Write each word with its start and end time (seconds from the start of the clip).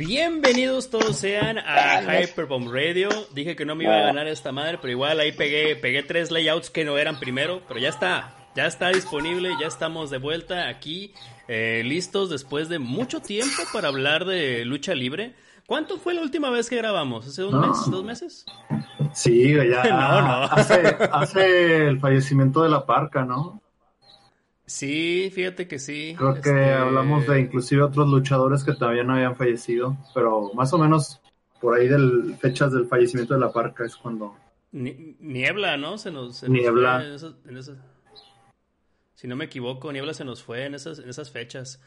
Bienvenidos 0.00 0.88
todos 0.88 1.18
sean 1.18 1.58
a 1.58 2.00
Hyperbomb 2.00 2.72
Radio. 2.72 3.10
Dije 3.34 3.54
que 3.54 3.66
no 3.66 3.76
me 3.76 3.84
iba 3.84 3.98
a 3.98 4.00
ganar 4.00 4.28
esta 4.28 4.50
madre, 4.50 4.78
pero 4.80 4.92
igual 4.92 5.20
ahí 5.20 5.30
pegué, 5.30 5.76
pegué 5.76 6.02
tres 6.02 6.30
layouts 6.30 6.70
que 6.70 6.86
no 6.86 6.96
eran 6.96 7.20
primero, 7.20 7.60
pero 7.68 7.78
ya 7.78 7.90
está, 7.90 8.34
ya 8.56 8.64
está 8.64 8.88
disponible, 8.88 9.50
ya 9.60 9.66
estamos 9.66 10.08
de 10.08 10.16
vuelta 10.16 10.68
aquí, 10.68 11.12
eh, 11.48 11.82
listos 11.84 12.30
después 12.30 12.70
de 12.70 12.78
mucho 12.78 13.20
tiempo 13.20 13.62
para 13.74 13.88
hablar 13.88 14.24
de 14.24 14.64
lucha 14.64 14.94
libre. 14.94 15.34
¿Cuánto 15.66 15.98
fue 15.98 16.14
la 16.14 16.22
última 16.22 16.48
vez 16.48 16.70
que 16.70 16.76
grabamos? 16.76 17.26
¿Hace 17.26 17.44
un 17.44 17.60
mes? 17.60 17.76
¿Dos 17.90 18.02
meses? 18.02 18.46
Sí, 19.12 19.52
ya. 19.52 19.82
No, 19.84 20.22
no. 20.22 20.44
Hace, 20.44 20.96
hace 21.12 21.88
el 21.88 22.00
fallecimiento 22.00 22.62
de 22.62 22.70
la 22.70 22.86
parca, 22.86 23.26
¿no? 23.26 23.59
Sí, 24.70 25.32
fíjate 25.34 25.66
que 25.66 25.80
sí. 25.80 26.14
Creo 26.16 26.34
que 26.34 26.38
Este, 26.50 26.72
hablamos 26.74 27.26
de 27.26 27.40
inclusive 27.40 27.82
otros 27.82 28.08
luchadores 28.08 28.62
que 28.62 28.72
todavía 28.72 29.02
no 29.02 29.14
habían 29.14 29.34
fallecido, 29.34 29.96
pero 30.14 30.52
más 30.54 30.72
o 30.72 30.78
menos 30.78 31.20
por 31.60 31.76
ahí 31.76 31.88
del 31.88 32.36
fechas 32.40 32.70
del 32.72 32.86
fallecimiento 32.86 33.34
de 33.34 33.40
la 33.40 33.52
parca 33.52 33.84
es 33.84 33.96
cuando 33.96 34.36
Ni- 34.70 35.16
Niebla, 35.18 35.76
¿no? 35.76 35.98
Se 35.98 36.12
nos, 36.12 36.36
se 36.36 36.48
Niebla. 36.48 36.98
fue 37.00 37.08
en 37.08 37.14
esas- 37.14 37.34
en 37.48 37.56
esas- 37.56 37.78
si 39.14 39.26
no 39.26 39.34
me 39.34 39.46
equivoco, 39.46 39.90
Niebla 39.90 40.14
se 40.14 40.24
nos 40.24 40.40
fue 40.40 40.66
en 40.66 40.74
esas, 40.76 41.00
en 41.00 41.08
esas 41.08 41.32
fechas. 41.32 41.82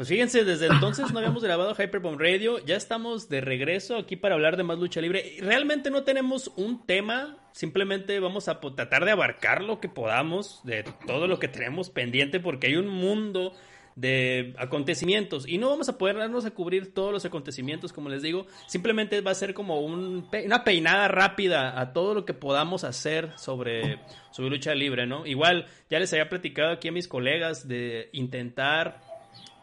Pues 0.00 0.08
fíjense, 0.08 0.44
desde 0.46 0.68
entonces 0.68 1.12
no 1.12 1.18
habíamos 1.18 1.44
grabado 1.44 1.74
Hyperbomb 1.74 2.18
Radio, 2.18 2.58
ya 2.64 2.74
estamos 2.74 3.28
de 3.28 3.42
regreso 3.42 3.98
aquí 3.98 4.16
para 4.16 4.34
hablar 4.34 4.56
de 4.56 4.62
más 4.62 4.78
lucha 4.78 5.02
libre. 5.02 5.36
Realmente 5.40 5.90
no 5.90 6.04
tenemos 6.04 6.50
un 6.56 6.86
tema, 6.86 7.36
simplemente 7.52 8.18
vamos 8.18 8.48
a 8.48 8.58
tratar 8.60 9.04
de 9.04 9.10
abarcar 9.10 9.62
lo 9.62 9.78
que 9.78 9.90
podamos 9.90 10.62
de 10.64 10.86
todo 11.06 11.26
lo 11.26 11.38
que 11.38 11.48
tenemos 11.48 11.90
pendiente 11.90 12.40
porque 12.40 12.68
hay 12.68 12.76
un 12.76 12.88
mundo 12.88 13.52
de 13.94 14.54
acontecimientos 14.56 15.46
y 15.46 15.58
no 15.58 15.68
vamos 15.68 15.90
a 15.90 15.98
poder 15.98 16.16
darnos 16.16 16.46
a 16.46 16.52
cubrir 16.52 16.94
todos 16.94 17.12
los 17.12 17.26
acontecimientos, 17.26 17.92
como 17.92 18.08
les 18.08 18.22
digo, 18.22 18.46
simplemente 18.68 19.20
va 19.20 19.32
a 19.32 19.34
ser 19.34 19.52
como 19.52 19.80
un 19.80 20.30
una 20.46 20.64
peinada 20.64 21.08
rápida 21.08 21.78
a 21.78 21.92
todo 21.92 22.14
lo 22.14 22.24
que 22.24 22.32
podamos 22.32 22.84
hacer 22.84 23.36
sobre, 23.36 23.98
sobre 24.30 24.48
lucha 24.48 24.74
libre, 24.74 25.06
¿no? 25.06 25.26
Igual, 25.26 25.66
ya 25.90 25.98
les 25.98 26.10
había 26.14 26.30
platicado 26.30 26.70
aquí 26.72 26.88
a 26.88 26.92
mis 26.92 27.06
colegas 27.06 27.68
de 27.68 28.08
intentar 28.14 29.09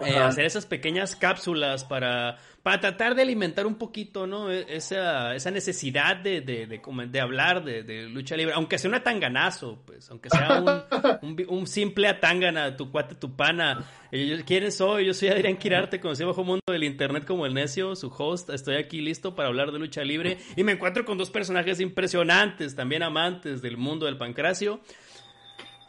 eh, 0.02 0.18
hacer 0.18 0.46
esas 0.46 0.66
pequeñas 0.66 1.16
cápsulas 1.16 1.84
para, 1.84 2.38
para 2.64 2.80
tratar 2.80 3.16
de 3.16 3.24
alimentar 3.24 3.66
un 3.66 3.76
poquito, 3.76 4.28
¿no? 4.28 4.52
E- 4.52 4.66
Esa, 4.70 5.34
esa 5.36 5.50
necesidad 5.52 6.18
de, 6.18 6.42
de, 6.42 6.68
de, 6.68 7.20
hablar 7.22 7.64
de, 7.64 7.84
de 7.84 8.04
lucha 8.04 8.36
libre, 8.38 8.54
aunque 8.56 8.78
sea 8.78 8.90
un 8.90 8.96
atanganazo, 8.96 9.82
pues, 9.86 10.10
aunque 10.12 10.30
sea 10.30 10.62
un, 10.62 10.82
un, 11.30 11.36
vi- 11.36 11.46
un 11.48 11.66
simple 11.68 12.08
atangana, 12.08 12.76
tu 12.78 12.92
cuate, 12.92 13.16
tu 13.16 13.36
pana. 13.36 13.84
Yo- 14.12 14.38
¿Quién 14.46 14.72
soy? 14.72 15.06
Yo 15.06 15.14
soy 15.14 15.30
Adrián 15.30 15.58
Quirarte, 15.58 16.00
conocido 16.00 16.28
bajo 16.30 16.44
mundo 16.44 16.62
del 16.68 16.84
internet 16.84 17.26
como 17.26 17.46
el 17.46 17.54
necio, 17.54 17.96
su 17.96 18.08
host. 18.16 18.50
Estoy 18.52 18.76
aquí 18.76 19.02
listo 19.02 19.36
para 19.36 19.48
hablar 19.50 19.72
de 19.72 19.80
lucha 19.80 20.04
libre 20.04 20.38
y 20.56 20.64
me 20.64 20.74
encuentro 20.74 21.06
con 21.06 21.18
dos 21.18 21.30
personajes 21.32 21.80
impresionantes, 21.80 22.76
también 22.76 23.04
amantes 23.04 23.62
del 23.62 23.78
mundo 23.78 24.06
del 24.06 24.18
pancracio. 24.18 24.80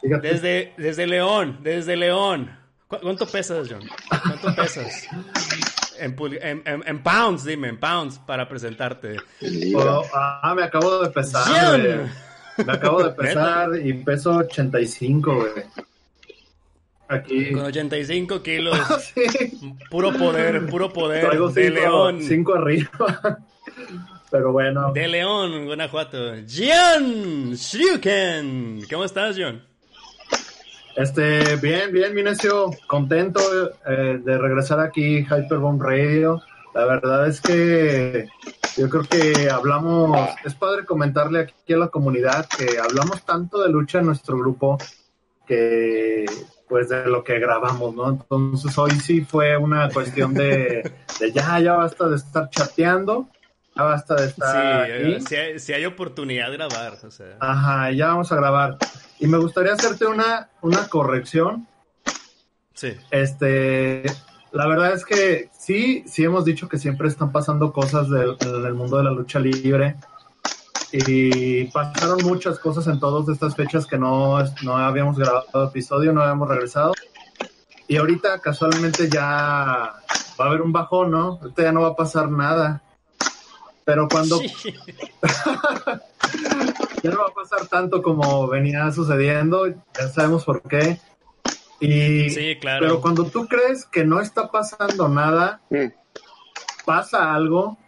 Desde, 0.01 0.73
desde 0.77 1.07
León, 1.07 1.59
desde 1.61 1.97
León. 1.97 2.57
¿Cu- 2.89 2.97
¿Cuánto 3.01 3.25
pesas, 3.27 3.67
John? 3.69 3.83
¿Cuánto 4.09 4.55
pesas? 4.55 5.07
En, 5.99 6.15
pul- 6.15 6.39
en- 6.41 6.63
en- 6.65 6.83
en 6.87 7.03
pounds, 7.03 7.43
dime, 7.45 7.67
en 7.69 7.79
pounds, 7.79 8.17
para 8.19 8.49
presentarte. 8.49 9.17
oh, 9.75 10.03
ah, 10.13 10.53
me 10.55 10.63
acabo 10.63 10.99
de 11.03 11.09
pesar, 11.11 11.79
güey. 11.81 11.99
Me 12.65 12.73
acabo 12.73 13.03
de 13.03 13.11
pesar 13.11 13.69
y 13.81 13.93
peso 13.93 14.31
85, 14.37 15.35
güey. 15.35 15.51
Aquí. 17.07 17.51
Con 17.53 17.65
85 17.65 18.41
kilos, 18.43 18.77
Sí. 19.13 19.77
puro 19.89 20.11
poder, 20.13 20.65
puro 20.67 20.91
poder 20.91 21.25
Traigo 21.25 21.49
de 21.49 21.63
cinco, 21.69 21.79
León. 21.79 22.23
cinco 22.23 22.55
arriba. 22.55 23.39
Pero 24.31 24.51
bueno, 24.51 24.91
De 24.93 25.07
León, 25.07 25.65
Guanajuato. 25.65 26.17
John 26.47 27.53
Shuriken. 27.55 28.81
¿Cómo 28.89 29.03
estás, 29.05 29.35
John? 29.39 29.63
Este, 30.99 31.55
bien, 31.55 31.93
bien, 31.93 32.13
mi 32.13 32.23
necio, 32.23 32.71
contento 32.85 33.39
eh, 33.87 34.19
de 34.21 34.37
regresar 34.37 34.81
aquí, 34.81 35.19
Hyperbomb 35.19 35.81
Radio. 35.81 36.41
La 36.75 36.85
verdad 36.85 37.25
es 37.27 37.39
que 37.39 38.27
yo 38.75 38.89
creo 38.89 39.03
que 39.03 39.49
hablamos, 39.49 40.29
es 40.43 40.53
padre 40.55 40.85
comentarle 40.85 41.39
aquí 41.39 41.73
a 41.73 41.77
la 41.77 41.87
comunidad 41.87 42.47
que 42.49 42.79
hablamos 42.79 43.23
tanto 43.23 43.63
de 43.63 43.69
lucha 43.69 43.99
en 43.99 44.07
nuestro 44.07 44.37
grupo 44.37 44.77
que 45.47 46.25
pues 46.67 46.89
de 46.89 47.05
lo 47.05 47.23
que 47.23 47.39
grabamos, 47.39 47.95
¿no? 47.95 48.09
Entonces 48.09 48.77
hoy 48.77 48.91
sí 48.91 49.21
fue 49.21 49.55
una 49.55 49.89
cuestión 49.89 50.33
de 50.33 50.91
ya, 51.33 51.59
ya 51.61 51.73
basta 51.75 52.09
de 52.09 52.17
estar 52.17 52.49
chateando, 52.49 53.29
ya 53.79 53.83
basta 53.83 54.15
de 54.15 54.23
Sí, 54.25 54.27
estar 54.29 54.81
aquí. 54.83 54.91
eh, 54.93 55.21
si, 55.27 55.35
hay, 55.35 55.59
si 55.59 55.73
hay 55.73 55.85
oportunidad 55.85 56.49
de 56.49 56.57
grabar, 56.57 56.97
o 57.03 57.11
sea. 57.11 57.37
Ajá, 57.39 57.91
ya 57.91 58.07
vamos 58.07 58.31
a 58.31 58.35
grabar. 58.35 58.77
Y 59.19 59.27
me 59.27 59.37
gustaría 59.37 59.73
hacerte 59.73 60.05
una, 60.05 60.49
una 60.61 60.87
corrección. 60.87 61.67
Sí. 62.73 62.93
Este, 63.11 64.03
la 64.51 64.67
verdad 64.67 64.93
es 64.93 65.03
que 65.05 65.49
sí, 65.57 66.03
sí 66.07 66.23
hemos 66.23 66.45
dicho 66.45 66.69
que 66.69 66.77
siempre 66.77 67.07
están 67.07 67.31
pasando 67.31 67.73
cosas 67.73 68.09
del, 68.09 68.37
del 68.37 68.73
mundo 68.73 68.97
de 68.97 69.03
la 69.03 69.11
lucha 69.11 69.39
libre. 69.39 69.95
Y 70.91 71.65
pasaron 71.65 72.17
muchas 72.23 72.57
cosas 72.57 72.87
en 72.87 72.99
todas 72.99 73.27
estas 73.29 73.55
fechas 73.55 73.85
que 73.85 73.97
no, 73.97 74.39
no 74.63 74.77
habíamos 74.77 75.19
grabado 75.19 75.65
episodio, 75.65 76.13
no 76.13 76.21
habíamos 76.21 76.47
regresado. 76.49 76.93
Y 77.87 77.97
ahorita 77.97 78.39
casualmente 78.39 79.07
ya 79.09 79.21
va 79.21 79.95
a 80.37 80.47
haber 80.47 80.61
un 80.61 80.71
bajón, 80.71 81.11
¿no? 81.11 81.39
Ahorita 81.41 81.63
ya 81.63 81.71
no 81.71 81.81
va 81.81 81.89
a 81.89 81.95
pasar 81.95 82.31
nada. 82.31 82.81
Pero 83.89 84.07
cuando 84.07 84.37
Sí. 84.37 84.51
ya 87.01 87.09
no 87.09 87.17
va 87.17 87.25
a 87.29 87.33
pasar 87.33 87.65
tanto 87.67 88.03
como 88.03 88.47
venía 88.47 88.91
sucediendo, 88.91 89.65
ya 89.67 90.07
sabemos 90.13 90.45
por 90.45 90.61
qué. 90.61 90.99
Y, 91.79 92.29
Sí, 92.29 92.55
claro. 92.61 92.81
Pero 92.85 93.01
cuando 93.01 93.25
tú 93.25 93.47
crees 93.47 93.85
que 93.85 94.05
no 94.05 94.19
está 94.19 94.51
pasando 94.51 95.09
nada, 95.09 95.61
Mm. 95.71 95.87
pasa 96.85 97.33
algo 97.33 97.79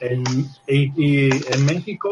en, 0.00 0.24
y, 0.66 0.92
y 0.96 1.30
en 1.52 1.66
México. 1.66 2.08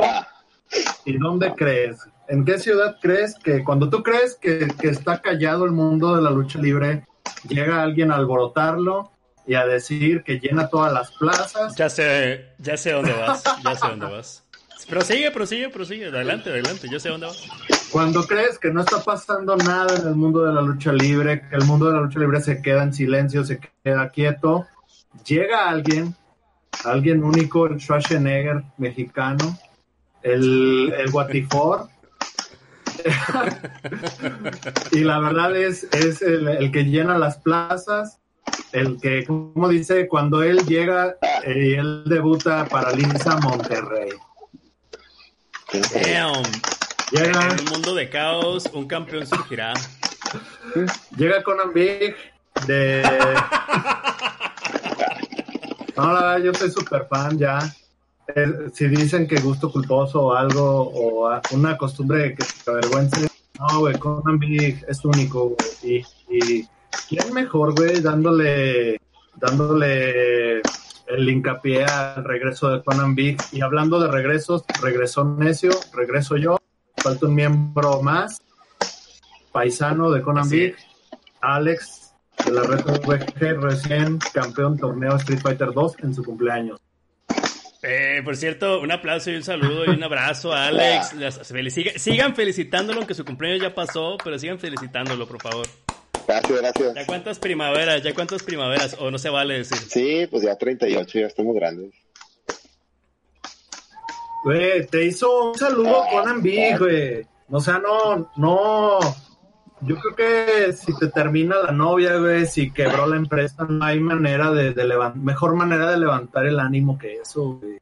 ¿Y 1.06 1.16
dónde 1.16 1.54
crees? 1.54 2.06
¿En 2.28 2.44
qué 2.44 2.58
ciudad 2.58 2.96
crees 3.00 3.34
que 3.42 3.64
cuando 3.64 3.88
tú 3.88 4.02
crees 4.02 4.36
que, 4.38 4.68
que 4.78 4.88
está 4.88 5.22
callado 5.22 5.64
el 5.64 5.72
mundo 5.72 6.14
de 6.14 6.20
la 6.22 6.30
lucha 6.30 6.58
libre, 6.58 7.06
llega 7.48 7.82
alguien 7.82 8.12
a 8.12 8.16
alborotarlo 8.16 9.10
y 9.50 9.56
a 9.56 9.66
decir 9.66 10.22
que 10.22 10.38
llena 10.38 10.68
todas 10.68 10.92
las 10.92 11.10
plazas? 11.10 11.74
Ya 11.74 11.90
sé, 11.90 12.50
ya 12.58 12.76
sé 12.76 12.92
dónde 12.92 13.12
vas, 13.14 13.42
ya 13.64 13.74
sé 13.74 13.88
dónde 13.88 14.06
vas. 14.06 14.44
Prosigue, 14.88 15.32
prosigue, 15.32 15.68
prosigue, 15.70 16.06
adelante, 16.06 16.50
adelante, 16.50 16.86
yo 16.88 17.00
sé 17.00 17.08
dónde 17.08 17.26
vas. 17.26 17.42
Cuando 17.90 18.24
crees 18.28 18.60
que 18.60 18.70
no 18.70 18.82
está 18.82 19.02
pasando 19.02 19.56
nada 19.56 19.96
en 19.96 20.06
el 20.06 20.14
mundo 20.14 20.44
de 20.44 20.52
la 20.52 20.60
lucha 20.60 20.92
libre, 20.92 21.48
que 21.48 21.56
el 21.56 21.64
mundo 21.64 21.86
de 21.86 21.94
la 21.94 22.00
lucha 22.00 22.20
libre 22.20 22.40
se 22.40 22.62
queda 22.62 22.84
en 22.84 22.94
silencio, 22.94 23.44
se 23.44 23.58
queda 23.82 24.10
quieto, 24.10 24.68
llega 25.26 25.68
alguien, 25.68 26.14
alguien 26.84 27.24
único, 27.24 27.66
el 27.66 27.80
Schwarzenegger 27.80 28.62
mexicano, 28.78 29.58
el, 30.22 30.94
el 30.96 31.10
Guatifor. 31.10 31.88
y 34.92 35.00
la 35.00 35.18
verdad 35.18 35.56
es, 35.56 35.88
es 35.92 36.22
el, 36.22 36.46
el 36.46 36.70
que 36.70 36.84
llena 36.84 37.18
las 37.18 37.38
plazas, 37.38 38.19
el 38.72 39.00
que, 39.00 39.24
como 39.24 39.68
dice, 39.68 40.06
cuando 40.08 40.42
él 40.42 40.64
llega 40.66 41.16
eh, 41.44 41.54
y 41.56 41.74
él 41.74 42.04
debuta 42.06 42.66
para 42.66 42.92
Linza 42.92 43.36
Monterrey. 43.38 44.10
Damn. 45.72 46.42
Llega, 47.12 47.48
En 47.48 47.60
un 47.60 47.64
mundo 47.72 47.94
de 47.94 48.08
caos, 48.08 48.68
un 48.72 48.86
campeón 48.86 49.26
surgirá. 49.26 49.72
Llega 51.16 51.42
Conan 51.42 51.72
Big 51.72 52.14
de... 52.66 53.02
No, 55.96 56.12
la 56.12 56.20
verdad, 56.22 56.38
yo 56.44 56.54
soy 56.54 56.70
súper 56.70 57.06
fan 57.08 57.36
ya. 57.38 57.58
eh, 58.36 58.70
si 58.72 58.86
dicen 58.88 59.26
que 59.26 59.40
gusto 59.40 59.70
culposo 59.70 60.22
o 60.26 60.34
algo, 60.34 60.90
o 60.94 61.40
una 61.50 61.76
costumbre 61.76 62.34
que 62.34 62.44
te 62.64 62.70
avergüence, 62.70 63.28
no, 63.58 63.80
güey, 63.80 63.98
Conan 63.98 64.38
Big 64.38 64.84
es 64.88 65.04
único, 65.04 65.56
güey. 65.56 66.04
Y, 66.30 66.58
y 66.58 66.68
¿quién 67.08 67.32
mejor, 67.32 67.74
güey, 67.74 68.00
dándole, 68.00 69.00
dándole 69.36 70.60
el 71.06 71.28
hincapié 71.28 71.84
al 71.84 72.24
regreso 72.24 72.70
de 72.70 72.82
Conan 72.82 73.14
Big? 73.14 73.38
Y 73.52 73.60
hablando 73.60 74.00
de 74.00 74.10
regresos, 74.10 74.64
regresó 74.82 75.24
Necio, 75.24 75.70
regreso 75.94 76.36
yo, 76.36 76.58
falta 76.96 77.26
un 77.26 77.34
miembro 77.34 78.02
más, 78.02 78.40
paisano 79.52 80.10
de 80.10 80.22
Conan 80.22 80.48
Big, 80.48 80.76
Alex 81.40 82.14
de 82.44 82.52
la 82.52 82.62
Red 82.62 82.84
VG, 82.84 83.60
recién 83.60 84.18
campeón 84.32 84.78
torneo 84.78 85.16
Street 85.16 85.40
Fighter 85.40 85.72
2 85.72 85.96
en 86.02 86.14
su 86.14 86.24
cumpleaños. 86.24 86.80
Eh, 87.82 88.20
por 88.22 88.36
cierto, 88.36 88.80
un 88.80 88.92
aplauso 88.92 89.30
y 89.30 89.36
un 89.36 89.42
saludo 89.42 89.86
y 89.86 89.90
un 89.90 90.02
abrazo 90.02 90.52
a 90.52 90.66
Alex. 90.66 91.16
sigan 91.96 92.34
felicitándolo, 92.34 92.98
aunque 92.98 93.14
su 93.14 93.24
cumpleaños 93.24 93.62
ya 93.62 93.74
pasó, 93.74 94.18
pero 94.22 94.38
sigan 94.38 94.58
felicitándolo, 94.58 95.26
por 95.26 95.40
favor. 95.40 95.66
Gracias, 96.30 96.60
gracias. 96.60 96.94
¿Ya 96.94 97.06
cuántas 97.06 97.38
primaveras? 97.40 98.02
¿Ya 98.04 98.14
cuántas 98.14 98.42
primaveras? 98.44 98.96
¿O 99.00 99.10
no 99.10 99.18
se 99.18 99.30
vale 99.30 99.58
decir? 99.58 99.78
Sí, 99.78 100.28
pues 100.30 100.44
ya 100.44 100.56
38, 100.56 101.18
ya 101.18 101.26
estamos 101.26 101.56
grandes. 101.56 101.92
Güey, 104.44 104.86
te 104.86 105.06
hizo 105.06 105.50
un 105.50 105.58
saludo 105.58 106.04
con 106.08 106.28
Ambi, 106.28 106.76
güey. 106.78 107.26
O 107.50 107.60
sea, 107.60 107.78
no, 107.80 108.30
no. 108.36 109.00
Yo 109.80 109.96
creo 109.96 110.14
que 110.14 110.72
si 110.72 110.96
te 110.98 111.08
termina 111.08 111.56
la 111.58 111.72
novia, 111.72 112.16
güey, 112.18 112.46
si 112.46 112.70
quebró 112.70 113.08
la 113.08 113.16
empresa, 113.16 113.64
no 113.64 113.84
hay 113.84 113.98
manera 113.98 114.52
de, 114.52 114.72
de 114.72 114.84
levantar, 114.84 115.20
mejor 115.20 115.56
manera 115.56 115.90
de 115.90 115.98
levantar 115.98 116.46
el 116.46 116.60
ánimo 116.60 116.96
que 116.96 117.16
eso, 117.16 117.58
güey. 117.60 117.80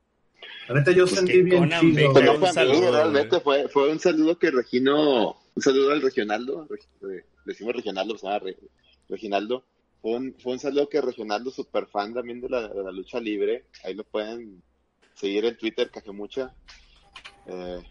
Realmente 0.67 0.95
yo 0.95 1.05
pues 1.05 1.17
sentí 1.17 1.43
bien 1.43 1.71
chido. 1.81 2.13
Pues 2.13 2.25
no 2.25 2.35
fue 2.37 2.53
saludo, 2.53 2.93
realmente 2.93 3.41
fue, 3.41 3.69
fue 3.69 3.91
un 3.91 3.99
saludo 3.99 4.39
que 4.39 4.51
Regino, 4.51 5.37
un 5.55 5.63
saludo 5.63 5.93
al 5.93 6.01
Regionaldo, 6.03 6.67
eh, 7.03 7.25
decimos 7.49 7.75
Regionaldo, 7.75 8.17
se 8.17 8.27
llama 8.27 8.45
Reginaldo. 9.09 9.65
Fue 10.01 10.13
un, 10.13 10.37
fue 10.39 10.53
un 10.53 10.59
saludo 10.59 10.89
que 10.89 11.01
Regionaldo, 11.01 11.51
super 11.51 11.87
fan 11.87 12.15
también 12.15 12.41
de 12.41 12.49
la, 12.49 12.69
de 12.69 12.85
la 12.85 12.93
lucha 12.93 13.19
libre, 13.19 13.65
ahí 13.83 13.95
lo 13.95 14.05
pueden 14.05 14.63
seguir 15.15 15.45
en 15.45 15.57
Twitter, 15.57 15.91
Cajemucha. 15.91 16.55
Eh, 17.47 17.83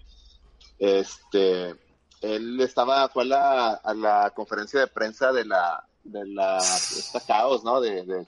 este, 0.80 1.76
él 2.22 2.60
estaba, 2.62 3.10
fue 3.10 3.24
a 3.24 3.26
la, 3.26 3.74
a 3.74 3.94
la 3.94 4.32
conferencia 4.36 4.80
de 4.80 4.88
prensa 4.88 5.34
de 5.34 5.44
la, 5.44 5.86
de 6.04 6.26
la, 6.28 6.58
esta 6.60 7.20
caos, 7.20 7.64
¿no? 7.64 7.82
De, 7.82 8.06
de, 8.06 8.26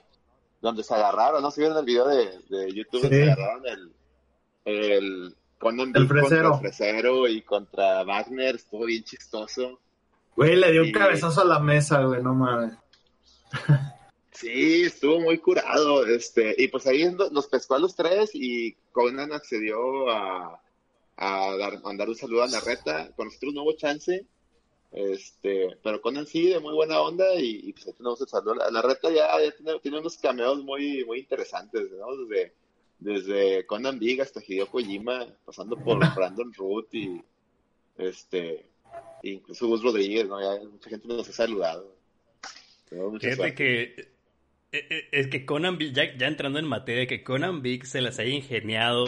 donde 0.60 0.84
se 0.84 0.92
agarraron, 0.92 1.40
¿no? 1.42 1.50
Si 1.50 1.60
vieron 1.60 1.78
el 1.78 1.84
video 1.86 2.06
de, 2.06 2.38
de 2.50 2.74
YouTube, 2.74 3.08
se 3.08 3.22
agarraron 3.22 3.66
el, 3.66 3.92
el, 4.66 5.36
con 5.58 5.80
el 5.80 6.06
fresero. 6.06 6.50
contra 6.50 6.68
el 6.68 6.74
fresero 6.74 7.28
y 7.28 7.42
contra 7.42 8.04
Wagner, 8.04 8.56
estuvo 8.56 8.84
bien 8.84 9.04
chistoso. 9.04 9.80
Güey, 10.36 10.56
le 10.56 10.72
dio 10.72 10.82
un 10.82 10.92
cabezazo 10.92 11.42
a 11.42 11.44
la 11.44 11.58
mesa, 11.58 12.02
güey, 12.02 12.22
no 12.22 12.34
mames. 12.34 12.74
Sí, 14.40 14.84
estuvo 14.84 15.20
muy 15.20 15.36
curado, 15.36 16.06
este, 16.06 16.54
y 16.56 16.68
pues 16.68 16.86
ahí 16.86 17.04
los 17.30 17.46
pescó 17.48 17.74
a 17.74 17.78
los 17.78 17.94
tres 17.94 18.30
y 18.32 18.74
Conan 18.90 19.34
accedió 19.34 20.08
a, 20.08 20.62
a 21.18 21.56
dar, 21.58 21.82
mandar 21.82 22.08
un 22.08 22.14
saludo 22.14 22.44
a 22.44 22.48
Narreta. 22.48 23.12
Con 23.16 23.26
nosotros 23.26 23.52
no 23.52 23.64
hubo 23.64 23.74
chance, 23.74 24.24
este, 24.92 25.76
pero 25.82 26.00
Conan 26.00 26.26
sí, 26.26 26.48
de 26.48 26.58
muy 26.58 26.72
buena 26.72 27.02
onda 27.02 27.34
y, 27.34 27.68
y 27.68 27.72
pues 27.74 27.86
ahí 27.86 27.92
tenemos 27.92 28.18
el 28.22 28.28
saludo. 28.28 28.62
A 28.66 28.70
Narreta 28.70 29.10
ya, 29.10 29.28
tiene, 29.82 29.98
unos 29.98 30.16
cameos 30.16 30.64
muy, 30.64 31.04
muy 31.04 31.18
interesantes, 31.18 31.90
¿no? 31.90 32.16
Desde, 32.16 32.54
desde 32.98 33.66
Conan 33.66 33.98
Big 33.98 34.22
hasta 34.22 34.40
Hideo 34.42 34.68
Kojima, 34.68 35.26
pasando 35.44 35.76
por 35.76 35.98
Brandon 36.16 36.50
Root 36.54 36.94
y 36.94 37.22
este, 37.98 38.69
incluso 39.22 39.66
Gus 39.66 39.82
Rodríguez, 39.82 40.26
¿no? 40.26 40.40
Ya 40.40 40.62
mucha 40.64 40.90
gente 40.90 41.08
nos 41.08 41.28
ha 41.28 41.32
saludado. 41.32 41.94
Fíjate 43.20 43.54
que 43.54 43.82
eh, 44.72 44.86
eh, 44.88 45.08
es 45.12 45.28
que 45.28 45.44
Conan 45.44 45.78
Big, 45.78 45.92
ya, 45.92 46.16
ya, 46.16 46.26
entrando 46.26 46.58
en 46.58 46.66
materia, 46.66 47.06
que 47.06 47.22
Conan 47.22 47.62
Big 47.62 47.86
se 47.86 48.00
las 48.00 48.18
haya 48.18 48.30
ingeniado 48.30 49.06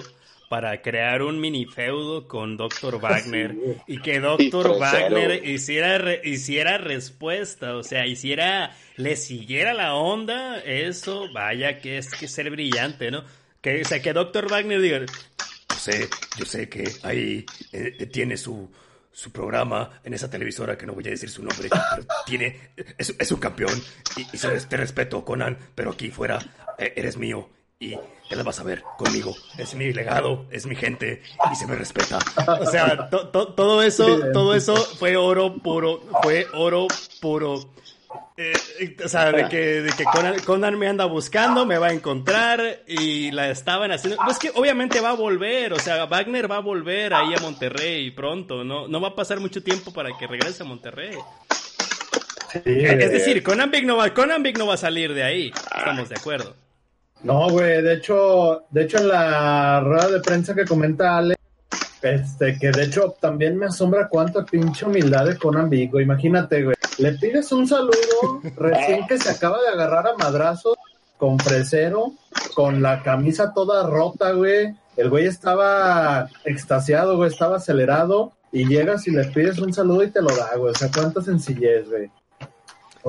para 0.48 0.82
crear 0.82 1.22
un 1.22 1.40
mini 1.40 1.64
feudo 1.64 2.28
con 2.28 2.56
Dr. 2.56 3.00
Wagner 3.00 3.56
y 3.86 4.02
que 4.02 4.20
Dr. 4.20 4.78
Wagner 4.78 5.48
hiciera, 5.48 6.14
hiciera 6.22 6.78
respuesta, 6.78 7.76
o 7.76 7.82
sea, 7.82 8.06
hiciera, 8.06 8.76
le 8.96 9.16
siguiera 9.16 9.72
la 9.72 9.94
onda, 9.94 10.58
eso, 10.60 11.32
vaya 11.32 11.78
que 11.78 11.96
es 11.96 12.10
que 12.10 12.28
ser 12.28 12.50
brillante, 12.50 13.10
¿no? 13.10 13.24
Que, 13.60 13.80
o 13.80 13.84
sea, 13.84 14.02
que 14.02 14.12
Dr. 14.12 14.50
Wagner 14.50 14.80
diga, 14.80 14.98
yo 15.00 15.76
sé, 15.76 16.08
yo 16.36 16.44
sé 16.44 16.68
que 16.68 16.84
ahí 17.02 17.46
eh, 17.72 18.06
tiene 18.12 18.36
su, 18.36 18.70
su 19.12 19.30
programa 19.30 20.00
en 20.04 20.14
esa 20.14 20.30
televisora 20.30 20.76
que 20.76 20.86
no 20.86 20.94
voy 20.94 21.06
a 21.06 21.10
decir 21.10 21.30
su 21.30 21.42
nombre, 21.42 21.68
pero 21.68 22.06
tiene, 22.26 22.72
es, 22.96 23.14
es 23.18 23.32
un 23.32 23.38
campeón 23.38 23.80
y, 24.16 24.22
y 24.22 24.38
te 24.68 24.76
respeto, 24.76 25.24
Conan, 25.24 25.58
pero 25.74 25.90
aquí 25.90 26.10
fuera 26.10 26.38
eh, 26.78 26.94
eres 26.96 27.16
mío 27.16 27.48
y 27.78 27.90
ya 27.90 28.36
la 28.36 28.44
vas 28.44 28.60
a 28.60 28.62
ver 28.62 28.82
conmigo. 28.96 29.34
Es 29.58 29.74
mi 29.74 29.92
legado, 29.92 30.46
es 30.50 30.66
mi 30.66 30.76
gente 30.76 31.20
y 31.52 31.56
se 31.56 31.66
me 31.66 31.74
respeta. 31.74 32.18
O 32.60 32.66
sea, 32.66 33.10
todo 33.10 33.82
eso, 33.82 34.20
todo 34.32 34.54
eso 34.54 34.76
fue 34.76 35.16
oro 35.16 35.56
puro, 35.58 36.00
fue 36.22 36.46
oro 36.54 36.86
puro. 37.20 37.70
Eh, 38.36 38.96
o 39.04 39.08
sea, 39.08 39.30
de 39.30 39.48
que, 39.48 39.82
de 39.82 39.92
que 39.92 40.04
Conan, 40.44 40.78
me 40.78 40.88
anda 40.88 41.04
buscando, 41.04 41.66
me 41.66 41.78
va 41.78 41.88
a 41.88 41.92
encontrar 41.92 42.82
y 42.86 43.30
la 43.30 43.50
estaban 43.50 43.92
haciendo. 43.92 44.18
Pues 44.24 44.38
que 44.38 44.50
obviamente 44.54 45.00
va 45.00 45.10
a 45.10 45.14
volver, 45.14 45.72
o 45.72 45.78
sea, 45.78 46.06
Wagner 46.06 46.50
va 46.50 46.56
a 46.56 46.60
volver 46.60 47.14
ahí 47.14 47.34
a 47.34 47.40
Monterrey 47.40 48.10
pronto, 48.10 48.64
¿no? 48.64 48.88
No 48.88 49.00
va 49.00 49.08
a 49.08 49.14
pasar 49.14 49.40
mucho 49.40 49.62
tiempo 49.62 49.92
para 49.92 50.16
que 50.16 50.26
regrese 50.26 50.62
a 50.62 50.66
Monterrey. 50.66 51.16
es 52.64 53.12
decir, 53.12 53.42
Conan 53.42 53.70
Big, 53.70 53.86
no 53.86 53.96
va, 53.96 54.12
Conan 54.12 54.42
Big 54.42 54.58
no 54.58 54.66
va 54.66 54.74
a 54.74 54.78
salir 54.78 55.12
de 55.14 55.22
ahí, 55.22 55.52
estamos 55.76 56.08
de 56.08 56.16
acuerdo. 56.16 56.54
No, 57.22 57.48
güey, 57.50 57.82
de 57.82 57.94
hecho, 57.94 58.64
de 58.70 58.82
hecho 58.82 58.98
en 58.98 59.08
la 59.08 59.80
rueda 59.80 60.08
de 60.08 60.20
prensa 60.20 60.54
que 60.54 60.64
comenta 60.64 61.18
Ale, 61.18 61.36
este, 62.02 62.58
que 62.58 62.70
de 62.70 62.84
hecho 62.84 63.14
también 63.20 63.56
me 63.56 63.66
asombra 63.66 64.08
cuánta 64.08 64.44
pinche 64.44 64.84
humildad 64.84 65.26
de 65.26 65.36
Conan 65.36 65.72
Imagínate, 65.72 66.64
güey 66.64 66.76
le 66.98 67.12
pides 67.14 67.50
un 67.52 67.66
saludo 67.66 68.40
recién 68.56 69.06
que 69.06 69.18
se 69.18 69.30
acaba 69.30 69.60
de 69.60 69.68
agarrar 69.68 70.06
a 70.06 70.16
madrazos 70.16 70.76
con 71.16 71.38
fresero, 71.38 72.12
con 72.54 72.82
la 72.82 73.02
camisa 73.02 73.52
toda 73.54 73.86
rota, 73.86 74.32
güey. 74.32 74.74
El 74.96 75.08
güey 75.08 75.26
estaba 75.26 76.28
extasiado, 76.44 77.16
güey, 77.16 77.30
estaba 77.30 77.56
acelerado. 77.56 78.32
Y 78.54 78.68
llegas 78.68 79.06
y 79.08 79.12
le 79.12 79.24
pides 79.24 79.58
un 79.58 79.72
saludo 79.72 80.02
y 80.02 80.10
te 80.10 80.20
lo 80.20 80.28
da, 80.36 80.56
güey. 80.56 80.72
O 80.72 80.74
sea, 80.74 80.90
cuánta 80.94 81.22
sencillez, 81.22 81.88
güey. 81.88 82.10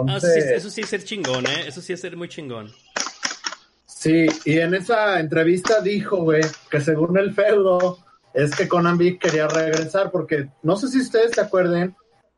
Ah, 0.07 0.17
eso 0.17 0.69
sí 0.69 0.81
es 0.81 0.89
ser 0.89 1.03
chingón, 1.03 1.45
¿eh? 1.45 1.67
Eso 1.67 1.81
sí 1.81 1.93
es 1.93 1.99
ser 1.99 2.15
muy 2.15 2.29
chingón. 2.29 2.71
Sí, 3.85 4.27
y 4.45 4.57
en 4.59 4.73
esa 4.73 5.19
entrevista 5.19 5.81
dijo, 5.81 6.17
güey, 6.17 6.43
que 6.69 6.79
según 6.79 7.17
el 7.17 7.33
feudo 7.33 7.99
es 8.33 8.55
que 8.55 8.67
Conan 8.67 8.97
Big 8.97 9.19
quería 9.19 9.47
regresar 9.47 10.11
porque 10.11 10.49
no 10.63 10.75
sé 10.75 10.87
si 10.87 10.99
ustedes 11.01 11.31
se 11.31 11.41
acuerden, 11.41 11.95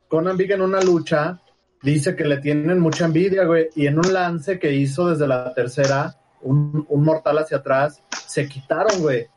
Conan 0.08 0.38
Big 0.38 0.52
en 0.52 0.62
una 0.62 0.82
lucha 0.82 1.42
dice 1.82 2.16
que 2.16 2.26
le 2.26 2.38
tienen 2.38 2.80
mucha 2.80 3.06
envidia, 3.06 3.46
güey, 3.46 3.70
y 3.76 3.88
en 3.88 4.00
un 4.00 4.12
lance 4.12 4.60
que 4.60 4.74
hizo 4.74 5.10
desde 5.10 5.28
la 5.28 5.54
tercera, 5.54 6.16
un, 6.42 6.86
mortal 6.90 7.38
hacia 7.38 7.58
atrás, 7.58 8.02
se 8.28 8.48
quitaron, 8.48 9.02
güey. 9.02 9.28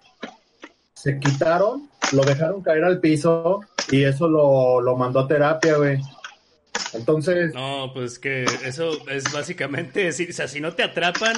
Se 0.95 1.21
quitaron, 1.21 1.89
lo 2.13 2.25
dejaron 2.25 2.63
caer 2.63 2.85
al 2.85 3.01
piso 3.01 3.61
y 3.91 4.05
eso 4.05 4.29
lo, 4.29 4.97
mandó 4.97 5.21
a 5.21 5.29
terapia, 5.29 5.77
güey. 5.77 6.01
Entonces. 6.95 7.55
No, 7.55 7.93
pues 7.93 8.19
que 8.19 8.45
eso 8.65 8.91
es 9.09 9.33
básicamente, 9.33 10.09
o 10.09 10.33
sea, 10.33 10.49
si 10.49 10.61
no 10.61 10.75
te 10.75 10.83
atrapan 10.83 11.37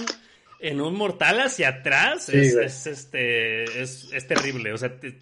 en 0.60 0.80
un 0.80 0.94
mortal 0.94 1.40
hacia 1.40 1.68
atrás, 1.68 2.28
es, 2.28 2.86
este, 2.86 3.64
es, 3.80 4.08
es 4.12 4.26
terrible. 4.26 4.72
O 4.72 4.78
sea, 4.78 4.98
te, 4.98 5.12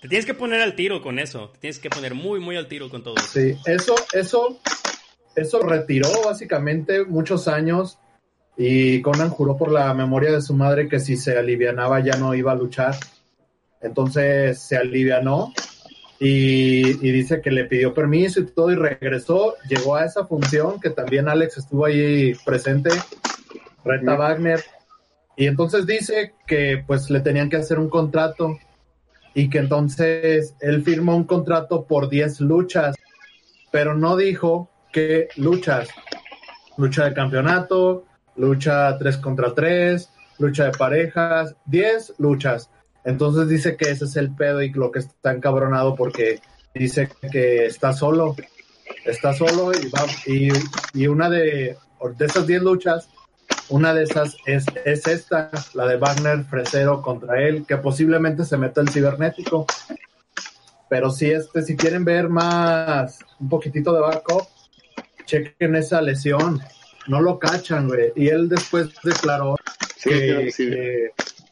te 0.00 0.08
tienes 0.08 0.24
que 0.24 0.34
poner 0.34 0.60
al 0.60 0.74
tiro 0.76 1.02
con 1.02 1.18
eso. 1.18 1.50
Te 1.50 1.58
tienes 1.58 1.78
que 1.78 1.90
poner 1.90 2.14
muy, 2.14 2.40
muy 2.40 2.56
al 2.56 2.68
tiro 2.68 2.88
con 2.88 3.02
todo. 3.02 3.16
Sí, 3.18 3.56
eso, 3.66 3.94
eso, 4.12 4.60
eso 5.34 5.60
retiró 5.60 6.08
básicamente 6.24 7.04
muchos 7.04 7.48
años. 7.48 7.98
Y 8.56 9.02
Conan 9.02 9.30
juró 9.30 9.56
por 9.56 9.72
la 9.72 9.92
memoria 9.94 10.32
de 10.32 10.42
su 10.42 10.54
madre 10.54 10.88
que 10.88 11.00
si 11.00 11.16
se 11.16 11.36
alivianaba 11.36 12.00
ya 12.00 12.16
no 12.16 12.34
iba 12.34 12.52
a 12.52 12.56
luchar. 12.56 12.94
Entonces 13.80 14.60
se 14.60 14.76
alivianó 14.76 15.52
y, 16.18 16.90
y, 17.06 17.12
dice 17.12 17.40
que 17.40 17.50
le 17.50 17.64
pidió 17.64 17.94
permiso 17.94 18.40
y 18.40 18.46
todo 18.46 18.70
y 18.70 18.74
regresó. 18.74 19.56
Llegó 19.68 19.96
a 19.96 20.04
esa 20.04 20.26
función 20.26 20.78
que 20.78 20.90
también 20.90 21.28
Alex 21.28 21.56
estuvo 21.56 21.86
ahí 21.86 22.34
presente, 22.44 22.90
Reta 23.84 24.16
Wagner. 24.16 24.60
Y 25.36 25.46
entonces 25.46 25.86
dice 25.86 26.34
que 26.46 26.84
pues 26.86 27.10
le 27.10 27.20
tenían 27.20 27.48
que 27.48 27.56
hacer 27.56 27.78
un 27.78 27.88
contrato 27.88 28.58
y 29.34 29.48
que 29.48 29.58
entonces 29.58 30.54
él 30.60 30.82
firmó 30.82 31.16
un 31.16 31.24
contrato 31.24 31.84
por 31.84 32.08
10 32.08 32.40
luchas, 32.40 32.96
pero 33.70 33.94
no 33.94 34.16
dijo 34.16 34.68
qué 34.92 35.28
luchas. 35.36 35.88
Lucha 36.76 37.04
de 37.04 37.14
campeonato, 37.14 38.04
lucha 38.36 38.96
3 38.98 39.16
contra 39.18 39.54
3, 39.54 40.10
lucha 40.38 40.64
de 40.64 40.72
parejas, 40.72 41.54
10 41.66 42.14
luchas. 42.18 42.70
Entonces 43.04 43.48
dice 43.48 43.76
que 43.76 43.90
ese 43.90 44.04
es 44.04 44.16
el 44.16 44.34
pedo 44.34 44.62
y 44.62 44.70
lo 44.70 44.90
que 44.90 45.00
está 45.00 45.32
encabronado 45.32 45.94
porque 45.94 46.40
dice 46.74 47.08
que 47.32 47.66
está 47.66 47.92
solo, 47.92 48.36
está 49.04 49.32
solo 49.32 49.72
y 49.72 49.88
va, 49.88 50.06
y, 50.26 50.48
y 50.94 51.06
una 51.06 51.30
de, 51.30 51.76
de 52.18 52.26
esas 52.26 52.46
10 52.46 52.62
luchas, 52.62 53.08
una 53.70 53.94
de 53.94 54.02
esas 54.02 54.36
es, 54.46 54.66
es 54.84 55.06
esta, 55.06 55.50
la 55.74 55.86
de 55.86 55.96
Wagner 55.96 56.44
Fresero 56.44 57.00
contra 57.00 57.40
él, 57.40 57.64
que 57.66 57.76
posiblemente 57.76 58.44
se 58.44 58.56
meta 58.56 58.80
el 58.80 58.90
cibernético. 58.90 59.66
Pero 60.88 61.10
si 61.10 61.30
este, 61.30 61.62
si 61.62 61.76
quieren 61.76 62.04
ver 62.04 62.28
más, 62.28 63.20
un 63.38 63.48
poquitito 63.48 63.92
de 63.92 64.00
backup, 64.00 64.48
chequen 65.24 65.76
esa 65.76 66.02
lesión. 66.02 66.60
No 67.06 67.20
lo 67.20 67.38
cachan, 67.38 67.88
güey. 67.88 68.12
Y 68.16 68.28
él 68.28 68.48
después 68.48 68.90
declaró 69.02 69.56
que, 70.02 70.50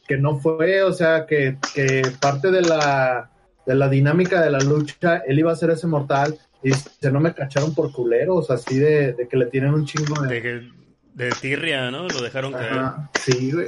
que, 0.07 0.17
no 0.17 0.39
fue, 0.39 0.83
o 0.83 0.91
sea, 0.91 1.25
que, 1.25 1.57
que 1.73 2.01
parte 2.19 2.51
de 2.51 2.61
la, 2.61 3.31
de 3.65 3.75
la 3.75 3.87
dinámica 3.87 4.41
de 4.41 4.51
la 4.51 4.59
lucha, 4.59 5.23
él 5.25 5.39
iba 5.39 5.51
a 5.51 5.55
ser 5.55 5.71
ese 5.71 5.87
mortal 5.87 6.37
y 6.61 6.71
se 6.73 7.11
no 7.11 7.21
me 7.21 7.33
cacharon 7.33 7.73
por 7.73 7.91
culeros, 7.93 8.51
así 8.51 8.77
de, 8.77 9.13
de 9.13 9.27
que 9.27 9.37
le 9.37 9.45
tienen 9.45 9.73
un 9.73 9.85
chingo 9.85 10.21
de... 10.21 10.41
De, 10.41 10.79
tirria, 11.41 11.91
¿no? 11.91 12.07
Lo 12.07 12.21
dejaron 12.21 12.53
caer. 12.53 12.91
Sí, 13.23 13.51
güey. 13.51 13.67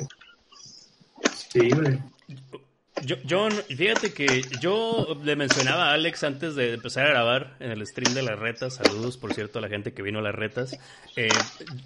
Sí, 1.51 1.69
güey. 1.69 1.99
Yo, 3.03 3.15
John, 3.27 3.51
fíjate 3.51 4.13
que 4.13 4.43
yo 4.59 5.17
le 5.23 5.35
mencionaba 5.35 5.89
a 5.89 5.93
Alex 5.93 6.23
antes 6.23 6.55
de 6.55 6.73
empezar 6.73 7.07
a 7.07 7.09
grabar 7.09 7.55
en 7.59 7.71
el 7.71 7.85
stream 7.87 8.13
de 8.13 8.21
las 8.21 8.37
retas. 8.37 8.75
Saludos, 8.75 9.17
por 9.17 9.33
cierto, 9.33 9.59
a 9.59 9.61
la 9.61 9.69
gente 9.69 9.93
que 9.93 10.01
vino 10.01 10.19
a 10.19 10.21
las 10.21 10.35
retas. 10.35 10.77
Eh, 11.15 11.29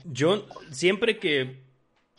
yo 0.03 0.47
siempre 0.71 1.17
que 1.17 1.63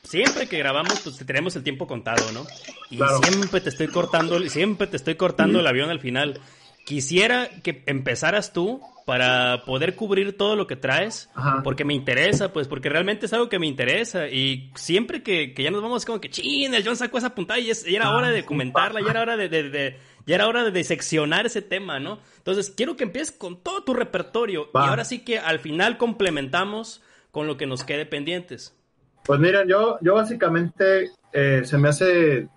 siempre 0.03 0.49
que 0.49 0.59
grabamos, 0.59 1.01
pues 1.01 1.17
tenemos 1.27 1.57
el 1.57 1.63
tiempo 1.63 1.87
contado, 1.87 2.33
¿no? 2.33 2.47
Y 2.91 2.99
siempre 3.23 3.61
te 3.61 3.69
estoy 3.69 3.89
cortando, 3.89 4.41
siempre 4.49 4.87
te 4.87 4.97
estoy 4.97 5.17
cortando 5.17 5.61
el 5.61 5.67
avión 5.67 5.91
al 5.91 6.01
final. 6.01 6.41
Quisiera 6.87 7.51
que 7.65 7.83
empezaras 7.87 8.53
tú 8.53 8.81
para 9.05 9.65
poder 9.65 9.97
cubrir 9.97 10.37
todo 10.37 10.55
lo 10.55 10.69
que 10.69 10.77
traes, 10.77 11.29
porque 11.65 11.85
me 11.85 11.95
interesa, 11.95 12.53
pues, 12.53 12.69
porque 12.69 12.89
realmente 12.89 13.27
es 13.27 13.33
algo 13.33 13.49
que 13.49 13.59
me 13.59 13.67
interesa. 13.67 14.29
Y 14.29 14.71
siempre 14.77 15.25
que, 15.25 15.53
ya 15.53 15.73
nos 15.73 15.83
vamos, 15.83 16.05
como 16.05 16.21
que, 16.21 16.31
chin, 16.31 16.73
el 16.73 16.87
John 16.87 16.97
sacó 16.97 17.19
esa 17.19 17.35
puntada 17.35 17.59
y, 17.59 17.71
es, 17.71 17.85
era 17.89 18.13
hora 18.13 18.31
de 18.31 18.45
comentarla, 18.45 19.01
ya 19.01 19.11
era 19.11 19.23
hora 19.23 19.37
de, 19.37 19.99
ya 20.27 20.35
era 20.37 20.47
hora 20.47 20.63
de 20.63 20.71
diseccionar 20.71 21.45
ese 21.45 21.61
tema, 21.61 21.99
¿no? 21.99 22.21
Entonces, 22.39 22.71
quiero 22.71 22.95
que 22.95 23.03
empieces 23.03 23.35
con 23.37 23.61
todo 23.65 23.83
tu 23.83 23.93
repertorio 23.93 24.71
y 24.73 24.79
ahora 24.79 25.05
sí 25.05 25.25
que 25.25 25.41
al 25.41 25.59
final 25.59 25.99
complementamos 25.99 27.03
con 27.33 27.49
lo 27.49 27.57
que 27.57 27.67
nos 27.67 27.83
quede 27.83 28.07
pendientes. 28.07 28.77
Pues 29.25 29.41
miren, 29.41 29.67
yo, 29.67 29.99
yo 30.03 30.15
básicamente 30.15 31.11
eh, 31.33 31.63
se 31.65 31.79
me 31.79 31.89
hace, 31.89 32.49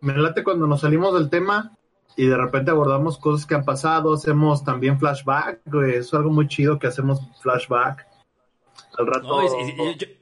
me 0.00 0.16
late 0.16 0.42
cuando 0.42 0.66
nos 0.66 0.80
salimos 0.80 1.14
del 1.14 1.30
tema 1.30 1.76
y 2.16 2.26
de 2.26 2.36
repente 2.36 2.70
abordamos 2.70 3.18
cosas 3.18 3.46
que 3.46 3.54
han 3.54 3.64
pasado, 3.64 4.14
hacemos 4.14 4.64
también 4.64 4.98
flashback, 4.98 5.60
es 5.88 6.12
algo 6.12 6.30
muy 6.30 6.48
chido 6.48 6.78
que 6.78 6.86
hacemos 6.86 7.20
flashback. 7.42 8.06
Al 8.98 9.06
rato... 9.06 9.42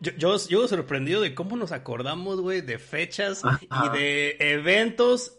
yo, 0.01 0.37
yo, 0.37 0.69
sorprendido 0.69 1.21
de 1.21 1.35
cómo 1.35 1.57
nos 1.57 1.73
acordamos, 1.73 2.41
güey, 2.41 2.61
de 2.61 2.79
fechas 2.79 3.43
y 3.85 3.89
de 3.97 4.37
eventos 4.39 5.39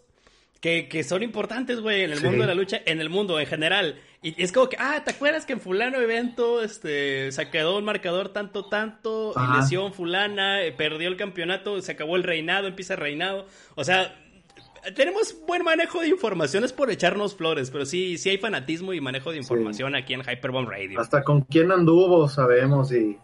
que, 0.59 0.89
que 0.89 1.03
son 1.03 1.23
importantes, 1.23 1.79
güey, 1.79 2.03
en 2.03 2.11
el 2.11 2.21
mundo 2.21 2.41
de 2.41 2.47
la 2.47 2.55
lucha, 2.55 2.81
en 2.85 2.99
el 2.99 3.09
mundo 3.09 3.39
en 3.39 3.45
general. 3.45 4.01
Y 4.21 4.41
es 4.41 4.51
como 4.51 4.67
que, 4.67 4.75
ah, 4.77 5.01
¿te 5.05 5.11
acuerdas 5.11 5.45
que 5.45 5.53
en 5.53 5.61
fulano 5.61 5.99
evento 5.99 6.61
este, 6.61 7.31
se 7.31 7.49
quedó 7.49 7.77
un 7.77 7.85
marcador 7.85 8.29
tanto, 8.29 8.65
tanto, 8.65 9.33
y 9.33 9.57
lesión 9.57 9.93
fulana, 9.93 10.61
eh, 10.61 10.73
perdió 10.73 11.07
el 11.07 11.15
campeonato, 11.15 11.81
se 11.81 11.93
acabó 11.93 12.17
el 12.17 12.23
reinado, 12.23 12.67
empieza 12.67 12.95
el 12.95 12.99
reinado? 12.99 13.47
O 13.75 13.85
sea, 13.85 14.13
tenemos 14.95 15.35
buen 15.47 15.63
manejo 15.63 16.01
de 16.01 16.09
informaciones 16.09 16.73
por 16.73 16.89
echarnos 16.89 17.35
flores, 17.35 17.71
pero 17.71 17.85
sí, 17.85 18.17
sí 18.17 18.29
hay 18.29 18.37
fanatismo 18.37 18.93
y 18.93 19.01
manejo 19.01 19.31
de 19.31 19.37
información 19.37 19.95
aquí 19.95 20.13
en 20.13 20.21
Hyperbomb 20.21 20.69
Radio. 20.69 20.99
Hasta 20.99 21.23
con 21.23 21.41
quién 21.41 21.71
anduvo 21.71 22.27
sabemos 22.27 22.91
y... 22.91 23.17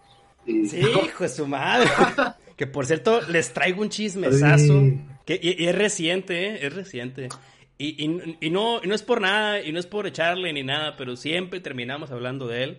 Sí, 0.46 0.80
hijo 1.06 1.24
de 1.24 1.30
su 1.30 1.48
madre. 1.48 1.90
que 2.56 2.68
por 2.68 2.86
cierto, 2.86 3.22
les 3.30 3.54
traigo 3.54 3.82
un 3.82 3.90
chismesazo. 3.90 4.84
Que, 5.26 5.40
y, 5.42 5.66
es 5.66 5.76
reciente, 5.76 6.48
¿eh? 6.48 6.60
es 6.68 6.74
reciente. 6.74 7.30
Y, 7.78 8.06
y, 8.06 8.50
no, 8.50 8.80
no 8.82 8.96
es 8.96 9.04
por 9.04 9.20
nada, 9.20 9.62
y 9.62 9.74
no 9.74 9.80
es 9.80 9.86
por 9.86 10.08
echarle 10.08 10.54
ni 10.54 10.64
nada, 10.64 10.96
pero 10.96 11.18
siempre 11.18 11.60
terminamos 11.60 12.12
hablando 12.12 12.48
de 12.48 12.64
él. 12.64 12.78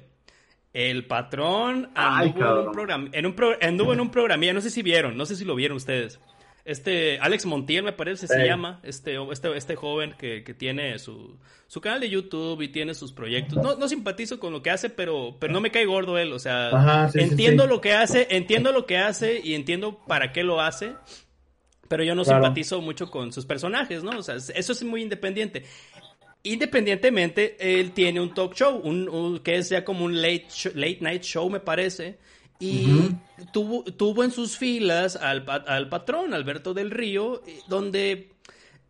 El 0.73 1.07
patrón 1.07 1.91
anduvo, 1.95 2.73
en 2.83 2.91
un, 2.91 3.11
en 3.13 3.27
un 3.27 3.37
anduvo 3.63 3.93
en 3.93 4.01
un 4.01 4.11
programa, 4.11 4.53
no 4.53 4.61
sé 4.61 4.71
si 4.71 4.83
vieron, 4.83 5.17
no 5.17 5.27
sé 5.27 5.37
si 5.37 5.45
lo 5.45 5.55
vieron 5.55 5.77
ustedes. 5.77 6.19
Este, 6.67 7.21
Alex 7.21 7.47
Montiel 7.47 7.85
me 7.85 7.93
parece 7.93 8.27
se 8.27 8.45
llama, 8.45 8.81
este, 8.83 9.17
este, 9.31 9.57
este 9.57 9.77
joven 9.77 10.17
que, 10.19 10.43
que 10.43 10.53
tiene 10.53 10.99
su, 10.99 11.39
su, 11.69 11.81
canal 11.81 12.01
de 12.01 12.11
YouTube 12.11 12.61
y 12.61 12.67
tiene 12.67 12.93
sus 12.93 13.13
proyectos. 13.13 13.63
No, 13.63 13.77
no 13.77 13.89
simpatizo 13.89 14.41
con 14.41 14.53
lo 14.53 14.65
que 14.65 14.71
hace, 14.71 14.91
pero, 14.91 15.37
pero 15.39 15.53
no 15.53 15.61
me 15.61 15.71
cae 15.71 15.85
gordo 15.85 16.19
él, 16.19 16.33
o 16.33 16.41
sea, 16.41 17.09
entiendo 17.15 17.69
lo 17.69 17.81
que 17.81 17.93
hace, 17.93 18.27
entiendo 18.31 18.73
lo 18.73 18.85
que 18.85 18.99
hace 18.99 19.41
y 19.45 19.55
entiendo 19.55 20.01
para 20.09 20.33
qué 20.33 20.43
lo 20.43 20.61
hace. 20.61 20.95
Pero 21.87 22.03
yo 22.03 22.17
no 22.17 22.25
simpatizo 22.25 22.81
mucho 22.81 23.13
con 23.13 23.33
sus 23.33 23.47
personajes, 23.47 24.03
¿no? 24.03 24.19
O 24.19 24.23
sea, 24.25 24.35
eso 24.35 24.73
es 24.73 24.83
muy 24.83 25.03
independiente. 25.03 25.63
Independientemente, 26.43 27.57
él 27.61 27.93
tiene 27.93 28.21
un 28.21 28.35
talk 28.35 28.55
show, 28.55 28.77
un, 28.77 29.39
que 29.39 29.55
es 29.55 29.69
ya 29.69 29.85
como 29.85 30.05
un 30.05 30.21
late, 30.21 30.49
late 30.75 30.99
night 31.01 31.23
show, 31.23 31.49
me 31.49 31.61
parece, 31.61 32.19
y 32.59 33.11
tuvo, 33.53 33.85
tuvo 33.85 34.25
en 34.25 34.31
sus 34.31 34.57
filas 34.57 35.17
al, 35.17 35.45
al 35.67 35.89
patrón, 35.89 36.35
Alberto 36.35 36.75
del 36.75 36.91
Río, 36.91 37.43
donde 37.69 38.33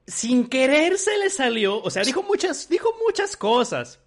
sin 0.07 0.49
querer 0.49 0.99
se 0.99 1.17
le 1.19 1.31
salió, 1.31 1.83
o 1.83 1.91
sea, 1.91 2.03
dijo 2.03 2.23
muchas, 2.23 2.69
dijo 2.69 2.95
muchas 3.05 3.37
cosas. 3.37 4.01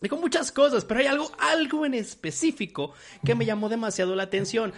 Dijo 0.00 0.16
muchas 0.16 0.50
cosas, 0.50 0.84
pero 0.84 0.98
hay 0.98 1.06
algo, 1.06 1.30
algo 1.38 1.86
en 1.86 1.94
específico 1.94 2.92
que 3.24 3.36
me 3.36 3.46
llamó 3.46 3.68
demasiado 3.68 4.16
la 4.16 4.24
atención. 4.24 4.72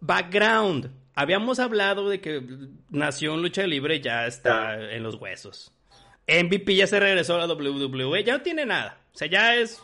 Background. 0.00 0.90
Habíamos 1.14 1.60
hablado 1.60 2.08
de 2.08 2.20
que 2.20 2.42
Nación 2.90 3.40
Lucha 3.40 3.68
Libre 3.68 4.00
ya 4.00 4.26
está 4.26 4.74
en 4.90 5.04
los 5.04 5.14
huesos. 5.14 5.70
MVP 6.26 6.74
ya 6.74 6.88
se 6.88 6.98
regresó 6.98 7.36
a 7.36 7.46
la 7.46 7.54
WWE, 7.54 8.24
ya 8.24 8.38
no 8.38 8.42
tiene 8.42 8.66
nada. 8.66 8.98
O 9.14 9.16
sea, 9.16 9.28
ya 9.28 9.54
es 9.54 9.80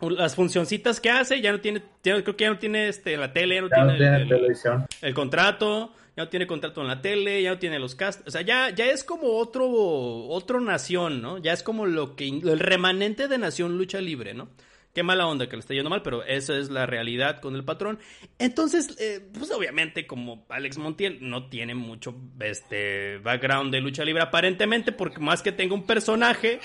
las 0.00 0.34
funcioncitas 0.34 1.00
que 1.00 1.10
hace, 1.10 1.40
ya 1.40 1.52
no 1.52 1.60
tiene, 1.60 1.82
creo 2.02 2.22
que 2.22 2.44
ya 2.44 2.50
no 2.50 2.58
tiene 2.58 2.88
este, 2.88 3.16
la 3.16 3.32
tele, 3.32 3.56
ya 3.56 3.60
no 3.62 3.68
tiene, 3.68 4.16
el, 4.16 4.28
televisión. 4.28 4.86
el, 5.00 5.14
contrato, 5.14 5.92
ya 6.16 6.24
no 6.24 6.28
tiene 6.28 6.46
contrato 6.46 6.82
en 6.82 6.88
la 6.88 7.00
tele, 7.00 7.42
ya 7.42 7.50
no 7.50 7.58
tiene 7.58 7.78
los 7.78 7.94
cast, 7.94 8.26
o 8.26 8.30
sea, 8.30 8.42
ya, 8.42 8.70
ya 8.70 8.86
es 8.86 9.04
como 9.04 9.38
otro, 9.38 9.68
otro 9.68 10.60
nación, 10.60 11.22
¿no? 11.22 11.38
Ya 11.38 11.52
es 11.52 11.62
como 11.62 11.86
lo 11.86 12.14
que, 12.14 12.28
el 12.28 12.58
remanente 12.58 13.28
de 13.28 13.38
Nación 13.38 13.78
Lucha 13.78 14.00
Libre, 14.00 14.34
¿no? 14.34 14.48
Qué 14.96 15.02
mala 15.02 15.26
onda 15.26 15.46
que 15.46 15.56
le 15.56 15.60
está 15.60 15.74
yendo 15.74 15.90
mal, 15.90 16.00
pero 16.00 16.24
esa 16.24 16.56
es 16.56 16.70
la 16.70 16.86
realidad 16.86 17.42
con 17.42 17.54
el 17.54 17.66
patrón. 17.66 17.98
Entonces, 18.38 18.96
eh, 18.98 19.20
pues 19.38 19.50
obviamente, 19.50 20.06
como 20.06 20.46
Alex 20.48 20.78
Montiel 20.78 21.18
no 21.20 21.50
tiene 21.50 21.74
mucho 21.74 22.14
este 22.40 23.18
background 23.18 23.70
de 23.74 23.82
lucha 23.82 24.06
libre, 24.06 24.22
aparentemente, 24.22 24.92
porque 24.92 25.20
más 25.20 25.42
que 25.42 25.52
tenga 25.52 25.74
un 25.74 25.84
personaje, 25.84 26.60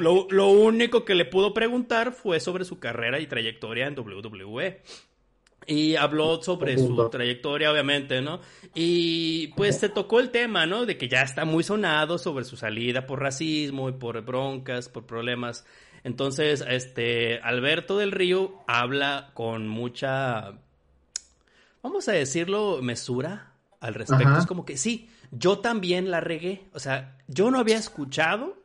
lo, 0.00 0.26
lo, 0.28 0.48
único 0.48 1.04
que 1.04 1.14
le 1.14 1.24
pudo 1.24 1.54
preguntar 1.54 2.10
fue 2.10 2.40
sobre 2.40 2.64
su 2.64 2.80
carrera 2.80 3.20
y 3.20 3.28
trayectoria 3.28 3.86
en 3.86 3.96
WWE. 3.96 4.82
Y 5.68 5.94
habló 5.94 6.42
sobre 6.42 6.76
su 6.76 7.08
trayectoria, 7.10 7.70
obviamente, 7.70 8.22
¿no? 8.22 8.40
Y 8.74 9.52
pues 9.56 9.78
se 9.78 9.88
tocó 9.88 10.18
el 10.18 10.30
tema, 10.30 10.66
¿no? 10.66 10.84
De 10.84 10.98
que 10.98 11.06
ya 11.06 11.22
está 11.22 11.44
muy 11.44 11.62
sonado 11.62 12.18
sobre 12.18 12.44
su 12.44 12.56
salida 12.56 13.06
por 13.06 13.20
racismo 13.20 13.88
y 13.88 13.92
por 13.92 14.20
broncas, 14.22 14.88
por 14.88 15.06
problemas 15.06 15.64
entonces, 16.06 16.64
este, 16.68 17.40
Alberto 17.40 17.98
del 17.98 18.12
Río 18.12 18.62
habla 18.68 19.32
con 19.34 19.66
mucha, 19.66 20.52
vamos 21.82 22.08
a 22.08 22.12
decirlo, 22.12 22.80
mesura 22.80 23.50
al 23.80 23.94
respecto. 23.94 24.38
Es 24.38 24.46
como 24.46 24.64
que 24.64 24.76
sí, 24.76 25.10
yo 25.32 25.58
también 25.58 26.12
la 26.12 26.20
regué. 26.20 26.68
O 26.74 26.78
sea, 26.78 27.18
yo 27.26 27.50
no 27.50 27.58
había 27.58 27.76
escuchado 27.76 28.56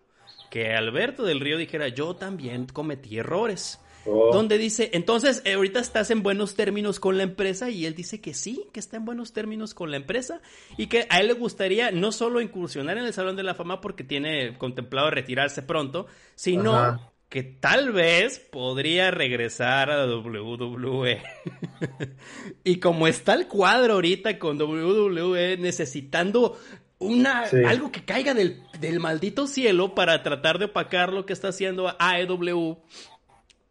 que 0.52 0.76
Alberto 0.76 1.24
del 1.24 1.40
Río 1.40 1.58
dijera, 1.58 1.88
yo 1.88 2.16
también 2.16 2.68
cometí 2.68 3.18
errores. 3.18 3.80
Oh. 4.06 4.30
Donde 4.32 4.60
dice, 4.60 4.92
entonces, 4.94 5.42
eh, 5.44 5.54
ahorita 5.54 5.80
estás 5.80 6.12
en 6.12 6.22
buenos 6.22 6.56
términos 6.56 7.00
con 7.00 7.18
la 7.18 7.24
empresa 7.24 7.72
y 7.72 7.88
él 7.88 7.96
dice 7.96 8.22
que 8.22 8.36
sí, 8.36 8.68
que 8.72 8.80
está 8.80 8.98
en 8.98 9.06
buenos 9.06 9.34
términos 9.34 9.74
con 9.74 9.90
la 9.90 9.98
empresa 9.98 10.42
y 10.78 10.88
que 10.88 11.08
a 11.10 11.20
él 11.20 11.28
le 11.28 11.34
gustaría 11.34 11.90
no 11.90 12.12
solo 12.12 12.40
incursionar 12.40 13.00
en 13.00 13.06
el 13.06 13.14
Salón 13.14 13.36
de 13.36 13.44
la 13.44 13.56
Fama 13.56 13.82
porque 13.82 14.04
tiene 14.04 14.58
contemplado 14.60 15.10
retirarse 15.10 15.64
pronto, 15.64 16.06
sino 16.36 17.11
que 17.32 17.44
tal 17.44 17.94
vez 17.94 18.40
podría 18.40 19.10
regresar 19.10 19.90
a 19.90 20.06
WWE. 20.06 21.24
y 22.66 22.76
como 22.82 23.08
está 23.08 23.36
el 23.36 23.48
cuadro 23.48 23.94
ahorita 23.94 24.38
con 24.38 24.62
WWE 24.62 25.56
necesitando 25.56 26.60
una 27.00 27.46
algo 27.70 27.90
que 27.90 28.04
caiga 28.04 28.34
del, 28.34 28.60
maldito 29.00 29.48
cielo 29.48 29.96
para 29.96 30.22
tratar 30.24 30.60
de 30.60 30.66
opacar 30.66 31.14
lo 31.14 31.26
que 31.26 31.32
está 31.32 31.48
haciendo 31.48 31.96
AEW, 32.00 32.84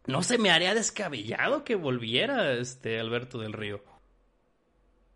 no 0.07 0.23
se 0.23 0.39
me 0.39 0.49
haría 0.49 0.73
descabellado 0.73 1.63
que 1.63 1.75
volviera 1.75 2.53
este 2.53 2.99
Alberto 2.99 3.37
del 3.37 3.53
Río. 3.53 3.83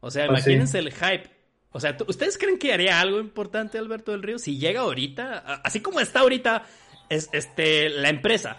O 0.01 0.11
sea, 0.11 0.27
pues 0.27 0.45
imagínense 0.45 0.77
el 0.77 0.93
hype 0.93 1.31
O 1.71 1.79
sea, 1.79 1.97
¿ustedes 2.07 2.37
creen 2.37 2.59
que 2.59 2.71
haría 2.71 3.01
algo 3.01 3.19
importante 3.19 3.79
Alberto 3.79 4.11
del 4.11 4.21
Río 4.21 4.37
si 4.37 4.59
llega 4.59 4.81
ahorita, 4.81 5.61
así 5.63 5.79
como 5.79 5.99
está 5.99 6.19
ahorita 6.19 6.63
es, 7.09 7.29
este, 7.31 7.89
la 7.89 8.09
empresa? 8.09 8.57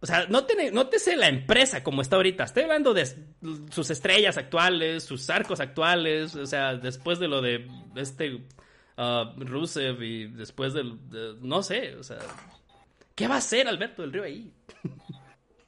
O 0.00 0.06
sea, 0.06 0.26
no 0.28 0.44
te, 0.44 0.98
sé 0.98 1.16
la 1.16 1.28
empresa 1.28 1.82
como 1.82 2.02
está 2.02 2.16
ahorita. 2.16 2.44
Estoy 2.44 2.64
hablando 2.64 2.92
de 2.92 3.06
sus 3.70 3.88
estrellas 3.88 4.36
actuales, 4.36 5.02
sus 5.02 5.30
arcos 5.30 5.60
actuales. 5.60 6.34
O 6.36 6.44
sea, 6.44 6.74
después 6.74 7.18
de 7.18 7.28
lo 7.28 7.40
de 7.40 7.66
este 7.96 8.34
uh, 8.34 9.24
Rusev 9.38 10.02
y 10.02 10.26
después 10.26 10.74
del. 10.74 10.98
no 11.40 11.62
sé, 11.62 11.96
o 11.96 12.02
sea. 12.02 12.18
¿Qué 13.14 13.28
va 13.28 13.36
a 13.36 13.38
hacer 13.38 13.66
Alberto 13.66 14.02
del 14.02 14.12
Río 14.12 14.24
ahí? 14.24 14.52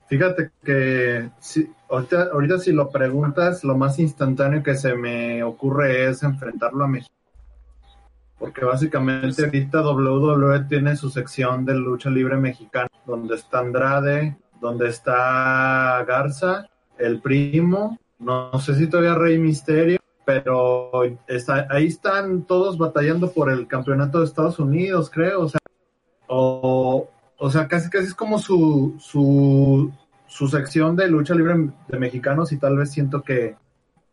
Fíjate 0.08 0.50
que 0.62 1.30
si, 1.40 1.68
ahorita, 1.88 2.28
ahorita 2.32 2.58
si 2.58 2.72
lo 2.72 2.90
preguntas, 2.90 3.64
lo 3.64 3.74
más 3.76 3.98
instantáneo 3.98 4.62
que 4.62 4.74
se 4.74 4.94
me 4.94 5.42
ocurre 5.42 6.10
es 6.10 6.22
enfrentarlo 6.22 6.84
a 6.84 6.88
México. 6.88 7.15
Porque 8.38 8.64
básicamente 8.64 9.44
ahorita 9.44 9.80
WWE 9.82 10.64
tiene 10.68 10.96
su 10.96 11.10
sección 11.10 11.64
de 11.64 11.74
lucha 11.74 12.10
libre 12.10 12.36
mexicana, 12.36 12.90
donde 13.06 13.36
está 13.36 13.60
Andrade, 13.60 14.36
donde 14.60 14.88
está 14.88 16.04
Garza, 16.06 16.66
el 16.98 17.20
primo, 17.20 17.98
no, 18.18 18.58
sé 18.58 18.74
si 18.74 18.86
todavía 18.86 19.14
Rey 19.14 19.38
Misterio, 19.38 19.98
pero 20.24 20.90
está, 21.26 21.66
ahí 21.70 21.86
están 21.86 22.42
todos 22.44 22.78
batallando 22.78 23.30
por 23.32 23.50
el 23.50 23.66
campeonato 23.66 24.18
de 24.18 24.26
Estados 24.26 24.58
Unidos, 24.58 25.10
creo, 25.10 25.42
o 25.42 25.48
sea, 25.48 25.60
o, 26.26 27.08
o 27.38 27.50
sea, 27.50 27.68
casi 27.68 27.90
casi 27.90 28.06
es 28.06 28.14
como 28.14 28.38
su, 28.38 28.96
su, 28.98 29.92
su 30.26 30.48
sección 30.48 30.96
de 30.96 31.08
lucha 31.08 31.34
libre 31.34 31.70
de 31.88 31.98
mexicanos 31.98 32.52
y 32.52 32.58
tal 32.58 32.76
vez 32.76 32.90
siento 32.90 33.22
que 33.22 33.56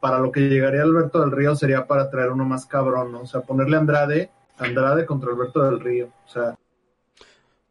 para 0.04 0.20
lo 0.20 0.34
que 0.34 0.42
llegaría 0.42 0.82
Alberto 0.82 1.22
del 1.22 1.32
Río 1.32 1.56
sería 1.56 1.88
para 1.88 2.10
traer 2.10 2.32
uno 2.32 2.44
más 2.44 2.66
cabrón, 2.66 3.14
¿no? 3.14 3.22
O 3.22 3.26
sea, 3.26 3.40
ponerle 3.40 3.78
Andrade, 3.78 4.32
Andrade 4.58 5.06
contra 5.06 5.32
Alberto 5.32 5.64
del 5.64 5.80
Río, 5.80 6.10
o 6.26 6.30
sea. 6.30 6.58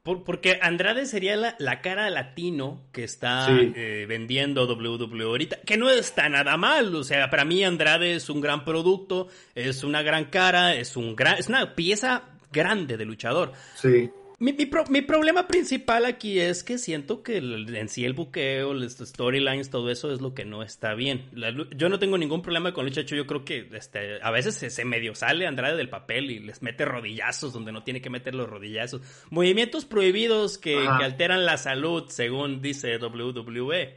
porque 0.03 0.59
Andrade 0.63 1.05
sería 1.05 1.37
la, 1.37 1.81
cara 1.83 2.09
latino 2.09 2.85
que 2.91 3.05
está 3.05 3.49
eh, 3.51 4.07
vendiendo 4.09 4.65
WWE 4.65 5.25
ahorita, 5.25 5.59
que 5.67 5.77
no 5.77 5.91
está 5.91 6.31
nada 6.31 6.57
mal, 6.57 6.95
o 6.95 7.05
sea, 7.05 7.29
para 7.29 7.45
mí 7.45 7.63
Andrade 7.63 8.15
es 8.15 8.31
un 8.31 8.41
gran 8.41 8.65
producto, 8.65 9.29
es 9.55 9.85
una 9.85 10.01
gran 10.01 10.31
cara, 10.31 10.75
es 10.75 10.97
un 10.97 11.15
gran, 11.15 11.37
es 11.37 11.51
una 11.51 11.75
pieza 11.75 12.31
grande 12.51 12.97
de 12.97 13.05
luchador. 13.05 13.53
Sí. 13.75 14.11
Mi, 14.43 14.57
mi, 14.89 15.03
problema 15.03 15.47
principal 15.47 16.05
aquí 16.05 16.41
es 16.41 16.65
que 16.65 16.77
siento 16.77 17.23
que 17.23 17.37
en 17.37 17.89
sí 17.89 18.05
el 18.05 18.13
buqueo, 18.13 18.75
los 18.75 18.95
storylines, 18.95 19.71
todo 19.71 19.89
eso 19.89 20.11
es 20.13 20.21
lo 20.21 20.35
que 20.35 20.45
no 20.45 20.65
está 20.65 20.95
bien. 20.95 21.31
yo 21.77 21.89
no 21.89 22.01
tengo 22.01 22.19
ningún 22.19 22.43
problema 22.43 22.73
con 22.73 22.85
Lucha 22.85 23.03
Yo 23.03 23.25
creo 23.25 23.45
que 23.45 23.69
este, 23.73 24.21
a 24.21 24.33
veces 24.33 24.57
se, 24.57 24.85
medio 24.85 25.15
sale 25.15 25.47
Andrade 25.47 25.77
del 25.77 25.89
papel 25.89 26.33
y 26.33 26.41
les 26.41 26.61
mete 26.61 26.85
rodillazos 26.85 27.53
donde 27.53 27.71
no 27.71 27.85
tiene 27.85 28.01
que 28.01 28.11
meter 28.11 28.35
los 28.35 28.51
rodillazos. 28.51 29.01
Movimientos 29.31 29.85
prohibidos 29.85 30.59
que, 30.59 30.73
que 30.75 31.05
alteran 31.05 31.47
la 31.47 31.57
salud, 31.57 32.07
según 32.09 32.61
dice 32.61 32.97
WWE. 32.97 33.95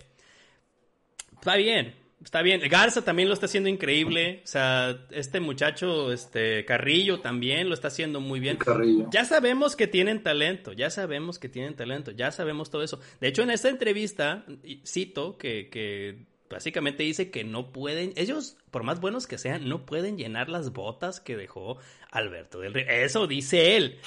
Está 1.34 1.56
bien, 1.56 1.96
Está 2.24 2.42
bien. 2.42 2.62
Garza 2.70 3.04
también 3.04 3.28
lo 3.28 3.34
está 3.34 3.46
haciendo 3.46 3.70
increíble. 3.70 4.42
O 4.44 4.48
sea, 4.48 4.98
este 5.12 5.40
muchacho, 5.40 6.12
este 6.12 6.66
Carrillo 6.66 7.20
también 7.20 7.68
lo 7.68 7.76
está 7.76 7.90
haciendo 7.90 8.20
muy 8.20 8.40
bien. 8.40 8.58
Carrillo. 8.58 9.08
Ya 9.12 9.26
sabemos 9.26 9.76
que 9.76 9.88
tienen 9.88 10.24
talento, 10.24 10.74
ya 10.74 10.90
sabemos 10.90 11.40
que 11.40 11.50
tienen 11.50 11.76
talento, 11.76 12.12
ya 12.12 12.32
sabemos 12.32 12.70
todo 12.70 12.84
eso. 12.84 13.00
De 13.20 13.28
hecho, 13.28 13.44
en 13.44 13.52
esta 13.52 13.70
entrevista, 13.70 14.46
cito 14.86 15.38
que, 15.38 15.70
que 15.70 16.26
básicamente 16.50 17.04
dice 17.04 17.32
que 17.32 17.44
no 17.44 17.72
pueden, 17.72 18.14
ellos, 18.16 18.58
por 18.72 18.84
más 18.84 19.00
buenos 19.00 19.28
que 19.28 19.38
sean, 19.38 19.68
no 19.68 19.86
pueden 19.86 20.18
llenar 20.18 20.50
las 20.50 20.74
botas 20.74 21.20
que 21.20 21.36
dejó 21.36 21.78
Alberto 22.12 22.60
del 22.60 22.74
Río. 22.74 22.86
Eso 22.88 23.28
dice 23.28 23.76
él. 23.76 24.00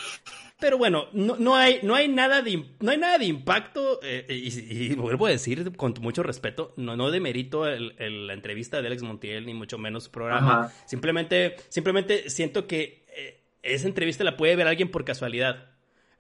Pero 0.61 0.76
bueno, 0.76 1.07
no, 1.12 1.37
no, 1.37 1.54
hay, 1.54 1.80
no, 1.83 1.95
hay, 1.95 2.09
nada 2.09 2.42
de, 2.42 2.64
no 2.80 2.90
hay 2.90 2.99
nada 2.99 3.18
de 3.18 3.27
impacto, 3.27 4.01
eh, 4.03 4.27
y, 4.29 4.94
vuelvo 4.94 5.27
a 5.27 5.31
decir 5.31 5.72
con 5.77 5.94
mucho 6.01 6.24
respeto, 6.24 6.74
no, 6.77 6.96
no 6.96 7.11
demerito 7.12 7.66
el, 7.66 8.27
la 8.27 8.33
entrevista 8.33 8.81
de 8.81 8.88
Alex 8.88 9.03
Montiel, 9.03 9.46
ni 9.46 9.55
mucho 9.55 9.79
menos 9.79 10.05
su 10.05 10.11
programa. 10.11 10.72
Simplemente, 10.87 11.57
simplemente 11.68 12.29
siento 12.29 12.66
que 12.66 13.05
eh, 13.16 13.40
esa 13.62 13.87
entrevista 13.87 14.24
la 14.24 14.37
puede 14.37 14.57
ver 14.57 14.66
alguien 14.66 14.90
por 14.90 15.05
casualidad. 15.05 15.70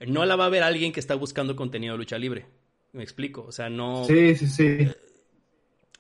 No 0.06 0.24
la 0.24 0.36
va 0.36 0.46
a 0.46 0.50
ver 0.50 0.62
alguien 0.62 0.92
que 0.92 1.00
está 1.00 1.16
buscando 1.16 1.56
contenido 1.56 1.94
de 1.94 1.98
lucha 1.98 2.18
libre. 2.18 2.46
Me 2.92 3.02
explico, 3.02 3.42
o 3.42 3.52
sea, 3.52 3.68
no... 3.68 4.04
Sí, 4.04 4.36
sí, 4.36 4.46
sí. 4.46 4.66
Eh, 4.66 4.94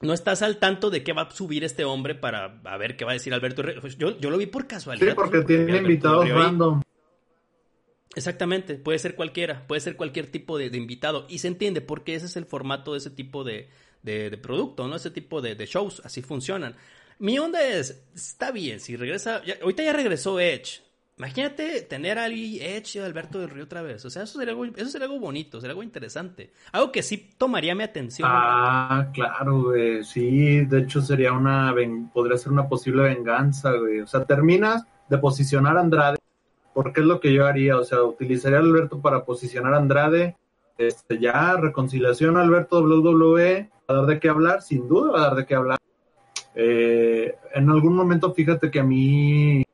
no 0.00 0.12
estás 0.12 0.42
al 0.42 0.58
tanto 0.58 0.90
de 0.90 1.02
qué 1.02 1.12
va 1.12 1.22
a 1.22 1.30
subir 1.30 1.64
este 1.64 1.84
hombre 1.84 2.14
para 2.14 2.60
a 2.64 2.76
ver 2.76 2.96
qué 2.96 3.04
va 3.04 3.12
a 3.12 3.14
decir 3.14 3.34
Alberto. 3.34 3.62
Yo, 3.98 4.18
yo 4.18 4.30
lo 4.30 4.38
vi 4.38 4.46
por 4.46 4.66
casualidad. 4.66 5.08
Sí, 5.08 5.14
porque 5.14 5.42
tiene 5.42 5.78
invitados 5.78 6.28
random. 6.28 6.82
Exactamente, 8.14 8.74
puede 8.74 8.98
ser 8.98 9.14
cualquiera, 9.14 9.66
puede 9.66 9.80
ser 9.80 9.96
cualquier 9.96 10.26
tipo 10.26 10.58
de, 10.58 10.66
invitado 10.76 11.26
y 11.28 11.38
se 11.38 11.48
entiende 11.48 11.80
porque 11.80 12.14
ese 12.14 12.26
es 12.26 12.36
el 12.36 12.46
formato 12.46 12.92
de 12.92 12.98
ese 12.98 13.10
tipo 13.10 13.44
de, 13.44 13.68
producto, 14.42 14.88
¿no? 14.88 14.96
Ese 14.96 15.10
tipo 15.10 15.40
de, 15.40 15.54
shows, 15.66 16.02
así 16.04 16.22
funcionan. 16.22 16.74
Mi 17.20 17.38
onda 17.38 17.62
es, 17.62 18.02
está 18.14 18.50
bien, 18.50 18.80
si 18.80 18.96
regresa, 18.96 19.42
ahorita 19.62 19.82
ya 19.82 19.92
regresó 19.92 20.40
Edge. 20.40 20.82
Imagínate 21.18 21.82
tener 21.82 22.18
ahí 22.18 22.58
Edge 22.60 22.96
y 22.96 22.98
Alberto 23.00 23.40
del 23.40 23.50
Río 23.50 23.64
otra 23.64 23.82
vez. 23.82 24.04
O 24.04 24.10
sea, 24.10 24.22
eso 24.22 24.38
sería 24.38 24.52
algo, 24.52 24.64
eso 24.64 24.88
sería 24.88 25.06
algo 25.06 25.18
bonito, 25.18 25.60
sería 25.60 25.72
algo 25.72 25.82
interesante. 25.82 26.52
Algo 26.72 26.92
que 26.92 27.02
sí 27.02 27.30
tomaría 27.36 27.74
mi 27.74 27.82
atención. 27.82 28.28
Ah, 28.30 29.10
claro, 29.12 29.62
güey. 29.62 30.04
Sí, 30.04 30.64
de 30.64 30.80
hecho 30.80 31.02
sería 31.02 31.32
una, 31.32 31.74
podría 32.12 32.38
ser 32.38 32.52
una 32.52 32.68
posible 32.68 33.02
venganza, 33.02 33.72
güey. 33.72 34.00
O 34.00 34.06
sea, 34.06 34.24
terminas 34.24 34.84
de 35.08 35.18
posicionar 35.18 35.76
a 35.76 35.80
Andrade 35.80 36.18
porque 36.78 37.00
es 37.00 37.06
lo 37.06 37.18
que 37.18 37.32
yo 37.32 37.44
haría, 37.44 37.76
o 37.76 37.82
sea, 37.82 38.04
utilizaría 38.04 38.58
a 38.58 38.60
Alberto 38.60 39.00
para 39.00 39.24
posicionar 39.24 39.74
a 39.74 39.78
Andrade, 39.78 40.36
este, 40.78 41.18
ya, 41.18 41.56
reconciliación 41.56 42.36
Alberto 42.36 42.80
WWE, 42.80 43.68
a 43.88 43.92
dar 43.92 44.06
de 44.06 44.20
qué 44.20 44.28
hablar, 44.28 44.62
sin 44.62 44.86
duda 44.86 45.10
va 45.10 45.18
a 45.18 45.24
dar 45.24 45.34
de 45.34 45.44
qué 45.44 45.56
hablar. 45.56 45.78
Eh, 46.54 47.34
en 47.52 47.68
algún 47.68 47.96
momento, 47.96 48.32
fíjate 48.32 48.70
que 48.70 48.78
a 48.78 48.84
mí, 48.84 49.64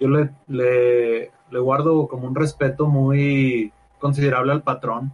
yo 0.00 0.08
le, 0.08 0.30
le, 0.48 1.58
guardo 1.58 2.08
como 2.08 2.26
un 2.26 2.34
respeto 2.34 2.86
muy 2.86 3.72
considerable 3.98 4.52
al 4.52 4.62
patrón. 4.62 5.12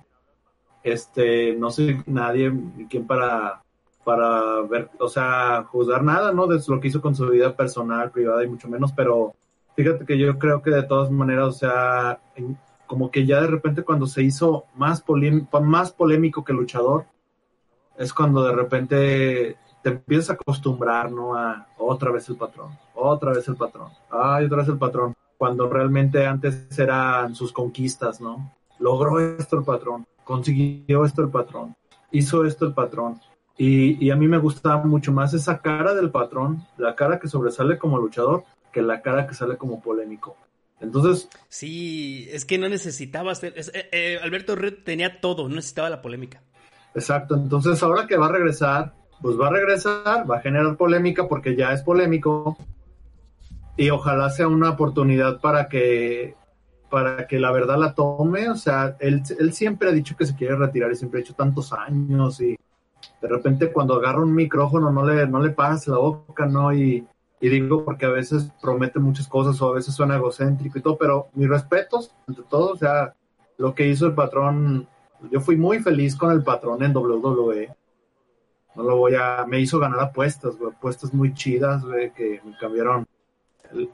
Este, 0.82 1.54
no 1.56 1.70
soy 1.70 2.02
nadie, 2.06 2.52
quien 2.88 3.06
para, 3.06 3.62
para 4.04 4.62
ver, 4.62 4.88
o 4.98 5.08
sea, 5.08 5.64
juzgar 5.64 6.02
nada, 6.02 6.32
¿no? 6.32 6.46
De 6.46 6.60
lo 6.66 6.80
que 6.80 6.88
hizo 6.88 7.02
con 7.02 7.14
su 7.14 7.28
vida 7.28 7.54
personal, 7.54 8.10
privada 8.10 8.44
y 8.44 8.48
mucho 8.48 8.68
menos, 8.68 8.92
pero 8.92 9.34
Fíjate 9.76 10.06
que 10.06 10.16
yo 10.16 10.38
creo 10.38 10.62
que 10.62 10.70
de 10.70 10.82
todas 10.84 11.10
maneras, 11.10 11.48
o 11.48 11.52
sea, 11.52 12.18
como 12.86 13.10
que 13.10 13.26
ya 13.26 13.42
de 13.42 13.46
repente 13.46 13.82
cuando 13.82 14.06
se 14.06 14.22
hizo 14.22 14.64
más, 14.74 15.04
más 15.62 15.92
polémico 15.92 16.44
que 16.44 16.54
luchador, 16.54 17.04
es 17.98 18.14
cuando 18.14 18.42
de 18.42 18.54
repente 18.54 19.56
te 19.86 19.92
empiezas 19.92 20.30
a 20.30 20.32
acostumbrar, 20.32 21.12
¿no? 21.12 21.36
A 21.36 21.68
otra 21.78 22.10
vez 22.10 22.28
el 22.28 22.34
patrón, 22.34 22.76
otra 22.92 23.32
vez 23.32 23.46
el 23.46 23.54
patrón, 23.54 23.92
ay, 24.10 24.46
otra 24.46 24.58
vez 24.58 24.68
el 24.68 24.78
patrón. 24.78 25.14
Cuando 25.38 25.68
realmente 25.68 26.26
antes 26.26 26.76
eran 26.76 27.36
sus 27.36 27.52
conquistas, 27.52 28.20
¿no? 28.20 28.52
Logró 28.80 29.20
esto 29.20 29.56
el 29.56 29.64
patrón, 29.64 30.04
consiguió 30.24 31.04
esto 31.04 31.22
el 31.22 31.28
patrón, 31.28 31.76
hizo 32.10 32.44
esto 32.44 32.66
el 32.66 32.74
patrón. 32.74 33.20
Y, 33.56 34.04
y 34.04 34.10
a 34.10 34.16
mí 34.16 34.26
me 34.26 34.38
gustaba 34.38 34.82
mucho 34.82 35.12
más 35.12 35.34
esa 35.34 35.60
cara 35.60 35.94
del 35.94 36.10
patrón, 36.10 36.66
la 36.78 36.96
cara 36.96 37.20
que 37.20 37.28
sobresale 37.28 37.78
como 37.78 37.98
luchador, 37.98 38.42
que 38.72 38.82
la 38.82 39.02
cara 39.02 39.28
que 39.28 39.34
sale 39.34 39.56
como 39.56 39.80
polémico. 39.80 40.36
Entonces. 40.80 41.28
Sí, 41.48 42.28
es 42.32 42.44
que 42.44 42.58
no 42.58 42.68
necesitaba 42.68 43.30
hacer. 43.30 43.54
Eh, 43.56 43.88
eh, 43.92 44.18
Alberto 44.20 44.56
Red 44.56 44.78
tenía 44.84 45.20
todo, 45.20 45.48
no 45.48 45.54
necesitaba 45.54 45.90
la 45.90 46.02
polémica. 46.02 46.42
Exacto, 46.92 47.36
entonces 47.36 47.80
ahora 47.84 48.08
que 48.08 48.16
va 48.16 48.26
a 48.26 48.32
regresar, 48.32 48.94
pues 49.20 49.38
va 49.38 49.48
a 49.48 49.50
regresar, 49.50 50.30
va 50.30 50.36
a 50.36 50.40
generar 50.40 50.76
polémica 50.76 51.28
porque 51.28 51.56
ya 51.56 51.72
es 51.72 51.82
polémico. 51.82 52.56
Y 53.76 53.90
ojalá 53.90 54.30
sea 54.30 54.48
una 54.48 54.70
oportunidad 54.70 55.40
para 55.40 55.68
que 55.68 56.34
para 56.90 57.26
que 57.26 57.38
la 57.38 57.52
verdad 57.52 57.78
la 57.78 57.94
tome. 57.94 58.48
O 58.48 58.54
sea, 58.54 58.96
él, 59.00 59.22
él 59.38 59.52
siempre 59.52 59.88
ha 59.88 59.92
dicho 59.92 60.16
que 60.16 60.26
se 60.26 60.34
quiere 60.34 60.56
retirar 60.56 60.90
y 60.92 60.96
siempre 60.96 61.20
ha 61.20 61.22
hecho 61.22 61.34
tantos 61.34 61.72
años 61.72 62.40
y 62.40 62.56
de 63.20 63.28
repente 63.28 63.72
cuando 63.72 63.94
agarra 63.94 64.22
un 64.22 64.34
micrófono 64.34 64.90
no 64.90 65.04
le, 65.04 65.26
no 65.26 65.40
le 65.40 65.54
la 65.56 65.98
boca, 65.98 66.46
¿no? 66.46 66.72
Y, 66.72 67.06
y 67.40 67.48
digo 67.48 67.84
porque 67.84 68.06
a 68.06 68.10
veces 68.10 68.50
promete 68.60 68.98
muchas 68.98 69.28
cosas 69.28 69.60
o 69.60 69.68
a 69.68 69.74
veces 69.74 69.94
suena 69.94 70.16
egocéntrico 70.16 70.78
y 70.78 70.82
todo, 70.82 70.96
pero 70.96 71.28
mis 71.34 71.48
respetos, 71.48 72.14
ante 72.26 72.42
todo, 72.48 72.72
o 72.72 72.76
sea, 72.76 73.14
lo 73.58 73.74
que 73.74 73.88
hizo 73.88 74.06
el 74.06 74.14
patrón, 74.14 74.88
yo 75.30 75.40
fui 75.40 75.56
muy 75.56 75.80
feliz 75.80 76.16
con 76.16 76.30
el 76.30 76.42
patrón 76.42 76.82
en 76.82 76.96
WWE. 76.96 77.74
No 78.76 78.82
lo 78.82 78.96
voy 78.96 79.14
a, 79.14 79.44
me 79.46 79.60
hizo 79.60 79.78
ganar 79.78 80.00
apuestas, 80.00 80.54
apuestas 80.60 81.14
muy 81.14 81.34
chidas, 81.34 81.84
güey, 81.84 82.12
que 82.12 82.40
me 82.44 82.56
cambiaron 82.58 83.06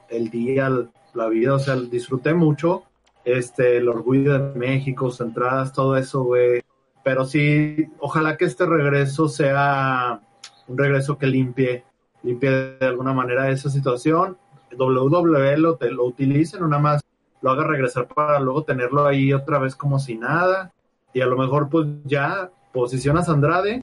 el, 0.08 0.30
día, 0.30 0.70
la 1.14 1.28
vida, 1.28 1.54
o 1.54 1.58
sea, 1.58 1.76
disfruté 1.76 2.34
mucho, 2.34 2.82
este, 3.24 3.78
el 3.78 3.88
orgullo 3.88 4.38
de 4.38 4.58
México, 4.58 5.10
sus 5.10 5.20
entradas, 5.20 5.72
todo 5.72 5.96
eso, 5.96 6.24
güey. 6.24 6.62
Pero 7.04 7.24
sí, 7.24 7.88
ojalá 7.98 8.36
que 8.36 8.44
este 8.44 8.66
regreso 8.66 9.28
sea 9.28 10.20
un 10.68 10.78
regreso 10.78 11.16
que 11.16 11.26
limpie 11.26 11.84
limpie 12.22 12.50
de 12.50 12.86
alguna 12.86 13.12
manera 13.12 13.50
esa 13.50 13.70
situación. 13.70 14.36
WWE 14.76 15.58
lo, 15.58 15.76
te, 15.76 15.90
lo 15.90 16.04
utilice, 16.04 16.58
no 16.58 16.68
nada 16.68 16.82
más 16.82 17.02
lo 17.40 17.50
haga 17.50 17.64
regresar 17.64 18.08
para 18.08 18.40
luego 18.40 18.64
tenerlo 18.64 19.06
ahí 19.06 19.32
otra 19.32 19.58
vez 19.58 19.76
como 19.76 19.98
si 19.98 20.16
nada. 20.16 20.72
Y 21.12 21.20
a 21.20 21.26
lo 21.26 21.36
mejor 21.36 21.68
pues 21.68 21.86
ya 22.04 22.50
posicionas 22.72 23.28
a 23.28 23.32
Andrade 23.32 23.82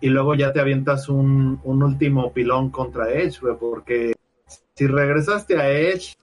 y 0.00 0.08
luego 0.08 0.34
ya 0.34 0.52
te 0.52 0.60
avientas 0.60 1.08
un, 1.08 1.60
un 1.64 1.82
último 1.82 2.32
pilón 2.32 2.70
contra 2.70 3.12
Edge, 3.12 3.40
güey, 3.40 3.56
porque 3.58 4.14
si 4.74 4.86
regresaste 4.86 5.58
a 5.58 5.70
Edge, 5.70 6.16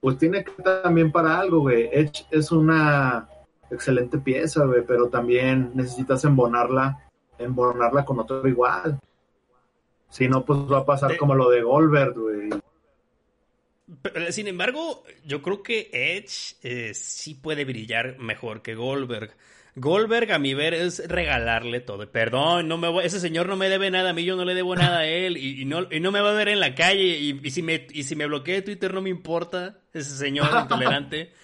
pues 0.00 0.18
tiene 0.18 0.44
que 0.44 0.50
estar 0.50 0.82
también 0.82 1.12
para 1.12 1.38
algo, 1.38 1.60
güey. 1.60 1.88
Edge 1.92 2.26
es 2.30 2.50
una 2.50 3.28
excelente 3.70 4.18
pieza, 4.18 4.64
güey, 4.64 4.82
pero 4.86 5.08
también 5.08 5.70
necesitas 5.74 6.24
embonarla, 6.24 7.10
embonarla 7.38 8.04
con 8.04 8.18
otro 8.18 8.46
igual. 8.48 8.98
Si 10.08 10.28
no, 10.28 10.44
pues 10.44 10.58
va 10.60 10.78
a 10.78 10.84
pasar 10.84 11.16
como 11.16 11.34
lo 11.34 11.50
de 11.50 11.62
Goldberg, 11.62 12.14
güey. 12.14 12.50
Sin 14.30 14.48
embargo, 14.48 15.04
yo 15.24 15.42
creo 15.42 15.62
que 15.62 15.90
Edge 15.92 16.56
eh, 16.62 16.94
sí 16.94 17.34
puede 17.34 17.64
brillar 17.64 18.18
mejor 18.18 18.62
que 18.62 18.74
Goldberg. 18.74 19.36
Goldberg, 19.76 20.32
a 20.32 20.38
mi 20.38 20.54
ver, 20.54 20.74
es 20.74 21.06
regalarle 21.08 21.80
todo. 21.80 22.10
Perdón, 22.10 22.68
no 22.68 22.76
me 22.76 23.04
ese 23.04 23.20
señor 23.20 23.48
no 23.48 23.56
me 23.56 23.68
debe 23.68 23.90
nada 23.90 24.10
a 24.10 24.12
mí, 24.12 24.24
yo 24.24 24.36
no 24.36 24.44
le 24.44 24.54
debo 24.54 24.74
nada 24.74 25.00
a 25.00 25.06
él 25.06 25.36
y, 25.36 25.64
no, 25.64 25.86
y 25.90 26.00
no 26.00 26.10
me 26.10 26.20
va 26.20 26.30
a 26.30 26.34
ver 26.34 26.48
en 26.48 26.60
la 26.60 26.74
calle 26.74 27.18
y, 27.18 27.50
si 27.50 27.62
me, 27.62 27.86
y 27.90 28.02
si 28.02 28.16
me 28.16 28.26
bloquea 28.26 28.64
Twitter 28.64 28.92
no 28.92 29.02
me 29.02 29.10
importa 29.10 29.78
ese 29.92 30.16
señor 30.16 30.48
intolerante. 30.62 31.32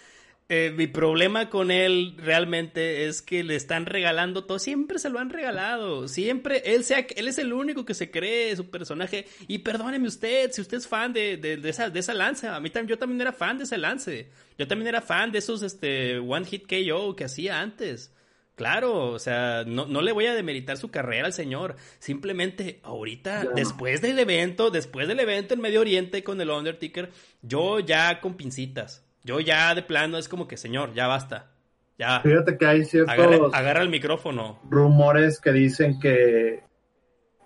Eh, 0.49 0.73
mi 0.77 0.87
problema 0.87 1.51
con 1.51 1.73
él 1.73 2.15
realmente 2.19 3.09
es 3.09 3.21
que 3.21 3.43
le 3.43 3.57
están 3.57 3.85
regalando 3.85 4.45
todo. 4.45 4.61
Siempre 4.61 5.01
se 5.01 5.11
lo 5.11 5.19
han 5.19 5.31
regalado. 5.31 6.07
Siempre. 6.07 6.62
Él, 6.65 6.85
sea, 6.85 7.05
él 7.17 7.27
es 7.27 7.39
el 7.39 7.53
único 7.53 7.85
que 7.85 7.95
se 7.95 8.12
cree 8.12 8.55
su 8.55 8.71
personaje. 8.71 9.27
Y 9.49 9.59
perdóneme 9.59 10.07
usted, 10.07 10.53
si 10.53 10.61
usted 10.61 10.77
es 10.77 10.87
fan 10.87 11.12
de, 11.12 11.37
de, 11.37 11.69
esa, 11.69 11.91
de 11.91 11.99
esa 11.99 12.15
lance. 12.15 12.47
A 12.47 12.61
mí 12.61 12.71
también, 12.71 12.91
yo 12.91 12.99
también 12.99 13.21
era 13.21 13.33
fan 13.33 13.59
de 13.59 13.65
ese 13.65 13.77
lance. 13.77 14.31
Yo 14.57 14.69
también 14.69 14.87
era 14.87 15.03
fan 15.03 15.33
de 15.33 15.39
esos 15.39 15.62
este, 15.62 16.19
One 16.19 16.47
Hit 16.47 16.67
KO 16.69 17.17
que 17.17 17.25
hacía 17.25 17.61
antes. 17.61 18.12
Claro, 18.57 19.11
o 19.11 19.19
sea, 19.19 19.64
no, 19.66 19.85
no, 19.87 20.01
le 20.01 20.12
voy 20.12 20.27
a 20.27 20.35
demeritar 20.35 20.79
su 20.79 20.90
carrera 20.90 21.27
al 21.27 21.35
señor. 21.35 21.77
Simplemente 21.99 22.81
ahorita, 22.83 23.45
después 23.55 24.01
del 24.01 24.19
evento, 24.19 24.71
después 24.71 25.07
del 25.09 25.21
evento 25.21 25.53
en 25.53 25.61
Medio 25.61 25.83
Oriente 25.83 26.25
con 26.25 26.40
el 26.40 26.49
Undertaker, 26.49 27.11
yo 27.42 27.81
ya 27.81 28.21
con 28.23 28.35
pincitas. 28.35 29.05
Yo 29.25 29.40
ya 29.40 29.75
de 29.75 29.83
plano 29.83 30.16
es 30.16 30.29
como 30.29 30.49
que, 30.49 30.57
señor, 30.57 30.95
ya 30.95 31.07
basta. 31.07 31.51
Ya. 31.99 32.21
Fíjate 32.21 32.57
que 32.57 32.66
hay 32.66 32.85
ciertos... 32.87 33.53
Agarra, 33.53 33.83
el 33.83 33.90
micrófono. 33.90 34.59
Rumores 34.71 35.38
que 35.38 35.53
dicen 35.53 36.01
que, 36.01 36.62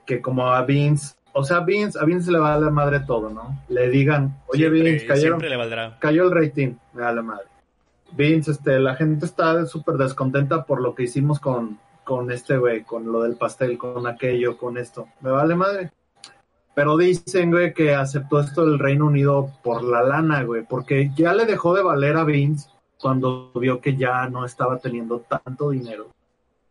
que 0.06 0.20
como 0.20 0.46
a 0.46 0.64
Vince 0.64 1.14
o 1.32 1.44
sea, 1.44 1.60
Vince, 1.60 1.98
a 1.98 2.04
Vince 2.04 2.32
le 2.32 2.38
va 2.38 2.54
a 2.54 2.58
la 2.58 2.70
madre 2.70 3.00
todo, 3.00 3.30
¿no? 3.30 3.62
Le 3.68 3.88
digan, 3.88 4.42
oye 4.48 4.68
Vince, 4.68 5.06
le 5.06 5.56
valdrá. 5.56 5.96
cayó 6.00 6.24
el 6.24 6.30
rating, 6.32 6.74
me 6.92 7.02
da 7.02 7.12
la 7.12 7.22
madre. 7.22 7.49
Vince, 8.12 8.50
este, 8.50 8.78
la 8.78 8.96
gente 8.96 9.26
está 9.26 9.66
súper 9.66 9.96
descontenta 9.96 10.64
por 10.64 10.80
lo 10.80 10.94
que 10.94 11.04
hicimos 11.04 11.40
con, 11.40 11.78
con 12.04 12.30
este 12.30 12.56
güey, 12.56 12.82
con 12.82 13.10
lo 13.10 13.22
del 13.22 13.36
pastel, 13.36 13.78
con 13.78 14.06
aquello, 14.06 14.56
con 14.56 14.76
esto. 14.76 15.08
Me 15.20 15.30
vale 15.30 15.54
madre. 15.54 15.92
Pero 16.74 16.96
dicen, 16.96 17.50
güey, 17.50 17.74
que 17.74 17.94
aceptó 17.94 18.40
esto 18.40 18.64
del 18.64 18.78
Reino 18.78 19.06
Unido 19.06 19.50
por 19.62 19.82
la 19.82 20.02
lana, 20.02 20.42
güey, 20.44 20.64
porque 20.64 21.10
ya 21.16 21.34
le 21.34 21.46
dejó 21.46 21.74
de 21.74 21.82
valer 21.82 22.16
a 22.16 22.24
Vince 22.24 22.70
cuando 23.00 23.50
vio 23.54 23.80
que 23.80 23.96
ya 23.96 24.28
no 24.28 24.44
estaba 24.44 24.78
teniendo 24.78 25.20
tanto 25.20 25.70
dinero. 25.70 26.08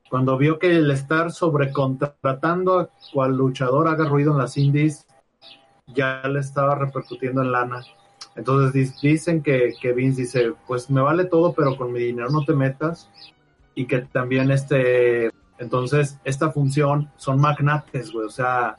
Cuando 0.10 0.38
vio 0.38 0.58
que 0.58 0.78
el 0.78 0.89
estar 0.89 1.32
sobrecontratando 1.32 2.80
a 2.80 2.89
cual 3.13 3.36
luchador 3.36 3.88
haga 3.88 4.06
ruido 4.06 4.32
en 4.32 4.39
las 4.39 4.58
indies, 4.58 5.06
ya 5.88 6.21
le 6.28 6.39
estaba 6.39 6.75
repercutiendo 6.75 7.41
en 7.41 7.52
lana. 7.52 7.84
Entonces 8.39 9.02
dicen 9.02 9.43
que, 9.43 9.73
que 9.82 9.91
Vince 9.91 10.21
dice, 10.21 10.54
pues 10.65 10.89
me 10.89 11.02
vale 11.02 11.25
todo, 11.25 11.52
pero 11.52 11.75
con 11.75 11.91
mi 11.91 11.99
dinero 11.99 12.30
no 12.30 12.45
te 12.45 12.54
metas. 12.54 13.10
Y 13.75 13.86
que 13.86 13.99
también 13.99 14.49
este, 14.49 15.30
entonces 15.58 16.17
esta 16.23 16.49
función 16.49 17.12
son 17.17 17.41
magnates, 17.41 18.13
güey, 18.13 18.28
o 18.28 18.30
sea, 18.30 18.78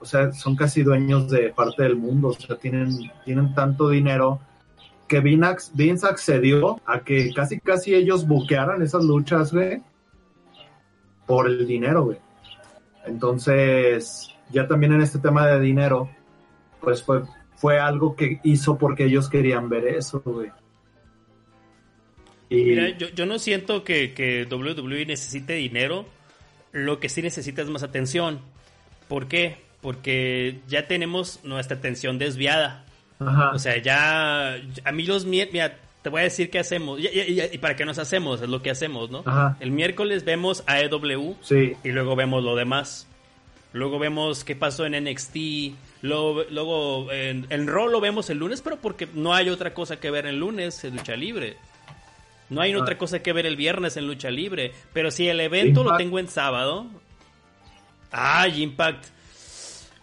o 0.00 0.06
sea, 0.06 0.32
son 0.32 0.56
casi 0.56 0.82
dueños 0.82 1.28
de 1.28 1.50
parte 1.50 1.82
del 1.82 1.96
mundo, 1.96 2.28
o 2.28 2.32
sea, 2.32 2.56
tienen, 2.56 2.88
tienen 3.26 3.54
tanto 3.54 3.90
dinero 3.90 4.40
que 5.06 5.20
Vince 5.20 6.06
accedió 6.06 6.80
a 6.86 7.00
que 7.00 7.34
casi 7.34 7.60
casi 7.60 7.94
ellos 7.94 8.26
buquearan 8.26 8.80
esas 8.80 9.04
luchas, 9.04 9.52
güey, 9.52 9.82
por 11.26 11.46
el 11.46 11.66
dinero, 11.66 12.04
güey. 12.06 12.18
Entonces, 13.04 14.34
ya 14.50 14.66
también 14.66 14.94
en 14.94 15.02
este 15.02 15.18
tema 15.18 15.46
de 15.46 15.60
dinero, 15.60 16.08
pues 16.80 17.02
fue 17.02 17.22
fue 17.56 17.78
algo 17.78 18.14
que 18.14 18.40
hizo 18.44 18.78
porque 18.78 19.04
ellos 19.04 19.28
querían 19.28 19.68
ver 19.68 19.86
eso, 19.88 20.22
güey. 20.24 20.50
Y... 22.48 22.62
Mira, 22.62 22.96
yo, 22.96 23.26
no 23.26 23.38
siento 23.38 23.82
que, 23.82 24.14
que 24.14 24.46
WWE 24.50 25.06
necesite 25.06 25.54
dinero. 25.54 26.06
Lo 26.72 27.00
que 27.00 27.08
sí 27.08 27.22
necesita 27.22 27.62
es 27.62 27.70
más 27.70 27.82
atención. 27.82 28.40
¿Por 29.08 29.26
qué? 29.26 29.56
Porque 29.80 30.60
ya 30.68 30.86
tenemos 30.86 31.40
nuestra 31.42 31.76
atención 31.76 32.18
desviada. 32.18 32.84
Ajá. 33.18 33.50
O 33.50 33.58
sea, 33.58 33.78
ya. 33.78 34.56
A 34.84 34.92
mí 34.92 35.04
los. 35.04 35.24
Mira, 35.24 35.78
te 36.02 36.10
voy 36.10 36.20
a 36.20 36.24
decir 36.24 36.50
qué 36.50 36.58
hacemos. 36.58 37.00
Y, 37.00 37.58
para 37.58 37.76
qué 37.76 37.84
nos 37.84 37.98
hacemos, 37.98 38.42
es 38.42 38.48
lo 38.48 38.62
que 38.62 38.70
hacemos, 38.70 39.10
¿no? 39.10 39.22
Ajá. 39.24 39.56
El 39.58 39.72
miércoles 39.72 40.24
vemos 40.24 40.62
AEW. 40.66 41.36
Sí. 41.40 41.72
Y 41.82 41.88
luego 41.90 42.14
vemos 42.14 42.44
lo 42.44 42.54
demás. 42.54 43.08
Luego 43.76 43.98
vemos 43.98 44.42
qué 44.42 44.56
pasó 44.56 44.86
en 44.86 45.04
NXT. 45.04 45.36
Luego, 46.00 46.44
luego 46.50 47.12
en, 47.12 47.46
en 47.50 47.66
Raw 47.66 47.88
lo 47.88 48.00
vemos 48.00 48.30
el 48.30 48.38
lunes, 48.38 48.62
pero 48.62 48.76
porque 48.76 49.06
no 49.12 49.34
hay 49.34 49.50
otra 49.50 49.74
cosa 49.74 50.00
que 50.00 50.10
ver 50.10 50.24
el 50.24 50.38
lunes 50.38 50.82
en 50.84 50.96
lucha 50.96 51.14
libre. 51.14 51.58
No 52.48 52.62
hay 52.62 52.74
otra 52.74 52.96
cosa 52.96 53.18
que 53.18 53.34
ver 53.34 53.44
el 53.44 53.56
viernes 53.56 53.98
en 53.98 54.06
lucha 54.06 54.30
libre. 54.30 54.72
Pero 54.94 55.10
si 55.10 55.28
el 55.28 55.40
evento 55.40 55.84
lo 55.84 55.96
tengo 55.98 56.18
en 56.18 56.28
sábado. 56.28 56.86
¡Ay, 58.10 58.62
Impact! 58.62 59.04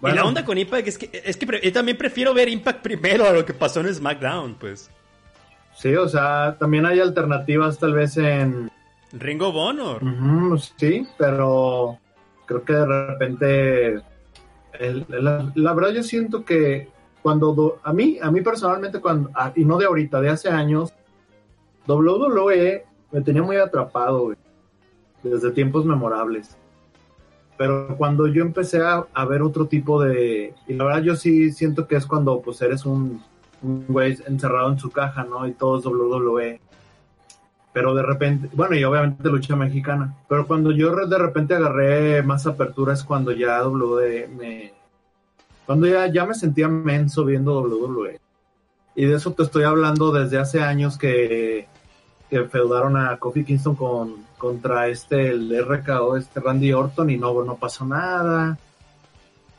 Y 0.03 0.11
la 0.11 0.23
onda 0.23 0.45
con 0.45 0.57
Impact 0.57 0.87
es 0.87 0.97
que, 0.99 1.21
es 1.23 1.37
que 1.37 1.61
yo 1.63 1.73
también 1.73 1.97
prefiero 1.97 2.33
ver 2.33 2.49
Impact 2.49 2.81
primero 2.81 3.25
a 3.25 3.31
lo 3.31 3.43
que 3.43 3.55
pasó 3.55 3.79
en 3.79 3.91
SmackDown, 3.91 4.55
pues. 4.55 4.91
Sí, 5.75 5.95
o 5.95 6.07
sea, 6.07 6.57
también 6.59 6.85
hay 6.85 6.99
alternativas 6.99 7.79
tal 7.79 7.93
vez 7.93 8.17
en... 8.17 8.69
Ring 9.13 9.41
of 9.41 9.55
Honor. 9.55 10.01
sí, 10.77 11.07
pero 11.17 11.97
creo 12.61 12.65
que 12.65 12.73
de 12.73 13.07
repente, 13.07 14.01
la, 15.55 15.73
verdad 15.73 15.91
yo 15.91 16.03
siento 16.03 16.43
que 16.45 16.89
cuando, 17.21 17.79
a 17.83 17.93
mí, 17.93 18.19
a 18.21 18.29
mí 18.31 18.41
personalmente, 18.41 18.99
cuando, 18.99 19.29
ah, 19.33 19.51
y 19.55 19.65
no 19.65 19.77
de 19.77 19.85
ahorita, 19.85 20.21
de 20.21 20.29
hace 20.29 20.49
años, 20.49 20.93
WWE 21.87 22.85
me 23.11 23.21
tenía 23.21 23.41
muy 23.43 23.57
atrapado, 23.57 24.33
desde 25.23 25.51
tiempos 25.51 25.85
memorables. 25.85 26.57
Pero 27.57 27.95
cuando 27.97 28.27
yo 28.27 28.41
empecé 28.41 28.81
a, 28.81 29.05
a, 29.13 29.25
ver 29.25 29.41
otro 29.41 29.67
tipo 29.67 30.01
de, 30.01 30.53
y 30.67 30.73
la 30.73 30.85
verdad 30.85 31.03
yo 31.03 31.15
sí 31.15 31.51
siento 31.51 31.87
que 31.87 31.95
es 31.95 32.05
cuando 32.05 32.41
pues 32.41 32.61
eres 32.61 32.85
un, 32.85 33.21
un 33.61 33.85
güey 33.87 34.17
encerrado 34.27 34.71
en 34.71 34.79
su 34.79 34.91
caja, 34.91 35.23
¿no? 35.23 35.47
Y 35.47 35.53
todo 35.53 35.79
es 35.79 35.85
WWE 35.85 36.59
pero 37.73 37.95
de 37.95 38.03
repente, 38.03 38.49
bueno, 38.53 38.75
y 38.75 38.83
obviamente 38.83 39.27
lucha 39.29 39.55
mexicana, 39.55 40.15
pero 40.29 40.45
cuando 40.45 40.71
yo 40.71 40.95
de 41.07 41.17
repente 41.17 41.55
agarré 41.55 42.21
más 42.21 42.45
apertura 42.45 42.93
es 42.93 43.03
cuando 43.03 43.31
ya 43.31 43.67
WWE 43.67 44.27
me, 44.27 44.73
cuando 45.65 45.87
ya, 45.87 46.07
ya 46.07 46.25
me 46.25 46.35
sentía 46.35 46.67
menso 46.67 47.25
viendo 47.25 47.59
WWE. 47.61 48.19
Y 48.95 49.05
de 49.05 49.15
eso 49.15 49.33
te 49.33 49.43
estoy 49.43 49.63
hablando 49.63 50.11
desde 50.11 50.37
hace 50.37 50.61
años 50.61 50.97
que, 50.99 51.67
que 52.29 52.43
feudaron 52.45 52.95
a 52.95 53.17
Kofi 53.17 53.43
Kingston 53.43 53.75
con, 53.75 54.25
contra 54.37 54.87
este, 54.87 55.29
el 55.29 55.65
RKO, 55.65 56.17
este 56.17 56.39
Randy 56.39 56.73
Orton, 56.73 57.09
y 57.09 57.17
no, 57.17 57.43
no 57.43 57.55
pasó 57.55 57.85
nada. 57.85 58.57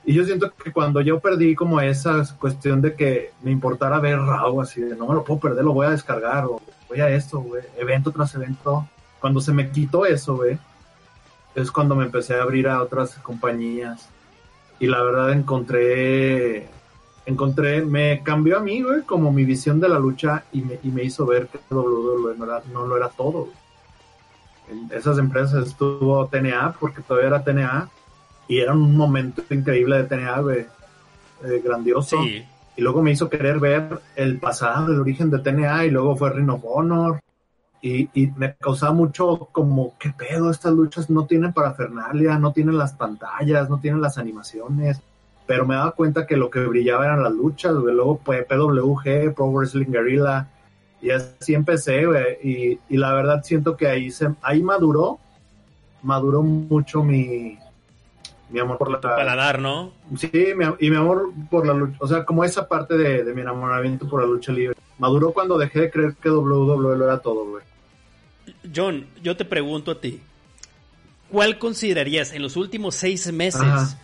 Y 0.06 0.12
yo 0.12 0.24
siento 0.24 0.52
que 0.52 0.70
cuando 0.70 1.00
yo 1.00 1.18
perdí 1.18 1.54
como 1.54 1.80
esa 1.80 2.22
cuestión 2.38 2.82
de 2.82 2.94
que 2.94 3.32
me 3.42 3.50
importara 3.50 3.98
ver 4.00 4.18
Raw, 4.18 4.60
así 4.60 4.82
de 4.82 4.96
no 4.96 5.06
me 5.06 5.14
lo 5.14 5.24
puedo 5.24 5.40
perder, 5.40 5.64
lo 5.64 5.72
voy 5.72 5.86
a 5.86 5.90
descargar, 5.90 6.44
o 6.44 6.60
voy 6.88 7.00
a 7.00 7.08
esto, 7.08 7.40
güey, 7.40 7.62
evento 7.78 8.10
tras 8.12 8.34
evento. 8.34 8.86
Cuando 9.18 9.40
se 9.40 9.52
me 9.52 9.70
quitó 9.70 10.04
eso, 10.04 10.36
güey, 10.36 10.58
es 11.54 11.70
cuando 11.70 11.94
me 11.94 12.04
empecé 12.04 12.34
a 12.34 12.42
abrir 12.42 12.68
a 12.68 12.82
otras 12.82 13.14
compañías. 13.16 14.08
Y 14.78 14.86
la 14.86 15.02
verdad 15.02 15.32
encontré, 15.32 16.68
encontré, 17.24 17.82
me 17.82 18.22
cambió 18.22 18.58
a 18.58 18.60
mí, 18.60 18.82
güey, 18.82 19.02
como 19.02 19.32
mi 19.32 19.44
visión 19.44 19.80
de 19.80 19.88
la 19.88 19.98
lucha 19.98 20.44
y 20.52 20.60
me, 20.60 20.78
y 20.82 20.88
me 20.88 21.04
hizo 21.04 21.24
ver 21.24 21.48
que 21.48 21.58
WWE 21.70 22.36
no, 22.36 22.44
era, 22.44 22.62
no 22.70 22.86
lo 22.86 22.96
era 22.96 23.08
todo. 23.08 23.48
En 24.68 24.90
esas 24.94 25.16
empresas 25.16 25.66
estuvo 25.66 26.26
TNA, 26.26 26.76
porque 26.78 27.00
todavía 27.00 27.28
era 27.28 27.44
TNA, 27.44 27.88
y 28.48 28.58
era 28.58 28.72
un 28.72 28.96
momento 28.96 29.42
increíble 29.50 29.96
de 29.96 30.04
TNA, 30.04 30.42
eh, 31.44 31.62
grandioso. 31.64 32.22
Sí. 32.22 32.44
Y 32.76 32.82
luego 32.82 33.02
me 33.02 33.12
hizo 33.12 33.30
querer 33.30 33.60
ver 33.60 34.00
el 34.16 34.38
pasado, 34.38 34.92
el 34.92 35.00
origen 35.00 35.30
de 35.30 35.38
TNA, 35.38 35.86
y 35.86 35.90
luego 35.90 36.16
fue 36.16 36.30
Ring 36.30 36.50
of 36.50 36.64
Honor. 36.64 37.20
Y, 37.80 38.08
y, 38.14 38.30
me 38.36 38.54
causaba 38.54 38.92
mucho 38.92 39.48
como, 39.52 39.94
¿qué 39.98 40.10
pedo? 40.10 40.50
Estas 40.50 40.72
luchas 40.72 41.10
no 41.10 41.26
tienen 41.26 41.52
parafernalia, 41.52 42.38
no 42.38 42.52
tienen 42.52 42.78
las 42.78 42.94
pantallas, 42.94 43.68
no 43.68 43.78
tienen 43.78 44.00
las 44.00 44.16
animaciones. 44.18 45.00
pero 45.46 45.66
me 45.66 45.74
daba 45.74 45.90
cuenta 45.90 46.26
que 46.26 46.38
lo 46.38 46.48
que 46.48 46.60
brillaba 46.60 47.04
eran 47.04 47.22
las 47.22 47.32
luchas, 47.32 47.74
güey. 47.74 47.94
Luego, 47.94 48.18
pues, 48.24 48.46
PWG, 48.46 49.34
Pro 49.34 49.52
Wrestling 49.52 49.90
Guerrilla, 49.90 50.48
y 51.02 51.10
así 51.10 51.54
empecé, 51.54 52.06
güey. 52.06 52.38
Y, 52.42 52.80
y, 52.88 52.96
la 52.96 53.12
verdad 53.12 53.42
siento 53.44 53.76
que 53.76 53.86
ahí, 53.86 54.10
se, 54.10 54.34
ahí 54.40 54.62
maduró, 54.62 55.18
maduró 56.02 56.42
mucho 56.42 57.04
mi, 57.04 57.58
mi 58.54 58.60
amor 58.60 58.78
por 58.78 58.90
la... 58.90 59.00
Tu 59.00 59.08
paladar, 59.08 59.58
¿no? 59.58 59.92
Sí, 60.16 60.30
y 60.32 60.90
mi 60.90 60.96
amor 60.96 61.32
por 61.50 61.66
la 61.66 61.74
lucha, 61.74 61.96
o 61.98 62.06
sea, 62.06 62.24
como 62.24 62.44
esa 62.44 62.68
parte 62.68 62.96
de, 62.96 63.24
de 63.24 63.34
mi 63.34 63.40
enamoramiento 63.42 64.08
por 64.08 64.22
la 64.22 64.26
lucha 64.28 64.52
libre. 64.52 64.76
Maduró 64.98 65.32
cuando 65.32 65.58
dejé 65.58 65.80
de 65.80 65.90
creer 65.90 66.14
que 66.14 66.30
WWE 66.30 66.96
lo 66.96 67.04
era 67.04 67.18
todo, 67.18 67.44
güey. 67.46 67.64
John, 68.74 69.06
yo 69.22 69.36
te 69.36 69.44
pregunto 69.44 69.90
a 69.90 70.00
ti, 70.00 70.20
¿cuál 71.30 71.58
considerarías 71.58 72.32
en 72.32 72.42
los 72.42 72.56
últimos 72.56 72.94
seis 72.94 73.30
meses 73.32 73.60
Ajá. 73.60 73.98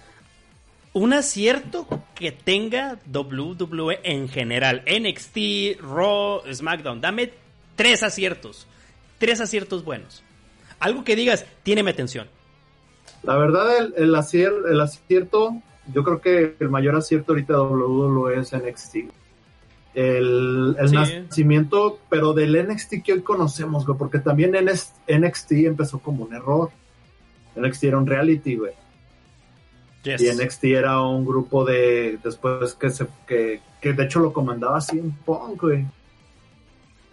un 0.92 1.12
acierto 1.12 1.86
que 2.16 2.32
tenga 2.32 2.98
WWE 3.10 4.00
en 4.02 4.28
general? 4.28 4.82
NXT, 4.84 5.80
Raw, 5.80 6.42
SmackDown. 6.52 7.00
Dame 7.00 7.30
tres 7.76 8.02
aciertos. 8.02 8.66
Tres 9.18 9.40
aciertos 9.40 9.84
buenos. 9.84 10.24
Algo 10.80 11.04
que 11.04 11.14
digas, 11.14 11.46
tiene 11.62 11.82
mi 11.84 11.90
atención. 11.90 12.26
La 13.22 13.36
verdad, 13.36 13.76
el, 13.78 13.94
el, 13.96 14.14
acier, 14.14 14.52
el 14.70 14.80
acierto, 14.80 15.54
yo 15.92 16.02
creo 16.04 16.20
que 16.20 16.56
el 16.58 16.68
mayor 16.70 16.96
acierto 16.96 17.32
ahorita 17.32 17.52
de 17.54 17.58
WWE 17.60 18.40
es 18.40 18.52
NXT. 18.52 18.96
El, 19.94 20.76
el 20.78 20.88
Sí. 20.88 20.94
nacimiento, 20.94 21.98
pero 22.08 22.32
del 22.32 22.56
NXT 22.66 23.02
que 23.04 23.12
hoy 23.14 23.22
conocemos, 23.22 23.84
güey, 23.86 23.98
porque 23.98 24.20
también 24.20 24.52
NXT 24.52 25.52
empezó 25.66 25.98
como 25.98 26.24
un 26.24 26.34
error. 26.34 26.70
NXT 27.56 27.84
era 27.84 27.98
un 27.98 28.06
reality, 28.06 28.56
güey. 28.56 28.72
Yes. 30.04 30.22
Y 30.22 30.28
NXT 30.30 30.64
era 30.64 31.02
un 31.02 31.26
grupo 31.26 31.64
de. 31.64 32.18
Después 32.22 32.74
que 32.74 32.88
se. 32.88 33.06
Que, 33.26 33.60
que 33.82 33.92
de 33.92 34.04
hecho 34.04 34.20
lo 34.20 34.32
comandaba 34.32 34.80
CM 34.80 35.12
Punk, 35.26 35.60
güey. 35.60 35.84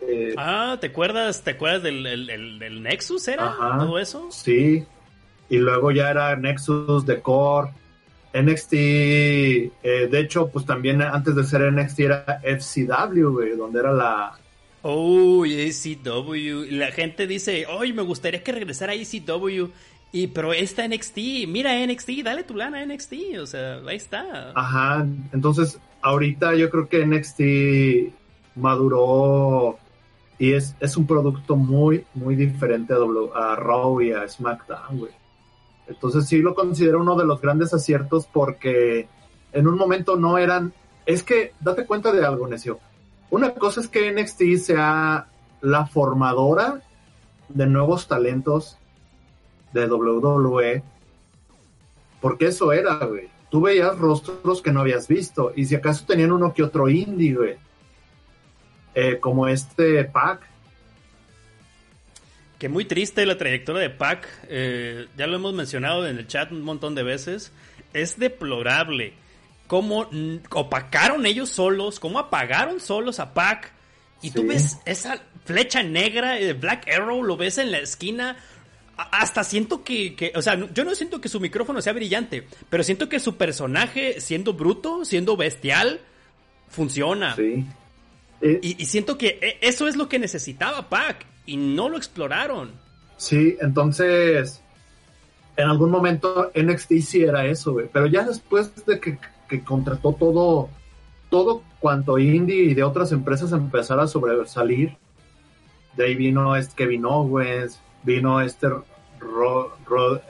Eh, 0.02 0.36
Ah, 0.38 0.78
¿te 0.80 0.88
acuerdas, 0.88 1.43
te 1.43 1.52
acuerdas 1.52 1.84
del, 1.84 2.06
el- 2.06 2.84
Nexus 2.84 3.28
era? 3.28 3.48
Ajá. 3.48 3.80
Todo 3.80 4.00
eso. 4.00 4.28
Sí. 4.32 4.86
Y 5.50 5.58
luego 5.58 5.92
ya 5.92 6.10
era 6.10 6.36
Nexus 6.36 7.06
de 7.06 7.22
Core. 7.22 7.72
NXT, 8.34 8.74
eh, 8.74 9.72
de 9.84 10.20
hecho, 10.20 10.48
pues 10.50 10.66
también 10.66 11.02
antes 11.02 11.36
de 11.36 11.44
ser 11.44 11.72
NXT 11.72 12.00
era 12.02 12.42
FCW, 12.44 13.30
güey, 13.32 13.56
donde 13.56 13.80
era 13.80 13.94
la... 13.94 14.38
Uy, 14.84 15.54
ECW. 15.54 16.66
La 16.72 16.92
gente 16.92 17.26
dice, 17.26 17.66
oye, 17.66 17.94
me 17.94 18.04
gustaría 18.04 18.44
que 18.44 18.52
regresara 18.52 18.94
ECW. 18.94 19.70
Y, 20.12 20.28
pero 20.28 20.54
esta 20.54 20.88
NXT, 20.88 21.18
mira 21.48 21.86
NXT, 21.86 22.10
dale 22.24 22.44
tu 22.44 22.56
lana 22.56 22.80
a 22.80 22.86
NXT. 22.86 23.14
O 23.42 23.46
sea, 23.46 23.82
ahí 23.86 23.98
está. 23.98 24.52
Ajá, 24.56 25.06
entonces 25.34 25.80
ahorita 26.02 26.56
yo 26.56 26.70
creo 26.70 26.88
que 26.88 27.06
NXT 27.06 28.14
maduró 28.56 29.78
y 30.40 30.54
es, 30.54 30.76
es 30.80 30.96
un 30.96 31.08
producto 31.08 31.56
muy, 31.56 32.06
muy 32.14 32.36
diferente 32.36 32.94
a, 32.94 32.98
w, 32.98 33.32
a 33.36 33.56
Raw 33.56 34.02
y 34.02 34.12
a 34.12 34.28
SmackDown, 34.28 35.00
güey. 35.00 35.12
Entonces 35.88 36.28
sí 36.28 36.39
lo 36.39 36.56
considero 36.56 37.02
uno 37.02 37.15
de 37.15 37.26
los 37.26 37.41
grandes 37.41 37.73
aciertos 37.73 38.28
porque 38.28 39.08
en 39.54 39.67
un 39.67 39.76
momento 39.76 40.15
no 40.15 40.38
eran... 40.38 40.73
Es 41.06 41.23
que 41.23 41.54
date 41.62 41.86
cuenta 41.86 42.12
de 42.12 42.26
algo, 42.26 42.47
Necio. 42.47 42.80
Una 43.30 43.54
cosa 43.54 43.82
es 43.82 43.88
que 43.88 44.12
NXT 44.12 44.58
sea 44.63 45.28
la 45.62 45.86
formadora 45.86 46.82
de 47.50 47.65
nuevos 47.65 48.08
talentos 48.08 48.78
de 49.73 49.88
WWE, 49.88 50.84
porque 52.21 52.47
eso 52.47 52.71
era, 52.71 52.95
güey. 53.06 53.30
Tú 53.50 53.62
veías 53.62 53.97
rostros 53.97 54.62
que 54.62 54.71
no 54.71 54.82
habías 54.82 55.08
visto, 55.08 55.54
y 55.56 55.65
si 55.65 55.76
acaso 55.76 56.06
tenían 56.06 56.32
uno 56.32 56.54
que 56.54 56.63
otro 56.63 56.89
indie, 56.89 57.36
güey. 57.36 57.56
Eh, 58.93 59.19
como 59.19 59.47
este 59.47 60.04
Pac, 60.06 60.41
Que 62.60 62.70
muy 62.70 62.86
triste 62.86 63.26
la 63.26 63.38
trayectoria 63.38 63.82
de 63.84 63.89
Pac. 63.91 64.28
eh, 64.50 65.08
ya 65.17 65.28
lo 65.28 65.36
hemos 65.36 65.54
mencionado 65.54 66.08
en 66.08 66.17
el 66.17 66.28
chat 66.28 66.52
un 66.52 66.62
montón 66.63 66.96
de 66.96 67.04
veces. 67.04 67.52
Es 67.93 68.17
deplorable. 68.17 69.13
Cómo 69.67 70.10
opacaron 70.52 71.26
ellos 71.26 71.50
solos, 71.50 72.00
cómo 72.00 72.20
apagaron 72.20 72.80
solos 72.80 73.20
a 73.20 73.34
Pac. 73.34 73.72
Y 74.22 74.32
tú 74.32 74.48
ves 74.48 74.80
esa 74.86 75.22
flecha 75.46 75.84
negra 75.84 76.34
de 76.36 76.54
Black 76.54 76.88
Arrow, 76.89 77.22
lo 77.24 77.38
ves 77.38 77.58
en 77.60 77.72
la 77.72 77.80
esquina. 77.80 78.38
Hasta 78.98 79.43
siento 79.43 79.84
que, 79.84 80.15
que- 80.15 80.32
o 80.34 80.41
sea, 80.41 80.58
yo 80.74 80.84
no 80.84 80.96
siento 80.96 81.22
que 81.22 81.30
su 81.30 81.39
micrófono 81.39 81.82
sea 81.84 81.93
brillante, 81.93 82.48
pero 82.70 82.84
siento 82.84 83.08
que 83.10 83.20
su 83.20 83.38
personaje, 83.38 84.20
siendo 84.20 84.54
bruto, 84.54 85.06
siendo 85.06 85.38
bestial, 85.38 86.00
funciona. 86.70 87.36
sí. 87.36 87.63
Eh, 88.41 88.60
Y, 88.63 88.82
y 88.82 88.86
siento 88.86 89.17
que 89.17 89.39
e- 89.41 89.58
eso 89.67 89.88
es 89.88 89.96
lo 89.96 90.08
que 90.10 90.17
necesitaba 90.20 90.89
Pac, 90.89 91.26
y 91.48 91.58
no 91.58 91.90
lo 91.90 91.98
exploraron. 91.98 92.70
Sí, 93.16 93.58
entonces, 93.60 94.62
en 95.56 95.68
algún 95.68 95.90
momento 95.90 96.52
NXT 96.54 96.92
sí 97.02 97.24
era 97.24 97.48
eso, 97.48 97.74
güey. 97.74 97.90
Pero 97.92 98.06
ya 98.06 98.24
después 98.24 98.86
de 98.86 99.00
que, 99.00 99.18
que 99.50 99.64
contrató 99.64 100.14
todo, 100.14 100.70
todo 101.32 101.64
cuanto 101.80 102.20
indie 102.20 102.66
y 102.66 102.74
de 102.76 102.84
otras 102.84 103.12
empresas 103.12 103.52
empezara 103.54 104.04
a 104.04 104.08
sobresalir, 104.08 104.96
de 105.96 106.06
ahí 106.06 106.16
vino 106.16 106.56
este 106.56 106.76
Kevin 106.76 107.06
Owens, 107.06 107.82
vino 108.04 108.40
este, 108.40 108.68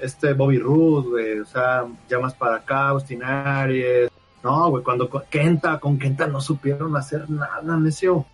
este 0.01 0.33
Bobby 0.33 0.59
Roode, 0.59 1.09
güey. 1.09 1.39
O 1.39 1.45
sea, 1.45 1.85
ya 2.07 2.19
más 2.19 2.33
para 2.33 2.57
acá, 2.57 2.89
Austin 2.89 3.21
Aries. 3.23 4.09
No, 4.43 4.69
güey, 4.69 4.83
cuando 4.83 5.09
con 5.09 5.23
Kenta, 5.29 5.77
con 5.79 5.99
Kenta 5.99 6.27
no 6.27 6.39
supieron 6.39 6.95
hacer 6.95 7.29
nada, 7.29 7.75
necio. 7.77 8.25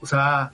O 0.00 0.06
sea, 0.06 0.52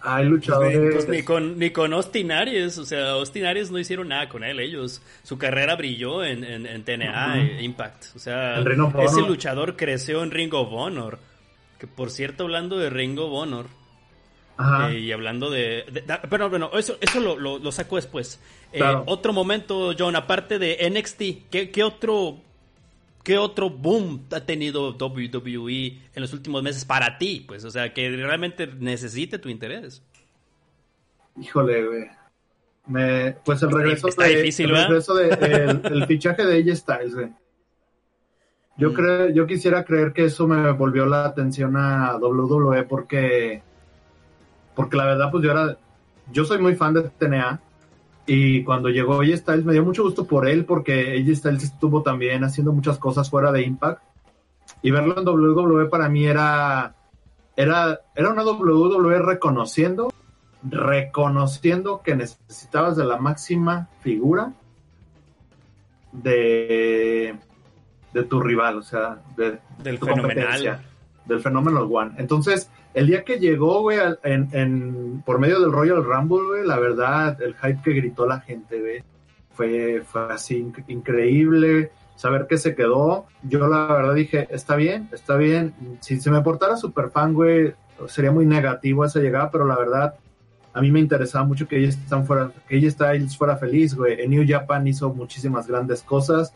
hay 0.00 0.24
luchadores. 0.26 0.94
Pues 0.94 1.08
ni 1.08 1.22
con, 1.22 1.58
ni 1.58 1.70
con 1.70 1.92
Austin 1.92 2.30
Aries, 2.32 2.78
o 2.78 2.84
sea, 2.84 3.10
Austin 3.12 3.44
Aries 3.46 3.70
no 3.70 3.78
hicieron 3.78 4.08
nada 4.08 4.28
con 4.28 4.44
él, 4.44 4.60
ellos. 4.60 5.02
Su 5.22 5.38
carrera 5.38 5.74
brilló 5.76 6.24
en, 6.24 6.44
en, 6.44 6.66
en 6.66 6.84
TNA, 6.84 7.40
eh, 7.40 7.62
Impact. 7.62 8.06
O 8.14 8.18
sea, 8.18 8.60
ese 8.60 9.22
luchador 9.22 9.76
creció 9.76 10.22
en 10.22 10.30
Ring 10.30 10.52
of 10.54 10.68
Honor. 10.72 11.18
Que 11.78 11.86
por 11.86 12.10
cierto, 12.10 12.44
hablando 12.44 12.78
de 12.78 12.88
Ring 12.88 13.18
of 13.18 13.32
Honor, 13.32 13.66
Ajá. 14.56 14.90
eh, 14.90 15.00
y 15.00 15.12
hablando 15.12 15.50
de... 15.50 15.84
de- 15.92 16.04
pero 16.30 16.48
bueno, 16.48 16.70
eso, 16.74 16.96
eso 17.00 17.20
lo, 17.20 17.36
lo, 17.38 17.58
lo 17.58 17.72
saco 17.72 17.96
después. 17.96 18.40
Eh, 18.72 18.78
Claro. 18.78 19.04
Otro 19.06 19.32
momento, 19.32 19.92
John, 19.98 20.16
aparte 20.16 20.58
de 20.58 20.88
NXT, 20.90 21.50
¿qué, 21.50 21.70
qué 21.70 21.84
otro... 21.84 22.38
¿Qué 23.26 23.38
otro 23.38 23.70
boom 23.70 24.28
ha 24.30 24.38
tenido 24.38 24.92
WWE 24.96 25.98
en 26.14 26.22
los 26.22 26.32
últimos 26.32 26.62
meses 26.62 26.84
para 26.84 27.18
ti? 27.18 27.44
Pues, 27.44 27.64
o 27.64 27.72
sea, 27.72 27.92
que 27.92 28.08
realmente 28.08 28.68
necesite 28.68 29.40
tu 29.40 29.48
interés. 29.48 30.00
Híjole, 31.40 31.84
güey. 31.88 32.04
Me, 32.86 33.32
pues 33.44 33.60
el 33.64 33.72
regreso 33.72 34.06
Está 34.06 34.26
de, 34.26 34.36
difícil, 34.36 34.70
el, 34.70 34.76
regreso 34.76 35.14
de 35.16 35.28
el, 35.30 35.92
el 35.92 36.06
fichaje 36.06 36.46
de 36.46 36.58
AJ 36.70 36.76
Styles, 36.76 37.14
güey. 37.16 37.32
Yo 38.76 38.90
Mm. 38.90 38.94
creo, 38.94 39.30
yo 39.30 39.44
quisiera 39.48 39.84
creer 39.84 40.12
que 40.12 40.26
eso 40.26 40.46
me 40.46 40.70
volvió 40.70 41.04
la 41.04 41.24
atención 41.24 41.76
a 41.76 42.16
WWE 42.18 42.84
porque, 42.84 43.60
porque 44.76 44.96
la 44.96 45.04
verdad, 45.06 45.32
pues 45.32 45.42
yo 45.42 45.50
era, 45.50 45.76
yo 46.30 46.44
soy 46.44 46.58
muy 46.58 46.76
fan 46.76 46.94
de 46.94 47.10
TNA 47.10 47.60
y 48.26 48.64
cuando 48.64 48.88
llegó 48.88 49.20
AJ 49.20 49.36
Styles 49.38 49.64
me 49.64 49.72
dio 49.72 49.84
mucho 49.84 50.02
gusto 50.02 50.26
por 50.26 50.48
él 50.48 50.64
porque 50.64 51.12
AJ 51.12 51.36
Styles 51.36 51.64
estuvo 51.64 52.02
también 52.02 52.44
haciendo 52.44 52.72
muchas 52.72 52.98
cosas 52.98 53.30
fuera 53.30 53.52
de 53.52 53.62
Impact 53.62 54.02
y 54.82 54.90
verlo 54.90 55.18
en 55.18 55.26
WWE 55.26 55.86
para 55.86 56.08
mí 56.08 56.26
era, 56.26 56.94
era, 57.56 58.00
era 58.14 58.30
una 58.30 58.44
WWE 58.44 59.20
reconociendo 59.20 60.12
reconociendo 60.62 62.02
que 62.02 62.16
necesitabas 62.16 62.96
de 62.96 63.04
la 63.04 63.18
máxima 63.18 63.88
figura 64.00 64.52
de, 66.12 67.36
de 68.12 68.22
tu 68.24 68.40
rival, 68.40 68.78
o 68.78 68.82
sea, 68.82 69.22
de, 69.36 69.58
Del 69.78 69.98
tu 69.98 70.06
fenomenal. 70.06 70.34
competencia, 70.36 70.82
del 71.24 71.40
fenómeno 71.40 71.80
One. 71.82 72.14
Entonces, 72.18 72.70
el 72.96 73.06
día 73.06 73.22
que 73.24 73.38
llegó, 73.38 73.82
güey, 73.82 73.98
en, 74.24 74.48
en- 74.52 75.22
por 75.24 75.38
medio 75.38 75.60
del 75.60 75.70
Royal 75.70 76.02
Rumble, 76.02 76.46
güey, 76.48 76.66
la 76.66 76.78
verdad, 76.80 77.40
el 77.42 77.54
hype 77.54 77.80
que 77.84 77.92
gritó 77.92 78.26
la 78.26 78.40
gente, 78.40 78.80
güey, 78.80 79.04
fue, 79.52 80.02
fue 80.04 80.32
así 80.32 80.60
inc- 80.62 80.84
increíble. 80.88 81.90
Saber 82.16 82.46
que 82.46 82.56
se 82.56 82.74
quedó, 82.74 83.26
yo 83.42 83.68
la 83.68 83.86
verdad 83.92 84.14
dije, 84.14 84.48
está 84.50 84.74
bien, 84.74 85.08
está 85.12 85.36
bien. 85.36 85.74
Si 86.00 86.18
se 86.18 86.30
me 86.30 86.40
portara 86.40 86.78
super 86.78 87.10
fan, 87.10 87.34
güey, 87.34 87.74
sería 88.08 88.32
muy 88.32 88.46
negativo 88.46 89.04
esa 89.04 89.20
llegada, 89.20 89.50
pero 89.50 89.66
la 89.66 89.76
verdad, 89.76 90.14
a 90.72 90.80
mí 90.80 90.90
me 90.90 91.00
interesaba 91.00 91.44
mucho 91.44 91.68
que 91.68 91.76
ella, 91.78 91.88
están 91.90 92.24
fuera, 92.26 92.52
que 92.66 92.76
ella 92.78 92.90
Styles 92.90 93.36
fuera 93.36 93.56
feliz, 93.58 93.94
güey. 93.94 94.20
En 94.22 94.30
New 94.30 94.44
Japan 94.48 94.86
hizo 94.86 95.12
muchísimas 95.12 95.66
grandes 95.66 96.02
cosas. 96.02 96.54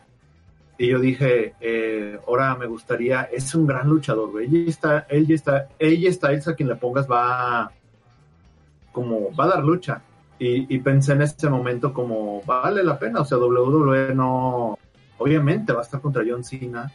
Y 0.80 0.86
yo 0.86 0.98
dije, 0.98 1.52
eh, 1.60 2.18
ahora 2.26 2.56
me 2.56 2.64
gustaría, 2.64 3.24
es 3.24 3.54
un 3.54 3.66
gran 3.66 3.86
luchador, 3.86 4.30
güey. 4.30 4.46
Ella 4.46 4.70
está, 4.70 5.06
ella 5.10 5.34
está, 5.34 5.68
ella 5.78 6.10
Styles 6.10 6.48
a 6.48 6.54
quien 6.54 6.70
le 6.70 6.76
pongas 6.76 7.06
va 7.06 7.70
como, 8.90 9.30
va 9.36 9.44
a 9.44 9.48
dar 9.48 9.62
lucha. 9.62 10.00
Y, 10.38 10.74
y 10.74 10.78
pensé 10.78 11.12
en 11.12 11.20
ese 11.20 11.50
momento 11.50 11.92
como, 11.92 12.40
vale 12.46 12.82
la 12.82 12.98
pena. 12.98 13.20
O 13.20 13.26
sea, 13.26 13.36
WWE 13.36 14.14
no, 14.14 14.78
obviamente 15.18 15.74
va 15.74 15.80
a 15.80 15.82
estar 15.82 16.00
contra 16.00 16.24
John 16.26 16.42
Cena. 16.42 16.90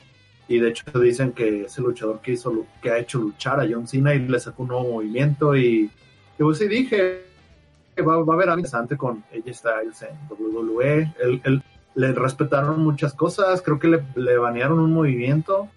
y 0.47 0.57
de 0.57 0.69
hecho 0.69 0.85
dicen 0.99 1.31
que 1.33 1.65
es 1.65 1.77
el 1.77 1.83
luchador 1.83 2.21
que 2.21 2.31
hizo 2.31 2.65
que 2.81 2.89
ha 2.89 2.97
hecho 2.97 3.19
luchar 3.19 3.59
a 3.59 3.67
John 3.69 3.87
Cena 3.87 4.15
y 4.15 4.19
le 4.19 4.39
sacó 4.39 4.63
un 4.63 4.69
nuevo 4.69 4.93
movimiento 4.93 5.55
y, 5.55 5.91
y 6.39 6.43
pues 6.43 6.57
sí 6.57 6.67
dije 6.67 7.21
va, 7.99 8.17
va 8.23 8.33
a 8.33 8.35
haber 8.35 8.49
algo 8.49 8.59
interesante 8.61 8.97
con 8.97 9.23
ella 9.31 9.53
Styles 9.53 10.01
en 10.01 10.17
WWE 10.29 11.13
el, 11.43 11.63
le 11.95 12.11
respetaron 12.11 12.83
muchas 12.83 13.13
cosas 13.13 13.61
creo 13.61 13.79
que 13.79 13.87
le, 13.87 14.03
le 14.15 14.37
banearon 14.37 14.79
un 14.79 14.93
movimiento 14.93 15.69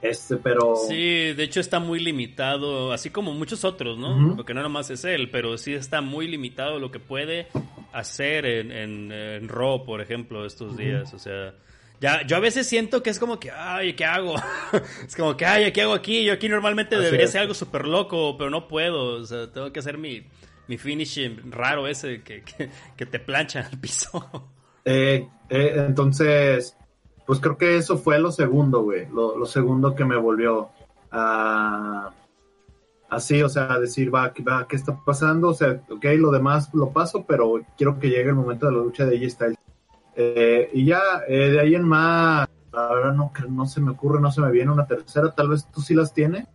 este, 0.00 0.36
pero. 0.36 0.76
Sí, 0.76 1.32
de 1.32 1.42
hecho 1.42 1.60
está 1.60 1.80
muy 1.80 1.98
limitado, 1.98 2.92
así 2.92 3.10
como 3.10 3.32
muchos 3.32 3.64
otros, 3.64 3.98
¿no? 3.98 4.36
Porque 4.36 4.54
no 4.54 4.62
nomás 4.62 4.90
es 4.90 5.04
él, 5.04 5.28
pero 5.30 5.58
sí 5.58 5.74
está 5.74 6.00
muy 6.00 6.28
limitado 6.28 6.78
lo 6.78 6.90
que 6.90 7.00
puede 7.00 7.48
hacer 7.92 8.46
en, 8.46 9.10
en, 9.10 9.48
Raw, 9.48 9.84
por 9.84 10.00
ejemplo, 10.00 10.46
estos 10.46 10.76
días. 10.76 11.12
O 11.14 11.18
sea, 11.18 11.54
ya, 12.00 12.24
yo 12.24 12.36
a 12.36 12.40
veces 12.40 12.68
siento 12.68 13.02
que 13.02 13.10
es 13.10 13.18
como 13.18 13.40
que, 13.40 13.50
ay, 13.50 13.94
¿qué 13.94 14.04
hago? 14.04 14.36
es 15.06 15.16
como 15.16 15.36
que, 15.36 15.44
ay, 15.44 15.72
¿qué 15.72 15.82
hago 15.82 15.94
aquí? 15.94 16.24
Yo 16.24 16.34
aquí 16.34 16.48
normalmente 16.48 16.96
debería 16.96 17.26
ser 17.26 17.40
algo 17.40 17.54
súper 17.54 17.86
loco, 17.86 18.36
pero 18.38 18.50
no 18.50 18.68
puedo. 18.68 19.20
O 19.20 19.24
sea, 19.24 19.50
tengo 19.50 19.72
que 19.72 19.80
hacer 19.80 19.98
mi, 19.98 20.22
mi 20.68 20.78
finishing 20.78 21.50
raro 21.50 21.88
ese 21.88 22.22
que, 22.22 22.44
que, 22.96 23.06
te 23.06 23.18
plancha 23.18 23.68
al 23.68 23.80
piso. 23.80 24.52
Eh, 24.84 25.28
eh, 25.48 25.72
entonces 25.76 26.78
pues 27.28 27.40
creo 27.40 27.58
que 27.58 27.76
eso 27.76 27.98
fue 27.98 28.18
lo 28.18 28.32
segundo, 28.32 28.80
güey. 28.80 29.06
Lo, 29.10 29.44
segundo 29.44 29.94
que 29.94 30.06
me 30.06 30.16
volvió 30.16 30.70
a. 31.12 32.10
Así, 33.10 33.42
o 33.42 33.50
sea, 33.50 33.78
decir, 33.78 34.12
va, 34.14 34.32
va, 34.48 34.66
¿qué 34.66 34.76
está 34.76 34.98
pasando? 35.04 35.50
O 35.50 35.54
sea, 35.54 35.78
ok, 35.90 36.06
lo 36.16 36.30
demás 36.30 36.72
lo 36.72 36.88
paso, 36.90 37.26
pero 37.28 37.60
quiero 37.76 37.98
que 37.98 38.08
llegue 38.08 38.30
el 38.30 38.34
momento 38.34 38.64
de 38.64 38.72
la 38.72 38.78
lucha 38.78 39.04
de 39.04 39.18
AJ 39.18 39.30
Styles. 39.30 39.58
Eh, 40.16 40.70
y 40.72 40.86
ya, 40.86 41.02
eh, 41.28 41.50
de 41.50 41.60
ahí 41.60 41.74
en 41.74 41.82
más, 41.82 42.48
verdad 42.72 43.12
no, 43.12 43.30
no 43.50 43.66
se 43.66 43.82
me 43.82 43.90
ocurre, 43.90 44.22
no 44.22 44.32
se 44.32 44.40
me 44.40 44.50
viene 44.50 44.72
una 44.72 44.86
tercera, 44.86 45.30
tal 45.34 45.50
vez 45.50 45.66
tú 45.70 45.82
sí 45.82 45.92
las 45.92 46.14
tienes. 46.14 46.46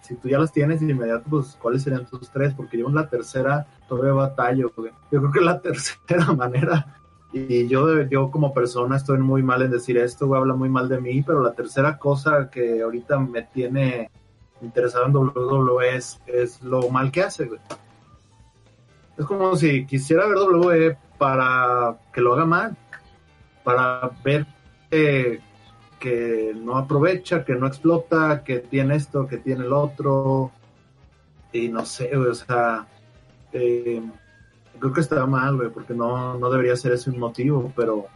si 0.00 0.14
tú 0.14 0.30
ya 0.30 0.38
las 0.38 0.50
tienes 0.50 0.80
de 0.80 0.90
inmediato, 0.92 1.24
pues 1.28 1.58
cuáles 1.60 1.82
serían 1.82 2.06
tus 2.06 2.30
tres, 2.30 2.54
porque 2.54 2.78
yo 2.78 2.88
la 2.88 3.06
tercera 3.06 3.66
todavía 3.86 4.14
batallo. 4.14 4.72
Güey. 4.74 4.92
Yo 5.12 5.20
creo 5.20 5.30
que 5.30 5.40
la 5.42 5.60
tercera 5.60 6.32
manera 6.32 6.99
y 7.32 7.68
yo, 7.68 8.02
yo 8.02 8.30
como 8.30 8.52
persona 8.52 8.96
estoy 8.96 9.18
muy 9.18 9.42
mal 9.42 9.62
en 9.62 9.70
decir 9.70 9.96
esto, 9.98 10.26
güey, 10.26 10.40
habla 10.40 10.54
muy 10.54 10.68
mal 10.68 10.88
de 10.88 11.00
mí, 11.00 11.22
pero 11.22 11.42
la 11.42 11.52
tercera 11.52 11.96
cosa 11.98 12.50
que 12.50 12.82
ahorita 12.82 13.18
me 13.18 13.42
tiene 13.42 14.10
interesado 14.60 15.06
en 15.06 15.16
WWE 15.16 15.96
es, 15.96 16.20
es 16.26 16.60
lo 16.62 16.88
mal 16.90 17.12
que 17.12 17.22
hace, 17.22 17.46
güey. 17.46 17.60
Es 19.16 19.24
como 19.26 19.54
si 19.54 19.86
quisiera 19.86 20.26
ver 20.26 20.38
WWE 20.38 20.96
para 21.18 21.98
que 22.12 22.20
lo 22.20 22.34
haga 22.34 22.46
mal, 22.46 22.76
para 23.62 24.10
ver 24.24 24.46
que, 24.90 25.40
no 26.56 26.76
aprovecha, 26.76 27.44
que 27.44 27.54
no 27.54 27.66
explota, 27.66 28.42
que 28.42 28.60
tiene 28.60 28.96
esto, 28.96 29.26
que 29.26 29.36
tiene 29.36 29.66
el 29.66 29.72
otro, 29.72 30.50
y 31.52 31.68
no 31.68 31.84
sé, 31.84 32.16
o 32.16 32.34
sea, 32.34 32.86
eh, 33.52 34.02
creo 34.80 34.92
que 34.92 35.00
está 35.00 35.24
mal, 35.26 35.56
güey, 35.56 35.70
porque 35.70 35.94
no, 35.94 36.38
no 36.38 36.50
debería 36.50 36.74
ser 36.76 36.92
ese 36.92 37.10
un 37.10 37.18
motivo, 37.18 37.72
pero... 37.76 38.06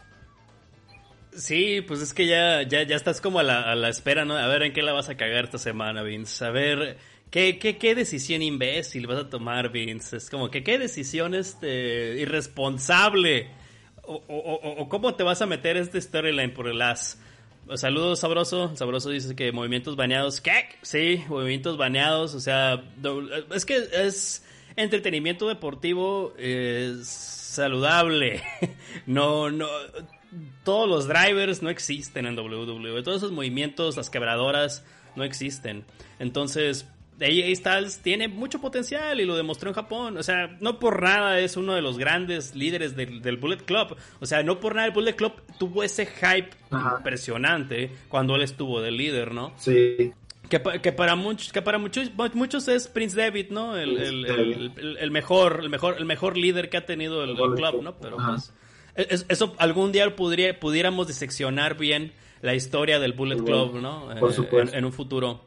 Sí, 1.33 1.81
pues 1.81 2.01
es 2.01 2.15
que 2.15 2.27
ya, 2.27 2.63
ya, 2.63 2.85
ya 2.85 2.97
estás 2.97 3.21
como 3.21 3.41
a 3.41 3.43
la, 3.43 3.71
a 3.71 3.75
la 3.75 3.89
espera, 3.89 4.25
¿no? 4.25 4.37
A 4.37 4.47
ver 4.47 4.63
en 4.63 4.73
qué 4.73 4.83
la 4.83 4.93
vas 4.93 5.09
a 5.09 5.17
cagar 5.17 5.45
esta 5.45 5.59
semana, 5.59 6.03
Vince. 6.03 6.45
A 6.45 6.51
ver, 6.51 6.97
¿qué, 7.31 7.59
qué, 7.59 7.77
qué 7.77 7.95
decisión 7.95 8.41
imbécil 8.41 9.07
vas 9.09 9.19
a 9.19 9.29
tomar, 9.29 9.71
Vince? 9.71 10.17
Es 10.17 10.31
como 10.31 10.51
que 10.51 10.63
qué 10.63 10.79
decisión 10.79 11.35
este, 11.35 12.17
irresponsable. 12.19 13.49
O, 14.05 14.23
o, 14.29 14.83
o, 14.83 14.89
cómo 14.89 15.15
te 15.15 15.25
vas 15.25 15.43
a 15.43 15.47
meter 15.47 15.77
este 15.77 16.01
storyline 16.01 16.55
por 16.55 16.69
el 16.69 16.81
as. 16.81 17.19
Saludos, 17.75 18.21
Sabroso. 18.21 18.77
Sabroso 18.77 19.11
dice 19.11 19.35
que 19.35 19.51
movimientos 19.51 19.97
baneados. 19.97 20.41
¿Qué? 20.41 20.69
Sí, 20.83 21.25
movimientos 21.29 21.77
baneados. 21.77 22.35
O 22.35 22.41
sea, 22.41 22.85
es 23.53 23.65
que 23.65 23.89
es 23.93 24.45
entretenimiento 24.77 25.49
deportivo 25.49 26.35
es 26.39 27.07
saludable. 27.07 28.43
No, 29.07 29.51
no. 29.51 29.67
Todos 30.63 30.89
los 30.89 31.09
drivers 31.09 31.63
no 31.63 31.69
existen 31.69 32.27
en 32.27 32.39
WWE. 32.39 33.03
Todos 33.03 33.19
esos 33.19 33.33
movimientos, 33.33 33.97
las 33.97 34.09
quebradoras, 34.09 34.85
no 35.17 35.25
existen. 35.25 35.85
Entonces, 36.21 36.87
AJ 37.21 37.57
Styles 37.57 37.99
tiene 37.99 38.29
mucho 38.29 38.61
potencial 38.61 39.21
y 39.21 39.25
lo 39.25 39.37
demostró 39.37 39.71
en 39.71 39.75
Japón. 39.75 40.17
O 40.17 40.23
sea, 40.23 40.57
no 40.61 40.79
por 40.79 41.03
nada 41.03 41.39
es 41.39 41.57
uno 41.57 41.75
de 41.75 41.83
los 41.83 41.99
grandes 41.99 42.55
líderes 42.55 42.97
del, 42.97 43.37
Bullet 43.37 43.65
Club. 43.65 43.97
O 44.21 44.27
sea, 44.27 44.43
no 44.43 44.61
por 44.61 44.75
nada 44.75 44.87
el 44.87 44.93
Bullet 44.93 45.15
Club 45.15 45.33
tuvo 45.59 45.83
ese 45.83 46.07
hype 46.07 46.51
impresionante 46.99 47.91
cuando 48.09 48.37
él 48.37 48.43
estuvo 48.43 48.81
de 48.81 48.91
líder, 48.91 49.33
¿no? 49.33 49.53
Sí. 49.57 50.13
Que, 50.49 50.61
para 50.61 51.17
muchos, 51.17 51.53
que 51.53 51.63
para 51.63 51.79
muchos, 51.79 52.11
muchos 52.35 52.69
es 52.69 52.87
Prince 52.87 53.17
David, 53.17 53.47
¿no? 53.51 53.77
El, 53.77 55.11
mejor, 55.11 55.61
el 55.63 55.71
mejor, 55.71 55.97
el 55.99 56.05
mejor 56.05 56.37
líder 56.37 56.69
que 56.69 56.77
ha 56.77 56.87
tenido 56.87 57.25
el, 57.25 57.35
club, 57.35 57.83
¿no? 57.83 57.97
Pero 57.97 58.17
pues, 58.17 58.53
eso 59.29 59.55
algún 59.59 59.91
día 59.91 60.15
podría, 60.15 60.59
pudiéramos 60.61 61.07
diseccionar 61.07 61.77
bien 61.77 62.13
la 62.43 62.55
historia 62.55 63.01
del 63.01 63.15
Bullet 63.15 63.39
Club, 63.39 63.81
¿no? 63.81 64.09
Por 64.21 64.31
eh, 64.31 64.35
supuesto. 64.35 64.77
En, 64.77 64.85
un 64.85 64.93
futuro. 64.93 65.45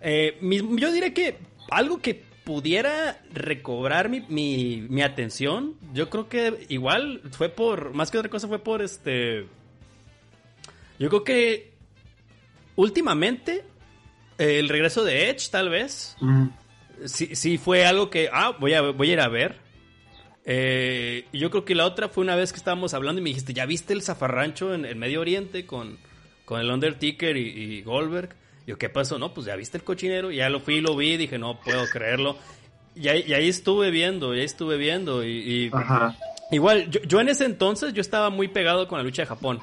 Eh, 0.00 0.38
yo 0.40 0.92
diría 0.92 1.14
que 1.14 1.38
algo 1.70 1.98
que 1.98 2.24
pudiera 2.44 3.22
recobrar 3.32 4.08
mi, 4.08 4.20
mi, 4.28 4.86
mi, 4.88 5.02
atención, 5.02 5.74
yo 5.92 6.10
creo 6.10 6.28
que 6.28 6.66
igual 6.68 7.22
fue 7.32 7.48
por, 7.48 7.92
más 7.94 8.10
que 8.10 8.18
otra 8.18 8.30
cosa 8.30 8.46
fue 8.46 8.58
por 8.58 8.82
este, 8.82 9.46
yo 10.98 11.08
creo 11.08 11.24
que 11.24 11.72
últimamente 12.76 13.64
el 14.38 14.68
regreso 14.68 15.04
de 15.04 15.30
Edge, 15.30 15.50
tal 15.50 15.68
vez. 15.68 16.16
Sí, 17.04 17.58
fue 17.58 17.86
algo 17.86 18.10
que, 18.10 18.28
ah, 18.32 18.56
voy 18.58 18.74
a, 18.74 18.82
voy 18.82 19.10
a 19.10 19.12
ir 19.12 19.20
a 19.20 19.28
ver. 19.28 19.58
Eh, 20.44 21.26
yo 21.32 21.50
creo 21.50 21.64
que 21.64 21.74
la 21.74 21.86
otra 21.86 22.08
fue 22.08 22.22
una 22.22 22.36
vez 22.36 22.52
que 22.52 22.58
estábamos 22.58 22.94
hablando 22.94 23.20
y 23.20 23.24
me 23.24 23.30
dijiste, 23.30 23.52
¿ya 23.52 23.66
viste 23.66 23.92
el 23.92 24.02
zafarrancho 24.02 24.74
en 24.74 24.84
el 24.84 24.96
Medio 24.96 25.20
Oriente 25.20 25.66
con, 25.66 25.98
con 26.44 26.60
el 26.60 26.70
Undertaker 26.70 27.36
y, 27.36 27.48
y 27.48 27.82
Goldberg? 27.82 28.36
Yo, 28.66 28.78
¿qué 28.78 28.88
pasó? 28.88 29.18
No, 29.18 29.32
pues 29.32 29.46
ya 29.46 29.56
viste 29.56 29.78
el 29.78 29.84
cochinero. 29.84 30.30
Ya 30.30 30.48
lo 30.48 30.60
fui, 30.60 30.80
lo 30.80 30.96
vi, 30.96 31.16
dije, 31.16 31.38
no 31.38 31.60
puedo 31.60 31.86
creerlo. 31.86 32.36
Y 32.94 33.08
ahí, 33.08 33.24
y 33.26 33.34
ahí 33.34 33.48
estuve 33.48 33.90
viendo, 33.90 34.34
y 34.34 34.40
ahí 34.40 34.44
estuve 34.44 34.76
viendo. 34.76 35.24
Y, 35.24 35.70
igual, 36.50 36.90
yo, 36.90 37.00
yo 37.02 37.20
en 37.20 37.28
ese 37.28 37.44
entonces 37.44 37.92
yo 37.92 38.00
estaba 38.00 38.30
muy 38.30 38.48
pegado 38.48 38.88
con 38.88 38.98
la 38.98 39.04
lucha 39.04 39.22
de 39.22 39.26
Japón. 39.26 39.60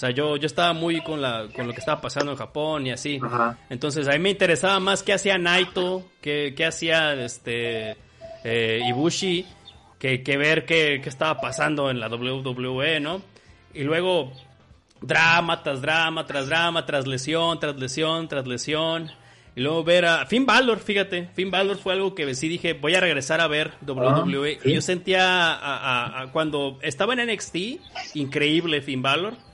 O 0.00 0.06
sea, 0.06 0.10
yo, 0.12 0.38
yo 0.38 0.46
estaba 0.46 0.72
muy 0.72 1.02
con, 1.02 1.20
la, 1.20 1.46
con 1.54 1.66
lo 1.66 1.74
que 1.74 1.80
estaba 1.80 2.00
pasando 2.00 2.32
en 2.32 2.38
Japón 2.38 2.86
y 2.86 2.90
así. 2.90 3.20
Entonces, 3.68 4.08
a 4.08 4.12
mí 4.12 4.18
me 4.18 4.30
interesaba 4.30 4.80
más 4.80 5.02
qué 5.02 5.12
hacía 5.12 5.36
Naito, 5.36 6.08
qué, 6.22 6.54
qué 6.56 6.64
hacía 6.64 7.12
este 7.22 7.98
eh, 8.42 8.80
Ibushi, 8.88 9.44
que, 9.98 10.22
que 10.22 10.38
ver 10.38 10.64
qué, 10.64 11.02
qué, 11.02 11.08
estaba 11.10 11.38
pasando 11.38 11.90
en 11.90 12.00
la 12.00 12.08
WWE, 12.08 12.98
¿no? 13.00 13.20
Y 13.74 13.82
luego, 13.82 14.32
drama 15.02 15.62
tras 15.62 15.82
drama, 15.82 16.24
tras 16.24 16.46
drama, 16.46 16.86
tras 16.86 17.06
lesión, 17.06 17.60
tras 17.60 17.76
lesión, 17.76 18.26
tras 18.26 18.46
lesión. 18.46 19.10
Y 19.54 19.60
luego 19.60 19.84
ver 19.84 20.06
a 20.06 20.24
Finn 20.24 20.46
Balor, 20.46 20.78
fíjate, 20.78 21.28
Finn 21.34 21.50
Balor 21.50 21.76
fue 21.76 21.92
algo 21.92 22.14
que 22.14 22.34
sí 22.34 22.48
dije, 22.48 22.72
voy 22.72 22.94
a 22.94 23.00
regresar 23.00 23.42
a 23.42 23.48
ver 23.48 23.72
WWE. 23.86 24.60
Ah, 24.60 24.62
y 24.64 24.72
yo 24.72 24.80
sentía 24.80 25.20
a, 25.20 26.32
cuando 26.32 26.78
estaba 26.80 27.12
en 27.12 27.30
NXT, 27.30 27.56
increíble 28.14 28.80
Finn 28.80 29.02
Balor 29.02 29.49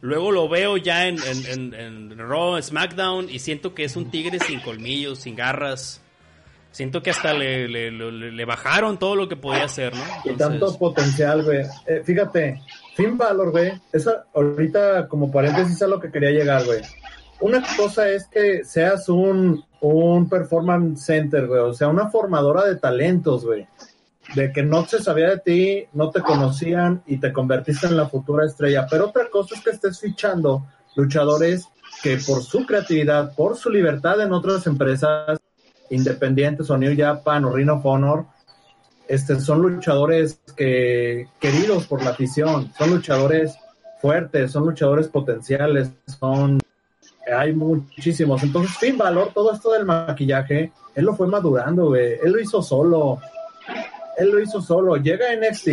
Luego 0.00 0.30
lo 0.30 0.48
veo 0.48 0.76
ya 0.76 1.06
en, 1.06 1.18
en, 1.24 1.74
en, 1.74 2.18
Raw, 2.18 2.60
SmackDown, 2.62 3.28
y 3.28 3.40
siento 3.40 3.74
que 3.74 3.84
es 3.84 3.96
un 3.96 4.10
tigre 4.10 4.38
sin 4.38 4.60
colmillos, 4.60 5.20
sin 5.20 5.34
garras. 5.34 6.00
Siento 6.70 7.02
que 7.02 7.10
hasta 7.10 7.32
le, 7.32 7.66
le, 7.66 8.44
bajaron 8.44 8.98
todo 8.98 9.16
lo 9.16 9.28
que 9.28 9.34
podía 9.34 9.64
hacer, 9.64 9.92
¿no? 9.94 10.04
Y 10.24 10.36
tanto 10.36 10.78
potencial, 10.78 11.42
güey. 11.42 11.66
Eh, 11.86 12.02
fíjate, 12.04 12.60
Finn 12.94 13.18
Balor, 13.18 13.50
güey, 13.50 13.72
esa, 13.92 14.26
ahorita 14.34 15.08
como 15.08 15.32
paréntesis 15.32 15.82
a 15.82 15.88
lo 15.88 15.98
que 15.98 16.10
quería 16.12 16.30
llegar, 16.30 16.64
güey. 16.64 16.80
Una 17.40 17.64
cosa 17.76 18.08
es 18.08 18.26
que 18.28 18.64
seas 18.64 19.08
un, 19.08 19.64
un 19.80 20.28
performance 20.28 21.04
center, 21.04 21.46
güey, 21.46 21.60
o 21.60 21.72
sea, 21.72 21.88
una 21.88 22.08
formadora 22.10 22.64
de 22.64 22.76
talentos, 22.76 23.44
güey 23.44 23.66
de 24.34 24.52
que 24.52 24.62
no 24.62 24.86
se 24.86 25.02
sabía 25.02 25.30
de 25.30 25.38
ti, 25.38 25.86
no 25.92 26.10
te 26.10 26.20
conocían 26.20 27.02
y 27.06 27.18
te 27.18 27.32
convertiste 27.32 27.86
en 27.86 27.96
la 27.96 28.08
futura 28.08 28.46
estrella. 28.46 28.86
Pero 28.90 29.08
otra 29.08 29.28
cosa 29.30 29.54
es 29.54 29.62
que 29.62 29.70
estés 29.70 30.00
fichando 30.00 30.66
luchadores 30.96 31.66
que 32.02 32.18
por 32.26 32.42
su 32.42 32.66
creatividad, 32.66 33.34
por 33.34 33.56
su 33.56 33.70
libertad 33.70 34.20
en 34.20 34.32
otras 34.32 34.66
empresas 34.66 35.38
independientes 35.90 36.68
o 36.70 36.76
New 36.76 36.94
Japan 36.96 37.44
o 37.44 37.50
of 37.50 37.86
Honor, 37.86 38.26
este, 39.06 39.40
son 39.40 39.62
luchadores 39.62 40.40
que, 40.54 41.28
queridos 41.40 41.86
por 41.86 42.04
la 42.04 42.10
afición, 42.10 42.70
son 42.76 42.90
luchadores 42.90 43.56
fuertes, 44.02 44.52
son 44.52 44.66
luchadores 44.66 45.08
potenciales, 45.08 45.90
son 46.18 46.60
hay 47.36 47.52
muchísimos. 47.52 48.42
Entonces, 48.42 48.76
Finn 48.78 48.96
Valor, 48.96 49.32
todo 49.34 49.52
esto 49.52 49.72
del 49.72 49.84
maquillaje, 49.84 50.72
él 50.94 51.04
lo 51.04 51.14
fue 51.14 51.26
madurando, 51.26 51.86
güey. 51.88 52.18
Él 52.22 52.32
lo 52.32 52.40
hizo 52.40 52.62
solo 52.62 53.18
él 54.18 54.30
lo 54.30 54.40
hizo 54.40 54.60
solo. 54.60 54.96
Llega 54.96 55.26
a 55.30 55.36
NXT 55.36 55.68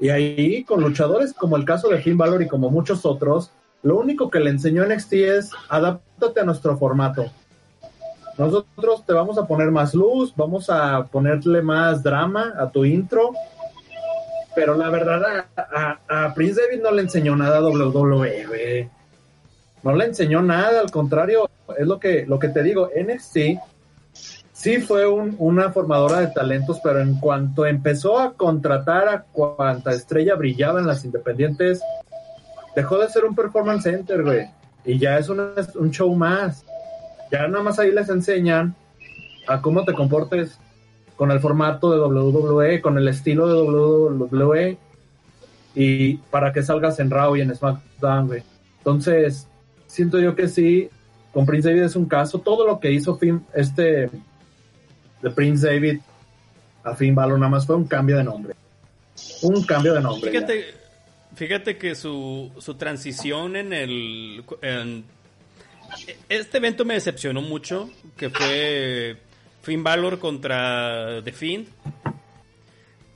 y 0.00 0.08
ahí 0.10 0.64
con 0.64 0.80
luchadores 0.80 1.32
como 1.32 1.56
el 1.56 1.64
caso 1.64 1.88
de 1.88 2.00
Finn 2.00 2.16
Balor 2.16 2.42
y 2.42 2.48
como 2.48 2.70
muchos 2.70 3.04
otros, 3.04 3.50
Lo 3.82 3.96
único 3.96 4.28
que 4.28 4.40
le 4.40 4.50
enseñó 4.50 4.84
NXT 4.84 5.12
es 5.12 5.50
adáptate 5.68 6.40
a 6.40 6.44
nuestro 6.44 6.76
formato. 6.76 7.26
Nosotros 8.36 9.06
te 9.06 9.12
vamos 9.12 9.38
a 9.38 9.46
poner 9.46 9.70
más 9.70 9.94
luz, 9.94 10.34
vamos 10.36 10.68
a 10.68 11.04
ponerle 11.04 11.62
más 11.62 12.02
drama 12.02 12.54
a 12.58 12.70
tu 12.70 12.84
intro. 12.84 13.30
Pero 14.54 14.76
la 14.76 14.90
verdad, 14.90 15.46
a, 15.56 16.34
Prince 16.34 16.60
David 16.60 16.82
no 16.82 16.90
le 16.90 17.02
enseñó 17.02 17.36
nada 17.36 17.58
a 17.58 17.62
WWE, 17.62 18.90
No 19.84 19.94
le 19.94 20.04
enseñó 20.04 20.42
nada, 20.42 20.80
al 20.80 20.90
contrario, 20.90 21.48
es 21.76 21.86
lo 21.86 22.00
que, 22.00 22.26
lo 22.26 22.40
que 22.40 22.48
te 22.48 22.64
digo, 22.64 22.90
NXT 22.96 23.60
sí 24.58 24.80
fue 24.80 25.06
una 25.06 25.70
formadora 25.70 26.18
de 26.20 26.26
talentos, 26.28 26.80
pero 26.82 27.00
en 27.00 27.20
cuanto 27.20 27.64
empezó 27.64 28.18
a 28.18 28.32
contratar 28.32 29.08
a 29.08 29.22
cuanta 29.22 29.92
estrella 29.92 30.34
brillaba 30.34 30.80
en 30.80 30.86
las 30.88 31.04
independientes, 31.04 31.80
dejó 32.74 32.98
de 32.98 33.08
ser 33.08 33.24
un 33.24 33.36
performance 33.36 33.84
center, 33.84 34.24
güey. 34.24 34.50
Y 34.84 34.98
ya 34.98 35.16
es 35.16 35.28
un 35.28 35.90
show 35.92 36.12
más. 36.16 36.64
Ya 37.30 37.46
nada 37.46 37.62
más 37.62 37.78
ahí 37.78 37.92
les 37.92 38.08
enseñan 38.08 38.74
a 39.46 39.62
cómo 39.62 39.84
te 39.84 39.92
comportes 39.92 40.58
con 41.14 41.30
el 41.30 41.38
formato 41.38 41.92
de 41.92 42.00
WWE, 42.00 42.80
con 42.80 42.98
el 42.98 43.06
estilo 43.06 43.46
de 43.46 43.62
WWE 43.62 44.78
y 45.76 46.16
para 46.16 46.52
que 46.52 46.64
salgas 46.64 46.98
en 46.98 47.10
Raw 47.10 47.36
y 47.36 47.42
en 47.42 47.54
SmackDown, 47.54 48.26
güey. 48.26 48.42
Entonces, 48.78 49.46
siento 49.86 50.18
yo 50.18 50.34
que 50.34 50.48
sí, 50.48 50.90
con 51.32 51.46
Prince 51.46 51.68
David 51.68 51.84
es 51.84 51.94
un 51.94 52.06
caso. 52.06 52.40
Todo 52.40 52.66
lo 52.66 52.80
que 52.80 52.90
hizo 52.90 53.18
este 53.54 54.10
de 55.22 55.30
Prince 55.30 55.66
David 55.66 56.00
a 56.84 56.94
Finn 56.94 57.14
Balor 57.14 57.38
nada 57.38 57.50
más 57.50 57.66
fue 57.66 57.76
un 57.76 57.86
cambio 57.86 58.16
de 58.16 58.24
nombre. 58.24 58.54
Un 59.42 59.64
cambio 59.64 59.94
de 59.94 60.00
nombre. 60.00 60.30
Fíjate, 60.30 60.74
fíjate 61.34 61.76
que 61.76 61.94
su, 61.94 62.50
su 62.58 62.74
transición 62.74 63.56
en 63.56 63.72
el 63.72 64.44
este 66.28 66.58
evento 66.58 66.84
me 66.84 66.94
decepcionó 66.94 67.40
mucho, 67.40 67.90
que 68.16 68.30
fue 68.30 69.16
Finn 69.62 69.82
Balor 69.82 70.18
contra 70.18 71.22
The 71.24 71.32
Fiend. 71.32 71.68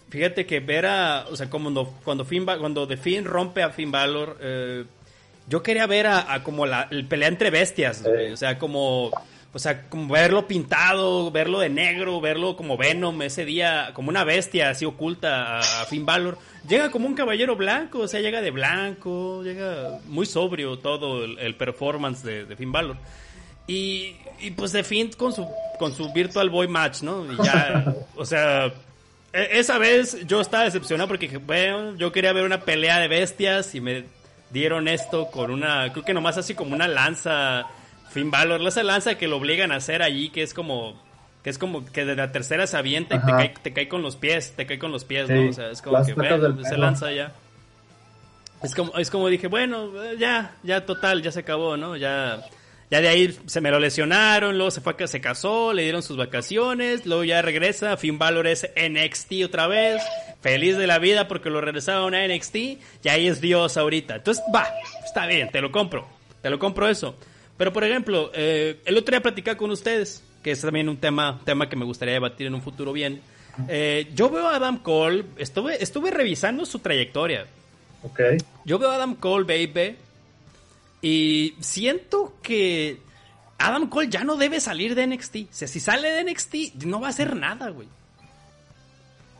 Fíjate 0.09 0.45
que 0.45 0.61
ver 0.61 0.87
a, 0.87 1.27
o 1.31 1.37
sea, 1.37 1.49
cuando, 1.49 1.95
cuando, 2.05 2.25
Finn, 2.25 2.45
cuando 2.45 2.87
The 2.87 2.97
Fiend 2.97 3.27
rompe 3.27 3.63
a 3.63 3.71
Finn 3.71 3.91
Balor, 3.91 4.39
eh, 4.41 4.85
yo 5.49 5.63
quería 5.63 5.87
ver 5.87 6.07
a, 6.07 6.43
como 6.43 6.67
la 6.67 6.89
el 6.91 7.07
pelea 7.07 7.29
entre 7.29 7.51
bestias, 7.51 8.05
o 8.33 8.37
sea, 8.37 8.59
como 8.59 9.11
o 9.55 9.59
sea, 9.59 9.89
como 9.89 10.13
verlo 10.13 10.49
pintado, 10.49 11.31
verlo 11.31 11.61
de 11.61 11.69
negro, 11.69 12.21
verlo 12.23 12.57
como 12.57 12.79
Venom 12.79 13.21
ese 13.21 13.45
día, 13.45 13.91
como 13.93 14.09
una 14.09 14.25
bestia 14.25 14.71
así 14.71 14.87
oculta 14.87 15.59
a, 15.59 15.85
Finn 15.87 16.07
Balor. 16.07 16.39
Llega 16.67 16.91
como 16.91 17.07
un 17.07 17.15
caballero 17.15 17.55
blanco, 17.55 18.01
o 18.01 18.09
sea, 18.09 18.21
llega 18.21 18.41
de 18.41 18.51
blanco, 18.51 19.43
llega 19.43 19.99
muy 20.07 20.25
sobrio 20.25 20.79
todo 20.79 21.25
el, 21.25 21.55
performance 21.57 22.23
de, 22.23 22.57
Finn 22.57 22.73
Balor. 22.73 22.97
Y, 23.67 24.17
y, 24.41 24.53
pues 24.53 24.73
de 24.73 24.85
Finn 24.85 25.11
con 25.13 25.35
su, 25.35 25.47
con 25.79 25.95
su 25.95 26.11
Virtual 26.15 26.49
Boy 26.49 26.69
Match, 26.69 27.03
¿no? 27.03 27.31
Y 27.31 27.37
ya, 27.45 27.95
o 28.17 28.25
sea, 28.25 28.73
e, 29.35 29.49
esa 29.59 29.77
vez 29.77 30.27
yo 30.27 30.41
estaba 30.41 30.65
decepcionado 30.65 31.09
porque, 31.09 31.37
bueno, 31.37 31.95
yo 31.97 32.11
quería 32.11 32.33
ver 32.33 32.45
una 32.45 32.61
pelea 32.61 33.01
de 33.01 33.09
bestias 33.09 33.75
y 33.75 33.83
me 33.83 34.05
dieron 34.51 34.89
esto 34.89 35.31
con 35.31 35.51
una, 35.51 35.93
creo 35.93 36.05
que 36.07 36.15
nomás 36.15 36.39
así 36.39 36.55
como 36.55 36.75
una 36.75 36.89
lanza 36.89 37.67
Finn 38.13 38.31
Balor, 38.31 38.61
esa 38.67 38.83
lanza 38.83 39.17
que 39.17 39.29
lo 39.29 39.39
obligan 39.39 39.73
a 39.73 39.77
hacer 39.77 40.03
allí, 40.03 40.29
que 40.29 40.43
es 40.43 40.55
como 40.55 40.95
que 41.43 41.51
es 41.51 41.59
como 41.59 41.85
que 41.85 42.05
de 42.05 42.15
la 42.15 42.31
tercera 42.31 42.67
se 42.67 42.77
avienta 42.77 43.17
y 43.17 43.21
te 43.21 43.33
cae, 43.33 43.55
te 43.63 43.73
cae, 43.73 43.89
con 43.89 44.03
los 44.03 44.17
pies, 44.17 44.53
te 44.55 44.65
cae 44.65 44.79
con 44.79 44.93
los 44.93 45.05
pies, 45.05 45.29
¿no? 45.29 45.49
O 45.49 45.53
sea, 45.53 45.71
es 45.71 45.83
como 45.83 46.05
que 46.05 46.15
bueno, 46.15 46.65
se 46.65 46.77
lanza 46.77 47.11
ya. 47.11 47.33
Es 48.63 48.77
como, 48.77 48.97
es 48.97 49.11
como 49.11 49.29
dije, 49.29 49.49
bueno, 49.49 49.91
ya, 50.15 50.55
ya 50.63 50.87
total, 50.87 51.21
ya 51.21 51.33
se 51.33 51.41
acabó, 51.41 51.77
¿no? 51.77 51.97
Ya, 51.97 52.45
ya 52.93 53.01
de 53.01 53.09
ahí 53.09 53.37
se 53.47 53.61
me 53.61 53.73
lo 53.73 53.81
lesionaron, 53.81 54.57
luego 54.57 54.71
se 54.71 54.81
fue 54.81 54.95
se 55.09 55.21
casó, 55.21 55.73
le 55.73 55.83
dieron 55.83 56.05
sus 56.05 56.17
vacaciones, 56.17 57.07
luego 57.07 57.25
ya 57.25 57.43
regresa, 57.43 57.97
Finn 57.97 58.19
Balor 58.19 58.47
es 58.47 58.71
NXT 58.77 59.45
otra 59.47 59.67
vez, 59.67 60.01
feliz 60.43 60.77
de 60.77 60.87
la 60.87 61.01
vida 61.01 61.27
porque 61.27 61.51
lo 61.51 61.61
regresaron 61.61 62.15
a 62.15 62.25
NXT, 62.29 62.55
y 62.55 63.09
ahí 63.11 63.27
es 63.27 63.41
Dios 63.41 63.77
ahorita. 63.77 64.17
Entonces, 64.17 64.45
va, 64.55 64.69
está 65.05 65.27
bien, 65.27 65.51
te 65.51 65.61
lo 65.61 65.73
compro, 65.73 66.07
te 66.41 66.51
lo 66.51 66.61
compro 66.61 66.89
eso. 66.89 67.17
Pero, 67.63 67.73
por 67.73 67.85
ejemplo, 67.85 68.33
eh, 68.35 68.81
el 68.85 68.99
otro 68.99 69.13
día 69.13 69.23
platicaba 69.23 69.57
con 69.57 69.71
ustedes, 69.71 70.21
que 70.43 70.51
es 70.51 70.61
también 70.63 70.89
un 70.89 70.97
tema, 70.97 71.41
tema 71.45 71.69
que 71.69 71.77
me 71.77 71.85
gustaría 71.85 72.15
debatir 72.15 72.49
en 72.49 72.57
un 72.57 72.61
futuro 72.61 72.93
bien. 72.93 73.21
Eh, 73.69 74.11
yo 74.17 74.31
veo 74.31 74.49
a 74.49 74.57
Adam 74.57 74.79
Cole, 74.79 75.27
estuve, 75.37 75.81
estuve 75.81 76.11
revisando 76.11 76.67
su 76.67 76.81
trayectoria. 76.81 77.47
Ok. 78.03 78.21
Yo 78.65 78.81
veo 78.81 78.91
a 78.91 78.97
Adam 78.97 79.15
Cole, 79.15 79.45
baby, 79.45 79.97
y 81.03 81.55
siento 81.61 82.35
que 82.43 82.97
Adam 83.59 83.89
Cole 83.89 84.09
ya 84.11 84.25
no 84.25 84.35
debe 84.35 84.59
salir 84.59 84.97
de 84.97 85.07
NXT. 85.07 85.37
O 85.37 85.47
sea, 85.53 85.69
si 85.69 85.79
sale 85.79 86.11
de 86.11 86.25
NXT, 86.25 86.83
no 86.85 87.01
va 87.01 87.07
a 87.07 87.11
hacer 87.11 87.37
nada, 87.37 87.71
güey. 87.71 87.87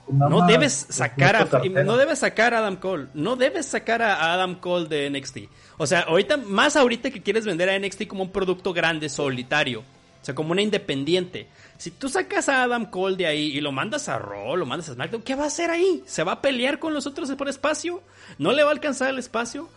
No 0.09 0.47
debes 0.47 0.73
sacar 0.73 1.37
a, 1.37 1.49
no 1.85 1.97
debes 1.97 2.19
sacar 2.19 2.55
a 2.55 2.59
Adam 2.59 2.77
Cole. 2.77 3.07
No 3.15 3.37
debes 3.37 3.67
sacar 3.67 4.03
a 4.03 4.33
Adam 4.33 4.57
Cole 4.57 4.89
de 4.89 5.09
NXT. 5.11 5.39
O 5.79 5.87
sea, 5.87 6.01
ahorita, 6.01 6.37
más 6.37 6.77
ahorita 6.77 7.11
que 7.11 7.23
quieres 7.23 7.45
vender 7.45 7.71
a 7.71 7.79
NXT 7.79 8.07
como 8.07 8.25
un 8.25 8.31
producto 8.31 8.73
grande, 8.73 9.09
solitario. 9.09 9.81
O 9.81 10.25
sea, 10.25 10.35
como 10.35 10.53
una 10.53 10.63
independiente. 10.63 11.49
Si 11.79 11.91
tú 11.91 12.09
sacas 12.09 12.49
a 12.49 12.63
Adam 12.63 12.87
Cole 12.87 13.17
de 13.17 13.27
ahí 13.27 13.57
y 13.57 13.61
lo 13.61 13.73
mandas 13.73 14.09
a 14.09 14.19
Raw, 14.19 14.57
lo 14.57 14.67
mandas 14.67 14.89
a 14.89 14.95
SmackDown, 14.95 15.23
¿qué 15.23 15.35
va 15.35 15.45
a 15.45 15.49
hacer 15.49 15.71
ahí? 15.71 16.03
¿Se 16.07 16.23
va 16.23 16.33
a 16.33 16.43
pelear 16.43 16.79
con 16.79 16.95
los 16.95 17.07
otros 17.07 17.31
por 17.33 17.49
espacio? 17.49 18.03
¿No 18.39 18.53
le 18.53 18.63
va 18.63 18.71
a 18.71 18.73
alcanzar 18.73 19.11
el 19.11 19.19
espacio? 19.19 19.69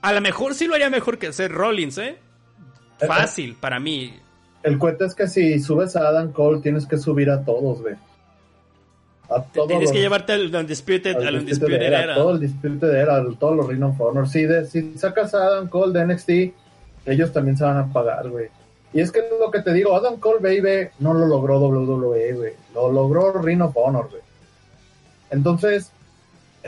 A 0.00 0.12
lo 0.12 0.20
mejor 0.20 0.54
sí 0.54 0.66
lo 0.66 0.74
haría 0.74 0.88
mejor 0.88 1.18
que 1.18 1.26
hacer 1.26 1.52
Rollins, 1.52 1.98
¿eh? 1.98 2.18
Fácil, 2.98 3.56
para 3.56 3.78
mí. 3.78 4.14
El 4.62 4.78
cuento 4.78 5.04
es 5.04 5.14
que 5.14 5.28
si 5.28 5.60
subes 5.60 5.96
a 5.96 6.08
Adam 6.08 6.32
Cole, 6.32 6.60
tienes 6.60 6.86
que 6.86 6.96
subir 6.96 7.30
a 7.30 7.44
todos, 7.44 7.82
güey. 7.82 7.96
Tienes 9.66 9.92
que 9.92 10.00
llevarte 10.00 10.32
al 10.32 10.54
Undisputed, 10.54 11.16
al, 11.16 11.36
Undisputed 11.36 11.82
Era, 11.82 12.14
Todo 12.14 12.30
el 12.30 12.36
Undisputed 12.36 12.94
Era, 12.94 13.22
todos 13.38 13.56
los 13.56 13.68
Ring 13.68 13.82
of 13.82 14.00
Honor. 14.00 14.26
Si, 14.26 14.46
si 14.66 14.96
sacas 14.96 15.34
a 15.34 15.44
Adam 15.44 15.68
Cole 15.68 15.98
de 15.98 16.06
NXT, 16.06 16.30
ellos 17.04 17.32
también 17.32 17.56
se 17.56 17.64
van 17.64 17.76
a 17.76 17.92
pagar, 17.92 18.28
güey. 18.30 18.48
Y 18.92 19.00
es 19.00 19.12
que 19.12 19.22
lo 19.38 19.50
que 19.50 19.60
te 19.60 19.74
digo, 19.74 19.94
Adam 19.94 20.16
Cole, 20.18 20.38
baby, 20.40 20.88
no 21.00 21.12
lo 21.12 21.26
logró 21.26 21.58
WWE, 21.58 22.32
güey. 22.32 22.52
Lo 22.74 22.90
logró 22.90 23.32
Ring 23.32 23.60
of 23.60 23.76
Honor, 23.76 24.08
güey. 24.08 24.22
Entonces, 25.30 25.92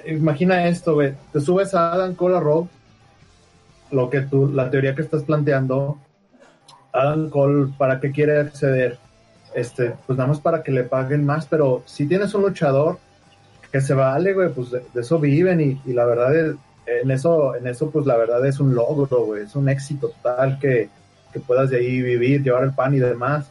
imagina 0.07 0.69
esto, 0.69 0.95
güey. 0.95 1.15
Te 1.33 1.41
subes 1.41 1.75
a 1.75 1.93
Adam 1.93 2.15
Cole 2.15 2.37
a 2.37 2.41
Raw, 2.41 2.69
lo 3.91 4.11
que 4.11 4.21
tú, 4.21 4.49
la 4.49 4.71
teoría 4.71 4.95
que 4.95 5.03
estás 5.03 5.23
planteando, 5.23 5.99
Adam 6.93 7.31
Cole, 7.31 7.73
¿para 7.79 8.01
qué 8.01 8.11
quiere 8.11 8.39
acceder? 8.39 8.99
Este, 9.55 9.95
pues 10.07 10.17
nada 10.17 10.29
más 10.29 10.41
para 10.41 10.63
que 10.63 10.73
le 10.73 10.85
paguen 10.85 11.25
más, 11.25 11.47
pero 11.47 11.83
si 11.87 12.07
tienes 12.07 12.35
un 12.35 12.43
luchador 12.43 12.99
que 13.73 13.81
se 13.81 13.95
vale, 13.95 14.33
güey, 14.33 14.51
pues 14.51 14.71
de, 14.71 14.83
eso 14.95 15.19
viven 15.19 15.61
y, 15.61 15.93
la 15.93 16.05
verdad 16.05 16.35
es, 16.35 16.55
en 16.87 17.11
eso, 17.11 17.55
en 17.55 17.67
eso 17.67 17.91
pues 17.91 18.07
la 18.07 18.17
verdad 18.17 18.45
es 18.47 18.59
un 18.61 18.75
logro, 18.75 19.25
güey, 19.25 19.45
es 19.45 19.55
un 19.55 19.69
éxito 19.69 20.09
total 20.09 20.59
que, 20.59 20.89
que 21.33 21.41
puedas 21.41 21.71
de 21.71 21.79
ahí 21.79 22.01
vivir, 22.03 22.43
llevar 22.43 22.65
el 22.65 22.75
pan 22.75 22.95
y 22.95 22.99
demás. 22.99 23.51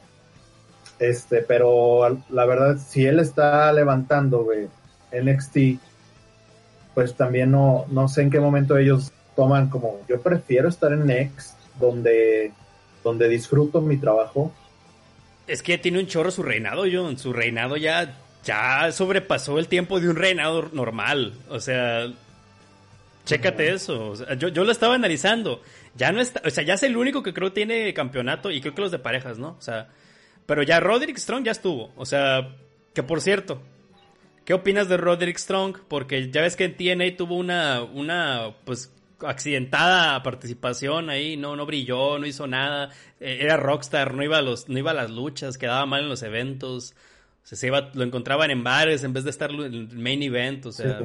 Este, 1.00 1.42
pero 1.42 2.22
la 2.30 2.46
verdad, 2.46 2.78
si 2.78 3.06
él 3.06 3.20
está 3.20 3.72
levantando, 3.72 4.44
güey, 4.44 4.68
NXT, 5.14 5.80
pues 6.94 7.16
también 7.16 7.52
no, 7.52 7.86
no 7.90 8.10
sé 8.10 8.24
en 8.24 8.30
qué 8.30 8.40
momento 8.40 8.78
ellos 8.78 9.14
toman 9.36 9.70
como, 9.70 10.00
yo 10.10 10.20
prefiero 10.20 10.68
estar 10.68 10.92
en 10.92 11.06
Next, 11.06 11.56
donde, 11.80 12.52
donde 13.04 13.30
disfruto 13.30 13.80
mi 13.80 13.96
trabajo, 13.96 14.52
es 15.50 15.64
que 15.64 15.78
tiene 15.78 16.00
un 16.00 16.08
chorro 16.08 16.32
su 16.32 16.44
reinado, 16.44 16.84
John. 16.92 17.18
Su 17.18 17.34
reinado 17.34 17.78
ya, 17.78 18.18
ya 18.44 18.92
sobrepasó 18.92 19.60
el 19.60 19.68
tiempo 19.68 20.00
de 20.00 20.10
un 20.10 20.16
reinado 20.16 20.70
normal. 20.72 21.34
O 21.50 21.60
sea, 21.60 22.08
chécate 23.26 23.74
eso. 23.74 24.14
yo, 24.36 24.50
yo 24.50 24.64
lo 24.64 24.72
estaba 24.72 24.96
analizando. 24.96 25.62
Ya 25.96 26.12
no 26.12 26.22
está, 26.22 26.42
o 26.46 26.50
sea, 26.50 26.64
ya 26.64 26.76
es 26.76 26.84
el 26.84 26.96
único 26.96 27.24
que 27.24 27.34
creo 27.34 27.52
tiene 27.52 27.94
campeonato 27.94 28.52
y 28.52 28.62
creo 28.62 28.76
que 28.76 28.82
los 28.82 28.92
de 28.92 29.00
parejas, 29.00 29.38
¿no? 29.38 29.56
O 29.58 29.62
sea, 29.62 29.90
pero 30.46 30.64
ya 30.64 30.80
Roderick 30.80 31.18
Strong 31.18 31.44
ya 31.46 31.52
estuvo. 31.52 31.92
O 31.96 32.06
sea, 32.06 32.56
que 32.94 33.04
por 33.04 33.22
cierto, 33.22 33.62
¿qué 34.46 34.54
opinas 34.54 34.88
de 34.88 34.98
Roderick 34.98 35.38
Strong? 35.38 35.78
Porque 35.88 36.32
ya 36.32 36.42
ves 36.42 36.56
que 36.56 36.66
en 36.66 36.78
TNA 36.78 37.18
tuvo 37.18 37.36
una, 37.36 37.84
una, 37.84 38.56
pues, 38.66 38.92
accidentada 39.22 40.22
participación 40.24 41.10
ahí, 41.10 41.38
no, 41.38 41.56
no 41.56 41.66
brilló, 41.66 42.20
no 42.20 42.26
hizo 42.26 42.48
nada, 42.48 42.90
eh, 43.20 43.40
era 43.42 43.58
rockstar, 43.58 44.14
no 44.14 44.24
iba 44.24 44.38
a 44.38 44.42
los, 44.42 44.70
no 44.70 44.78
iba 44.78 44.92
a 44.92 44.94
las 44.96 45.10
luchas, 45.10 45.58
quedaba 45.58 45.86
mal 45.86 46.04
en 46.04 46.10
los 46.10 46.24
eventos, 46.24 46.96
se 47.44 47.68
iba, 47.68 47.90
lo 47.94 48.04
encontraban 48.04 48.52
en 48.52 48.64
bares 48.64 49.04
en 49.04 49.14
vez 49.14 49.24
de 49.24 49.30
estar 49.30 49.52
en 49.52 49.62
el 49.62 49.98
main 49.98 50.22
event, 50.24 50.66
o 50.66 50.72
sea. 50.72 51.02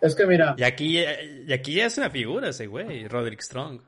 Es 0.00 0.14
que 0.14 0.26
mira. 0.26 0.54
Y 0.56 0.62
aquí, 0.64 0.98
y 0.98 1.52
aquí 1.52 1.74
ya 1.74 1.86
es 1.86 1.98
una 1.98 2.10
figura 2.10 2.48
ese 2.48 2.66
güey, 2.66 3.06
Roderick 3.08 3.40
Strong. 3.40 3.80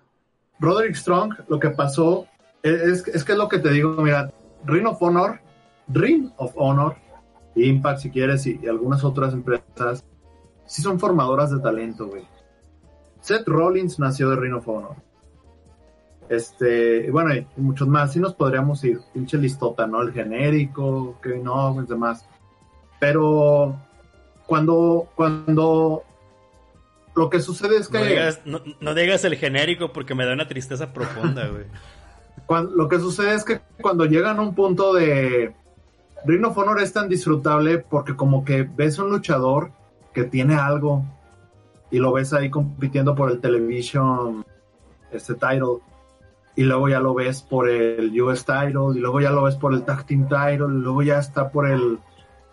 Roderick 0.61 0.95
Strong, 0.95 1.35
lo 1.49 1.59
que 1.59 1.71
pasó, 1.71 2.27
es, 2.62 3.07
es 3.09 3.25
que 3.25 3.33
es 3.33 3.39
lo 3.39 3.49
que 3.49 3.59
te 3.59 3.71
digo, 3.71 3.91
mira, 4.03 4.33
Ring 4.65 4.87
of 4.87 5.03
Honor, 5.03 5.41
Ring 5.89 6.31
of 6.37 6.53
Honor, 6.57 6.97
Impact 7.57 8.01
si 8.01 8.11
quieres, 8.11 8.47
y 8.47 8.67
algunas 8.67 9.05
otras 9.05 9.33
empresas, 9.33 10.05
sí 10.67 10.83
son 10.83 10.99
formadoras 10.99 11.51
de 11.51 11.61
talento, 11.61 12.07
güey 12.07 12.34
Seth 13.25 13.49
Rollins 13.49 13.99
nació 13.99 14.29
de 14.29 14.37
Ring 14.37 14.53
of 14.53 14.68
Honor. 14.68 14.97
Este, 16.29 17.11
bueno, 17.11 17.35
y 17.35 17.47
muchos 17.57 17.89
más. 17.89 18.12
Sí 18.12 18.20
nos 18.20 18.35
podríamos 18.35 18.85
ir. 18.85 19.01
Pinche 19.14 19.39
listota, 19.39 19.87
¿no? 19.87 20.03
El 20.03 20.12
genérico, 20.12 21.18
que 21.22 21.39
no, 21.39 21.83
y 21.83 21.87
demás. 21.87 22.27
Pero 23.01 23.81
cuando, 24.47 25.09
cuando 25.14 26.03
lo 27.14 27.31
que 27.31 27.41
sucede 27.41 27.79
es 27.79 27.89
que. 27.89 28.31
No 28.81 28.95
digas, 28.95 29.25
el 29.25 29.37
genérico 29.37 29.91
porque 29.91 30.14
me 30.14 30.27
da 30.27 30.35
una 30.35 30.47
tristeza 30.47 30.93
profunda, 30.93 31.49
güey. 32.47 32.66
lo 32.77 32.89
que 32.91 32.99
sucede 32.99 33.33
es 33.33 33.45
que 33.45 33.62
cuando 33.81 34.05
llegan 34.05 34.39
a 34.39 34.43
un 34.43 34.55
punto 34.55 34.93
de. 34.93 35.55
Ring 36.27 36.45
of 36.45 36.59
Honor 36.59 36.79
es 36.83 36.93
tan 36.93 37.09
disfrutable 37.09 37.79
porque, 37.79 38.16
como 38.16 38.45
que 38.45 38.64
ves 38.64 38.99
un 38.99 39.09
luchador 39.09 39.70
que 40.12 40.25
tiene 40.25 40.57
algo 40.57 41.05
y 41.95 42.01
lo 42.01 42.13
ves 42.13 42.33
ahí 42.33 42.51
compitiendo 42.51 43.15
por 43.15 43.31
el 43.31 43.39
television 43.39 44.45
este 45.13 45.35
title 45.35 45.79
y 46.57 46.65
luego 46.65 46.89
ya 46.89 46.99
lo 46.99 47.15
ves 47.15 47.41
por 47.41 47.69
el 47.69 48.21
US 48.21 48.45
title 48.45 48.97
y 48.97 48.99
luego 48.99 49.21
ya 49.21 49.31
lo 49.31 49.45
ves 49.45 49.55
por 49.55 49.73
el 49.73 49.85
tag 49.85 50.05
team 50.05 50.27
title 50.27 50.75
y 50.75 50.81
luego 50.81 51.05
ya 51.05 51.21
está 51.21 51.53
por 51.53 51.69
el 51.69 52.01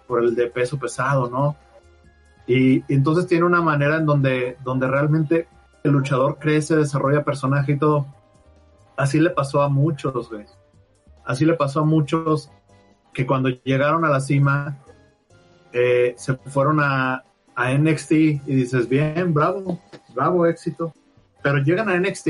por 0.06 0.24
el 0.24 0.36
de 0.36 0.46
peso 0.46 0.78
pesado, 0.78 1.28
¿no? 1.28 1.56
Y, 2.46 2.84
entonces 2.94 3.26
tiene 3.26 3.46
una 3.46 3.62
manera 3.62 3.96
en 3.96 4.06
donde, 4.06 4.58
donde 4.64 4.88
realmente 4.88 5.48
el 5.84 5.92
luchador 5.92 6.38
crece, 6.38 6.76
desarrolla 6.76 7.24
personaje 7.24 7.72
y 7.72 7.80
todo. 7.80 8.06
Así 8.96 9.20
le 9.20 9.32
pasó 9.32 9.64
a 9.64 9.70
muchos, 9.70 10.30
güey. 10.30 10.46
Así 11.26 11.46
le 11.46 11.56
pasó 11.56 11.80
a 11.80 11.86
muchos 11.86 12.52
que 13.12 13.26
cuando 13.26 13.50
llegaron 13.50 14.06
a 14.06 14.10
la 14.10 14.20
cima 14.20 14.78
eh, 15.74 16.14
se 16.16 16.36
fueron 16.36 16.80
a, 16.80 17.24
a 17.62 17.78
NXT 17.78 18.12
y 18.12 18.40
dices, 18.46 18.90
bien, 18.90 19.34
bravo, 19.34 19.80
bravo, 20.16 20.46
éxito. 20.48 20.94
Pero 21.44 21.60
llegan 21.60 21.90
a 21.90 22.00
NXT 22.00 22.28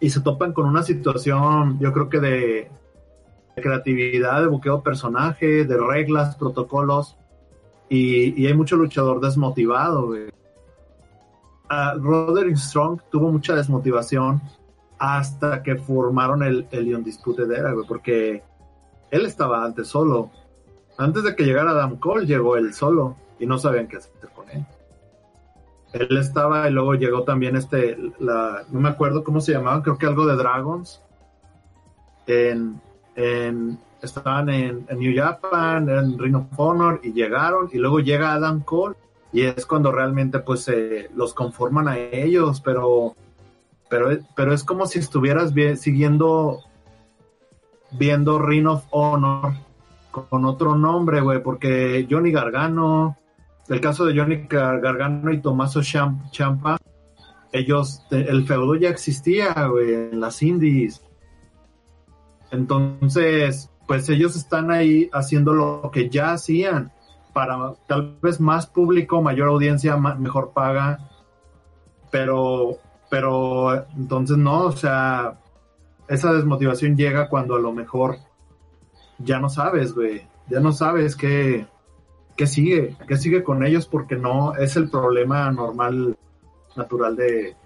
y 0.00 0.10
se 0.10 0.20
topan 0.20 0.52
con 0.52 0.66
una 0.66 0.82
situación, 0.82 1.78
yo 1.78 1.92
creo 1.92 2.08
que 2.08 2.20
de, 2.20 2.70
creatividad, 3.56 4.40
de 4.40 4.48
buqueo 4.48 4.82
personaje, 4.82 5.64
de 5.64 5.76
reglas, 5.76 6.36
protocolos, 6.36 7.16
y, 7.88 8.46
hay 8.46 8.54
mucho 8.54 8.76
luchador 8.76 9.20
desmotivado. 9.20 10.14
Roderick 11.98 12.56
Strong 12.56 13.02
tuvo 13.10 13.30
mucha 13.30 13.54
desmotivación 13.54 14.40
hasta 14.98 15.62
que 15.62 15.76
formaron 15.76 16.42
el, 16.42 16.66
el 16.70 16.94
Undisputed 16.94 17.50
Era, 17.50 17.74
porque 17.86 18.42
él 19.10 19.26
estaba 19.26 19.64
antes 19.64 19.88
solo. 19.88 20.30
Antes 20.96 21.24
de 21.24 21.34
que 21.34 21.44
llegara 21.44 21.72
Adam 21.72 21.98
Cole, 21.98 22.26
llegó 22.26 22.56
él 22.56 22.72
solo 22.72 23.16
y 23.38 23.46
no 23.46 23.58
sabían 23.58 23.88
qué 23.88 23.98
hacer 23.98 24.12
con 24.34 24.48
él. 24.50 24.64
Él 25.92 26.16
estaba 26.16 26.68
y 26.68 26.72
luego 26.72 26.94
llegó 26.94 27.22
también 27.22 27.54
este, 27.56 27.96
la, 28.18 28.64
no 28.70 28.80
me 28.80 28.88
acuerdo 28.88 29.22
cómo 29.22 29.40
se 29.40 29.52
llamaban, 29.52 29.82
creo 29.82 29.96
que 29.96 30.06
algo 30.06 30.26
de 30.26 30.36
Dragons. 30.36 31.00
En, 32.26 32.80
estaban 34.02 34.48
en, 34.48 34.86
New 34.96 35.14
Japan, 35.14 35.88
en 35.88 36.18
Ring 36.18 36.34
of 36.34 36.46
Honor 36.56 37.00
y 37.02 37.12
llegaron 37.12 37.70
y 37.72 37.78
luego 37.78 38.00
llega 38.00 38.32
Adam 38.32 38.60
Cole 38.60 38.96
y 39.32 39.42
es 39.42 39.66
cuando 39.66 39.92
realmente 39.92 40.40
pues 40.40 40.70
los 41.14 41.32
conforman 41.32 41.88
a 41.88 41.96
ellos, 41.98 42.60
pero, 42.60 43.14
pero, 43.88 44.08
pero 44.34 44.52
es 44.52 44.64
como 44.64 44.86
si 44.86 44.98
estuvieras 44.98 45.52
siguiendo 45.76 46.60
viendo 47.92 48.38
Ring 48.38 48.66
of 48.66 48.84
Honor 48.90 49.54
con 50.10 50.44
otro 50.44 50.76
nombre, 50.76 51.20
güey, 51.20 51.42
porque 51.42 52.06
Johnny 52.08 52.30
Gargano, 52.30 53.16
el 53.68 53.80
caso 53.80 54.04
de 54.04 54.18
Johnny 54.18 54.46
Gargano 54.48 55.32
y 55.32 55.40
Tomaso 55.40 55.80
Champa, 55.82 56.76
ellos, 57.52 58.04
el 58.10 58.46
feudo 58.46 58.74
ya 58.74 58.88
existía, 58.88 59.52
güey, 59.68 59.94
en 59.94 60.20
las 60.20 60.42
indies. 60.42 61.02
Entonces, 62.50 63.70
pues 63.86 64.08
ellos 64.08 64.36
están 64.36 64.70
ahí 64.70 65.08
haciendo 65.12 65.52
lo 65.52 65.90
que 65.92 66.08
ya 66.08 66.32
hacían 66.32 66.92
para 67.32 67.74
tal 67.86 68.16
vez 68.22 68.40
más 68.40 68.66
público, 68.66 69.20
mayor 69.20 69.48
audiencia, 69.48 69.96
mejor 69.96 70.52
paga, 70.52 71.10
pero, 72.10 72.78
pero 73.10 73.86
entonces 73.96 74.36
no, 74.36 74.66
o 74.66 74.72
sea, 74.72 75.40
esa 76.08 76.32
desmotivación 76.32 76.96
llega 76.96 77.28
cuando 77.28 77.56
a 77.56 77.60
lo 77.60 77.72
mejor 77.72 78.18
ya 79.18 79.40
no 79.40 79.48
sabes, 79.48 79.94
güey, 79.94 80.26
ya 80.48 80.60
no 80.60 80.72
sabes 80.72 81.16
qué, 81.16 81.66
qué 82.36 82.46
sigue, 82.46 82.96
qué 83.08 83.16
sigue 83.16 83.42
con 83.42 83.64
ellos 83.64 83.86
porque 83.86 84.16
no 84.16 84.54
es 84.56 84.76
el 84.76 84.90
problema 84.90 85.50
normal, 85.50 86.16
natural 86.76 87.16
de... 87.16 87.56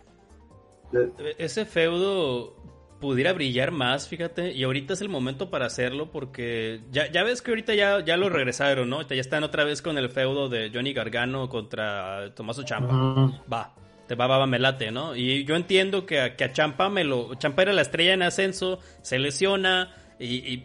Ese 1.39 1.67
feudo 1.67 2.57
pudiera 3.01 3.33
brillar 3.33 3.71
más, 3.71 4.09
fíjate, 4.09 4.53
y 4.53 4.65
ahorita 4.65 4.95
es 4.95 5.01
el 5.01 5.09
momento 5.09 5.51
para 5.51 5.67
hacerlo 5.67 6.11
porque 6.11 6.81
ya, 6.91 7.11
ya 7.11 7.23
ves 7.23 7.43
que 7.43 7.51
ahorita 7.51 7.75
ya, 7.75 8.05
ya 8.05 8.17
lo 8.17 8.29
regresaron, 8.29 8.89
¿no? 8.89 9.03
Ya 9.03 9.21
están 9.21 9.45
otra 9.45 9.65
vez 9.65 9.83
con 9.83 9.99
el 9.99 10.09
feudo 10.09 10.49
de 10.49 10.71
Johnny 10.73 10.93
Gargano 10.93 11.49
contra 11.49 12.35
Tomaso 12.35 12.65
Champa. 12.65 12.95
Va, 13.53 13.75
te 14.07 14.15
va, 14.15 14.27
va, 14.27 14.47
me 14.47 14.59
late, 14.59 14.91
¿no? 14.91 15.15
Y 15.15 15.45
yo 15.45 15.55
entiendo 15.55 16.07
que 16.07 16.35
que 16.37 16.45
a 16.45 16.53
Champa 16.53 16.89
me 16.89 17.05
lo... 17.05 17.35
Champa 17.35 17.63
era 17.63 17.73
la 17.73 17.83
estrella 17.83 18.15
en 18.15 18.23
ascenso, 18.23 18.81
se 19.03 19.19
lesiona, 19.19 19.95
y, 20.19 20.65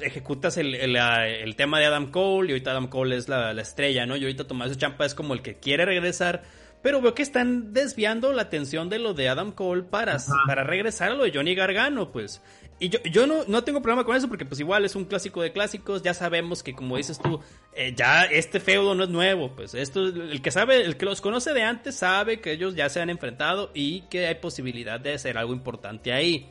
ejecutas 0.00 0.56
el, 0.58 0.74
el, 0.74 1.56
tema 1.56 1.78
de 1.78 1.86
Adam 1.86 2.10
Cole 2.10 2.48
y 2.48 2.52
ahorita 2.52 2.72
Adam 2.72 2.88
Cole 2.88 3.16
es 3.16 3.28
la, 3.28 3.54
la 3.54 3.62
estrella, 3.62 4.06
¿no? 4.06 4.16
Y 4.16 4.22
ahorita 4.22 4.46
Tomaso 4.46 4.74
Champa 4.74 5.06
es 5.06 5.14
como 5.14 5.34
el 5.34 5.42
que 5.42 5.54
quiere 5.56 5.84
regresar 5.84 6.42
pero 6.82 7.00
veo 7.00 7.14
que 7.14 7.22
están 7.22 7.72
desviando 7.72 8.32
la 8.32 8.42
atención 8.42 8.88
de 8.88 8.98
lo 8.98 9.14
de 9.14 9.28
Adam 9.28 9.52
Cole 9.52 9.84
para, 9.84 10.18
para 10.46 10.64
regresar 10.64 11.12
a 11.12 11.14
lo 11.14 11.24
de 11.24 11.30
Johnny 11.32 11.54
Gargano, 11.54 12.10
pues. 12.10 12.42
Y 12.80 12.88
yo, 12.88 12.98
yo 13.04 13.28
no, 13.28 13.44
no 13.46 13.62
tengo 13.62 13.80
problema 13.80 14.04
con 14.04 14.16
eso 14.16 14.28
porque 14.28 14.44
pues 14.44 14.58
igual 14.58 14.84
es 14.84 14.96
un 14.96 15.04
clásico 15.04 15.40
de 15.40 15.52
clásicos, 15.52 16.02
ya 16.02 16.14
sabemos 16.14 16.64
que 16.64 16.74
como 16.74 16.96
dices 16.96 17.20
tú, 17.20 17.40
eh, 17.74 17.94
ya 17.96 18.24
este 18.24 18.58
feudo 18.58 18.96
no 18.96 19.04
es 19.04 19.10
nuevo, 19.10 19.54
pues 19.54 19.74
esto, 19.74 20.00
el 20.00 20.42
que 20.42 20.50
sabe, 20.50 20.82
el 20.82 20.96
que 20.96 21.04
los 21.04 21.20
conoce 21.20 21.52
de 21.52 21.62
antes 21.62 21.94
sabe 21.94 22.40
que 22.40 22.50
ellos 22.50 22.74
ya 22.74 22.88
se 22.88 23.00
han 23.00 23.08
enfrentado 23.08 23.70
y 23.72 24.00
que 24.02 24.26
hay 24.26 24.34
posibilidad 24.34 24.98
de 24.98 25.14
hacer 25.14 25.38
algo 25.38 25.52
importante 25.52 26.12
ahí. 26.12 26.50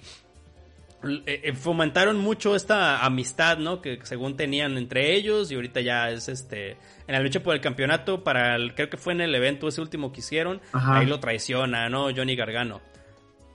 Eh, 1.03 1.41
eh, 1.45 1.53
fomentaron 1.53 2.19
mucho 2.19 2.55
esta 2.55 3.03
amistad, 3.03 3.57
¿no? 3.57 3.81
Que 3.81 3.99
según 4.03 4.35
tenían 4.35 4.77
entre 4.77 5.15
ellos 5.15 5.51
y 5.51 5.55
ahorita 5.55 5.81
ya 5.81 6.11
es 6.11 6.29
este 6.29 6.71
en 7.07 7.15
la 7.15 7.19
lucha 7.19 7.41
por 7.41 7.55
el 7.55 7.61
campeonato 7.61 8.23
para 8.23 8.55
el 8.55 8.75
creo 8.75 8.89
que 8.89 8.97
fue 8.97 9.13
en 9.13 9.21
el 9.21 9.33
evento 9.33 9.67
ese 9.67 9.81
último 9.81 10.11
que 10.11 10.19
hicieron, 10.19 10.61
ahí 10.73 11.07
lo 11.07 11.19
traiciona, 11.19 11.89
¿no? 11.89 12.13
Johnny 12.15 12.35
Gargano. 12.35 12.81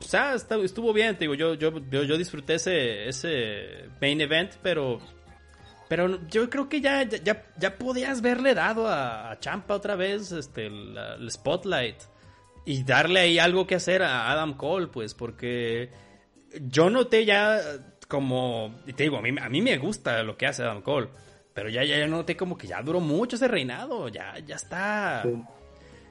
O 0.01 0.05
sea, 0.05 0.35
estuvo 0.35 0.93
bien, 0.93 1.15
te 1.15 1.21
digo, 1.21 1.35
yo 1.35 1.55
yo, 1.55 1.73
yo, 1.89 2.19
disfruté 2.19 2.55
ese 2.55 3.09
ese 3.09 3.91
main 4.01 4.21
event, 4.21 4.55
pero 4.63 4.99
pero 5.89 6.27
yo 6.27 6.51
creo 6.51 6.69
que 6.69 6.81
ya 6.81 7.05
ya, 7.05 7.45
ya 7.57 7.79
podías 7.79 8.23
verle 8.23 8.55
dado 8.55 8.89
a, 8.89 9.39
Champa 9.39 9.75
otra 9.75 9.95
vez 9.95 10.33
este 10.33 10.67
el 10.67 11.31
spotlight 11.31 12.03
y 12.65 12.83
darle 12.83 13.21
ahí 13.21 13.39
algo 13.39 13.69
que 13.69 13.77
hacer 13.77 14.03
a 14.03 14.33
Adam 14.33 14.55
Cole, 14.55 14.89
pues 14.89 15.15
porque 15.15 15.91
yo 16.69 16.91
noté 16.91 17.25
ya 17.25 17.61
como, 18.09 18.75
y 18.87 18.93
te 18.93 19.05
digo, 19.05 19.19
a 19.19 19.23
mí, 19.23 19.31
a 19.41 19.49
mí 19.49 19.61
me 19.61 19.79
gusta 19.79 20.23
lo 20.23 20.37
que 20.37 20.47
hace 20.47 20.63
Adam 20.63 20.83
Cole, 20.83 21.09
pero 21.55 21.69
ya, 21.69 21.85
ya, 21.85 22.07
noté 22.07 22.37
como 22.37 22.57
que 22.57 22.67
ya 22.67 22.83
duró 22.83 23.01
mucho 23.01 23.37
ese 23.37 23.49
reinado, 23.49 24.09
ya, 24.09 24.39
ya 24.47 24.57
está... 24.57 25.25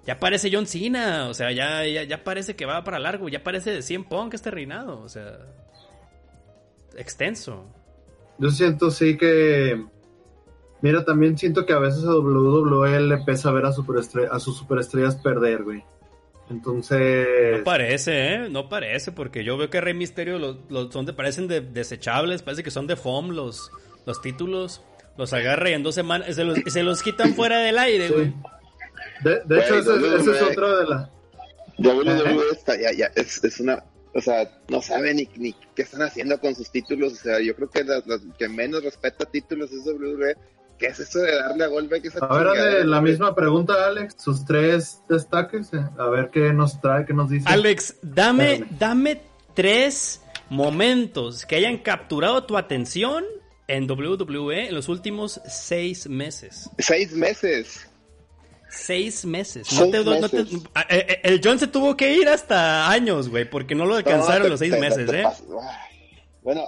Ya 0.06 0.20
parece 0.20 0.52
John 0.54 0.68
Cena, 0.68 1.28
o 1.30 1.34
sea, 1.34 1.52
ya, 1.52 1.84
ya, 1.84 2.24
parece 2.24 2.56
que 2.56 2.68
va 2.68 2.84
para 2.84 3.00
largo, 3.00 3.28
ya 3.28 3.44
parece 3.44 3.72
de 3.72 3.82
100 3.82 4.04
Punk 4.04 4.36
este 4.36 4.52
reinado, 4.52 5.02
o 5.02 5.10
sea, 5.10 5.40
extenso. 6.96 7.66
Yo 8.38 8.52
siento 8.52 8.92
sí 8.92 9.18
que 9.18 9.84
Mira, 10.86 11.04
también 11.04 11.36
siento 11.36 11.66
que 11.66 11.74
a 11.74 11.80
veces 11.80 12.04
a 12.04 12.14
WWE 12.16 13.00
le 13.02 13.18
pesa 13.20 13.52
ver 13.52 13.66
a, 13.66 13.70
a 13.70 14.40
sus 14.40 14.58
superestrellas 14.58 15.16
perder, 15.16 15.64
güey. 15.64 15.84
Entonces. 16.50 17.58
No 17.58 17.64
parece, 17.64 18.34
¿eh? 18.34 18.50
No 18.50 18.70
parece, 18.70 19.12
porque 19.12 19.44
yo 19.44 19.58
veo 19.58 19.70
que 19.70 19.82
Rey 19.82 19.94
Misterio 19.94 20.38
los, 20.38 20.94
son 20.94 21.06
de, 21.06 21.14
parecen 21.14 21.48
de, 21.48 21.62
desechables, 21.62 22.44
parece 22.44 22.64
que 22.64 22.72
son 22.72 22.88
de 22.88 22.96
foam 22.96 23.32
los, 23.32 23.72
los 24.06 24.22
títulos. 24.22 24.82
Los 25.18 25.32
agarra 25.32 25.70
y 25.70 25.74
en 25.74 25.84
dos 25.84 25.96
semanas 25.96 26.36
se 26.36 26.44
los, 26.44 26.60
se 26.68 26.84
los 26.84 27.02
quitan 27.02 27.34
fuera 27.36 27.60
del 27.60 27.78
aire, 27.78 28.10
güey. 28.10 28.34
De, 29.24 29.60
hecho, 29.60 29.80
ese, 29.80 30.32
es 30.32 30.42
otro 30.42 30.78
de 30.78 30.88
la. 30.88 31.10
WWE 31.78 32.52
está, 32.52 32.80
ya, 32.80 32.92
ya, 32.92 33.12
es, 33.16 33.44
es, 33.44 33.60
una. 33.60 33.84
O 34.14 34.22
sea, 34.22 34.50
no 34.70 34.82
saben 34.82 35.18
ni, 35.18 35.30
ni 35.38 35.56
qué 35.74 35.84
están 35.84 36.02
haciendo 36.02 36.40
con 36.40 36.54
sus 36.54 36.70
títulos. 36.70 37.14
O 37.14 37.16
sea, 37.16 37.40
yo 37.40 37.56
creo 37.56 37.70
que 37.70 37.84
la, 37.84 38.04
que 38.38 38.50
menos 38.50 38.84
respeta 38.84 39.26
títulos 39.26 39.72
es 39.72 39.86
WWE 39.86 40.36
¿Qué 40.78 40.88
es 40.88 41.00
eso 41.00 41.20
de 41.20 41.34
darle 41.36 41.64
a 41.64 41.68
Goldberg 41.68 42.06
esa 42.06 42.26
A 42.26 42.38
ver, 42.54 42.86
la 42.86 43.00
misma 43.02 43.34
pregunta, 43.34 43.86
Alex. 43.88 44.16
Sus 44.22 44.44
tres 44.46 45.00
destaques. 45.08 45.74
Eh, 45.74 45.80
a 45.98 46.08
ver 46.08 46.30
qué 46.32 46.52
nos 46.54 46.82
trae, 46.82 47.06
qué 47.06 47.14
nos 47.14 47.30
dice. 47.30 47.46
Alex, 47.48 47.96
dame, 48.02 48.66
dame 48.78 49.22
tres 49.54 50.22
momentos 50.50 51.46
que 51.46 51.56
hayan 51.56 51.78
capturado 51.78 52.44
tu 52.44 52.58
atención 52.58 53.24
en 53.68 53.90
WWE 53.90 54.68
en 54.68 54.76
los 54.76 54.90
últimos 54.90 55.40
seis 55.48 56.08
meses. 56.10 56.70
Seis 56.78 57.14
meses. 57.14 57.88
Seis 58.70 59.24
meses. 59.26 59.68
Seis 59.70 59.80
no 59.80 59.90
te, 59.92 60.04
no 60.04 60.12
meses. 60.22 60.50
te- 60.50 60.70
a- 60.74 60.82
eh, 60.90 61.06
eh, 61.10 61.20
el 61.24 61.40
John 61.42 61.58
se 61.58 61.68
tuvo 61.68 61.96
que 61.96 62.14
ir 62.16 62.28
hasta 62.28 62.90
años, 62.92 63.30
güey, 63.30 63.50
porque 63.50 63.74
no 63.76 63.86
lo 63.86 63.96
alcanzaron 63.96 64.40
No, 64.40 64.44
te- 64.44 64.50
los 64.50 64.60
seis 64.60 64.74
te- 64.74 64.80
meses, 64.80 65.10
te 65.10 65.22
¿eh? 65.22 65.26
Bueno, 66.44 66.64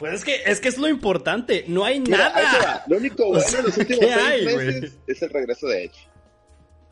Pues 0.00 0.14
es 0.14 0.24
que, 0.24 0.42
es 0.46 0.58
que 0.60 0.68
es 0.68 0.78
lo 0.78 0.88
importante. 0.88 1.64
No 1.68 1.84
hay 1.84 2.00
mira, 2.00 2.30
nada. 2.30 2.84
Lo 2.88 2.96
único 2.96 3.26
bueno 3.26 3.40
sea, 3.42 3.60
en 3.60 3.66
los 3.66 3.76
últimos 3.78 4.00
¿qué 4.00 4.12
seis 4.14 4.26
hay, 4.26 4.44
meses 4.46 4.98
es 5.06 5.22
el 5.22 5.30
regreso 5.30 5.68
de 5.68 5.84
Edge. 5.84 6.08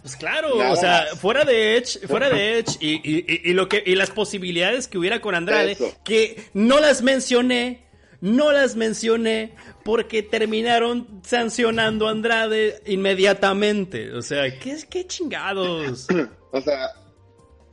Pues 0.02 0.14
claro, 0.14 0.56
Nada 0.58 0.72
o 0.72 0.76
sea, 0.76 1.06
más. 1.10 1.18
fuera 1.20 1.44
de 1.44 1.76
Edge, 1.76 2.06
fuera 2.06 2.30
de 2.30 2.58
Edge 2.60 2.76
y, 2.80 2.94
y- 3.02 3.24
y- 3.26 3.50
y 3.50 3.52
lo 3.52 3.68
que 3.68 3.82
y 3.84 3.96
las 3.96 4.10
posibilidades 4.10 4.86
que 4.86 4.96
hubiera 4.96 5.20
con 5.20 5.34
Andrade, 5.34 5.72
Eso. 5.72 5.92
que 6.04 6.44
no 6.54 6.78
las 6.78 7.02
mencioné, 7.02 7.84
no 8.20 8.52
las 8.52 8.76
mencioné 8.76 9.54
porque 9.84 10.22
terminaron 10.22 11.20
sancionando 11.24 12.06
a 12.06 12.12
Andrade 12.12 12.80
inmediatamente. 12.86 14.12
O 14.12 14.22
sea, 14.22 14.56
¿qué, 14.58 14.76
qué 14.88 15.06
chingados? 15.06 16.06
O 16.52 16.60
sea, 16.62 16.92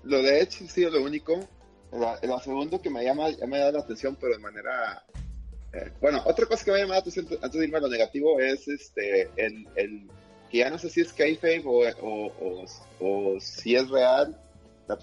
lo 0.04 0.22
de 0.22 0.42
Edge 0.42 0.66
ha 0.66 0.68
sido 0.70 0.90
lo 0.92 1.04
único. 1.04 1.48
Lo, 1.94 2.14
lo 2.24 2.40
segundo 2.42 2.82
que 2.82 2.90
me 2.90 3.04
llama, 3.06 3.30
ya 3.30 3.46
me 3.48 3.58
da 3.60 3.72
la 3.72 3.80
atención, 3.80 4.18
pero 4.20 4.34
de 4.34 4.40
manera. 4.40 5.05
Eh, 5.76 5.92
bueno, 6.00 6.22
otra 6.26 6.46
cosa 6.46 6.64
que 6.64 6.72
me 6.72 6.78
ha 6.78 6.82
llamado 6.82 6.96
la 6.96 7.02
atención 7.02 7.28
antes 7.42 7.60
de 7.60 7.66
irme 7.66 7.78
a 7.78 7.82
lo 7.82 7.90
negativo 7.90 8.40
es 8.40 8.68
este 8.68 9.30
el, 9.36 9.68
el 9.76 10.08
que 10.50 10.60
ya 10.60 10.70
no 10.70 10.78
sé 10.78 10.90
si 10.90 11.02
es 11.02 11.12
kayfabe 11.12 11.64
o, 11.66 11.88
o, 12.02 12.28
o, 12.28 12.66
o 13.00 13.40
si 13.40 13.76
es 13.76 13.90
real. 13.90 14.40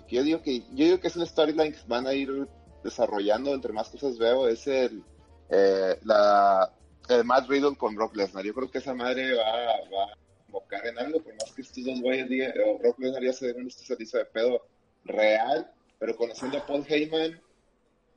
Yo 0.08 0.22
digo 0.22 0.40
que 0.40 0.60
yo 0.60 0.84
digo 0.84 1.00
que 1.00 1.08
es 1.08 1.16
una 1.16 1.26
storyline 1.26 1.72
que 1.72 1.80
van 1.86 2.06
a 2.06 2.14
ir 2.14 2.48
desarrollando 2.82 3.52
entre 3.52 3.72
más 3.72 3.88
cosas 3.90 4.18
veo 4.18 4.48
es 4.48 4.66
el 4.66 5.02
eh, 5.50 5.98
la 6.04 6.72
el 7.08 7.24
Matt 7.24 7.48
Riddle 7.48 7.76
con 7.76 7.94
Brock 7.94 8.16
Lesnar. 8.16 8.44
Yo 8.44 8.54
creo 8.54 8.70
que 8.70 8.78
esa 8.78 8.94
madre 8.94 9.34
va, 9.34 9.42
va 9.44 10.04
a 10.04 10.18
invocar 10.46 10.86
en 10.86 10.98
algo, 10.98 11.20
por 11.20 11.34
más 11.34 11.52
que 11.52 11.62
estos 11.62 11.84
dos 11.84 12.00
güeyes 12.00 12.28
digan, 12.28 12.52
Brock 12.80 12.98
Lesnar 12.98 13.22
ya 13.22 13.32
se 13.32 13.52
den 13.52 13.64
un 13.64 13.70
servicio 13.70 14.18
de 14.20 14.24
pedo 14.26 14.64
real, 15.04 15.70
pero 15.98 16.16
conociendo 16.16 16.58
a 16.58 16.66
Paul 16.66 16.84
Heyman, 16.88 17.40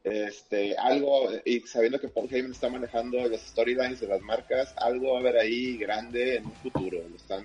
este, 0.05 0.75
algo, 0.77 1.29
y 1.43 1.61
sabiendo 1.61 1.99
que 1.99 2.07
Paul 2.07 2.27
Heyman 2.31 2.51
está 2.51 2.69
manejando 2.69 3.27
los 3.27 3.41
storylines 3.41 3.99
de 3.99 4.07
las 4.07 4.21
marcas, 4.21 4.73
algo 4.77 5.11
va 5.13 5.17
a 5.17 5.21
haber 5.21 5.37
ahí 5.37 5.77
grande 5.77 6.35
en 6.37 6.45
un 6.45 6.53
futuro. 6.53 6.99
Lo 7.09 7.15
están, 7.15 7.43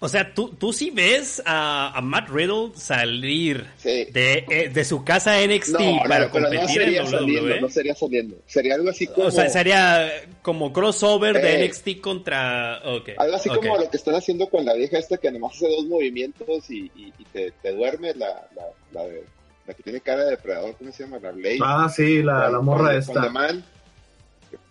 O 0.00 0.08
sea, 0.08 0.34
tú, 0.34 0.48
tú 0.58 0.72
sí 0.72 0.90
ves 0.90 1.40
a, 1.46 1.96
a 1.96 2.00
Matt 2.00 2.28
Riddle 2.28 2.72
salir 2.74 3.64
sí. 3.78 4.06
de, 4.12 4.44
eh, 4.50 4.68
de 4.68 4.84
su 4.84 5.04
casa 5.04 5.36
NXT 5.46 5.70
No, 5.80 5.98
para 6.08 6.24
no 6.26 6.30
competir 6.32 6.82
en 6.82 7.06
saliendo, 7.06 7.18
WWE. 7.24 7.60
no 7.60 7.68
sería 7.70 7.94
saliendo. 7.94 8.36
Sería 8.46 8.74
algo 8.74 8.90
así 8.90 9.06
como... 9.06 9.28
O 9.28 9.30
sea, 9.30 9.48
sería 9.48 10.10
como 10.42 10.72
crossover 10.72 11.40
de 11.40 11.64
Eh. 11.64 11.68
NXT 11.68 12.00
contra. 12.00 12.74
Algo 12.78 13.36
así 13.36 13.48
como 13.48 13.78
lo 13.78 13.88
que 13.88 13.96
están 13.96 14.16
haciendo 14.16 14.48
con 14.48 14.64
la 14.64 14.74
vieja 14.74 14.98
esta 14.98 15.16
que 15.16 15.30
nomás 15.30 15.54
hace 15.56 15.68
dos 15.68 15.84
movimientos 15.86 16.68
y, 16.70 16.90
y, 16.96 17.12
y 17.18 17.24
te, 17.32 17.52
te 17.62 17.72
duerme, 17.72 18.12
la, 18.14 18.46
la, 18.56 18.64
la, 18.92 19.04
de- 19.08 19.24
la 19.66 19.74
que 19.74 19.82
tiene 19.82 20.00
cara 20.00 20.24
de 20.24 20.30
depredador, 20.32 20.76
¿cómo 20.76 20.92
se 20.92 21.04
llama? 21.04 21.18
La 21.20 21.32
Ley. 21.32 21.58
Ah, 21.62 21.88
sí, 21.94 22.22
la, 22.22 22.50
la 22.50 22.60
morra 22.60 22.88
con, 22.88 22.96
esta. 22.96 23.12
Con 23.32 23.64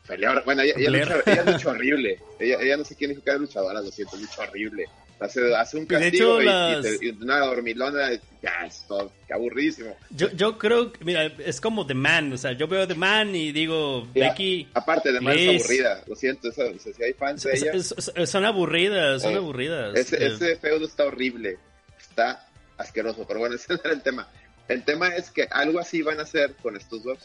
The 0.07 0.41
Bueno, 0.45 0.61
ella, 0.61 0.73
ella, 0.77 0.89
lucha, 0.89 1.15
ella 1.25 1.43
lucha 1.51 1.69
horrible. 1.69 2.19
Ella, 2.39 2.57
ella 2.61 2.77
no 2.77 2.83
sé 2.83 2.95
quién 2.95 3.11
dijo 3.11 3.23
que 3.23 3.29
era 3.29 3.39
luchadora, 3.39 3.81
lo 3.81 3.91
siento, 3.91 4.17
lucha 4.17 4.41
horrible. 4.41 4.85
Hace, 5.19 5.55
hace 5.55 5.77
un 5.77 5.85
castigo 5.85 6.41
hecho, 6.41 6.41
y, 6.41 6.45
las- 6.45 6.85
y 6.85 6.97
te- 6.99 7.05
y 7.05 7.09
una 7.11 7.39
dormilona, 7.39 8.09
ya, 8.41 8.65
es 8.65 8.83
todo, 8.87 9.09
qué 9.25 9.33
aburridísimo. 9.33 9.95
Yo, 10.09 10.29
yo 10.31 10.57
creo 10.57 10.91
que, 10.91 11.05
mira, 11.05 11.25
es 11.25 11.61
como 11.61 11.87
The 11.87 11.93
Man. 11.93 12.33
O 12.33 12.37
sea, 12.37 12.51
yo 12.51 12.67
veo 12.67 12.85
The 12.85 12.95
Man 12.95 13.33
y 13.33 13.53
digo, 13.53 14.05
Ya, 14.13 14.29
Becky. 14.29 14.67
Aparte, 14.73 15.13
de 15.13 15.21
Man 15.21 15.37
Liz. 15.37 15.49
es 15.55 15.61
aburrida, 15.61 16.03
lo 16.07 16.15
siento, 16.17 16.49
eso, 16.49 16.61
o 16.63 16.77
sea, 16.79 16.93
si 16.93 17.03
hay 17.03 17.13
fans 17.13 17.43
de 17.43 17.53
es- 17.53 17.61
ella. 17.63 17.71
es- 17.73 17.95
es- 18.15 18.29
son 18.29 18.43
aburridas, 18.43 19.21
son 19.21 19.33
Eh, 19.33 19.37
aburridas. 19.37 19.95
Ese, 19.95 20.17
Eh, 20.21 20.27
ese 20.27 20.57
feudo 20.57 20.85
está 20.85 21.05
horrible, 21.05 21.57
está 21.97 22.45
asqueroso, 22.77 23.25
pero 23.25 23.39
bueno, 23.39 23.55
ese 23.55 23.71
no 23.73 23.79
era 23.81 23.93
el 23.93 24.01
tema. 24.01 24.27
El 24.67 24.83
tema 24.83 25.09
es 25.15 25.29
que 25.29 25.43
algo 25.51 25.79
así 25.79 26.01
van 26.01 26.19
a 26.19 26.23
hacer 26.23 26.55
con 26.55 26.75
estos 26.75 27.03
dos. 27.03 27.19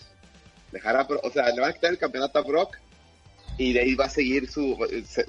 Dejar 0.72 0.96
a 0.96 1.02
o 1.02 1.30
sea, 1.30 1.48
le 1.50 1.60
van 1.60 1.70
a 1.70 1.72
quitar 1.72 1.90
el 1.90 1.98
campeonato 1.98 2.38
a 2.38 2.42
Brock 2.42 2.76
y 3.56 3.72
de 3.72 3.80
ahí 3.80 3.94
va 3.94 4.06
a 4.06 4.10
seguir 4.10 4.50
su... 4.50 4.76
se- 5.06 5.26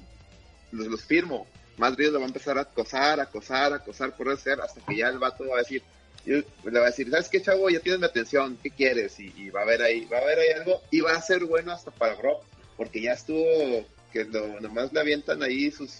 los, 0.72 0.88
los 0.88 1.04
firmo. 1.04 1.48
Madrid 1.78 2.10
lo 2.10 2.20
va 2.20 2.26
a 2.26 2.28
empezar 2.28 2.58
a 2.58 2.62
acosar, 2.62 3.20
acosar, 3.20 3.74
acosar 3.74 4.16
por 4.16 4.30
hacer 4.30 4.60
hasta 4.60 4.82
que 4.86 4.98
ya 4.98 5.08
el 5.08 5.18
vato 5.18 5.48
va 5.48 5.56
a 5.56 5.60
decir, 5.60 5.82
le 6.26 6.44
va 6.72 6.82
a 6.88 6.90
decir, 6.90 7.10
¿sabes 7.10 7.30
qué, 7.30 7.42
chavo? 7.42 7.70
Ya 7.70 7.80
tienes 7.80 8.02
mi 8.02 8.06
atención, 8.06 8.58
¿qué 8.62 8.70
quieres? 8.70 9.18
Y, 9.20 9.34
y 9.38 9.50
va 9.50 9.62
a 9.62 9.64
haber 9.64 9.82
ahí, 9.82 10.06
va 10.06 10.18
a 10.18 10.22
haber 10.22 10.40
ahí 10.40 10.50
algo 10.60 10.82
y 10.92 11.00
va 11.00 11.14
a 11.14 11.22
ser 11.22 11.46
bueno 11.46 11.72
hasta 11.72 11.90
para 11.92 12.16
Brock, 12.16 12.44
porque 12.76 13.02
ya 13.02 13.14
estuvo, 13.14 13.86
que 14.12 14.26
lo, 14.26 14.60
nomás 14.60 14.92
le 14.92 15.00
avientan 15.00 15.42
ahí 15.42 15.72
sus, 15.72 16.00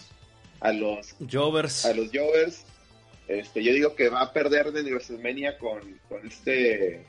a 0.60 0.74
los 0.74 1.16
Jovers. 1.32 1.86
a 1.86 1.94
los 1.94 2.10
Jovers. 2.14 2.66
Este, 3.30 3.64
yo 3.64 3.72
digo 3.74 3.96
que 3.96 4.10
va 4.10 4.22
a 4.22 4.34
perder 4.34 4.72
de 4.72 4.82
WrestleMania 4.82 5.58
con, 5.60 5.80
con 6.10 6.28
este 6.28 7.06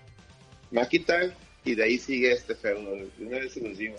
McIntyre 0.70 1.32
y 1.64 1.74
de 1.74 1.84
ahí 1.84 1.98
sigue 1.98 2.32
este 2.32 2.54
feudo. 2.54 2.92
Una 3.18 3.38
vez 3.38 3.54
se 3.54 3.60
los 3.66 3.78
digo. 3.78 3.96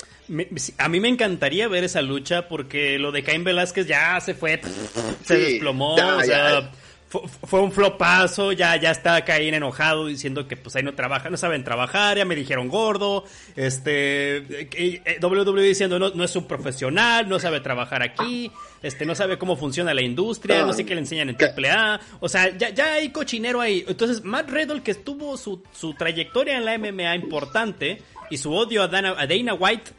A 0.78 0.88
mí 0.88 1.00
me 1.00 1.10
encantaría 1.10 1.68
ver 1.68 1.84
esa 1.84 2.04
lucha 2.04 2.48
porque 2.48 3.00
lo 3.00 3.12
de 3.12 3.24
Cain 3.24 3.44
Velázquez 3.44 3.88
ya 3.88 4.20
se 4.22 4.36
fue, 4.36 4.62
se 5.26 5.36
desplomó, 5.36 5.98
ya, 5.98 6.16
o 6.18 6.22
sea, 6.22 6.62
ya. 6.62 6.72
Fu- 7.12 7.28
fue 7.28 7.60
un 7.60 7.72
flopazo, 7.74 8.54
ya, 8.54 8.78
ya 8.78 8.90
está 8.92 9.24
Cain 9.26 9.54
enojado 9.54 10.08
diciendo 10.08 10.48
que 10.48 10.56
pues 10.56 10.76
ahí 10.78 10.84
no 10.84 10.94
trabaja, 10.96 11.30
no 11.30 11.36
saben 11.38 11.64
trabajar, 11.66 12.18
ya 12.18 12.24
me 12.26 12.36
dijeron 12.36 12.70
gordo, 12.70 13.26
este, 13.56 14.38
eh, 14.38 15.20
WWE 15.22 15.62
diciendo 15.62 16.00
no, 16.00 16.10
no 16.12 16.24
es 16.24 16.36
un 16.36 16.48
profesional, 16.48 17.28
no 17.28 17.38
sabe 17.40 17.60
trabajar 17.60 18.02
aquí, 18.02 18.50
este, 18.82 19.06
no 19.06 19.14
sabe 19.14 19.38
cómo 19.38 19.58
funciona 19.58 19.94
la 19.94 20.02
industria, 20.02 20.64
no 20.66 20.74
sé 20.74 20.86
qué 20.86 20.96
le 20.96 21.02
enseñan 21.02 21.30
en. 21.30 21.36
AAA, 21.42 22.00
o 22.22 22.30
sea, 22.30 22.56
ya, 22.58 22.70
ya 22.70 22.94
hay 22.94 23.10
cochinero 23.10 23.60
ahí. 23.62 23.84
Entonces, 23.88 24.24
Matt 24.24 24.50
Riddle, 24.50 24.82
que 24.82 24.94
tuvo 24.96 25.36
su, 25.38 25.62
su 25.74 25.94
trayectoria 25.96 26.58
en 26.58 26.66
la 26.66 26.78
MMA 26.78 27.16
importante 27.16 28.02
y 28.30 28.38
su 28.38 28.54
odio 28.54 28.84
a 28.84 28.88
Dana, 28.88 29.16
a 29.18 29.28
Dana 29.28 29.54
White, 29.54 29.92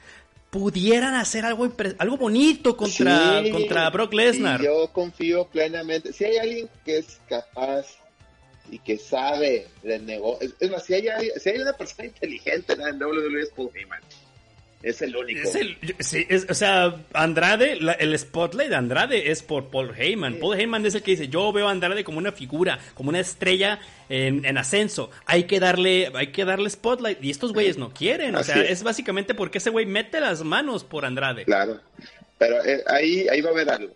pudieran 0.53 1.14
hacer 1.14 1.46
algo, 1.46 1.66
algo 1.96 2.16
bonito 2.18 2.76
contra, 2.76 3.42
Sí, 3.42 3.50
contra 3.50 3.88
Brock 3.88 4.12
Lesnar. 4.12 4.62
yo 4.62 4.92
confío 4.92 5.46
plenamente. 5.46 6.12
Si 6.12 6.26
hay 6.26 6.36
alguien 6.36 6.68
que 6.84 6.98
es 6.98 7.22
capaz 7.26 7.86
y 8.70 8.78
que 8.78 8.98
sabe 8.98 9.68
del 9.82 10.05
negocio, 10.05 10.46
es, 10.46 10.55
es 10.61 10.70
más, 10.70 10.84
si 10.84 10.92
hay, 10.92 11.30
si 11.40 11.48
hay 11.48 11.59
una 11.59 11.72
persona 11.72 12.05
inteligente 12.05 12.74
en 12.74 13.03
WWE 13.03 13.40
es 13.40 13.48
Paul 13.48 13.70
Heyman. 13.74 14.03
Es 14.82 15.00
el 15.02 15.14
único. 15.16 15.40
Es 15.48 15.54
el, 15.54 15.76
sí, 16.00 16.26
es- 16.28 16.46
o 16.50 16.54
sea, 16.54 16.96
Andrade, 17.12 17.76
la- 17.80 17.92
el 17.92 18.18
spotlight 18.18 18.68
de 18.70 18.74
Andrade 18.76 19.30
es 19.30 19.42
por 19.42 19.70
Paul 19.70 19.92
Heyman. 19.96 20.34
Sí. 20.34 20.38
Paul 20.40 20.58
Heyman 20.58 20.84
es 20.86 20.94
el 20.96 21.02
que 21.02 21.12
dice, 21.12 21.28
yo 21.28 21.52
veo 21.52 21.68
a 21.68 21.70
Andrade 21.70 22.02
como 22.04 22.18
una 22.18 22.32
figura, 22.32 22.78
como 22.94 23.10
una 23.10 23.20
estrella 23.20 23.78
en, 24.08 24.44
en 24.44 24.58
ascenso. 24.58 25.10
Hay 25.26 25.44
que 25.44 25.60
darle, 25.60 26.10
hay 26.14 26.28
que 26.32 26.44
darle 26.44 26.68
spotlight. 26.68 27.22
Y 27.22 27.30
estos 27.30 27.52
güeyes 27.52 27.78
no 27.78 27.90
quieren. 27.94 28.34
O 28.34 28.42
sea, 28.42 28.60
es. 28.62 28.70
es 28.70 28.82
básicamente 28.82 29.34
porque 29.34 29.58
ese 29.58 29.70
güey 29.70 29.86
mete 29.86 30.20
las 30.20 30.42
manos 30.42 30.82
por 30.84 31.04
Andrade. 31.04 31.44
Claro. 31.44 31.80
Pero 32.38 32.64
eh, 32.64 32.82
ahí, 32.88 33.28
ahí 33.28 33.40
va 33.40 33.50
a 33.50 33.52
haber 33.52 33.70
algo. 33.70 33.94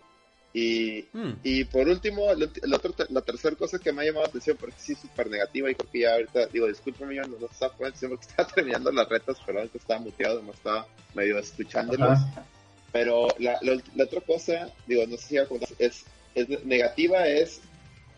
Y, 0.53 1.05
Hmm. 1.13 1.33
y 1.43 1.65
por 1.65 1.87
último, 1.87 2.33
la, 2.33 2.77
otra- 2.77 3.05
la 3.09 3.21
tercera 3.21 3.55
cosa 3.55 3.77
que 3.79 3.91
me 3.91 4.01
ha 4.01 4.05
llamado 4.05 4.23
la 4.23 4.29
atención, 4.29 4.57
porque 4.59 4.75
sí 4.79 4.93
es 4.93 4.99
súper 4.99 5.29
negativa 5.29 5.69
y 5.69 5.75
creo 5.75 5.91
que 5.91 5.99
ya 5.99 6.13
ahorita, 6.13 6.47
digo, 6.47 6.67
discúlpeme, 6.67 7.15
yo 7.15 7.23
no, 7.23 7.37
no 7.39 7.45
estaba 7.47 7.73
poniendo 7.73 7.89
atención 7.97 8.11
porque 8.11 8.27
estaba 8.27 8.49
terminando 8.55 8.91
las 8.91 9.09
retas, 9.09 9.37
perdón 9.45 9.69
que 9.69 9.77
estaba 9.77 9.99
muteado, 9.99 10.41
no 10.41 10.51
estaba 10.53 10.87
medio 11.13 11.37
escuchándolos. 11.37 12.09
Ajá. 12.19 12.45
Pero 12.91 13.35
la, 13.39 13.59
la- 13.61 13.81
la 13.95 14.03
otra 14.05 14.21
cosa, 14.21 14.71
digo, 14.87 15.05
no 15.05 15.17
sé 15.17 15.27
si 15.27 15.35
iba 15.35 15.43
a 15.43 15.47
contar, 15.47 15.69
es, 15.77 16.05
es 16.33 16.65
negativa 16.65 17.27
es 17.27 17.61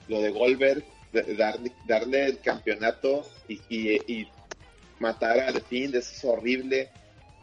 lo 0.07 0.21
de 0.21 0.29
Goldberg, 0.29 0.83
de- 1.11 1.35
darle, 1.35 1.71
darle 1.85 2.25
el 2.25 2.39
campeonato 2.39 3.27
y, 3.47 3.59
y, 3.69 3.89
y 4.13 4.27
matar 4.99 5.39
a 5.39 5.51
The 5.51 5.61
Fiend, 5.61 5.95
eso 5.95 6.11
es 6.13 6.23
horrible. 6.23 6.89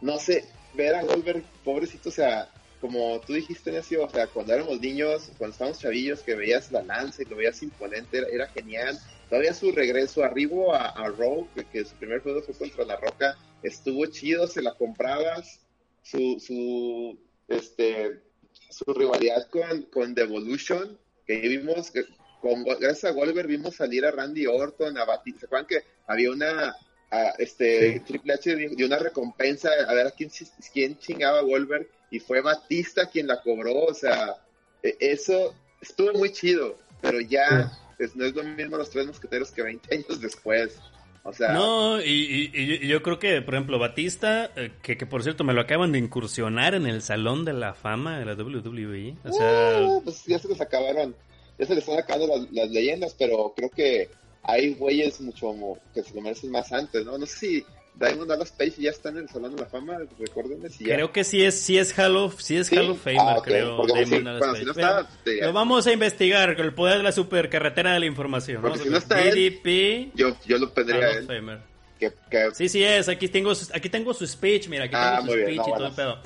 No 0.01 0.17
sé, 0.19 0.45
ver 0.73 0.95
a 0.95 1.03
Goldberg, 1.03 1.43
pobrecito, 1.63 2.09
o 2.09 2.11
sea, 2.11 2.49
como 2.79 3.19
tú 3.21 3.33
dijiste, 3.33 3.71
Necio, 3.71 4.05
o 4.05 4.09
sea, 4.09 4.27
cuando 4.27 4.53
éramos 4.53 4.79
niños, 4.79 5.31
cuando 5.37 5.53
estábamos 5.53 5.79
chavillos, 5.79 6.21
que 6.21 6.35
veías 6.35 6.71
la 6.71 6.83
lanza 6.83 7.21
y 7.21 7.25
lo 7.25 7.35
veías 7.35 7.61
imponente, 7.63 8.23
era, 8.31 8.47
genial. 8.47 8.99
Todavía 9.29 9.53
su 9.53 9.71
regreso 9.71 10.23
arribo 10.23 10.73
a, 10.73 10.89
a 10.89 11.09
Raw, 11.09 11.47
que, 11.53 11.65
que 11.65 11.83
su 11.85 11.95
primer 11.95 12.21
juego 12.21 12.41
fue 12.41 12.55
contra 12.55 12.85
La 12.85 12.95
Roca, 12.97 13.37
estuvo 13.63 14.05
chido, 14.05 14.47
se 14.47 14.61
la 14.61 14.73
comprabas. 14.75 15.59
Su, 16.03 16.39
su, 16.39 17.19
este, 17.49 18.21
su 18.69 18.93
rivalidad 18.93 19.49
con, 19.49 19.81
con 19.83 20.15
Devolution, 20.15 20.97
que 21.25 21.37
vimos, 21.39 21.91
que 21.91 22.05
con, 22.39 22.63
gracias 22.63 23.05
a 23.05 23.11
Goldberg 23.11 23.47
vimos 23.47 23.75
salir 23.75 24.05
a 24.05 24.11
Randy 24.11 24.45
Orton, 24.45 24.97
a 24.97 25.03
Batista. 25.03 25.41
¿Se 25.41 25.45
acuerdan 25.47 25.67
que 25.67 25.83
había 26.05 26.31
una, 26.31 26.75
a, 27.11 27.29
este, 27.39 27.93
Sí. 27.93 27.99
Triple 28.01 28.33
H 28.33 28.55
dio 28.55 28.69
dio 28.71 28.85
una 28.87 28.99
recompensa 28.99 29.69
a 29.87 29.93
ver 29.93 30.07
a 30.07 30.11
quién, 30.11 30.29
quién 30.73 30.97
chingaba 30.99 31.39
a 31.39 31.43
Goldberg 31.43 31.87
y 32.11 32.19
fue 32.19 32.41
Batista 32.41 33.09
quien 33.09 33.27
la 33.27 33.41
cobró? 33.41 33.85
O 33.85 33.93
sea, 33.93 34.35
e- 34.83 34.97
eso 34.99 35.53
estuvo 35.81 36.13
muy 36.13 36.31
chido, 36.31 36.77
pero 37.01 37.19
ya 37.21 37.71
es- 37.99 38.15
no 38.15 38.25
es 38.25 38.33
lo 38.35 38.43
mismo 38.43 38.77
los 38.77 38.89
tres 38.89 39.07
mosqueteros 39.07 39.51
que 39.51 39.61
20 39.63 39.93
años 39.95 40.19
después. 40.21 40.77
O 41.23 41.33
sea, 41.33 41.51
No, 41.51 41.99
y, 42.01 42.51
y- 42.53 42.79
y 42.83 42.87
yo- 42.87 43.03
creo 43.03 43.19
que, 43.19 43.41
por 43.41 43.55
ejemplo, 43.55 43.77
Batista, 43.79 44.49
eh, 44.55 44.71
que, 44.81 44.95
que 44.97 45.05
por 45.05 45.23
cierto 45.23 45.43
me 45.43 45.51
lo 45.53 45.59
acaban 45.59 45.91
de 45.91 45.99
incursionar 45.99 46.73
en 46.73 46.87
el 46.87 47.01
Salón 47.01 47.43
de 47.43 47.51
la 47.51 47.73
Fama 47.73 48.17
de 48.17 48.23
la 48.25 48.35
WWE. 48.35 49.15
O 49.25 49.33
sea, 49.33 49.77
ah, 49.79 49.99
pues 50.05 50.23
ya 50.25 50.39
se 50.39 50.47
los 50.47 50.61
acabaron. 50.61 51.13
ya 51.59 51.65
se 51.65 51.73
le 51.73 51.79
están 51.81 51.97
acabando 51.99 52.27
las, 52.37 52.51
las 52.53 52.69
leyendas, 52.69 53.13
pero 53.19 53.51
creo 53.57 53.69
que 53.71 54.09
hay 54.47 54.73
güeyes 54.73 55.21
mucho 55.21 55.53
que 55.93 56.01
se 56.03 56.13
lo 56.15 56.21
merecen 56.21 56.49
más 56.51 56.71
antes, 56.73 57.05
¿no? 57.05 57.17
No 57.17 57.25
sé 57.25 57.37
si 57.37 57.65
Diamond 57.95 58.29
Dallas 58.29 58.51
Page 58.51 58.73
ya 58.77 58.91
está 58.91 59.09
en 59.09 59.17
el 59.17 59.27
Salón 59.29 59.55
de 59.55 59.61
la 59.63 59.67
Fama, 59.67 59.97
recuérdenme 60.19 60.69
si 60.69 60.85
ya... 60.85 60.93
Creo 60.95 61.11
que 61.11 61.23
sí 61.23 61.43
es, 61.43 61.59
sí 61.59 61.77
es 61.77 61.97
Hall 61.97 62.15
of, 62.15 62.39
sí 62.39 62.55
es 62.55 62.71
Hall 62.71 62.91
of 62.91 63.01
Famer, 63.03 63.19
Ah, 63.21 63.37
creo. 63.43 63.77
porque 63.77 63.93
Damon 64.03 64.07
sí, 64.07 64.23
Dallas 64.23 64.39
bueno, 64.39 64.53
Page. 64.53 64.59
si 64.59 64.65
no 64.65 64.73
Pero 64.73 64.87
está, 64.99 65.09
te- 65.23 65.41
Lo 65.41 65.53
vamos 65.53 65.87
a 65.87 65.91
investigar 65.93 66.55
con 66.55 66.65
el 66.65 66.73
poder 66.73 66.97
de 66.97 67.03
la 67.03 67.11
supercarretera 67.11 67.93
de 67.93 67.99
la 67.99 68.05
información. 68.05 68.61
Porque 68.61 68.77
¿no? 68.77 68.83
si 68.83 68.89
no 68.89 68.97
está 68.97 69.21
él, 69.23 69.33
DDP, 69.35 70.11
yo, 70.15 70.37
yo 70.45 70.57
lo 70.59 70.73
pondría 70.73 71.07
Hall 71.09 71.17
of. 71.19 71.25
Famer. 71.27 71.59
Que, 71.99 72.11
que, 72.29 72.49
Sí, 72.53 72.69
sí 72.69 72.83
es. 72.83 73.09
Aquí 73.09 73.27
tengo, 73.29 73.55
su- 73.55 73.73
aquí 73.73 73.89
tengo 73.89 74.13
su 74.13 74.27
speech, 74.27 74.67
mira, 74.69 74.83
aquí 74.85 74.93
Ah, 74.95 75.17
tengo 75.19 75.33
su 75.33 75.39
speech 75.39 75.57
no, 75.57 75.63
y 75.67 75.71
todo 75.73 75.87
el 75.87 75.93
pedo. 75.93 76.19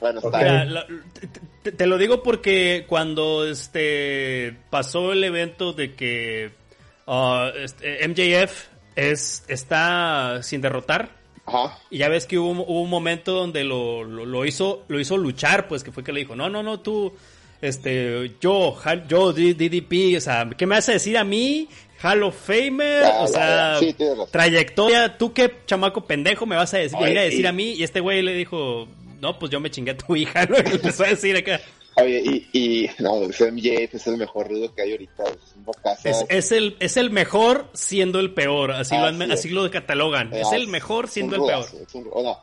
bueno, 0.00 0.18
está. 0.20 0.38
Mira, 0.38 0.64
la- 0.64 0.86
te- 1.62 1.70
te 1.72 1.86
lo 1.86 1.96
digo 1.96 2.24
porque 2.24 2.84
cuando 2.88 3.46
este 3.48 4.56
pasó 4.70 5.12
el 5.12 5.22
evento 5.22 5.72
de 5.72 5.94
que 5.94 6.50
ah, 7.06 7.50
este, 7.56 8.06
MJF 8.08 8.66
es, 8.96 9.44
está 9.48 10.40
sin 10.42 10.60
derrotar, 10.60 11.10
Ajá. 11.46 11.78
y 11.90 11.98
ya 11.98 12.08
ves 12.08 12.26
que 12.26 12.38
hubo, 12.38 12.50
hubo 12.62 12.82
un 12.82 12.90
momento 12.90 13.32
donde 13.32 13.64
lo, 13.64 14.04
lo, 14.04 14.24
lo 14.24 14.44
hizo 14.44 14.84
lo 14.88 15.00
hizo 15.00 15.16
luchar, 15.16 15.68
pues 15.68 15.82
que 15.84 15.92
fue 15.92 16.02
que 16.04 16.12
le 16.12 16.20
dijo, 16.20 16.34
no, 16.36 16.48
no, 16.48 16.62
no, 16.62 16.80
tú, 16.80 17.12
este, 17.60 18.32
yo, 18.40 18.76
yo, 19.08 19.32
DDP, 19.32 20.16
o 20.16 20.20
sea, 20.20 20.48
¿qué 20.56 20.66
me 20.66 20.76
vas 20.76 20.88
a 20.88 20.92
decir 20.92 21.16
a 21.18 21.24
mí? 21.24 21.68
Hall 22.02 22.22
of 22.22 22.36
Famer, 22.36 23.02
Ya, 23.02 23.20
o 23.22 23.26
sea. 23.26 23.76
Sí, 23.78 23.96
trayectoria, 24.30 25.16
tú 25.16 25.32
qué 25.32 25.50
chamaco 25.64 26.04
pendejo 26.04 26.44
me 26.44 26.56
vas 26.56 26.74
a 26.74 26.78
decir, 26.78 26.98
Oye, 27.00 27.12
ir 27.12 27.18
a 27.18 27.22
decir 27.22 27.40
y- 27.44 27.46
a 27.46 27.52
mí, 27.52 27.72
y 27.72 27.82
este 27.82 28.00
güey 28.00 28.20
le 28.22 28.34
dijo, 28.34 28.86
no, 29.20 29.38
pues 29.38 29.50
yo 29.50 29.58
me 29.60 29.70
chingué 29.70 29.92
a 29.92 29.96
tu 29.96 30.14
hija, 30.14 30.44
¿no? 30.50 30.56
Y 30.58 30.72
empezó 30.74 31.04
a 31.04 31.08
decir 31.08 31.36
acá. 31.36 31.60
Oye, 31.96 32.22
y, 32.52 32.58
y 32.58 32.90
no, 32.98 33.20
MJF 33.20 33.94
es 33.94 34.06
el 34.08 34.16
mejor 34.16 34.48
rudo 34.48 34.74
que 34.74 34.82
hay 34.82 34.92
ahorita. 34.92 35.24
Es 35.24 35.54
un 35.56 35.64
bocazo. 35.64 36.08
Es, 36.08 36.24
es 36.28 36.52
el, 36.52 36.76
es 36.80 36.96
el 36.96 37.10
mejor 37.10 37.68
siendo 37.72 38.18
el 38.20 38.34
peor, 38.34 38.72
así, 38.72 38.96
lo, 38.96 39.04
han- 39.04 39.30
Así 39.30 39.48
lo 39.50 39.70
catalogan. 39.70 40.32
Es 40.32 40.50
el 40.52 40.62
es 40.62 40.68
mejor 40.68 41.08
siendo 41.08 41.36
el 41.36 41.42
peor. 41.42 41.60
rudazo, 41.70 41.78
es 41.86 41.94
un- 41.94 42.08
o 42.12 42.22
no, 42.22 42.38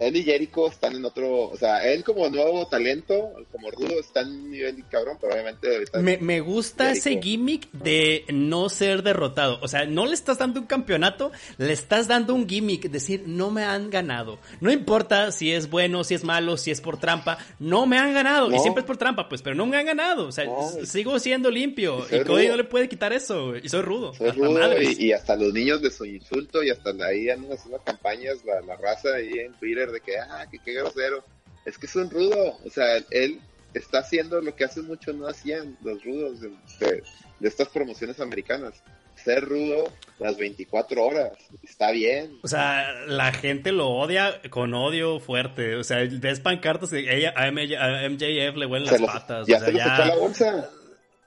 él 0.00 0.16
y 0.16 0.24
Jericho 0.24 0.66
están 0.68 0.96
en 0.96 1.04
otro, 1.04 1.42
o 1.50 1.56
sea, 1.56 1.86
él 1.92 2.02
como 2.02 2.28
nuevo 2.28 2.66
talento, 2.66 3.32
como 3.52 3.70
rudo, 3.70 4.00
está 4.00 4.22
en 4.22 4.50
nivel 4.50 4.82
cabrón, 4.90 5.18
pero 5.20 5.34
obviamente 5.34 5.72
ahorita 5.72 5.98
Me, 6.00 6.16
me 6.18 6.40
gusta 6.40 6.86
Jericho. 6.88 7.08
ese 7.10 7.20
gimmick 7.22 7.70
de 7.72 8.24
no 8.32 8.68
ser 8.70 9.02
derrotado. 9.02 9.58
O 9.62 9.68
sea, 9.68 9.84
no 9.84 10.06
le 10.06 10.14
estás 10.14 10.38
dando 10.38 10.60
un 10.60 10.66
campeonato, 10.66 11.30
le 11.58 11.72
estás 11.72 12.08
dando 12.08 12.34
un 12.34 12.48
gimmick, 12.48 12.90
decir, 12.90 13.24
no 13.26 13.50
me 13.50 13.62
han 13.64 13.90
ganado. 13.90 14.38
No 14.60 14.72
importa 14.72 15.30
si 15.32 15.52
es 15.52 15.68
bueno, 15.70 16.02
si 16.02 16.14
es 16.14 16.24
malo, 16.24 16.56
si 16.56 16.70
es 16.70 16.80
por 16.80 16.98
trampa, 16.98 17.38
no 17.58 17.86
me 17.86 17.98
han 17.98 18.14
ganado. 18.14 18.50
Y 18.50 18.58
siempre 18.58 18.80
es 18.80 18.86
por 18.86 18.96
trampa, 18.96 19.28
pues, 19.28 19.42
pero 19.42 19.54
no 19.54 19.66
me 19.66 19.76
han 19.76 19.86
ganado. 19.86 20.26
O 20.28 20.32
sea, 20.32 20.46
No. 20.46 20.66
sigo 20.86 21.18
siendo 21.18 21.50
limpio. 21.50 22.06
Y 22.10 22.24
Cody 22.24 22.48
no 22.48 22.56
le 22.56 22.64
puede 22.64 22.88
quitar 22.88 23.12
eso. 23.12 23.54
Y 23.56 23.68
soy 23.68 23.82
rudo. 23.82 24.14
soy 24.14 24.28
hasta 24.30 24.40
rudo 24.40 24.80
y 24.80 25.12
hasta 25.12 25.36
los 25.36 25.52
niños 25.52 25.82
de 25.82 25.90
su 25.90 26.04
insulto 26.06 26.62
y 26.62 26.70
hasta 26.70 26.90
ahí 27.06 27.28
andan 27.28 27.52
haciendo 27.52 27.78
campañas, 27.84 28.38
la, 28.46 28.60
la 28.62 28.76
raza 28.76 29.14
ahí 29.16 29.30
en 29.38 29.52
Twitter 29.54 29.89
de 29.90 30.00
que, 30.00 30.18
ah, 30.18 30.46
que 30.50 30.58
qué 30.58 30.72
grosero. 30.74 31.24
Es 31.66 31.76
que 31.78 31.86
es 31.86 31.96
un 31.96 32.10
rudo, 32.10 32.58
o 32.64 32.70
sea, 32.70 32.96
él 33.10 33.40
está 33.74 33.98
haciendo 34.00 34.40
lo 34.40 34.54
que 34.56 34.64
hace 34.64 34.82
mucho 34.82 35.12
no 35.12 35.26
hacían 35.28 35.76
los 35.82 36.02
rudos 36.04 36.40
de, 36.40 36.48
de- 36.80 37.02
de 37.38 37.48
estas 37.48 37.68
promociones 37.68 38.18
americanas. 38.20 38.82
Ser 39.14 39.44
rudo 39.44 39.92
las 40.18 40.36
24 40.38 41.04
horas, 41.04 41.32
está 41.62 41.90
bien. 41.90 42.38
O 42.42 42.48
sea, 42.48 42.90
la 43.06 43.32
gente 43.32 43.70
lo 43.70 43.88
odia 43.88 44.40
con 44.48 44.72
odio 44.72 45.20
fuerte. 45.20 45.76
O 45.76 45.84
sea, 45.84 45.98
ves 46.10 46.40
pancartas 46.40 46.90
de 46.90 47.00
ella, 47.14 47.34
a 47.36 47.50
MJ 47.50 47.76
a 47.76 48.08
MJF 48.08 48.56
le 48.56 48.64
huelen 48.66 48.86
las 48.90 49.00
los- 49.00 49.10
patas. 49.10 49.46
ya 49.46 49.58
o 49.58 49.60
sea, 49.60 49.66
se 49.68 49.72
los 49.72 49.82
echó 49.82 50.02
a 50.02 50.06
la 50.06 50.16
bolsa. 50.16 50.70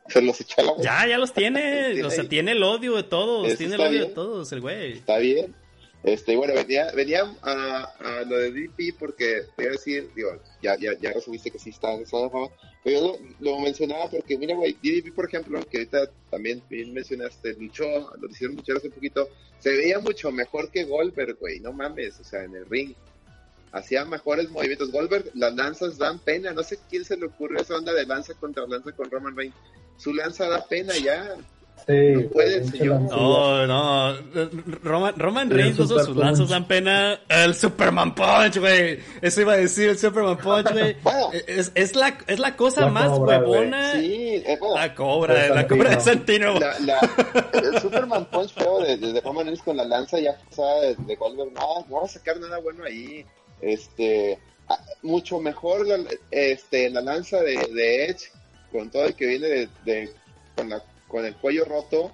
Se 0.08 0.22
los 0.22 0.42
echó 0.42 0.62
a 0.62 0.64
la 0.64 0.72
bolsa. 0.72 0.84
Ya, 1.04 1.08
ya 1.08 1.18
los 1.20 1.34
tiene. 1.34 1.62
Tiene 1.94 2.04
o 2.04 2.10
sea, 2.10 2.24
ahí. 2.24 2.28
tiene 2.28 2.52
el 2.54 2.64
odio 2.64 2.96
de 2.96 3.04
todos. 3.04 3.48
Eso 3.48 3.58
tiene 3.58 3.76
el 3.76 3.82
odio 3.82 3.92
de 3.92 4.00
bien. 4.00 4.14
todos, 4.16 4.52
el 4.52 4.62
güey. 4.62 4.94
Está 4.94 5.18
bien. 5.20 5.56
Este, 6.04 6.36
bueno, 6.36 6.54
venía, 6.54 6.92
venía 6.92 7.34
a, 7.42 7.84
a 8.00 8.24
lo 8.26 8.38
de 8.38 8.52
DP 8.52 8.98
porque 9.00 9.44
te 9.56 9.64
iba 9.64 9.70
a 9.70 9.72
decir, 9.72 10.12
digo, 10.14 10.38
ya, 10.62 10.78
ya, 10.78 10.92
ya 11.00 11.14
resumiste 11.14 11.50
que 11.50 11.60
sí 11.60 11.70
está 11.70 11.94
en 11.94 12.06
fama, 12.06 12.50
pero 12.84 13.00
yo 13.00 13.20
lo, 13.40 13.60
mencionaba 13.60 14.10
porque, 14.10 14.38
mira, 14.38 14.54
güey, 14.54 14.74
DDP, 14.74 15.16
por 15.16 15.28
ejemplo, 15.28 15.62
que 15.70 15.78
ahorita 15.78 16.10
también 16.30 16.62
mencionaste, 16.70 17.54
luchó, 17.54 17.86
lo 18.20 18.30
hicieron 18.30 18.58
luchar 18.58 18.78
hace 18.78 18.90
poquito, 18.90 19.30
se 19.60 19.70
veía 19.70 20.00
mucho 20.00 20.30
mejor 20.30 20.70
que 20.70 20.84
Goldberg, 20.84 21.38
güey, 21.40 21.62
no 21.62 21.72
mames, 21.72 22.20
o 22.20 22.24
sea, 22.26 22.44
en 22.44 22.54
el 22.54 22.66
ring. 22.66 22.94
Hacía 23.72 24.06
mejores 24.06 24.52
movimientos. 24.52 24.92
Goldberg, 24.92 25.32
las 25.34 25.56
lanzas 25.56 25.98
dan 25.98 26.20
pena. 26.20 26.52
No 26.52 26.62
sé 26.62 26.78
quién 26.90 27.04
se 27.04 27.18
le 27.18 27.26
ocurrió 27.26 27.60
esa 27.60 27.78
onda 27.78 27.92
de 27.92 28.06
lanza 28.06 28.36
contra 28.36 28.68
lanza 28.68 28.92
con 28.92 29.10
Roman 29.10 29.36
Reigns. 29.36 29.56
Su 29.98 30.14
lanza 30.14 30.48
da 30.48 30.64
pena 30.68 30.96
ya. 30.98 31.36
Sí, 31.86 31.94
No 32.14 32.30
puede, 32.30 32.64
señor. 32.66 33.02
No, 33.02 33.68
no. 33.68 34.16
Roman, 34.84 35.14
Roman 35.18 35.50
Reigns 35.50 35.76
Super 35.76 36.06
sus 36.06 36.16
lanzas 36.16 36.48
dan 36.50 36.66
pena. 36.68 37.20
El 37.28 37.54
Superman 37.56 38.16
Punch, 38.16 38.58
güey. 38.60 39.00
Eso 39.22 39.42
iba 39.42 39.54
a 39.54 39.58
decir 39.58 39.90
el 39.90 39.98
Superman 39.98 40.38
Punch, 40.38 40.72
güey. 40.72 40.96
Bueno. 41.04 41.30
Es, 41.48 41.72
es, 41.76 41.96
la, 41.96 42.18
es 42.28 42.40
la 42.40 42.56
cosa 42.56 42.82
La 42.82 42.88
más 42.92 43.10
cobra, 43.10 43.40
huevona. 43.40 43.94
Sí, 43.94 44.44
bueno, 44.60 44.76
La 44.76 44.96
cobra, 44.96 45.34
De 45.34 45.50
la 45.50 45.68
cobra 45.68 45.90
de 45.90 46.00
Santino. 46.00 46.60
Santino. 46.60 46.86
la, 46.86 47.00
la- 47.02 47.60
el 47.74 47.82
Superman 47.82 48.26
Punch 48.26 48.54
feo 48.54 48.80
de, 48.82 48.96
de 48.98 49.20
Roman 49.22 49.46
Reigns 49.46 49.62
con 49.64 49.76
la 49.76 49.84
lanza 49.86 50.20
ya 50.20 50.34
forzada 50.34 50.82
de, 50.82 50.96
de 50.98 51.16
Goldberg, 51.16 51.52
no, 51.52 51.86
no 51.90 51.96
va 52.00 52.06
a 52.06 52.08
sacar 52.08 52.40
nada 52.40 52.60
bueno 52.60 52.86
ahí. 52.86 53.26
Este, 53.62 54.40
ah, 54.70 54.80
mucho 55.02 55.40
mejor 55.40 55.86
la, 55.88 55.98
este, 56.32 56.90
la 56.90 57.02
lanza 57.02 57.42
de, 57.42 57.58
de 57.74 58.06
Edge 58.06 58.32
con 58.72 58.90
todo 58.90 59.06
el 59.06 59.16
que 59.16 59.26
viene 59.28 59.48
de, 59.48 59.70
de- 59.86 60.14
con, 60.56 60.70
la, 60.70 60.82
con 61.14 61.24
el 61.24 61.36
cuello 61.36 61.64
roto, 61.66 62.12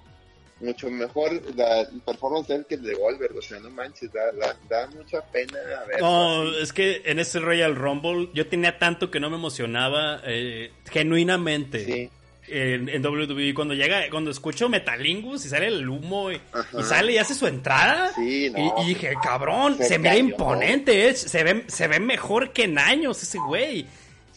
mucho 0.60 0.90
mejor 0.90 1.32
la 1.56 1.88
performance 2.04 2.48
de 2.48 2.56
él 2.56 2.66
que 2.68 2.74
el 2.74 2.82
de 2.82 2.92
Goldberg, 2.92 3.34
o 3.34 3.40
sea, 3.40 3.58
no 3.58 3.70
manches, 3.70 4.12
da, 4.12 4.30
da, 4.32 4.54
da 4.68 4.86
mucha 4.88 5.22
pena 5.22 5.54
ver. 5.88 6.02
No, 6.02 6.46
es 6.58 6.70
que 6.74 7.00
en 7.06 7.18
ese 7.18 7.40
Royal 7.40 7.74
Rumble 7.74 8.28
yo 8.34 8.46
tenía 8.46 8.78
tanto 8.78 9.10
que 9.10 9.18
no 9.18 9.30
me 9.30 9.36
emocionaba 9.36 10.20
eh, 10.26 10.70
genuinamente. 10.90 11.82
Sí, 11.82 12.10
en, 12.46 12.90
en 12.90 13.06
WWE 13.06 13.54
cuando 13.54 13.72
llega, 13.72 14.02
cuando 14.10 14.30
escucho 14.30 14.68
Metalingus 14.68 15.46
y 15.46 15.48
sale 15.48 15.68
el 15.68 15.88
humo 15.88 16.30
y, 16.30 16.40
sale 16.82 17.12
y 17.12 17.18
hace 17.18 17.34
su 17.34 17.46
entrada. 17.46 18.12
Sí, 18.14 18.50
no. 18.50 18.58
y, 18.58 18.82
y 18.82 18.88
dije, 18.88 19.14
cabrón, 19.22 19.78
Se 19.78 19.98
se, 19.98 20.18
imponente, 20.18 21.08
eh, 21.08 21.14
se 21.14 21.42
ve, 21.42 21.64
se 21.68 21.88
ve 21.88 22.00
mejor 22.00 22.52
que 22.52 22.64
en 22.64 22.78
años 22.78 23.22
ese 23.22 23.38
güey. 23.38 23.86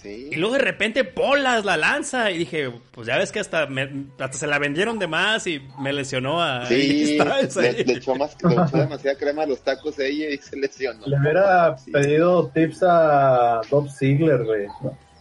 Sí. 0.03 0.29
Y 0.31 0.35
luego 0.35 0.53
de 0.55 0.61
repente 0.61 1.01
bolas 1.03 1.65
la 1.65 1.77
lanza 1.77 2.29
y 2.29 2.37
dije, 2.39 2.69
pues 2.91 3.07
ya 3.07 3.17
ves 3.17 3.31
que 3.31 3.39
hasta, 3.39 3.65
me- 3.65 4.05
hasta 4.19 4.37
se 4.37 4.45
la 4.45 4.59
vendieron 4.59 4.99
de 4.99 5.07
más 5.07 5.47
y 5.47 5.61
me 5.79 5.91
lesionó 5.93 6.41
a 6.43 6.65
Sí, 6.67 7.17
Styles 7.19 7.55
le, 7.55 7.67
ahí. 7.69 7.83
le 7.85 7.93
echó, 7.93 8.13
más, 8.15 8.35
le 8.43 8.53
echó 8.53 8.77
demasiada 8.77 9.17
crema 9.17 9.43
a 9.43 9.45
los 9.47 9.61
tacos 9.63 9.97
a 9.99 10.03
ella 10.05 10.29
y 10.29 10.37
se 10.37 10.55
lesionó. 10.57 11.07
Le 11.07 11.17
hubiera 11.19 11.77
Sí. 11.77 11.91
pedido 11.91 12.47
tips 12.53 12.83
a 12.83 13.61
Bob 13.71 13.89
Ziegler, 13.89 14.43
güey, 14.43 14.67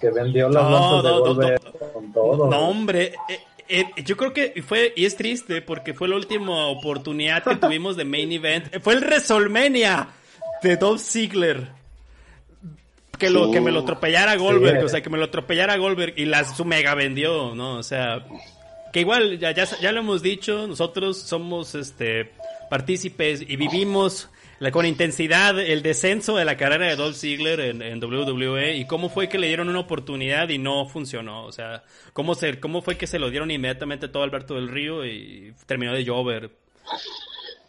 que 0.00 0.10
vendió 0.10 0.48
las 0.50 0.62
No, 0.64 0.70
lanzas 0.70 1.02
de 1.04 1.08
no, 1.08 1.18
no, 1.18 1.24
Goldberg 1.24 1.92
con 1.92 2.12
todo. 2.12 2.50
No, 2.50 2.68
hombre, 2.68 3.14
eh, 3.28 3.38
eh, 3.68 3.84
yo 4.04 4.16
creo 4.16 4.32
que 4.32 4.62
fue, 4.66 4.92
y 4.96 5.04
es 5.06 5.16
triste 5.16 5.62
porque 5.62 5.94
fue 5.94 6.08
la 6.08 6.16
última 6.16 6.66
oportunidad 6.66 7.42
que 7.44 7.56
tuvimos 7.56 7.96
de 7.96 8.04
main 8.04 8.30
event. 8.32 8.66
Fue 8.82 8.94
el 8.94 9.00
WrestleMania 9.00 10.08
de 10.62 10.76
Dolph 10.76 11.00
Ziggler. 11.00 11.68
Que, 13.26 13.30
lo, 13.30 13.50
que 13.50 13.60
me 13.60 13.70
lo 13.72 13.80
atropellara 13.80 14.36
Goldberg, 14.36 14.78
Sí. 14.80 14.84
o 14.84 14.88
sea, 14.88 15.00
que 15.02 15.10
me 15.10 15.18
lo 15.18 15.24
atropellara 15.24 15.76
Goldberg 15.76 16.14
y 16.16 16.24
la, 16.26 16.44
su 16.44 16.64
mega 16.64 16.94
vendió, 16.94 17.54
¿no? 17.54 17.76
O 17.78 17.82
sea, 17.82 18.24
que 18.92 19.00
igual, 19.00 19.38
ya, 19.38 19.52
ya, 19.52 19.64
ya 19.80 19.92
lo 19.92 20.00
hemos 20.00 20.22
dicho, 20.22 20.66
nosotros 20.66 21.18
somos 21.18 21.74
este 21.74 22.32
partícipes 22.68 23.42
y 23.46 23.56
vivimos 23.56 24.28
la- 24.58 24.70
con 24.70 24.86
intensidad 24.86 25.58
el 25.60 25.82
descenso 25.82 26.36
de 26.36 26.44
la 26.44 26.56
carrera 26.56 26.86
de 26.88 26.96
Dolph 26.96 27.16
Ziggler 27.16 27.60
en, 27.60 27.82
en 27.82 28.02
WWE 28.02 28.76
y 28.76 28.86
cómo 28.86 29.08
fue 29.08 29.28
que 29.28 29.38
le 29.38 29.46
dieron 29.48 29.68
una 29.68 29.80
oportunidad 29.80 30.48
y 30.48 30.58
no 30.58 30.86
funcionó, 30.88 31.44
o 31.44 31.52
sea, 31.52 31.84
cómo, 32.12 32.34
se, 32.34 32.58
cómo 32.60 32.80
fue 32.82 32.96
que 32.96 33.06
se 33.06 33.18
lo 33.18 33.30
dieron 33.30 33.50
inmediatamente 33.50 34.08
todo 34.08 34.22
Alberto 34.22 34.54
del 34.54 34.68
Río 34.68 35.04
y 35.06 35.52
terminó 35.66 35.92
de 35.94 36.04
llover 36.04 36.50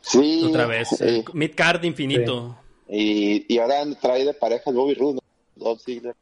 Sí. 0.01 0.43
otra 0.45 0.65
vez, 0.65 0.89
sí. 0.89 1.23
midcard 1.33 1.83
infinito. 1.83 2.57
Y, 2.89 3.45
y 3.53 3.57
ahora 3.59 3.83
trae 4.01 4.25
de 4.25 4.33
pareja 4.33 4.69
el 4.69 4.75
Bobby 4.75 4.93
Roode, 4.93 5.15
¿no? 5.15 5.22
Dolph 5.63 5.81
Ziggler. 5.81 6.15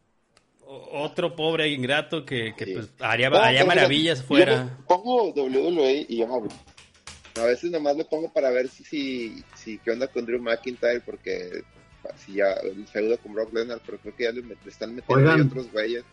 O- 0.66 1.04
Otro 1.04 1.36
pobre 1.36 1.68
ingrato 1.70 2.24
que, 2.26 2.54
que 2.56 2.66
Sí. 2.66 2.74
pues, 2.76 2.90
haría, 3.00 3.30
No, 3.30 3.38
haría 3.38 3.66
maravillas 3.66 4.24
fuera. 4.24 4.64
yo 4.80 4.86
pongo 4.88 5.34
WWE 5.34 6.06
y 6.08 6.18
yo 6.18 6.28
me. 6.28 6.48
A 7.42 7.46
veces 7.46 7.72
nomás 7.72 7.96
le 7.98 8.06
pongo 8.06 8.32
para 8.32 8.50
ver 8.52 8.68
si, 8.70 8.84
si, 8.84 9.44
si 9.56 9.78
qué 9.80 9.92
onda 9.92 10.08
con 10.08 10.26
Drew 10.26 10.42
McIntyre, 10.42 11.02
porque 11.02 11.64
si 12.18 12.34
ya 12.34 12.52
el 12.64 12.86
feudo 12.88 13.18
con 13.20 13.34
Brock 13.34 13.54
Lesnar, 13.54 13.80
pero 13.86 13.98
creo 14.00 14.16
que 14.16 14.24
ya 14.26 14.32
le, 14.32 14.44
met- 14.44 14.58
le 14.64 14.70
están 14.72 14.96
metiendo 14.96 15.24
Oigan. 15.24 15.40
ahí 15.42 15.48
otros 15.48 15.72
güeyes. 15.72 16.04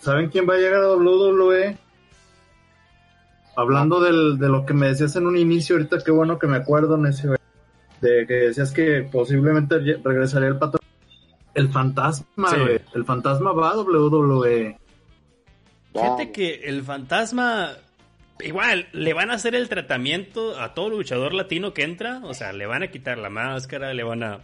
¿Saben 0.00 0.28
quién 0.30 0.48
va 0.48 0.54
a 0.54 0.58
llegar 0.58 0.82
a 0.82 0.94
WWE? 0.94 1.76
Hablando 3.56 4.00
del, 4.00 4.38
de 4.38 4.48
lo 4.48 4.66
que 4.66 4.74
me 4.74 4.88
decías 4.88 5.16
en 5.16 5.26
un 5.26 5.38
inicio, 5.38 5.76
ahorita 5.76 5.98
qué 6.04 6.10
bueno 6.10 6.38
que 6.38 6.46
me 6.46 6.58
acuerdo, 6.58 6.98
Necio, 6.98 7.36
de 8.02 8.26
que 8.26 8.34
decías 8.34 8.70
que 8.72 9.08
posiblemente 9.10 9.78
regresaría 9.78 10.48
el 10.48 10.58
patrón. 10.58 10.80
El 11.56 11.70
fantasma, 11.72 12.50
Sí. 12.50 12.56
güey. 12.56 12.80
El 12.94 13.04
fantasma 13.04 13.52
va 13.52 13.70
a 13.70 13.76
WWE. 13.76 14.78
Fíjate 15.92 16.30
que 16.30 16.60
el 16.64 16.82
fantasma, 16.82 17.70
igual, 18.40 18.88
le 18.92 19.14
van 19.14 19.30
a 19.30 19.34
hacer 19.34 19.54
el 19.54 19.68
tratamiento 19.68 20.60
a 20.60 20.74
todo 20.74 20.90
luchador 20.90 21.32
latino 21.32 21.72
que 21.72 21.82
entra. 21.84 22.20
O 22.24 22.34
sea, 22.34 22.52
le 22.52 22.66
van 22.66 22.82
a 22.82 22.88
quitar 22.88 23.16
la 23.18 23.30
máscara, 23.30 23.94
le 23.94 24.02
van 24.04 24.22
a. 24.22 24.38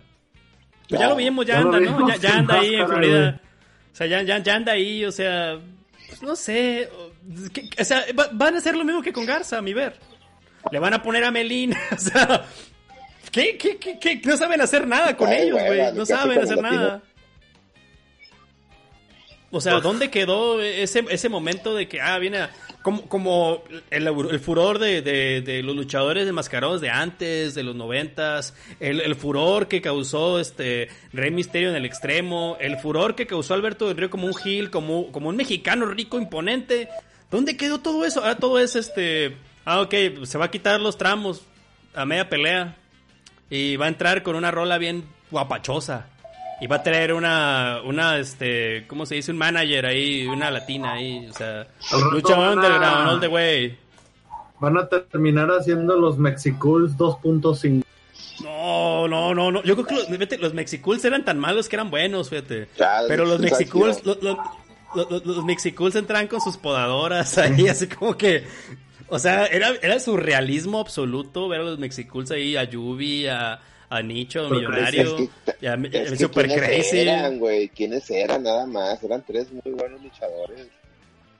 Pues 0.89 1.01
ya 1.01 1.09
lo 1.09 1.17
vimos, 1.17 1.45
ya, 1.47 1.59
anda, 1.61 1.79
¿no? 1.81 2.09
Ya, 2.17 2.37
anda 2.39 2.55
ahí 2.61 2.75
en 2.75 2.87
Florida. 2.89 3.41
O 3.93 3.95
sea, 3.95 4.07
ya, 4.07 4.23
ya, 4.23 4.55
anda 4.57 4.73
ahí, 4.73 5.05
o 5.05 5.13
sea, 5.13 5.59
pues 6.09 6.23
no 6.23 6.35
sé. 6.35 6.89
O 7.79 7.85
sea, 7.85 8.05
van 8.33 8.55
a 8.55 8.59
hacer 8.59 8.75
lo 8.75 8.85
mismo 8.85 9.03
que 9.03 9.13
con 9.13 9.27
Garza, 9.27 9.59
a 9.59 9.63
mi 9.63 9.75
ver. 9.75 9.99
Le 10.71 10.79
van 10.79 10.95
a 10.95 11.03
poner 11.03 11.25
a 11.25 11.31
Melina, 11.31 11.79
o 11.93 11.99
sea. 11.99 12.47
¿Qué, 13.31 13.57
qué, 13.57 13.79
qué, 13.79 14.21
No 14.25 14.37
saben 14.37 14.61
hacer 14.61 14.87
nada 14.87 15.17
con 15.17 15.33
ellos, 15.33 15.59
güey. 15.65 15.93
No 15.95 16.05
saben 16.05 16.41
hacer 16.41 16.61
nada. 16.61 17.03
O 19.55 19.61
sea, 19.61 19.81
¿dónde 19.81 20.11
quedó 20.11 20.63
ese, 20.63 21.05
ese 21.11 21.29
momento 21.29 21.75
de 21.75 21.87
que, 21.87 22.01
ah, 22.01 22.19
viene 22.19 22.39
a, 22.39 22.51
como, 22.81 23.07
como 23.07 23.63
el, 23.91 24.09
el 24.09 24.41
furor 24.41 24.79
de, 24.79 25.03
de, 25.03 25.63
los 25.63 25.77
luchadores 25.77 26.25
de 26.25 26.33
mascarados 26.33 26.81
de 26.81 26.89
antes, 26.89 27.55
de 27.55 27.63
los 27.63 27.77
noventas, 27.77 28.55
el, 28.81 29.03
el, 29.03 29.15
furor 29.15 29.69
que 29.69 29.83
causó 29.83 30.41
este 30.41 30.89
Rey 31.13 31.31
Misterio 31.31 31.69
en 31.69 31.77
el 31.77 31.85
extremo, 31.85 32.57
el 32.61 32.79
furor 32.79 33.15
que 33.15 33.27
causó 33.27 33.53
Alberto 33.53 33.89
del 33.89 33.99
Río 33.99 34.09
como 34.09 34.27
un 34.27 34.35
heel, 34.43 34.71
como, 34.71 35.13
como 35.13 35.29
un 35.29 35.37
mexicano 35.37 35.85
rico, 35.85 36.19
imponente. 36.19 36.89
¿Dónde 37.31 37.59
quedó 37.59 37.79
todo 37.81 38.07
eso? 38.07 38.21
Ahora 38.21 38.37
todo 38.37 38.59
es 38.59 38.75
este, 38.75 39.37
ah, 39.67 39.83
ok, 39.83 40.25
se 40.25 40.39
va 40.39 40.47
a 40.47 40.51
quitar 40.51 40.81
los 40.81 40.97
tramos 40.97 41.43
a 41.95 42.07
media 42.07 42.31
pelea 42.31 42.79
y 43.53 43.77
va 43.77 43.85
a 43.85 43.89
entrar 43.89 44.23
con 44.23 44.35
una 44.35 44.51
rola 44.51 44.79
bien 44.79 45.05
guapachosa. 45.31 46.07
Y 46.63 46.69
va 46.69 46.77
a 46.77 46.83
traer 46.83 47.13
una, 47.13 47.81
una, 47.85 48.17
este, 48.17 48.87
¿cómo 48.87 49.05
se 49.05 49.17
dice? 49.17 49.31
Un 49.31 49.37
manager 49.37 49.85
ahí, 49.85 50.27
una 50.27 50.51
latina 50.51 50.95
ahí, 50.95 51.27
o 51.29 51.35
sea, 51.35 51.67
lucha 52.13 52.35
underground, 52.39 53.11
all 53.11 53.21
the 53.21 53.29
way. 53.29 53.79
Van 54.59 54.79
a 54.79 54.89
terminar 54.89 55.51
haciendo 55.51 55.97
los 55.97 56.17
Mexicools 56.17 56.97
2.5. 56.97 57.85
No, 58.43 59.07
no, 59.07 59.35
no, 59.35 59.53
no. 59.53 59.63
Yo 59.65 59.75
creo 59.75 59.87
que 59.87 59.97
los, 59.97 60.41
los 60.41 60.55
Mexicools 60.55 61.05
eran 61.05 61.23
tan 61.23 61.39
malos 61.39 61.69
que 61.69 61.77
eran 61.77 61.91
buenos, 61.91 62.31
fíjate. 62.31 62.69
Pero 63.07 63.27
los 63.27 63.39
Mexicools, 63.39 64.07
los, 64.07 64.23
los, 64.23 65.27
los 65.27 65.45
Mexicools 65.45 65.95
entran 65.97 66.27
con 66.27 66.41
sus 66.41 66.57
podadoras 66.57 67.37
ahí, 67.37 67.69
así 67.69 67.87
como 67.87 68.17
que. 68.17 68.45
O 69.13 69.19
sea, 69.19 69.45
era, 69.45 69.75
era 69.83 70.01
surrealismo 70.01 70.81
absoluto 70.81 71.47
ver 71.47 71.61
a 71.61 71.65
los 71.65 71.79
Mexicools 71.79 72.31
ahí, 72.31 72.57
a 72.57 72.65
Yubi, 72.65 73.27
a, 73.27 73.61
a 73.91 74.03
Nicho, 74.03 74.49
Millonario, 74.49 75.29
es 75.61 76.19
Super 76.19 76.49
Crazy. 76.49 77.01
Eran, 77.01 77.39
güey? 77.39 77.69
¿Quiénes 77.69 78.11
eran? 78.11 78.45
Nada 78.45 78.65
más, 78.65 79.03
eran 79.03 79.23
tres 79.27 79.53
muy 79.53 79.75
buenos 79.75 80.03
luchadores. 80.03 80.67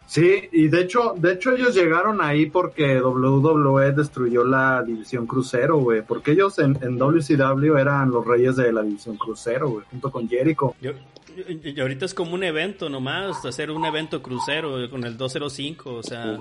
Sí, 0.07 0.51
y 0.53 0.69
de 0.69 0.83
hecho, 0.83 1.15
de 1.17 1.33
hecho 1.33 1.53
ellos 1.53 1.75
llegaron 1.75 2.21
ahí 2.21 2.45
porque 2.45 3.01
WWE 3.01 3.93
destruyó 3.93 4.45
la 4.45 4.83
división 4.83 5.27
crucero, 5.27 5.79
güey, 5.79 6.03
porque 6.03 6.33
ellos 6.33 6.59
en, 6.59 6.75
WCW 6.75 7.79
eran 7.79 8.11
los 8.11 8.27
reyes 8.27 8.57
de 8.57 8.71
la 8.71 8.83
división 8.83 9.17
crucero, 9.17 9.71
güey, 9.71 9.87
junto 9.91 10.11
con 10.11 10.29
Jericho. 10.29 10.75
y 10.83 11.81
ahorita 11.81 12.05
es 12.05 12.13
como 12.13 12.35
un 12.35 12.45
evento 12.45 12.91
nomás, 12.91 13.43
hacer 13.47 13.71
un 13.71 13.87
evento 13.87 14.21
crucero 14.21 14.91
con 14.91 15.05
el 15.05 15.17
205, 15.17 15.91
o 15.91 16.03
sea... 16.03 16.37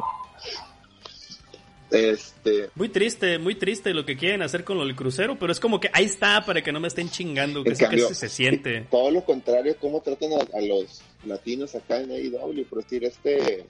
Este... 1.91 2.69
Muy 2.75 2.89
triste, 2.89 3.37
muy 3.37 3.55
triste 3.55 3.93
lo 3.93 4.05
que 4.05 4.15
quieren 4.15 4.41
hacer 4.41 4.63
con 4.63 4.79
el 4.79 4.95
crucero, 4.95 5.37
pero 5.37 5.51
es 5.51 5.59
como 5.59 5.79
que 5.79 5.89
ahí 5.93 6.05
está 6.05 6.43
para 6.45 6.61
que 6.61 6.71
no 6.71 6.79
me 6.79 6.87
estén 6.87 7.09
chingando, 7.09 7.63
que, 7.63 7.75
se 7.75 8.29
siente. 8.29 8.87
Todo 8.89 9.11
lo 9.11 9.23
contrario, 9.25 9.75
cómo 9.79 10.01
tratan 10.01 10.31
a, 10.33 10.61
los 10.61 11.01
latinos 11.25 11.75
acá 11.75 11.99
en 12.01 12.11
AEW, 12.11 12.65
por 12.65 12.83
decir, 12.83 13.03
este... 13.03 13.65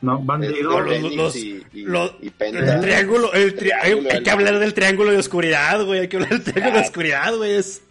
No, 0.00 0.18
bandido. 0.18 0.80
Los, 0.80 1.36
y, 1.36 1.64
el 1.72 2.80
triángulo, 2.80 3.32
el 3.32 3.54
triángulo 3.54 4.10
hay, 4.10 4.22
que 4.22 4.30
hablar 4.30 4.58
del 4.58 4.74
triángulo 4.74 5.10
de 5.10 5.18
oscuridad, 5.18 5.84
güey. 5.84 6.00
Hay 6.00 6.08
que 6.08 6.16
hablar 6.16 6.30
del 6.30 6.42
triángulo 6.42 6.76
de 6.76 6.84
oscuridad, 6.84 7.34
güey. 7.34 7.52
Es, 7.52 7.82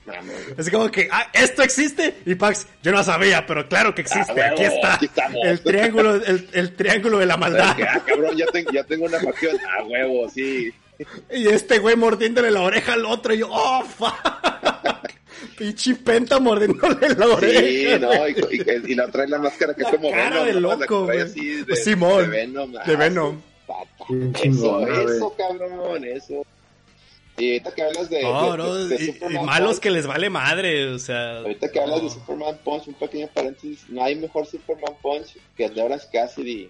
como 0.71 0.91
que, 0.91 1.09
ah, 1.11 1.27
esto 1.33 1.63
existe. 1.63 2.15
Y 2.25 2.35
Pax, 2.35 2.67
yo 2.83 2.91
no 2.91 3.03
sabía, 3.03 3.45
pero 3.45 3.67
claro 3.67 3.95
que 3.95 4.01
existe. 4.01 4.41
Ah, 4.41 4.51
aquí 4.51 4.63
está. 4.63 4.99
el 5.43 5.59
triángulo, 5.61 6.15
el, 6.15 6.47
el, 6.53 6.75
triángulo 6.75 7.17
de 7.17 7.25
la 7.25 7.37
maldad. 7.37 7.75
Ah, 7.87 8.01
cabrón, 8.05 8.37
ya, 8.37 8.45
tengo, 8.47 8.71
ya 8.71 8.83
tengo 8.83 9.05
una 9.05 9.19
facción. 9.19 9.57
A 9.77 9.83
huevo, 9.83 10.29
sí. 10.29 10.73
Y 11.31 11.47
este 11.47 11.79
güey 11.79 11.95
mordiéndole 11.95 12.51
la 12.51 12.61
oreja 12.61 12.93
al 12.93 13.05
otro. 13.05 13.33
Y 13.33 13.39
yo, 13.39 13.49
oh, 13.49 13.83
fuck. 13.83 14.13
Pinche 15.57 15.95
penta 15.95 16.39
mordiéndole 16.39 17.09
la 17.15 17.27
oreja. 17.27 17.61
Sí, 17.61 17.87
no, 17.99 18.27
y, 18.27 18.91
y, 18.91 18.95
la 18.95 19.07
trae 19.07 19.27
la 19.27 19.39
máscara 19.39 19.73
que 19.73 19.83
es 19.83 19.89
como 19.89 20.11
cara 20.11 20.43
Venom. 20.43 20.45
de 20.45 20.61
loco, 20.61 21.05
güey. 21.05 21.19
De, 21.63 21.75
Simón. 21.75 22.29
De 22.29 22.37
Venom. 22.37 22.71
De 22.71 22.95
Venom. 22.95 23.41
Eso, 24.43 24.87
eso, 24.87 25.35
cabrón, 25.37 26.05
eso. 26.05 26.45
Y 27.37 27.51
ahorita 27.51 27.75
que 27.75 27.81
hablas 27.83 28.09
de, 28.09 28.23
no, 28.23 28.55
no, 28.55 28.95
y, 28.95 29.39
malos 29.43 29.81
que 29.81 29.91
les 29.91 30.07
vale 30.07 30.29
madre, 30.29 30.87
o 30.87 30.99
sea. 30.99 31.39
Ahorita 31.39 31.69
que 31.69 31.81
hablas 31.81 32.01
de 32.01 32.09
Superman 32.09 32.57
Punch, 32.63 32.87
un 32.87 32.93
pequeño 32.93 33.27
paréntesis, 33.33 33.89
no 33.89 34.03
hay 34.03 34.15
mejor 34.15 34.45
Superman 34.45 34.93
Punch 35.01 35.35
que 35.57 35.65
el 35.65 35.73
de 35.73 35.81
Orange 35.81 36.07
Cassidy. 36.11 36.69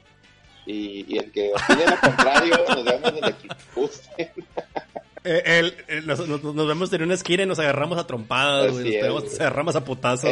Y, 0.68 1.06
y 1.08 1.20
el 1.20 1.32
que 1.32 1.52
opine 1.54 1.86
lo 1.86 2.00
contrario, 2.00 2.56
nos 2.68 2.84
vemos 2.84 3.14
donde 3.14 3.36
gusten. 3.76 4.32
Eh, 5.28 6.04
nos, 6.06 6.68
vemos 6.68 6.94
en 6.94 7.02
una 7.02 7.16
esquina 7.16 7.44
y 7.44 7.46
nos 7.48 7.58
agarramos 7.58 7.98
a 7.98 8.06
trompadas, 8.06 8.74
Nos, 8.74 9.40
agarramos 9.40 9.76
a 9.76 9.84
putazos, 9.84 10.30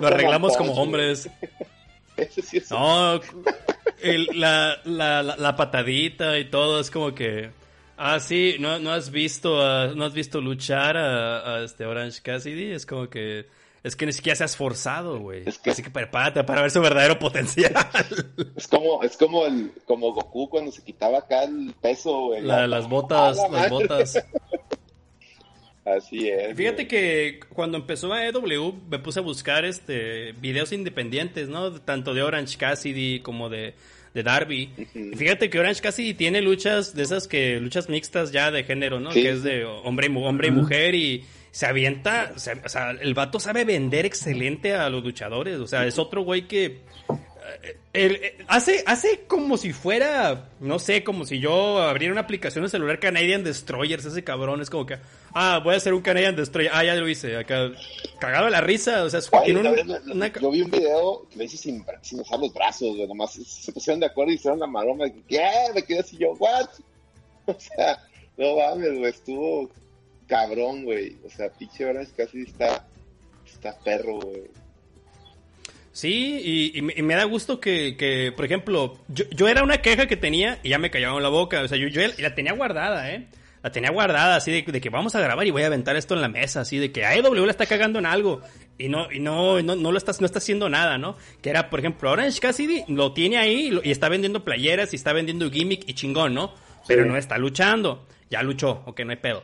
Lo 0.00 0.06
arreglamos 0.06 0.56
como 0.56 0.74
hombres. 0.74 1.30
no, 2.70 3.20
la, 4.34 4.80
la, 4.84 5.22
la, 5.22 5.56
patadita 5.56 6.38
y 6.38 6.44
todo 6.50 6.80
es 6.80 6.90
como 6.90 7.14
que. 7.14 7.50
Ah, 7.96 8.20
sí, 8.20 8.56
no, 8.60 8.78
no 8.78 8.92
has 8.92 9.10
visto 9.10 9.50
no 9.94 10.04
has 10.04 10.12
visto 10.12 10.40
luchar 10.40 10.96
a, 10.96 11.56
a, 11.56 11.64
este 11.64 11.84
Orange 11.86 12.20
Cassidy, 12.22 12.72
es 12.72 12.86
como 12.86 13.08
que 13.08 13.46
es 13.82 13.96
que 13.96 14.06
ni 14.06 14.12
siquiera 14.12 14.36
se 14.36 14.42
ha 14.42 14.46
esforzado, 14.46 15.20
güey. 15.20 15.44
Así 15.46 15.82
que 15.82 15.90
prepárate 15.90 16.42
para 16.44 16.62
ver 16.62 16.70
su 16.70 16.80
verdadero 16.80 17.18
potencial. 17.18 17.72
Es 18.56 18.66
como, 18.66 19.02
es 19.02 19.16
como 19.16 19.46
el, 19.46 19.72
como 19.84 20.12
Goku 20.12 20.48
cuando 20.48 20.72
se 20.72 20.82
quitaba 20.82 21.18
acá 21.18 21.44
el 21.44 21.72
peso, 21.80 22.32
las 22.40 22.88
botas, 22.88 23.38
las 23.50 23.70
botas. 23.70 24.24
Así 25.84 26.28
es. 26.28 26.56
Fíjate 26.56 26.86
que 26.86 27.40
cuando 27.54 27.78
empezó 27.78 28.12
a 28.12 28.26
EW 28.26 28.74
me 28.90 28.98
puse 28.98 29.20
a 29.20 29.22
buscar 29.22 29.64
este 29.64 30.32
videos 30.32 30.72
independientes, 30.72 31.48
¿no? 31.48 31.72
Tanto 31.80 32.14
de 32.14 32.22
Orange 32.22 32.58
Cassidy 32.58 33.20
como 33.20 33.48
de, 33.48 33.74
de 34.12 34.22
Darby. 34.22 34.70
Fíjate 35.16 35.48
que 35.48 35.58
Orange 35.58 35.80
Cassidy 35.80 36.14
tiene 36.14 36.42
luchas 36.42 36.94
de 36.94 37.04
esas 37.04 37.26
que 37.26 37.58
luchas 37.60 37.88
mixtas 37.88 38.32
ya 38.32 38.50
de 38.50 38.64
género, 38.64 39.00
¿no? 39.00 39.10
Que 39.10 39.30
es 39.30 39.42
de 39.42 39.64
hombre 39.64 40.08
y, 40.08 40.16
hombre 40.16 40.48
y 40.48 40.50
mujer 40.50 40.94
y 40.94 41.24
se 41.58 41.66
avienta, 41.66 42.32
o 42.36 42.38
sea, 42.38 42.92
el 42.92 43.14
vato 43.14 43.40
sabe 43.40 43.64
vender 43.64 44.06
excelente 44.06 44.76
a 44.76 44.88
los 44.88 45.02
luchadores, 45.02 45.58
o 45.58 45.66
sea, 45.66 45.88
es 45.88 45.98
otro 45.98 46.22
güey 46.22 46.46
que 46.46 46.82
el, 47.92 48.14
eh, 48.14 48.38
hace, 48.46 48.84
hace 48.86 49.24
como 49.26 49.56
si 49.56 49.72
fuera, 49.72 50.50
no 50.60 50.78
sé, 50.78 51.02
como 51.02 51.24
si 51.24 51.40
yo 51.40 51.82
abriera 51.82 52.12
una 52.12 52.20
aplicación 52.20 52.62
de 52.62 52.70
celular 52.70 53.00
Canadian 53.00 53.42
Destroyers, 53.42 54.04
ese 54.04 54.22
cabrón, 54.22 54.60
es 54.60 54.70
como 54.70 54.86
que, 54.86 54.98
ah, 55.34 55.60
voy 55.64 55.74
a 55.74 55.78
hacer 55.78 55.94
un 55.94 56.00
Canadian 56.00 56.36
Destroyer, 56.36 56.70
ah, 56.72 56.84
ya 56.84 56.94
lo 56.94 57.08
hice, 57.08 57.36
acá, 57.36 57.72
cagado 58.20 58.48
la 58.50 58.60
risa, 58.60 59.02
o 59.02 59.10
sea, 59.10 59.18
es, 59.18 59.28
Yo 59.28 60.50
vi 60.52 60.62
un 60.62 60.70
video 60.70 61.26
que 61.28 61.38
me 61.38 61.46
hice 61.46 61.56
sin, 61.56 61.84
sin 62.02 62.20
usar 62.20 62.38
los 62.38 62.54
brazos, 62.54 62.94
güey, 62.94 63.08
nomás 63.08 63.32
se 63.32 63.72
pusieron 63.72 63.98
de 63.98 64.06
acuerdo 64.06 64.30
y 64.30 64.36
hicieron 64.36 64.60
la 64.60 64.68
maroma, 64.68 65.06
¿qué? 65.26 65.50
Me 65.74 65.82
quedé 65.82 65.98
así 65.98 66.16
yo, 66.18 66.34
what? 66.34 66.68
O 67.46 67.56
sea, 67.58 67.98
no 68.36 68.54
mames, 68.58 68.96
güey, 68.96 69.10
estuvo 69.10 69.68
cabrón, 70.28 70.84
güey, 70.84 71.16
o 71.24 71.30
sea, 71.30 71.48
pinche 71.50 71.84
Orange 71.84 72.12
casi 72.16 72.42
está, 72.42 72.86
está 73.46 73.76
perro, 73.80 74.20
güey. 74.20 74.42
Sí, 75.92 76.72
y, 76.76 76.82
me, 76.82 77.16
da 77.16 77.24
gusto 77.24 77.58
que, 77.58 77.96
que 77.96 78.30
por 78.30 78.44
ejemplo, 78.44 79.00
yo, 79.08 79.24
yo, 79.30 79.48
era 79.48 79.64
una 79.64 79.78
queja 79.78 80.06
que 80.06 80.16
tenía 80.16 80.60
y 80.62 80.68
ya 80.68 80.78
me 80.78 80.92
callaban 80.92 81.20
la 81.24 81.28
boca. 81.28 81.60
O 81.62 81.66
sea, 81.66 81.76
yo, 81.76 81.88
yo 81.88 82.00
la 82.18 82.36
tenía 82.36 82.52
guardada, 82.52 83.10
¿eh? 83.10 83.26
La 83.64 83.72
tenía 83.72 83.90
guardada, 83.90 84.36
así 84.36 84.52
de, 84.52 84.80
que 84.80 84.90
vamos 84.90 85.16
a 85.16 85.20
grabar 85.20 85.44
y 85.44 85.50
voy 85.50 85.64
a 85.64 85.66
aventar 85.66 85.96
esto 85.96 86.14
en 86.14 86.20
la 86.20 86.28
mesa, 86.28 86.60
así 86.60 86.78
de 86.78 86.92
que 86.92 87.04
AEW 87.04 87.44
la 87.44 87.50
está 87.50 87.66
cagando 87.66 87.98
en 87.98 88.06
algo 88.06 88.40
y 88.78 88.88
no 88.88 89.10
y 89.10 89.18
no 89.18 89.60
no, 89.60 89.74
no 89.74 89.90
lo 89.90 89.98
está, 89.98 90.12
no 90.20 90.26
está 90.26 90.38
haciendo 90.38 90.68
nada, 90.68 90.98
¿no? 90.98 91.16
Que 91.42 91.50
era, 91.50 91.68
por 91.68 91.80
ejemplo, 91.80 92.12
Orange 92.12 92.38
Cassidy 92.38 92.84
lo 92.86 93.12
tiene 93.12 93.38
ahí 93.38 93.76
y, 93.82 93.90
está 93.90 94.08
vendiendo 94.08 94.44
playeras 94.44 94.92
y 94.92 94.96
está 94.96 95.12
vendiendo 95.12 95.50
gimmick 95.50 95.88
y 95.88 95.94
chingón, 95.94 96.32
¿no? 96.32 96.54
Pero 96.86 97.04
no 97.06 97.16
está 97.16 97.38
luchando. 97.38 98.06
Ya 98.30 98.42
luchó, 98.42 98.82
ok, 98.86 99.00
no 99.00 99.10
hay 99.10 99.16
pedo 99.16 99.42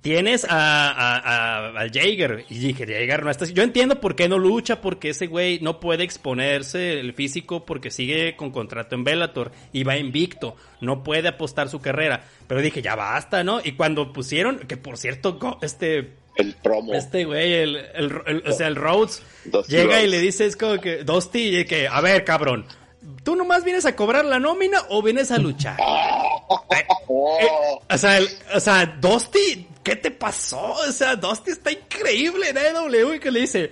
tienes 0.00 0.44
a, 0.48 0.90
a, 0.90 1.68
al 1.78 1.90
Jaeger 1.90 2.44
y 2.48 2.58
dije, 2.58 2.86
Jaeger 2.86 3.24
no 3.24 3.30
está... 3.30 3.44
Yo 3.46 3.62
entiendo 3.62 4.00
por 4.00 4.14
qué 4.14 4.28
no 4.28 4.38
lucha, 4.38 4.80
porque 4.80 5.10
ese 5.10 5.26
güey 5.26 5.58
no 5.60 5.80
puede 5.80 6.04
exponerse 6.04 7.00
el 7.00 7.12
físico 7.12 7.64
porque 7.64 7.90
sigue 7.90 8.36
con 8.36 8.50
contrato 8.50 8.94
en 8.94 9.04
Bellator 9.04 9.52
y 9.72 9.84
va 9.84 9.96
invicto, 9.96 10.56
no 10.80 11.02
puede 11.02 11.28
apostar 11.28 11.68
su 11.68 11.80
carrera. 11.80 12.24
Pero 12.46 12.62
dije, 12.62 12.82
ya 12.82 12.94
basta, 12.94 13.42
¿no? 13.42 13.60
Y 13.64 13.72
cuando 13.72 14.12
pusieron, 14.12 14.60
que 14.60 14.76
por 14.76 14.96
cierto, 14.96 15.38
este... 15.62 16.12
El 16.36 16.54
promo. 16.54 16.92
Este 16.92 17.24
güey, 17.24 17.54
el, 17.54 17.76
el, 17.94 18.42
o 18.46 18.52
sea, 18.52 18.68
el 18.68 18.76
Rhodes 18.76 19.22
llega 19.68 20.02
y 20.02 20.08
le 20.08 20.20
dice, 20.20 20.44
es 20.44 20.54
como 20.54 20.78
que, 20.80 21.02
Dusty, 21.02 21.60
y 21.60 21.64
que, 21.64 21.88
a 21.88 22.00
ver, 22.02 22.24
cabrón, 22.24 22.66
¿tú 23.22 23.36
nomás 23.36 23.64
vienes 23.64 23.86
a 23.86 23.96
cobrar 23.96 24.24
la 24.24 24.38
nómina 24.38 24.78
o 24.88 25.02
vienes 25.02 25.30
a 25.30 25.38
luchar? 25.38 25.78
Eh, 25.80 26.86
eh, 27.40 27.48
o 27.90 27.98
sea, 27.98 28.20
o 28.54 28.60
sea, 28.60 28.86
Dusty, 29.00 29.66
¿qué 29.82 29.96
te 29.96 30.10
pasó? 30.10 30.72
O 30.72 30.92
sea, 30.92 31.16
Dusty 31.16 31.50
está 31.50 31.72
increíble 31.72 32.50
en 32.50 32.58
AEW 32.58 33.18
que 33.20 33.30
le 33.30 33.40
dice, 33.40 33.70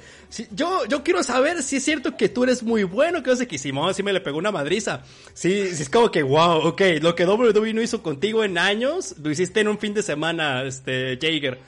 yo, 0.51 0.85
yo 0.87 1.03
quiero 1.05 1.23
saber 1.23 1.63
si 1.63 1.77
es 1.77 1.85
cierto 1.85 2.17
que 2.17 2.29
tú 2.29 2.45
eres 2.45 2.63
muy 2.63 2.85
bueno, 2.85 3.23
que 3.23 3.31
no 3.31 3.37
sé 3.37 3.47
qué, 3.47 3.59
Simón 3.59 3.95
sí 3.95 4.03
me 4.03 4.13
le 4.13 4.21
pegó 4.21 4.39
una 4.39 4.51
madriza. 4.53 5.03
Sí, 5.33 5.75
sí, 5.75 5.83
es 5.83 5.89
como 5.89 6.11
que, 6.11 6.23
wow, 6.23 6.67
ok, 6.69 6.83
lo 7.01 7.15
que 7.15 7.27
WWE 7.27 7.75
no 7.75 7.83
hizo 7.83 8.03
contigo 8.03 8.45
en 8.45 8.59
años, 8.59 9.15
lo 9.23 9.31
hiciste 9.31 9.61
en 9.61 9.69
un 9.69 9.79
fin 9.79 9.95
de 9.95 10.03
semana, 10.03 10.65
este, 10.65 11.19
Jaeger. 11.21 11.59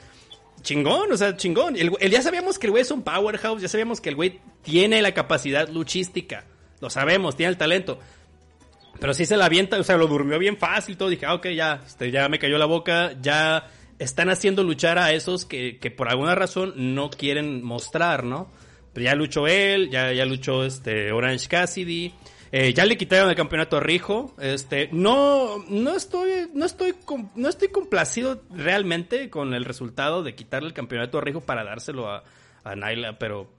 Chingón, 0.63 1.13
o 1.13 1.17
sea, 1.17 1.37
chingón. 1.37 1.77
El, 1.77 1.93
ya 2.11 2.23
sabíamos 2.23 2.59
que 2.59 2.67
el 2.67 2.73
güey 2.73 2.83
es 2.83 2.91
un 2.91 3.03
powerhouse, 3.03 3.63
ya 3.63 3.69
sabíamos 3.69 4.01
que 4.01 4.09
el 4.09 4.17
güey 4.17 4.41
tiene 4.63 5.01
la 5.01 5.15
capacidad 5.15 5.69
luchística. 5.69 6.45
Lo 6.81 6.91
sabemos, 6.91 7.37
tiene 7.37 7.51
el 7.51 7.57
talento. 7.57 7.99
Pero 8.99 9.15
sí 9.15 9.27
se 9.27 9.37
la 9.37 9.47
avienta, 9.47 9.79
o 9.79 9.83
sea, 9.85 9.97
lo 9.97 10.07
durmió 10.07 10.39
bien 10.39 10.57
fácil, 10.57 10.97
todo. 10.97 11.09
Dije, 11.09 11.27
ah, 11.27 11.35
ok, 11.35 11.49
ya, 11.49 11.83
este, 11.87 12.11
ya 12.11 12.29
me 12.29 12.39
cayó 12.39 12.59
la 12.59 12.67
boca, 12.67 13.13
ya 13.21 13.69
están 13.99 14.31
haciendo 14.31 14.63
luchar 14.63 14.99
a 14.99 15.13
esos 15.13 15.45
que, 15.45 15.79
que 15.79 15.91
por 15.91 16.09
alguna 16.09 16.35
razón 16.35 16.95
no 16.95 17.11
quieren 17.11 17.63
mostrar, 17.63 18.25
¿no? 18.25 18.51
Pero 18.93 19.05
ya 19.05 19.15
luchó 19.15 19.47
él, 19.47 19.91
ya, 19.91 20.13
ya 20.13 20.25
luchó 20.25 20.65
este 20.65 21.13
Orange 21.13 21.49
Cassidy. 21.49 22.15
Eh, 22.53 22.73
ya 22.73 22.87
le 22.87 22.97
quitaron 22.97 23.29
el 23.29 23.37
campeonato 23.37 23.77
a 23.77 23.81
Rijo. 23.81 24.35
Este, 24.41 24.89
no, 24.93 25.59
no 25.69 25.95
estoy, 25.95 26.49
no 26.55 26.65
estoy, 26.65 26.95
no 27.35 27.49
estoy 27.49 27.69
complacido 27.69 28.43
realmente 28.51 29.29
con 29.29 29.53
el 29.53 29.65
resultado 29.65 30.23
de 30.23 30.35
quitarle 30.35 30.69
el 30.69 30.75
campeonato 30.75 31.19
a 31.19 31.21
Rijo 31.21 31.43
para 31.43 31.65
dárselo 31.65 32.09
a, 32.09 32.25
a 32.65 32.75
Naila, 32.75 33.19
pero 33.19 33.51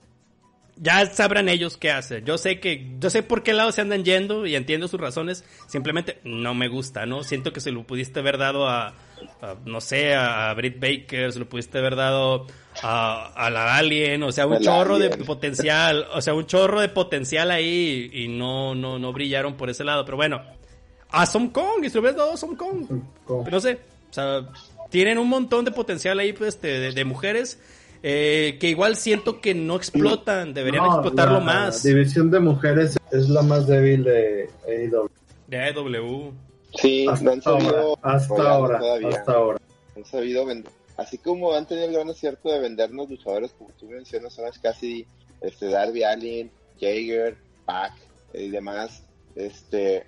ya 0.80 1.06
sabrán 1.08 1.50
ellos 1.50 1.78
qué 1.78 1.92
hacer. 1.92 2.24
Yo 2.24 2.38
sé 2.38 2.60
que, 2.60 2.88
yo 3.00 3.10
sé 3.10 3.24
por 3.24 3.44
qué 3.44 3.54
lado 3.54 3.72
se 3.72 3.82
andan 3.82 4.04
yendo 4.04 4.46
y 4.46 4.56
entiendo 4.56 4.88
sus 4.88 5.00
razones. 5.00 5.44
Simplemente 5.68 6.20
no 6.24 6.54
me 6.54 6.68
gusta, 6.68 7.06
¿no? 7.06 7.24
Siento 7.24 7.54
que 7.54 7.60
se 7.60 7.72
lo 7.72 7.84
pudiste 7.84 8.20
haber 8.20 8.38
dado 8.38 8.68
a, 8.68 8.94
no 9.66 9.82
sé, 9.82 10.16
a 10.16 10.54
Britt 10.54 10.80
Baker, 10.80 11.32
se 11.34 11.40
lo 11.40 11.50
pudiste 11.50 11.80
haber 11.80 11.96
dado 11.96 12.48
a, 12.84 13.32
a 13.36 13.50
la 13.50 13.78
Alien, 13.78 14.24
o 14.24 14.32
sea, 14.32 14.46
un 14.48 14.60
chorro 14.60 15.00
de 15.00 15.10
potencial, 15.10 16.08
o 16.14 16.22
sea, 16.22 16.34
un 16.34 16.46
chorro 16.46 16.80
de 16.82 16.90
potencial 16.90 17.52
ahí 17.52 18.10
y 18.14 18.28
no, 18.28 18.76
no, 18.76 19.00
no 19.00 19.14
brillaron 19.14 19.58
por 19.58 19.70
ese 19.70 19.84
lado. 19.84 20.06
Pero 20.06 20.18
bueno, 20.18 20.42
a 21.10 21.26
Som 21.26 21.50
Kong, 21.50 21.84
y 21.84 21.90
se 21.90 21.96
lo 21.96 22.02
hubieras 22.02 22.18
dado 22.18 22.34
a 22.34 22.38
Som 22.38 22.56
Kong. 22.56 22.86
Pero 23.28 23.52
no 23.52 23.60
sé, 23.60 23.80
o 24.10 24.14
sea, 24.14 24.48
tienen 24.90 25.18
un 25.18 25.28
montón 25.28 25.66
de 25.66 25.72
potencial 25.72 26.20
ahí, 26.20 26.34
pues, 26.34 26.62
de, 26.62 26.92
de 26.92 27.06
mujeres 27.06 27.60
eh, 28.10 28.58
que 28.58 28.70
igual 28.70 28.96
siento 28.96 29.42
que 29.42 29.54
no 29.54 29.76
explotan, 29.76 30.54
deberían 30.54 30.86
explotarlo 30.86 31.42
más. 31.42 31.84
La 31.84 31.90
división 31.90 32.32
de 32.32 32.40
mujeres 32.40 32.98
es 33.12 33.28
la 33.28 33.42
más 33.42 33.68
débil 33.68 34.06
de 34.06 34.50
AEW. 34.66 35.10
De 35.48 35.58
AEW. 35.58 36.34
Sí, 36.74 37.06
hasta 37.06 37.32
han 37.32 37.42
sabido 37.42 38.00
hasta 38.02 38.50
ahora, 38.50 38.80
hasta 39.10 39.34
ahora. 39.34 39.60
Han 39.98 40.06
sabido 40.06 40.46
vender. 40.46 40.72
Así 40.96 41.18
como 41.18 41.54
han 41.54 41.68
tenido 41.68 41.88
el 41.88 41.94
gran 41.96 42.10
acierto 42.10 42.50
de 42.50 42.60
vendernos 42.60 43.10
luchadores, 43.10 43.52
como 43.58 43.72
tú 43.78 43.88
mencionas, 43.88 44.40
Orange 44.40 44.62
casi 44.62 45.06
este, 45.42 45.68
Darby 45.68 46.04
Allin, 46.04 46.50
Jaeger, 46.80 47.36
Pac 47.66 47.92
y 48.34 48.48
demás, 48.48 49.04
este, 49.36 50.06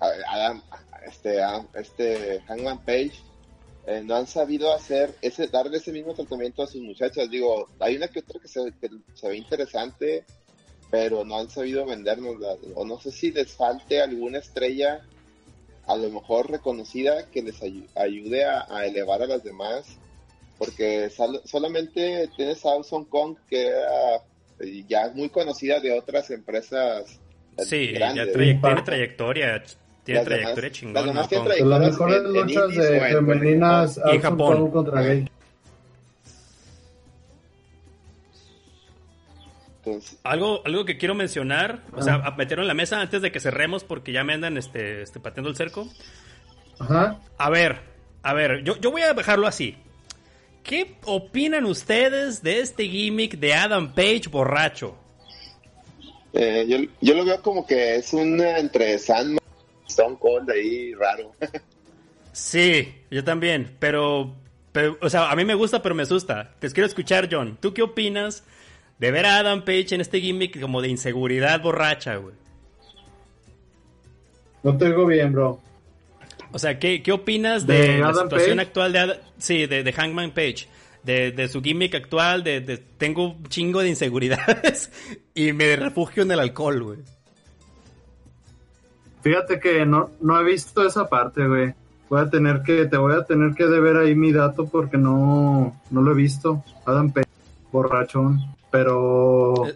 Adam, 0.00 0.62
este, 1.06 1.38
este, 1.74 2.40
Hangman 2.48 2.78
Page, 2.84 3.12
eh, 3.86 4.02
no 4.04 4.16
han 4.16 4.26
sabido 4.26 4.74
hacer 4.74 5.14
ese, 5.22 5.46
darle 5.46 5.76
ese 5.76 5.92
mismo 5.92 6.12
tratamiento 6.12 6.62
a 6.62 6.66
sus 6.66 6.82
muchachas. 6.82 7.30
Digo, 7.30 7.68
hay 7.78 7.96
una 7.96 8.08
que 8.08 8.18
otra 8.18 8.40
que 8.40 8.48
se, 8.48 8.60
ve 8.60 9.36
interesante, 9.36 10.24
pero 10.90 11.24
no 11.24 11.38
han 11.38 11.48
sabido 11.48 11.86
vendernos. 11.86 12.34
O 12.74 12.84
no 12.84 12.98
sé 12.98 13.12
si 13.12 13.30
les 13.30 13.52
falte 13.52 14.00
alguna 14.00 14.38
estrella, 14.38 15.02
a 15.86 15.96
lo 15.96 16.10
mejor 16.10 16.50
reconocida, 16.50 17.30
que 17.30 17.42
les 17.42 17.62
ayude 17.94 18.44
a, 18.44 18.86
elevar 18.86 19.22
a 19.22 19.26
las 19.28 19.44
demás. 19.44 19.86
Porque 20.58 21.08
solamente 21.44 22.28
tienes 22.36 22.66
a 22.66 22.70
Kong, 23.08 23.36
que 23.48 23.68
eh, 23.68 24.84
ya 24.88 25.06
es 25.06 25.14
muy 25.14 25.28
conocida 25.28 25.78
de 25.78 25.96
otras 25.96 26.30
empresas. 26.30 27.20
Sí, 27.58 27.92
ya 27.92 28.12
tiene 28.12 28.82
trayectoria 28.82 29.62
tiene 30.06 30.24
trayectoria 30.24 30.70
chingona. 30.70 31.12
Las, 31.12 31.30
las 31.32 31.80
mejores 31.80 32.22
luchas 32.22 32.74
de 32.74 33.00
femeninas 33.00 34.00
en 34.06 34.20
Japón. 34.20 34.70
contra 34.70 35.02
gay. 35.02 35.28
algo, 40.24 40.62
algo 40.64 40.84
que 40.84 40.96
quiero 40.96 41.14
mencionar, 41.14 41.82
o 41.92 42.02
sea, 42.02 42.20
ah. 42.24 42.34
meterlo 42.36 42.62
en 42.62 42.68
la 42.68 42.74
mesa 42.74 43.00
antes 43.00 43.22
de 43.22 43.30
que 43.30 43.40
cerremos 43.40 43.84
porque 43.84 44.12
ya 44.12 44.24
me 44.24 44.32
andan 44.32 44.56
este, 44.56 45.02
este 45.02 45.20
pateando 45.20 45.50
el 45.50 45.56
cerco. 45.56 45.88
Ajá. 46.78 47.20
A 47.36 47.50
ver, 47.50 47.80
a 48.22 48.32
ver, 48.32 48.62
yo, 48.62 48.76
yo 48.76 48.92
voy 48.92 49.02
a 49.02 49.12
dejarlo 49.12 49.46
así. 49.46 49.76
¿Qué 50.62 50.96
opinan 51.04 51.64
ustedes 51.64 52.42
de 52.42 52.60
este 52.60 52.88
gimmick 52.88 53.38
de 53.38 53.54
Adam 53.54 53.92
Page 53.92 54.28
borracho? 54.30 54.96
Eh, 56.32 56.64
yo, 56.68 56.78
yo, 57.00 57.14
lo 57.14 57.24
veo 57.24 57.40
como 57.40 57.66
que 57.66 57.96
es 57.96 58.12
un 58.12 58.40
entre 58.40 58.98
Sandman 58.98 59.45
Stone 59.96 60.18
Cold 60.18 60.50
ahí 60.50 60.92
raro. 60.94 61.32
sí, 62.32 62.94
yo 63.10 63.24
también, 63.24 63.74
pero, 63.78 64.34
pero, 64.72 64.98
o 65.00 65.08
sea, 65.08 65.30
a 65.30 65.36
mí 65.36 65.44
me 65.46 65.54
gusta, 65.54 65.82
pero 65.82 65.94
me 65.94 66.02
asusta. 66.02 66.52
Te 66.58 66.70
quiero 66.70 66.86
escuchar, 66.86 67.28
John. 67.30 67.56
¿Tú 67.60 67.72
qué 67.72 67.80
opinas 67.82 68.44
de 68.98 69.10
ver 69.10 69.24
a 69.24 69.38
Adam 69.38 69.64
Page 69.64 69.94
en 69.94 70.02
este 70.02 70.20
gimmick 70.20 70.60
como 70.60 70.82
de 70.82 70.88
inseguridad 70.88 71.62
borracha, 71.62 72.16
güey? 72.16 72.34
No 74.62 74.76
te 74.76 74.86
digo 74.86 75.06
bien, 75.06 75.32
bro. 75.32 75.60
O 76.52 76.58
sea, 76.58 76.78
¿qué, 76.78 77.02
qué 77.02 77.12
opinas 77.12 77.66
de, 77.66 77.98
la 77.98 78.12
situación 78.12 78.60
actual 78.60 78.92
de, 78.92 79.20
sí, 79.38 79.66
de, 79.66 79.82
de 79.82 79.92
Hangman 79.92 80.32
Page? 80.32 80.68
De, 81.02 81.30
de, 81.30 81.48
su 81.48 81.62
gimmick 81.62 81.94
actual, 81.94 82.42
de, 82.42 82.60
de, 82.60 82.78
tengo 82.78 83.28
un 83.28 83.44
chingo 83.44 83.80
de 83.80 83.88
inseguridades 83.90 84.90
y 85.34 85.52
me 85.52 85.76
refugio 85.76 86.24
en 86.24 86.32
el 86.32 86.40
alcohol, 86.40 86.82
güey. 86.82 86.98
Fíjate 89.26 89.58
que 89.58 89.84
no, 89.84 90.12
no 90.20 90.40
he 90.40 90.44
visto 90.44 90.86
esa 90.86 91.08
parte, 91.08 91.48
güey. 91.48 91.74
Voy 92.08 92.20
a 92.20 92.30
tener 92.30 92.62
que, 92.62 92.84
te 92.84 92.96
voy 92.96 93.12
a 93.12 93.24
tener 93.24 93.56
que 93.56 93.66
deber 93.66 93.96
ahí 93.96 94.14
mi 94.14 94.30
dato 94.30 94.68
porque 94.68 94.98
no, 94.98 95.82
no 95.90 96.00
lo 96.00 96.12
he 96.12 96.14
visto. 96.14 96.62
Adam 96.84 97.10
Page, 97.10 97.26
borrachón. 97.72 98.54
Pero... 98.70 99.66
Eh, 99.66 99.74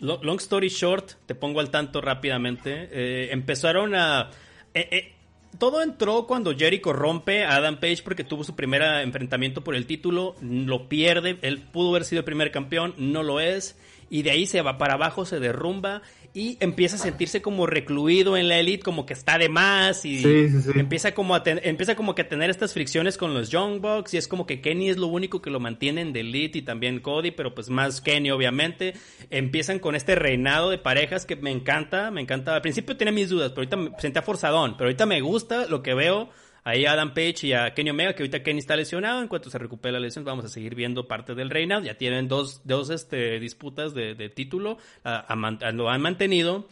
long 0.00 0.40
story 0.40 0.66
short, 0.66 1.12
te 1.26 1.36
pongo 1.36 1.60
al 1.60 1.70
tanto 1.70 2.00
rápidamente. 2.00 2.88
Eh, 2.90 3.28
empezaron 3.30 3.94
a... 3.94 4.30
Eh, 4.74 5.12
todo 5.56 5.80
entró 5.80 6.26
cuando 6.26 6.56
Jericho 6.56 6.92
rompe 6.92 7.44
a 7.44 7.54
Adam 7.54 7.78
Page 7.78 8.02
porque 8.02 8.24
tuvo 8.24 8.42
su 8.42 8.56
primer 8.56 8.82
enfrentamiento 8.82 9.62
por 9.62 9.76
el 9.76 9.86
título, 9.86 10.34
lo 10.40 10.88
pierde, 10.88 11.38
él 11.42 11.60
pudo 11.60 11.90
haber 11.90 12.04
sido 12.04 12.18
el 12.18 12.24
primer 12.24 12.50
campeón, 12.50 12.94
no 12.96 13.22
lo 13.22 13.38
es, 13.38 13.78
y 14.12 14.20
de 14.20 14.30
ahí 14.30 14.44
se 14.44 14.60
va 14.60 14.76
para 14.76 14.94
abajo, 14.94 15.24
se 15.24 15.40
derrumba, 15.40 16.02
y 16.34 16.58
empieza 16.60 16.96
a 16.96 16.98
sentirse 16.98 17.40
como 17.40 17.66
recluido 17.66 18.36
en 18.36 18.46
la 18.46 18.58
elite, 18.58 18.82
como 18.82 19.06
que 19.06 19.14
está 19.14 19.38
de 19.38 19.48
más 19.48 20.04
y 20.04 20.22
empieza 20.74 21.14
como 21.14 21.34
a 21.34 21.42
empieza 21.46 21.94
como 21.94 22.14
que 22.14 22.20
a 22.20 22.28
tener 22.28 22.50
estas 22.50 22.74
fricciones 22.74 23.16
con 23.16 23.32
los 23.32 23.48
Young 23.48 23.80
Bucks 23.80 24.12
y 24.12 24.18
es 24.18 24.28
como 24.28 24.44
que 24.46 24.60
Kenny 24.60 24.90
es 24.90 24.98
lo 24.98 25.06
único 25.06 25.40
que 25.40 25.48
lo 25.48 25.60
mantienen 25.60 26.12
de 26.12 26.20
elite 26.20 26.58
y 26.58 26.62
también 26.62 27.00
Cody, 27.00 27.30
pero 27.30 27.54
pues 27.54 27.70
más 27.70 28.02
Kenny 28.02 28.30
obviamente. 28.30 28.92
Empiezan 29.30 29.78
con 29.78 29.94
este 29.94 30.14
reinado 30.14 30.68
de 30.68 30.76
parejas 30.76 31.24
que 31.24 31.36
me 31.36 31.50
encanta, 31.50 32.10
me 32.10 32.20
encanta. 32.20 32.54
Al 32.54 32.60
principio 32.60 32.98
tenía 32.98 33.12
mis 33.12 33.30
dudas, 33.30 33.52
pero 33.52 33.60
ahorita 33.60 33.76
me 33.78 33.90
sentía 33.98 34.20
forzadón, 34.20 34.76
pero 34.76 34.88
ahorita 34.88 35.06
me 35.06 35.22
gusta 35.22 35.66
lo 35.66 35.82
que 35.82 35.94
veo 35.94 36.28
ahí 36.64 36.86
a 36.86 36.92
Adam 36.92 37.14
Page 37.14 37.46
y 37.46 37.52
a 37.52 37.74
Kenny 37.74 37.90
Omega, 37.90 38.14
que 38.14 38.22
ahorita 38.22 38.42
Kenny 38.42 38.60
está 38.60 38.76
lesionado. 38.76 39.20
En 39.20 39.28
cuanto 39.28 39.50
se 39.50 39.58
recupere 39.58 39.92
la 39.92 40.00
lesión, 40.00 40.24
vamos 40.24 40.44
a 40.44 40.48
seguir 40.48 40.74
viendo 40.74 41.08
parte 41.08 41.34
del 41.34 41.50
reinado. 41.50 41.82
Ya 41.82 41.94
tienen 41.94 42.28
dos, 42.28 42.62
dos 42.64 42.90
este, 42.90 43.40
disputas 43.40 43.94
de, 43.94 44.14
título, 44.30 44.78
lo 45.04 45.90
han 45.90 46.02
mantenido. 46.02 46.68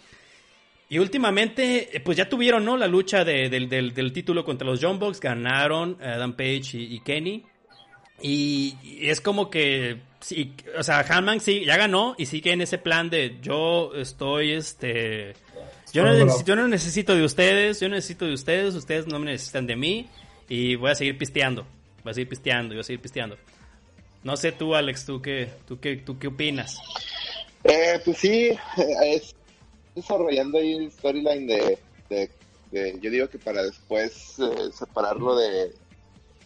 Y 0.89 0.99
últimamente, 0.99 1.97
eh, 1.97 2.01
pues 2.01 2.19
ya 2.19 2.29
tuvieron, 2.29 2.65
¿no? 2.65 2.77
La 2.77 2.89
lucha 2.89 3.25
del, 3.25 4.13
título 4.13 4.45
contra 4.45 4.67
los 4.67 4.81
John 4.83 4.99
Box. 4.99 5.21
Ganaron 5.21 5.97
Adam 6.03 6.33
Page 6.33 6.71
y, 6.75 7.01
Kenny. 7.01 7.45
Y, 8.21 8.77
es 9.01 9.21
como 9.21 9.49
que, 9.51 10.01
sí, 10.19 10.53
o 10.77 10.83
sea, 10.83 11.01
Hanman 11.09 11.41
sí, 11.41 11.65
ya 11.65 11.77
ganó 11.77 12.17
y 12.19 12.27
sigue 12.27 12.53
en 12.53 12.61
ese 12.61 12.79
plan 12.79 13.09
de 13.09 13.39
yo 13.41 13.93
estoy, 13.95 14.51
este, 14.51 15.35
yo 15.93 16.05
no, 16.05 16.13
necesito, 16.13 16.57
no 16.57 16.69
necesito 16.69 17.15
de 17.15 17.25
ustedes, 17.25 17.81
yo 17.81 17.89
necesito 17.89 18.25
de 18.27 18.35
ustedes, 18.35 18.75
ustedes 18.75 19.07
no 19.07 19.19
me 19.19 19.33
necesitan 19.33 19.67
de 19.67 19.77
mí 19.77 20.09
y 20.49 20.77
voy 20.77 20.91
a 20.91 20.95
seguir 20.95 21.19
pisteando, 21.19 21.67
voy 22.05 22.11
a 22.11 22.15
seguir 22.15 22.29
pisteando, 22.29 22.75
voy 22.75 22.81
a 22.81 22.85
seguir 22.85 23.01
pisteando. 23.01 23.37
No 24.23 24.37
sé 24.37 24.53
tú, 24.53 24.75
Alex, 24.75 25.07
¿tú 25.07 25.23
qué, 25.23 25.49
tú 25.67 25.81
qué, 25.81 25.97
tú 25.97 26.19
qué 26.19 26.29
opinas? 26.29 26.79
Eh, 27.65 28.01
pues 28.05 28.19
sí, 28.19 28.51
es 29.05 29.35
desarrollando 29.95 30.59
ahí 30.59 30.75
el 30.75 30.93
storyline 30.93 31.47
de, 31.47 31.79
yo 33.01 33.11
digo 33.11 33.29
que 33.29 33.39
para 33.39 33.63
después 33.63 34.39
eh, 34.39 34.71
separarlo 34.73 35.37
de, 35.37 35.73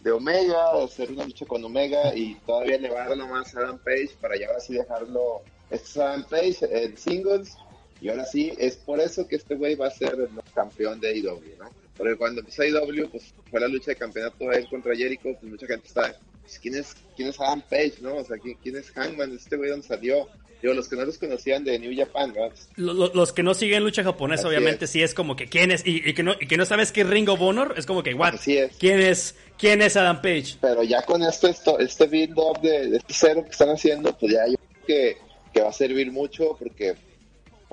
de 0.01 0.11
Omega, 0.11 0.83
hacer 0.83 1.11
una 1.11 1.25
lucha 1.25 1.45
con 1.45 1.63
Omega 1.63 2.15
y 2.15 2.35
todavía 2.45 2.75
elevarlo 2.75 3.27
más 3.27 3.55
a 3.55 3.59
Adam 3.59 3.79
Page 3.79 4.11
para 4.19 4.37
ya 4.37 4.47
así 4.57 4.73
dejarlo, 4.73 5.41
este 5.69 6.01
Adam 6.01 6.23
Page, 6.29 6.57
el 6.71 6.97
singles 6.97 7.57
Y 8.01 8.09
ahora 8.09 8.25
sí, 8.25 8.53
es 8.57 8.75
por 8.75 8.99
eso 8.99 9.27
que 9.27 9.37
este 9.37 9.55
güey 9.55 9.75
va 9.75 9.87
a 9.87 9.91
ser 9.91 10.13
el 10.13 10.29
campeón 10.53 10.99
de 10.99 11.17
IW, 11.17 11.57
¿no? 11.57 11.69
Porque 11.97 12.15
cuando 12.15 12.41
empezó 12.41 12.63
IW, 12.63 13.09
pues 13.09 13.33
fue 13.49 13.59
la 13.59 13.67
lucha 13.67 13.91
de 13.91 13.95
campeonato 13.95 14.49
de 14.49 14.57
él 14.57 14.67
contra 14.69 14.95
Jericho, 14.95 15.23
pues 15.39 15.43
mucha 15.43 15.65
gente 15.65 15.87
está, 15.87 16.15
pues, 16.41 16.59
¿quién 16.59 16.75
es, 16.75 16.93
quién 17.15 17.29
es 17.29 17.39
Adam 17.39 17.61
Page, 17.61 17.95
no? 18.01 18.15
O 18.17 18.23
sea, 18.23 18.37
¿quién, 18.37 18.57
quién 18.61 18.75
es 18.75 18.91
Hangman? 18.91 19.33
¿Este 19.33 19.55
güey 19.55 19.69
dónde 19.69 19.87
salió? 19.87 20.27
Digo, 20.61 20.73
los 20.73 20.87
que 20.87 20.95
no 20.95 21.05
los 21.05 21.17
conocían 21.17 21.63
de 21.63 21.77
New 21.79 21.95
Japan, 21.95 22.33
¿no? 22.35 22.49
Los, 22.75 23.13
los 23.13 23.33
que 23.33 23.43
no 23.43 23.53
siguen 23.53 23.83
lucha 23.83 24.03
japonesa, 24.03 24.47
Así 24.47 24.49
obviamente, 24.49 24.85
es. 24.85 24.91
sí 24.91 25.01
es 25.01 25.13
como 25.13 25.35
que 25.35 25.47
quién 25.47 25.71
es, 25.71 25.85
y, 25.85 26.07
y 26.09 26.13
que 26.13 26.23
no, 26.23 26.33
y 26.39 26.47
que 26.47 26.57
no 26.57 26.65
sabes 26.65 26.91
qué 26.91 27.01
es 27.01 27.07
Ring 27.07 27.29
of 27.29 27.41
Honor, 27.41 27.75
es 27.77 27.85
como 27.85 28.03
que, 28.03 28.13
what? 28.13 28.35
Así 28.35 28.57
es. 28.57 28.75
¿Quién 28.77 28.99
es, 28.99 29.35
quién 29.57 29.81
es 29.81 29.95
Adam 29.95 30.21
Page? 30.21 30.57
Pero 30.61 30.83
ya 30.83 31.01
con 31.03 31.23
esto, 31.23 31.47
esto 31.47 31.79
este 31.79 32.07
build-up 32.07 32.61
de, 32.61 32.89
de 32.89 32.97
este 32.97 33.13
cero 33.13 33.43
que 33.43 33.51
están 33.51 33.69
haciendo, 33.69 34.17
pues 34.17 34.33
ya 34.33 34.47
yo 34.47 34.55
creo 34.57 34.85
que, 34.85 35.17
que 35.53 35.61
va 35.61 35.69
a 35.69 35.73
servir 35.73 36.11
mucho 36.11 36.55
porque 36.57 36.95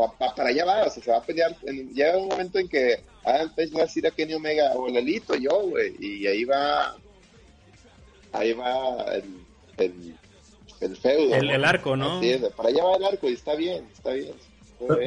pa- 0.06 0.18
pa- 0.18 0.34
para 0.34 0.48
allá 0.50 0.64
va, 0.64 0.82
o 0.84 0.90
sea, 0.90 1.02
se 1.02 1.10
va 1.10 1.18
a 1.18 1.22
pelear. 1.22 1.54
En, 1.64 1.92
llega 1.94 2.16
un 2.18 2.28
momento 2.28 2.58
en 2.58 2.68
que 2.68 3.00
Adam 3.24 3.50
Page 3.54 3.70
va 3.74 3.80
a 3.80 3.84
decir 3.84 4.06
a 4.06 4.10
Kenny 4.10 4.34
Omega 4.34 4.72
o 4.74 4.88
Lelito, 4.88 5.34
yo, 5.34 5.62
güey, 5.68 5.94
y 6.00 6.26
ahí 6.26 6.44
va, 6.44 6.94
ahí 8.32 8.52
va 8.52 9.04
el, 9.14 9.24
el, 9.78 10.14
el 10.80 10.96
feudo. 10.96 11.34
El- 11.34 11.50
el 11.50 11.64
arco, 11.64 11.96
¿no? 11.96 12.20
Es, 12.22 12.40
para 12.56 12.68
allá 12.70 12.84
va 12.84 12.96
el 12.96 13.04
arco 13.04 13.28
y 13.28 13.34
está 13.34 13.54
bien, 13.54 13.84
está 13.92 14.10
bien. 14.12 14.32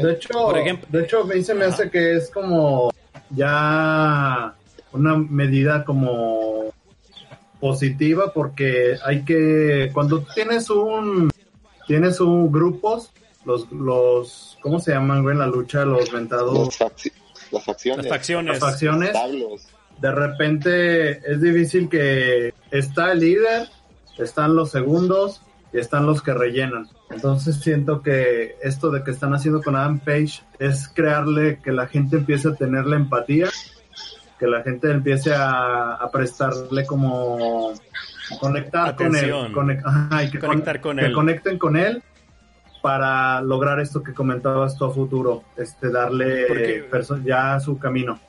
De 0.02 0.14
hecho, 0.14 0.30
Por 0.32 0.58
ejemplo- 0.58 0.88
de 0.90 1.04
hecho, 1.04 1.28
se 1.44 1.54
me 1.54 1.66
hace 1.66 1.90
que 1.90 2.16
es 2.16 2.30
como 2.32 2.92
ya 3.32 4.56
una 4.94 5.18
medida 5.18 5.84
como 5.84 6.74
positiva 7.60 8.32
porque 8.34 8.96
hay 9.04 9.26
que 9.26 9.90
cuando 9.94 10.24
tienes 10.34 10.70
un 10.70 11.30
tienes 11.88 12.20
un 12.22 12.52
grupos 12.52 13.12
los 13.46 13.72
los 13.72 14.58
¿cómo 14.62 14.80
se 14.80 14.92
llaman 14.92 15.22
güey 15.24 15.34
en 15.34 15.40
la 15.40 15.48
lucha 15.48 15.86
los 15.86 16.12
ventados 16.12 16.80
las, 16.80 16.80
facci- 16.80 17.12
las 17.52 17.64
facciones, 17.64 18.06
Las 18.06 18.16
facciones. 18.18 18.52
las 18.52 18.60
facciones 18.60 19.14
de 20.00 20.12
repente 20.12 21.32
es 21.32 21.42
difícil 21.42 21.88
que 21.88 22.54
está 22.72 23.14
el 23.14 23.20
líder, 23.22 23.70
están 24.18 24.54
los 24.56 24.72
segundos 24.72 25.42
y 25.72 25.78
están 25.78 26.06
los 26.06 26.22
que 26.22 26.34
rellenan. 26.34 26.90
Entonces 27.12 27.56
siento 27.62 28.02
que 28.02 28.56
esto 28.62 28.92
de 28.92 29.04
que 29.04 29.12
están 29.12 29.34
haciendo 29.34 29.62
con 29.62 29.76
Adam 29.78 30.00
Page 30.00 30.42
es 30.60 30.90
crearle 30.90 31.60
que 31.64 31.72
la 31.72 31.88
gente 31.88 32.18
empiece 32.18 32.50
a 32.50 32.56
tener 32.56 32.86
la 32.88 32.98
empatía, 32.98 33.48
que 34.38 34.48
la 34.48 34.64
gente 34.64 34.92
empiece 34.92 35.34
a, 35.34 35.94
a 35.94 36.12
prestarle 36.12 36.86
como 36.86 37.72
conectar 38.40 38.90
Atención. 38.90 39.54
con 39.54 39.70
él, 39.72 39.78
conec- 39.80 39.84
ajá, 39.86 40.24
y 40.24 40.30
que, 40.32 40.40
Conectar 40.40 40.82
con 40.82 40.98
que 40.98 41.06
él. 41.06 41.14
conecten 41.14 41.58
con 41.58 41.78
él 41.78 42.04
para 42.86 43.42
lograr 43.42 43.80
esto 43.80 44.04
que 44.04 44.14
comentabas 44.14 44.78
tú 44.78 44.86
a 44.86 44.94
futuro, 44.94 45.44
este 45.58 45.90
darle 45.90 46.46
Porque- 46.46 46.88
ya 47.24 47.60
su 47.60 47.80
camino. 47.80 48.20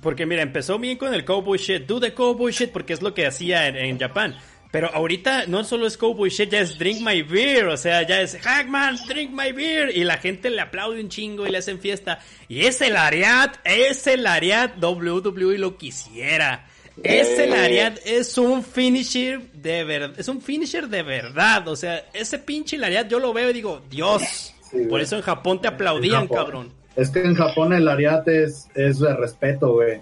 Porque 0.00 0.24
mira, 0.24 0.40
empezó 0.40 0.78
bien 0.78 0.96
con 0.96 1.12
el 1.12 1.26
cowboy 1.26 1.58
shit, 1.58 1.86
do 1.86 2.00
the 2.00 2.14
cowboy 2.14 2.52
shit, 2.52 2.72
porque 2.72 2.94
es 2.94 3.02
lo 3.02 3.12
que 3.12 3.26
hacía 3.26 3.68
en, 3.68 3.76
en 3.76 3.98
Japón. 3.98 4.34
Pero 4.70 4.88
ahorita 4.94 5.44
no 5.46 5.62
solo 5.64 5.86
es 5.86 5.98
cowboy 5.98 6.30
shit, 6.30 6.48
ya 6.48 6.60
es 6.60 6.78
drink 6.78 7.02
my 7.02 7.20
beer, 7.20 7.66
o 7.66 7.76
sea, 7.76 8.00
ya 8.00 8.22
es 8.22 8.38
Hackman, 8.40 8.96
drink 9.06 9.30
my 9.30 9.52
beer, 9.52 9.94
y 9.94 10.04
la 10.04 10.16
gente 10.16 10.48
le 10.48 10.62
aplaude 10.62 10.98
un 10.98 11.10
chingo 11.10 11.46
y 11.46 11.50
le 11.50 11.58
hacen 11.58 11.80
fiesta. 11.80 12.18
Y 12.48 12.64
ese 12.64 12.88
lariat, 12.88 13.58
ese 13.64 14.16
lariat 14.16 14.82
WWE 14.82 15.58
lo 15.58 15.76
quisiera. 15.76 16.66
Ese 17.02 17.44
Eh. 17.44 17.48
lariat 17.48 17.98
es 18.04 18.36
un 18.38 18.62
finisher 18.62 19.40
de 19.52 19.84
verdad, 19.84 20.12
es 20.18 20.28
un 20.28 20.40
finisher 20.40 20.88
de 20.88 21.02
verdad, 21.02 21.66
o 21.68 21.76
sea, 21.76 22.04
ese 22.12 22.38
pinche 22.38 22.76
lariat 22.78 23.08
yo 23.08 23.18
lo 23.18 23.32
veo 23.32 23.50
y 23.50 23.52
digo, 23.52 23.80
Dios. 23.90 24.52
Sí, 24.70 24.78
Por 24.88 25.00
eso 25.00 25.16
en 25.16 25.22
Japón 25.22 25.60
te 25.60 25.68
aplaudían, 25.68 26.22
Japón. 26.28 26.36
cabrón. 26.36 26.72
Es 26.96 27.10
que 27.10 27.20
en 27.20 27.34
Japón 27.34 27.72
el 27.72 27.88
ariate 27.88 28.44
es, 28.44 28.68
es 28.74 28.98
de 29.00 29.14
respeto, 29.16 29.72
güey. 29.74 30.00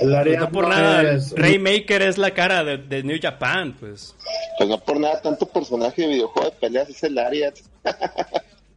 El 0.00 0.14
ariate 0.14 0.40
No 0.40 0.50
por 0.52 0.68
nada, 0.68 1.12
es- 1.12 1.32
Raymaker 1.36 2.02
es 2.02 2.16
la 2.18 2.30
cara 2.32 2.62
de, 2.64 2.78
de 2.78 3.02
New 3.02 3.18
Japan, 3.20 3.74
pues. 3.78 4.14
Pues 4.58 4.68
no 4.70 4.78
por 4.78 4.98
nada, 5.00 5.20
tanto 5.20 5.46
personaje 5.46 6.02
de 6.02 6.08
videojuego 6.08 6.50
de 6.50 6.56
peleas 6.56 6.88
es 6.88 7.02
el 7.02 7.18
Ariat. 7.18 7.56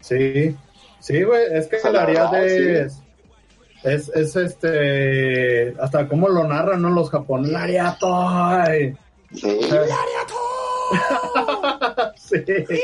Sí, 0.01 0.55
sí, 0.99 1.23
güey. 1.23 1.41
Es 1.53 1.67
que 1.67 1.77
el 1.77 1.93
la 1.93 2.03
ariate 2.03 2.37
verdad, 2.37 2.91
es, 3.83 4.09
es, 4.09 4.15
es 4.15 4.35
este. 4.35 5.75
Hasta 5.81 6.07
cómo 6.07 6.29
lo 6.29 6.47
narran, 6.47 6.81
¿no? 6.81 6.89
Los 6.89 7.09
japoneses. 7.09 7.53
¡Lariato! 7.53 8.07
Sí. 9.35 9.59
sí. 12.17 12.43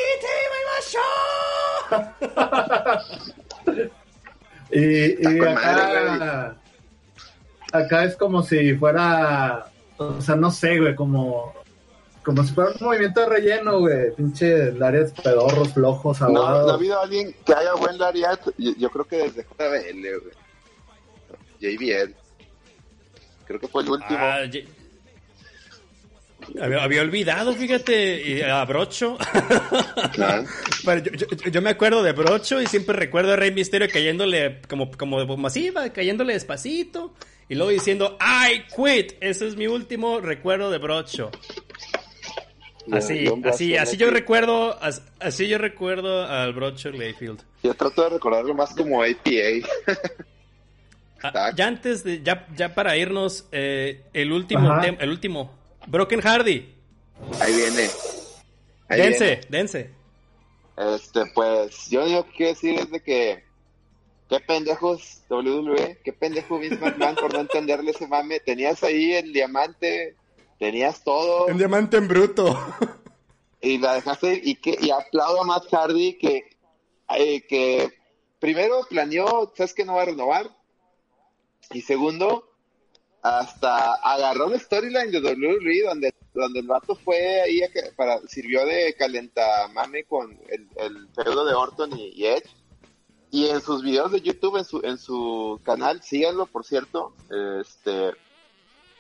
Y, 4.72 5.24
y 5.24 5.40
acá, 5.40 6.56
acá 7.72 8.04
es 8.04 8.16
como 8.18 8.42
si 8.44 8.74
fuera, 8.76 9.68
o 9.98 10.20
sea, 10.20 10.36
no 10.36 10.52
sé, 10.52 10.80
güey, 10.80 10.96
como, 10.96 11.54
como 12.24 12.44
si 12.44 12.54
fuera 12.54 12.72
un 12.72 12.78
movimiento 12.88 13.22
de 13.22 13.26
relleno, 13.28 13.80
güey, 13.80 14.14
pinche 14.16 14.74
áreas 14.82 15.14
pedorros, 15.14 15.74
flojos, 15.74 16.20
No, 16.22 16.30
no 16.30 16.42
ha 16.44 16.50
aguados. 16.50 16.74
habido 16.74 17.00
alguien 17.00 17.34
que 17.46 17.54
haya 17.54 17.74
buen 17.76 17.98
Lariat. 17.98 18.40
Yo, 18.58 18.72
yo 18.78 18.90
creo 18.90 19.06
que 19.06 19.18
desde 19.18 19.44
JBL, 19.44 20.22
güey. 20.24 20.45
JBL. 21.72 22.14
Creo 23.46 23.60
que 23.60 23.68
fue 23.68 23.84
el 23.84 23.90
último. 23.90 24.18
Ah, 24.20 24.42
había, 26.62 26.84
había 26.84 27.02
olvidado, 27.02 27.54
fíjate, 27.54 28.44
a 28.46 28.64
Brocho. 28.66 29.18
Pero 30.86 31.00
yo, 31.04 31.12
yo- 31.28 31.50
yo 31.52 31.62
me 31.62 31.72
acuerdo 31.72 32.04
de 32.04 32.12
Brocho 32.12 32.62
y 32.62 32.68
siempre 32.68 32.96
recuerdo 32.96 33.34
a 33.34 33.36
Rey 33.36 33.52
Misterio 33.52 33.88
cayéndole 33.92 34.62
como, 34.68 34.92
como 34.92 35.26
masiva, 35.38 35.90
cayéndole 35.92 36.34
despacito. 36.34 37.14
Y 37.50 37.56
luego 37.56 37.72
diciendo, 37.72 38.18
I 38.22 38.64
quit. 38.76 39.14
Ese 39.22 39.48
es 39.48 39.56
mi 39.56 39.68
último 39.68 40.20
recuerdo 40.20 40.70
de 40.72 40.78
Brocho. 40.80 41.32
Así, 42.92 43.28
así, 43.46 43.76
así 43.78 43.98
yo 43.98 44.12
recuerdo, 44.12 44.78
as- 44.82 45.02
así 45.20 45.48
yo 45.48 45.58
recuerdo 45.58 46.26
al 46.26 46.54
Brocho 46.54 46.92
Layfield. 46.92 47.42
Yo 47.64 47.74
trato 47.74 48.04
de 48.04 48.10
recordarlo 48.12 48.54
más 48.54 48.76
como 48.76 49.02
APA. 49.02 49.10
Ah, 51.34 51.52
ya 51.56 51.68
antes 51.68 52.04
de, 52.04 52.22
ya, 52.22 52.48
ya 52.56 52.76
para 52.76 52.98
irnos, 52.98 53.48
eh, 53.52 54.04
el 54.14 54.32
último, 54.32 54.82
el 54.82 55.10
último, 55.10 55.52
Broken 55.88 56.22
Hardy, 56.22 56.76
Ahí 57.40 57.54
viene. 57.56 57.90
Ahí 58.88 59.02
dense, 59.02 59.26
viene. 59.26 59.48
dense. 59.50 59.90
Este, 60.78 61.26
pues, 61.34 61.90
yo 61.90 62.06
digo 62.06 62.26
que 62.26 62.32
quiero 62.32 62.54
decir 62.54 62.80
es 62.80 62.92
de 62.92 63.02
que. 63.02 63.46
Qué 64.28 64.40
pendejos 64.40 65.22
WWE, 65.30 66.00
qué 66.04 66.12
pendejo 66.12 66.58
Vince 66.58 66.78
McMahon 66.78 67.16
por 67.16 67.32
no 67.32 67.42
entenderle 67.42 67.92
ese 67.92 68.08
mame. 68.08 68.40
Tenías 68.40 68.84
ahí 68.84 69.14
el 69.14 69.32
diamante, 69.32 70.16
tenías 70.58 71.04
todo. 71.04 71.46
diamante 71.54 71.98
en 71.98 72.08
bruto. 72.08 72.60
y 73.62 73.78
la 73.78 73.94
dejaste 73.94 74.34
ir, 74.34 74.48
y 74.48 74.56
que 74.56 74.78
y 74.82 74.90
aplaudo 74.90 75.44
a 75.44 75.46
Matt 75.46 75.72
Hardy 75.72 76.18
que 76.18 76.44
eh, 77.16 77.46
que 77.48 77.94
primero 78.40 78.82
planeó 78.90 79.54
sabes 79.56 79.76
que 79.76 79.86
no 79.86 79.94
va 79.94 80.02
a 80.02 80.06
renovar 80.06 80.55
y 81.72 81.82
segundo 81.82 82.50
hasta 83.22 83.96
agarró 83.96 84.50
la 84.50 84.60
storyline 84.60 85.12
de 85.12 85.20
WWE 85.20 85.84
donde 85.88 86.14
donde 86.34 86.60
el 86.60 86.68
vato 86.68 86.96
fue 86.96 87.42
ahí 87.42 87.64
a 87.64 87.70
que- 87.72 87.92
para 87.96 88.20
sirvió 88.28 88.66
de 88.66 88.94
calentamame 88.94 90.04
con 90.04 90.32
el, 90.50 90.68
el 90.76 91.08
feudo 91.16 91.46
de 91.46 91.54
Orton 91.54 91.98
y, 91.98 92.26
Edge. 92.26 92.50
Y 93.32 93.48
en 93.48 93.62
sus 93.62 93.82
videos 93.84 94.12
de 94.12 94.20
YouTube 94.22 94.58
en 94.58 94.66
su 94.66 94.82
en 94.84 94.98
su 94.98 95.60
canal 95.64 96.02
síganlo 96.04 96.46
por 96.46 96.66
cierto 96.66 97.14
este 97.62 98.12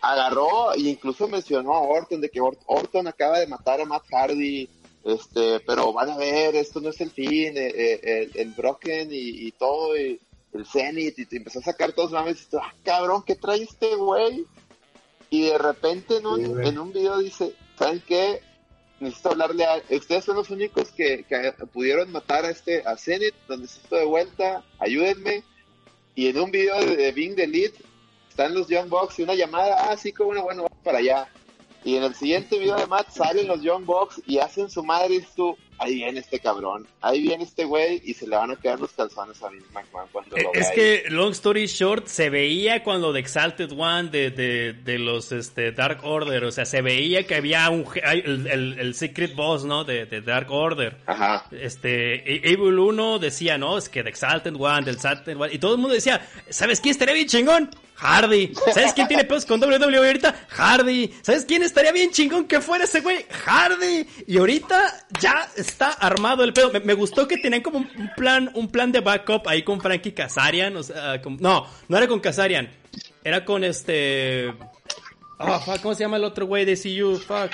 agarró 0.01 0.73
e 0.73 0.79
incluso 0.81 1.27
mencionó 1.27 1.73
a 1.73 1.81
Orton 1.81 2.21
de 2.21 2.29
que 2.29 2.39
Or- 2.41 2.57
Orton 2.67 3.07
acaba 3.07 3.39
de 3.39 3.47
matar 3.47 3.81
a 3.81 3.85
Matt 3.85 4.05
Hardy 4.09 4.69
este 5.03 5.59
pero 5.61 5.93
van 5.93 6.09
a 6.11 6.17
ver 6.17 6.55
esto 6.55 6.79
no 6.81 6.89
es 6.89 6.99
el 7.01 7.11
fin 7.11 7.55
eh, 7.57 7.71
eh, 7.75 8.29
el, 8.33 8.39
el 8.39 8.51
Broken 8.51 9.09
y, 9.11 9.47
y 9.47 9.51
todo 9.51 9.95
y 9.97 10.19
el 10.57 10.65
Zenith 10.65 11.19
y 11.19 11.25
te 11.25 11.37
empezó 11.37 11.59
a 11.59 11.63
sacar 11.63 11.93
todos 11.93 12.11
los 12.11 12.21
mames 12.21 12.41
y 12.43 12.49
tú, 12.49 12.57
ah 12.57 12.73
cabrón 12.83 13.23
¿qué 13.25 13.35
trae 13.35 13.63
este 13.63 13.95
güey? 13.95 14.45
y 15.29 15.43
de 15.43 15.57
repente 15.57 16.17
en 16.17 16.27
un, 16.27 16.45
Sí, 16.45 16.67
en 16.67 16.79
un 16.79 16.93
video 16.93 17.17
dice 17.19 17.53
¿saben 17.77 18.01
qué? 18.07 18.41
necesito 18.99 19.31
hablarle 19.31 19.65
a 19.65 19.81
ustedes 19.89 20.23
son 20.23 20.37
los 20.37 20.49
únicos 20.49 20.91
que, 20.91 21.25
que 21.27 21.53
pudieron 21.73 22.11
matar 22.11 22.45
a 22.45 22.49
este 22.49 22.83
a 22.85 22.97
Zenith 22.97 23.35
donde 23.47 23.63
necesito 23.63 23.95
de 23.97 24.05
vuelta 24.05 24.63
ayúdenme 24.79 25.43
y 26.15 26.27
en 26.27 26.39
un 26.39 26.51
video 26.51 26.79
de, 26.79 26.95
de 26.95 27.11
Bing 27.11 27.35
Lead 27.35 27.73
están 28.35 28.53
los 28.53 28.67
Young 28.67 28.89
Bucks 28.89 29.17
y 29.19 29.23
una 29.23 29.33
llamada, 29.33 29.89
ah, 29.89 29.95
sí, 29.95 30.11
como 30.11 30.27
bueno, 30.27 30.43
bueno, 30.43 30.63
vamos 30.63 30.83
para 30.83 30.97
allá. 30.97 31.29
Y 31.85 31.95
en 31.95 32.03
el 32.03 32.13
siguiente 32.15 32.59
video 32.59 32.75
de 32.75 32.85
Matt 32.85 33.09
salen 33.09 33.47
los 33.47 33.61
Young 33.61 33.85
Bucks 33.85 34.21
y 34.25 34.39
hacen 34.39 34.69
su 34.69 34.83
madre 34.83 35.15
y 35.15 35.21
tú, 35.21 35.55
ahí 35.77 35.95
viene 35.95 36.19
este 36.19 36.39
cabrón, 36.39 36.87
ahí 37.01 37.21
viene 37.21 37.43
este 37.43 37.65
güey 37.65 38.01
y 38.05 38.13
se 38.13 38.27
le 38.27 38.35
van 38.35 38.51
a 38.51 38.55
quedar 38.55 38.79
los 38.79 38.91
calzones 38.91 39.41
a 39.43 39.49
Vince 39.49 39.67
McMahon 39.73 40.07
cuando 40.11 40.35
Eh, 40.37 40.43
lo 40.43 40.53
Es 40.53 40.67
vea 40.67 40.73
que, 40.75 41.03
long 41.09 41.31
story 41.31 41.65
short, 41.67 42.07
se 42.07 42.29
veía 42.29 42.83
cuando 42.83 43.11
The 43.13 43.19
Exalted 43.19 43.71
One 43.71 44.09
de, 44.09 44.31
de, 44.31 44.73
de 44.73 44.99
los 44.99 45.31
este, 45.31 45.71
Dark 45.71 45.99
Order, 46.03 46.43
o 46.45 46.51
sea, 46.51 46.65
se 46.65 46.81
veía 46.81 47.25
que 47.25 47.35
había 47.35 47.69
un 47.69 47.85
el, 48.03 48.47
el- 48.47 48.79
el 48.79 48.95
Secret 48.95 49.35
Boss, 49.35 49.65
¿no? 49.65 49.83
De, 49.83 50.05
de 50.05 50.21
Dark 50.21 50.51
Order. 50.51 50.97
Ajá. 51.05 51.45
Este, 51.51 52.49
Evil 52.51 52.79
1 52.79 53.19
decía, 53.19 53.57
no, 53.57 53.77
es 53.77 53.89
que 53.89 54.03
The 54.03 54.09
Exalted 54.09 54.55
One, 54.57 54.85
del 54.85 54.95
Exalted 54.95 55.35
One, 55.39 55.53
y 55.53 55.59
todo 55.59 55.73
el 55.73 55.79
mundo 55.79 55.93
decía, 55.95 56.25
¿sabes 56.49 56.79
quién 56.81 56.91
estaría 56.91 57.13
bien 57.13 57.27
chingón? 57.27 57.69
Hardy. 57.97 58.51
¿Sabes 58.73 58.91
quién 58.91 59.07
tiene 59.07 59.23
pedos 59.23 59.45
con 59.45 59.61
WWE 59.63 59.95
ahorita? 59.95 60.47
Hardy. 60.49 61.13
¿Sabes 61.21 61.45
quién 61.45 61.63
estaría 61.63 61.93
bien 61.93 62.11
chingón 62.11 62.45
que 62.45 62.59
fuera 62.59 62.83
ese 62.83 62.99
güey? 62.99 63.25
Hardy. 63.45 64.05
Y 64.27 64.37
ahorita 64.37 65.07
ya 65.21 65.49
está 65.65 65.91
armado 65.91 66.43
el 66.43 66.53
pedo. 66.53 66.71
Me, 66.71 66.79
me 66.79 66.93
gustó 66.93 67.27
que 67.27 67.37
tenían 67.37 67.61
como 67.61 67.79
un 67.79 67.89
un 67.97 68.09
plan, 68.15 68.51
un 68.53 68.69
plan 68.69 68.91
de 68.91 68.99
backup 69.01 69.47
ahí 69.47 69.63
con 69.63 69.81
Frankie 69.81 70.13
Kazarian. 70.13 70.75
O 70.77 70.83
sea, 70.83 71.21
con- 71.21 71.37
no, 71.39 71.67
no 71.87 71.97
era 71.97 72.07
con 72.07 72.19
Kazarian. 72.19 72.69
Era 73.23 73.43
con 73.45 73.63
este. 73.63 74.53
Fuck, 75.37 75.81
¿cómo 75.81 75.93
se 75.95 76.03
llama 76.03 76.17
el 76.17 76.23
otro 76.23 76.45
güey 76.45 76.63
de 76.65 76.75
CU? 76.77 77.17
Fuck. 77.19 77.51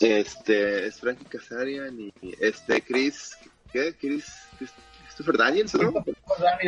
Este, 0.00 0.86
es 0.86 1.00
Frankie 1.00 1.24
Kazarian 1.26 1.98
y 2.00 2.12
este, 2.40 2.80
Chris, 2.82 3.36
¿qué? 3.72 3.94
Chris, 4.00 4.24
Chris- 4.58 4.72
Christopher 5.06 5.36
Daniels, 5.36 5.74
¿no? 5.74 5.92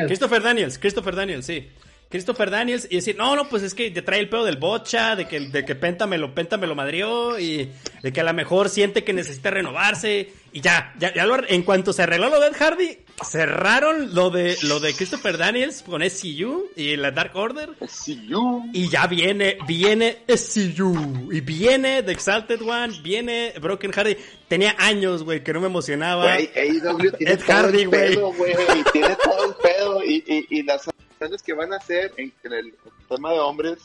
Christopher 0.07 0.43
Daniels, 0.43 0.79
Christopher 0.79 1.15
Daniels, 1.15 1.47
sí. 1.47 1.69
Christopher 2.11 2.51
Daniels 2.51 2.89
y 2.91 2.97
decir, 2.97 3.17
no, 3.17 3.37
no, 3.37 3.49
pues 3.49 3.63
es 3.63 3.73
que 3.73 3.89
te 3.93 4.03
trae 4.03 4.19
el 4.19 4.29
pedo 4.29 4.45
del 4.45 4.57
bocha, 4.57 5.15
de 5.15 5.29
que, 5.29 5.39
de 5.39 5.65
que 5.65 5.77
Penta 5.77 6.09
me 6.09 6.19
lo, 6.19 6.35
Penta 6.35 6.57
me 6.57 6.67
lo 6.67 6.75
madrió 6.75 7.39
y 7.39 7.71
de 8.03 8.13
que 8.13 8.21
a 8.21 8.25
lo 8.25 8.35
mejor 8.35 8.69
siente 8.69 9.05
que 9.05 9.13
necesita 9.13 9.51
renovarse 9.51 10.33
y 10.53 10.61
ya, 10.61 10.93
ya, 10.99 11.15
ya 11.15 11.25
lo, 11.25 11.49
en 11.49 11.63
cuanto 11.63 11.93
se 11.93 12.03
arregló 12.03 12.29
lo 12.29 12.41
de 12.41 12.51
Hardy, 12.53 12.99
cerraron 13.25 14.15
lo 14.15 14.31
de, 14.31 14.57
lo 14.63 14.81
de 14.81 14.95
Christopher 14.95 15.37
Daniels 15.37 15.83
con 15.83 16.03
SCU 16.09 16.71
y 16.77 16.97
la 16.97 17.11
Dark 17.11 17.37
Order 17.37 17.71
you. 18.07 18.71
y 18.73 18.89
ya 18.89 19.07
viene, 19.07 19.59
viene 19.67 20.25
SCU 20.29 21.31
y 21.33 21.41
viene 21.41 22.03
The 22.03 22.13
Exalted 22.13 22.63
One, 22.63 23.01
viene 23.03 23.53
Broken 23.61 23.93
Hardy. 23.93 24.17
Tenía 24.49 24.75
años, 24.79 25.23
güey, 25.23 25.45
que 25.45 25.53
no 25.53 25.61
me 25.61 25.67
emocionaba. 25.67 26.35
Güey, 26.35 26.51
AEW 26.55 27.13
tiene 27.19 27.33
Ed 27.33 27.41
todo 27.41 27.57
Hardy, 27.57 27.83
el 27.83 27.91
pedo, 27.91 28.33
güey. 28.33 28.55
Tiene 28.93 29.17
todo 29.17 29.49
el 29.49 29.55
pedo. 29.55 30.05
Y, 30.05 30.25
y, 30.27 30.59
y 30.59 30.63
las 30.63 30.89
acciones 30.89 31.43
que 31.43 31.53
van 31.53 31.73
a 31.73 31.77
hacer 31.77 32.13
en, 32.17 32.33
en 32.45 32.53
el 32.53 32.75
tema 33.09 33.33
de 33.33 33.39
hombres, 33.39 33.79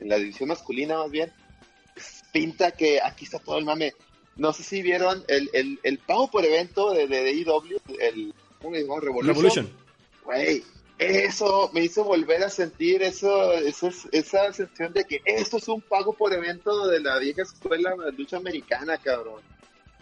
en 0.00 0.08
la 0.08 0.16
división 0.16 0.48
masculina 0.48 0.98
más 0.98 1.10
bien, 1.10 1.32
pinta 2.32 2.70
que 2.70 3.00
aquí 3.02 3.24
está 3.24 3.38
todo 3.38 3.58
el 3.58 3.64
mame. 3.64 3.92
No 4.36 4.52
sé 4.52 4.62
si 4.62 4.80
vieron 4.80 5.22
el, 5.28 5.50
el, 5.52 5.80
el 5.82 5.98
pago 5.98 6.30
por 6.30 6.44
evento 6.44 6.94
de, 6.94 7.06
de, 7.06 7.22
de 7.22 7.30
AEW, 7.30 7.80
el 8.00 8.32
¿cómo 8.60 8.74
le 8.74 8.82
llamamos? 8.82 9.04
Revolution. 9.04 9.34
Revolution. 9.34 9.70
Güey, 10.24 10.64
eso 10.98 11.70
me 11.72 11.82
hizo 11.84 12.04
volver 12.04 12.42
a 12.44 12.50
sentir 12.50 13.02
eso, 13.02 13.52
eso 13.54 13.88
es- 13.88 14.06
esa 14.12 14.52
sensación 14.52 14.92
de 14.92 15.04
que 15.04 15.20
esto 15.24 15.56
es 15.56 15.66
un 15.68 15.80
pago 15.80 16.12
por 16.12 16.32
evento 16.32 16.86
de 16.88 17.00
la 17.00 17.18
vieja 17.18 17.42
escuela 17.42 17.94
de 18.04 18.12
lucha 18.12 18.36
americana, 18.36 18.98
cabrón. 18.98 19.42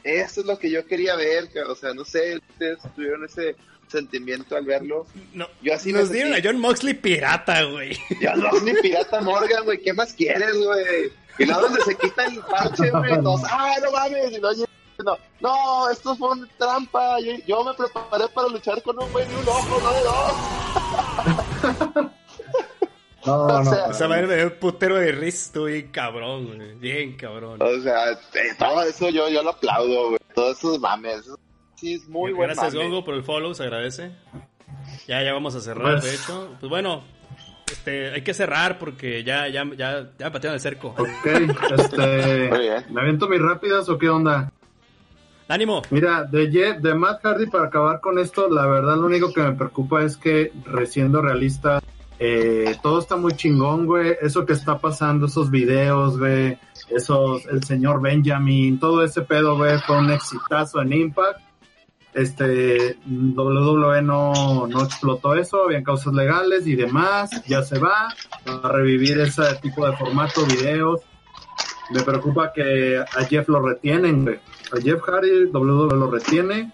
Eso 0.04 0.40
es 0.40 0.46
lo 0.46 0.58
que 0.58 0.70
yo 0.70 0.86
quería 0.86 1.16
ver, 1.16 1.50
ca- 1.52 1.70
o 1.70 1.74
sea, 1.74 1.92
no 1.94 2.04
sé, 2.04 2.40
ustedes 2.52 2.78
tuvieron 2.94 3.24
ese 3.24 3.56
sentimiento 3.88 4.54
al 4.56 4.64
verlo. 4.64 5.06
No, 5.32 5.48
Yo 5.62 5.74
así 5.74 5.92
nos 5.92 6.10
dieron 6.10 6.34
a. 6.34 6.38
John 6.42 6.58
Moxley 6.60 6.94
pirata, 6.94 7.62
güey. 7.64 7.92
Es 7.92 8.62
mi 8.62 8.74
pirata 8.74 9.20
Morgan, 9.20 9.64
güey, 9.64 9.80
¿qué 9.80 9.92
más 9.92 10.12
quieres, 10.12 10.54
güey? 10.56 11.10
Y 11.38 11.44
luego 11.46 11.62
donde 11.62 11.80
se 11.82 11.94
quita 11.96 12.26
el 12.26 12.38
parche, 12.40 12.90
güey, 12.90 13.14
todos, 13.22 13.42
ah, 13.44 13.74
no 13.82 13.92
mames, 13.92 14.32
y 14.32 14.38
luego 14.38 14.64
no, 15.04 15.16
no, 15.40 15.88
esto 15.90 16.16
fue 16.16 16.30
una 16.32 16.46
trampa, 16.58 17.20
yo, 17.20 17.32
yo 17.46 17.62
me 17.64 17.72
preparé 17.74 18.26
para 18.34 18.48
luchar 18.48 18.82
con 18.82 19.00
un 19.02 19.10
güey 19.12 19.26
de 19.28 19.36
un 19.36 19.48
ojo, 19.48 19.80
no 19.80 19.92
de 19.92 20.02
dos. 20.02 20.32
No, 23.26 23.34
O 23.44 23.48
no. 23.48 23.64
sea, 23.64 23.86
no. 23.86 23.92
Esa 23.92 24.08
madre 24.08 24.26
me 24.26 24.36
dio 24.36 24.44
un 24.46 24.52
putero 24.58 24.96
de 24.96 25.12
risa, 25.12 25.46
estuvo 25.46 25.64
bien 25.66 25.88
cabrón, 25.90 26.46
güey. 26.46 26.74
Bien 26.76 27.16
cabrón. 27.16 27.60
O 27.60 27.80
sea, 27.82 28.12
eh, 28.12 28.16
todo 28.58 28.82
eso 28.82 29.10
yo, 29.10 29.28
yo 29.28 29.42
lo 29.42 29.50
aplaudo, 29.50 30.06
güey. 30.08 30.18
Todos 30.34 30.58
esos 30.58 30.78
mames. 30.80 31.18
Eso 31.18 31.38
Sí, 31.74 31.94
es 31.94 32.08
muy 32.08 32.32
buen 32.32 32.48
Gracias, 32.48 32.74
mame. 32.74 32.86
Gongo, 32.88 33.04
por 33.04 33.14
el 33.14 33.22
follow, 33.24 33.54
se 33.54 33.64
agradece. 33.64 34.12
Ya, 35.06 35.22
ya 35.22 35.32
vamos 35.32 35.54
a 35.54 35.60
cerrar, 35.60 36.00
Pues- 36.00 36.04
de 36.04 36.14
hecho. 36.14 36.56
Pues 36.58 36.70
bueno, 36.70 37.04
este, 37.70 38.12
hay 38.14 38.22
que 38.22 38.34
cerrar 38.34 38.78
porque 38.78 39.22
ya, 39.24 39.46
ya, 39.48 39.64
ya, 39.76 40.10
ya 40.18 40.32
patearon 40.32 40.54
el 40.54 40.60
cerco. 40.60 40.94
Ok, 40.96 41.26
este. 41.76 42.86
¿Me 42.90 43.00
aviento 43.00 43.28
mis 43.28 43.40
rápidas 43.42 43.88
o 43.88 43.98
qué 43.98 44.08
onda? 44.08 44.50
¡Ánimo! 45.48 45.80
Mira, 45.90 46.24
de, 46.24 46.50
Jeff, 46.50 46.76
de 46.78 46.94
Matt 46.94 47.24
Hardy, 47.24 47.46
para 47.46 47.64
acabar 47.64 48.00
con 48.00 48.18
esto, 48.18 48.50
la 48.50 48.66
verdad 48.66 48.96
lo 48.96 49.06
único 49.06 49.32
que 49.32 49.40
me 49.40 49.52
preocupa 49.52 50.02
es 50.02 50.18
que, 50.18 50.52
siendo 50.86 51.22
realista, 51.22 51.80
eh, 52.18 52.76
todo 52.82 52.98
está 52.98 53.16
muy 53.16 53.32
chingón, 53.34 53.86
güey. 53.86 54.14
Eso 54.20 54.44
que 54.44 54.52
está 54.52 54.78
pasando, 54.78 55.26
esos 55.26 55.50
videos, 55.50 56.18
güey, 56.18 56.58
esos, 56.90 57.46
el 57.46 57.64
señor 57.64 58.02
Benjamin, 58.02 58.78
todo 58.78 59.02
ese 59.02 59.22
pedo, 59.22 59.56
güey, 59.56 59.78
fue 59.86 59.98
un 59.98 60.10
exitazo 60.10 60.82
en 60.82 60.92
Impact. 60.92 61.40
Este, 62.12 62.98
WWE 63.06 64.02
no, 64.02 64.66
no 64.66 64.82
explotó 64.82 65.34
eso, 65.34 65.64
habían 65.64 65.84
causas 65.84 66.12
legales 66.12 66.66
y 66.66 66.74
demás, 66.74 67.30
ya 67.46 67.62
se 67.62 67.78
va 67.78 68.08
a 68.44 68.68
revivir 68.68 69.20
ese 69.20 69.42
tipo 69.62 69.86
de 69.86 69.96
formato, 69.96 70.44
videos. 70.44 71.00
Me 71.90 72.02
preocupa 72.02 72.52
que 72.52 72.98
a 72.98 73.24
Jeff 73.24 73.48
lo 73.48 73.60
retienen, 73.60 74.24
güey. 74.24 74.40
Jeff 74.82 75.00
Hardy, 75.02 75.46
WWE 75.52 75.96
lo 75.96 76.10
retiene 76.10 76.72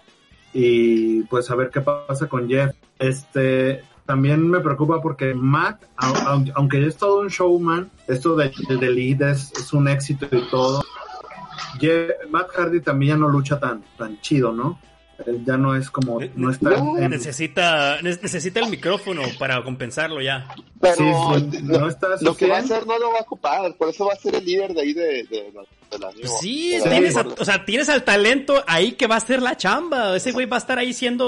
y 0.53 1.23
pues 1.23 1.49
a 1.51 1.55
ver 1.55 1.69
qué 1.69 1.81
pasa 1.81 2.27
con 2.27 2.47
Jeff. 2.47 2.71
Este, 2.99 3.83
también 4.05 4.47
me 4.49 4.59
preocupa 4.59 5.01
porque 5.01 5.33
Matt, 5.33 5.83
au- 5.97 6.15
au- 6.27 6.51
aunque 6.55 6.85
es 6.85 6.97
todo 6.97 7.19
un 7.21 7.27
showman, 7.27 7.89
esto 8.07 8.35
de, 8.35 8.51
de, 8.69 8.87
Elite 8.87 9.31
es, 9.31 9.51
es 9.57 9.73
un 9.73 9.87
éxito 9.87 10.27
y 10.31 10.41
todo. 10.49 10.83
Jeff- 11.79 12.11
Matt 12.29 12.49
Hardy 12.55 12.81
también 12.81 13.15
ya 13.15 13.17
no 13.17 13.27
lucha 13.29 13.59
tan, 13.59 13.83
tan 13.97 14.19
chido, 14.21 14.51
¿no? 14.51 14.79
Ya 15.45 15.55
no 15.57 15.75
es 15.75 15.89
como, 15.89 16.19
no 16.35 16.51
está 16.51 16.71
No, 16.71 16.97
en- 16.97 17.09
Necesita, 17.11 18.01
ne- 18.01 18.17
necesita 18.21 18.59
el 18.59 18.69
micrófono 18.69 19.21
para 19.39 19.63
compensarlo 19.63 20.21
ya. 20.21 20.47
Pero 20.81 20.95
Sí, 20.95 21.03
sí, 21.51 21.61
lo, 21.63 21.79
no 21.79 21.89
está 21.89 22.07
lo 22.21 22.35
que 22.35 22.47
va 22.47 22.57
a 22.57 22.61
100. 22.61 22.73
hacer 22.73 22.87
no 22.87 22.99
lo 22.99 23.11
va 23.11 23.19
a 23.19 23.21
ocupar. 23.21 23.75
Por 23.77 23.89
eso 23.89 24.05
va 24.05 24.13
a 24.13 24.17
ser 24.17 24.35
el 24.35 24.45
líder 24.45 24.73
de 24.73 24.81
ahí 24.81 24.93
de, 24.93 25.23
de, 25.23 25.51
la- 25.53 25.61
de 25.89 25.99
la 25.99 26.11
nueva- 26.11 26.37
Sí, 26.39 26.71
de 26.71 26.79
la 26.79 26.89
tienes, 26.91 27.15
a- 27.15 27.21
o 27.39 27.45
sea, 27.45 27.63
tienes 27.63 27.87
al 27.89 28.03
talento 28.03 28.61
ahí 28.67 28.91
que 28.91 29.07
va 29.07 29.15
a 29.15 29.19
hacer 29.19 29.41
la 29.41 29.55
chamba. 29.55 30.15
Ese 30.17 30.31
güey 30.33 30.45
va 30.47 30.57
a 30.57 30.59
estar 30.59 30.77
ahí 30.77 30.93
siendo, 30.93 31.25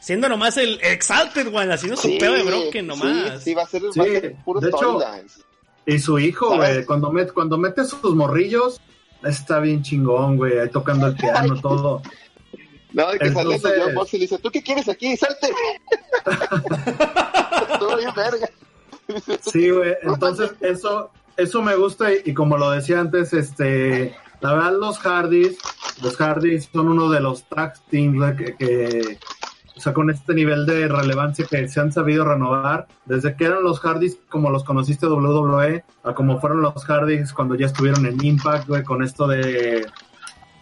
siendo 0.00 0.28
nomás 0.28 0.56
el 0.56 0.78
Exalted 0.82 1.46
One, 1.54 1.72
haciendo 1.74 1.96
su 1.98 2.08
Sí, 2.08 2.16
pedo 2.18 2.32
de 2.32 2.42
Broken 2.42 2.86
nomás. 2.86 3.38
Sí, 3.38 3.50
sí, 3.50 3.54
va 3.54 3.62
a 3.62 3.66
ser, 3.66 3.82
Sí, 3.92 3.98
va 4.00 4.04
a 4.06 4.08
ser 4.08 4.34
puro 4.44 4.60
de 4.60 4.68
hecho. 4.70 4.98
Y 5.86 5.98
su 5.98 6.18
hijo, 6.18 6.56
güey, 6.56 6.84
cuando, 6.86 7.10
met, 7.12 7.32
cuando 7.32 7.58
mete 7.58 7.84
sus 7.84 8.14
morrillos, 8.14 8.80
está 9.24 9.58
bien 9.60 9.82
chingón, 9.82 10.36
güey, 10.36 10.58
ahí 10.58 10.68
tocando 10.70 11.06
el 11.06 11.16
piano, 11.16 11.60
todo. 11.60 12.02
No, 12.92 13.10
de 13.10 13.18
que 13.18 13.32
sale 13.32 13.54
Entonces- 13.54 13.80
John 13.84 13.94
Moxley 13.94 14.16
y 14.16 14.20
le 14.20 14.24
dice, 14.30 14.38
¿tú 14.42 14.50
qué 14.50 14.62
quieres 14.62 14.88
aquí? 14.88 15.16
¡Salte! 15.16 15.48
Todo 17.78 17.96
bien 17.96 18.10
verga. 18.14 18.48
Sí, 19.40 19.70
güey, 19.70 19.94
entonces 20.02 20.52
eso, 20.60 21.10
eso 21.36 21.62
me 21.62 21.74
gusta 21.74 22.12
y, 22.12 22.22
y 22.26 22.34
como 22.34 22.56
lo 22.56 22.70
decía 22.70 23.00
antes, 23.00 23.32
este, 23.32 24.14
la 24.40 24.54
verdad 24.54 24.72
los 24.78 24.98
Hardys, 24.98 25.58
los 26.02 26.16
Hardys 26.16 26.68
son 26.72 26.88
uno 26.88 27.10
de 27.10 27.20
los 27.20 27.44
tag 27.48 27.74
teams 27.90 28.36
que, 28.36 28.54
que, 28.56 29.18
o 29.76 29.80
sea, 29.80 29.92
con 29.92 30.10
este 30.10 30.34
nivel 30.34 30.64
de 30.64 30.86
relevancia 30.86 31.44
que 31.48 31.66
se 31.68 31.80
han 31.80 31.90
sabido 31.90 32.24
renovar, 32.24 32.86
desde 33.06 33.34
que 33.34 33.46
eran 33.46 33.64
los 33.64 33.80
Hardys 33.80 34.18
como 34.28 34.50
los 34.50 34.62
conociste 34.62 35.06
WWE, 35.06 35.82
a 36.04 36.14
como 36.14 36.40
fueron 36.40 36.62
los 36.62 36.84
Hardys 36.84 37.32
cuando 37.32 37.56
ya 37.56 37.66
estuvieron 37.66 38.06
en 38.06 38.24
Impact, 38.24 38.68
güey, 38.68 38.84
con 38.84 39.02
esto 39.02 39.26
de 39.26 39.86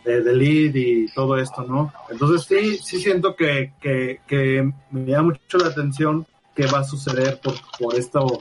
de, 0.08 0.22
de 0.22 0.34
lead 0.34 0.74
y 0.74 1.06
todo 1.12 1.36
esto, 1.36 1.62
¿no? 1.62 1.92
Entonces 2.10 2.46
sí, 2.46 2.78
sí 2.78 2.98
siento 2.98 3.36
que, 3.36 3.74
que, 3.80 4.20
que 4.26 4.72
me 4.90 5.04
llama 5.04 5.34
mucho 5.34 5.58
la 5.58 5.68
atención 5.68 6.26
qué 6.54 6.66
va 6.66 6.80
a 6.80 6.84
suceder 6.84 7.38
por, 7.40 7.54
por 7.78 7.94
esto 7.94 8.40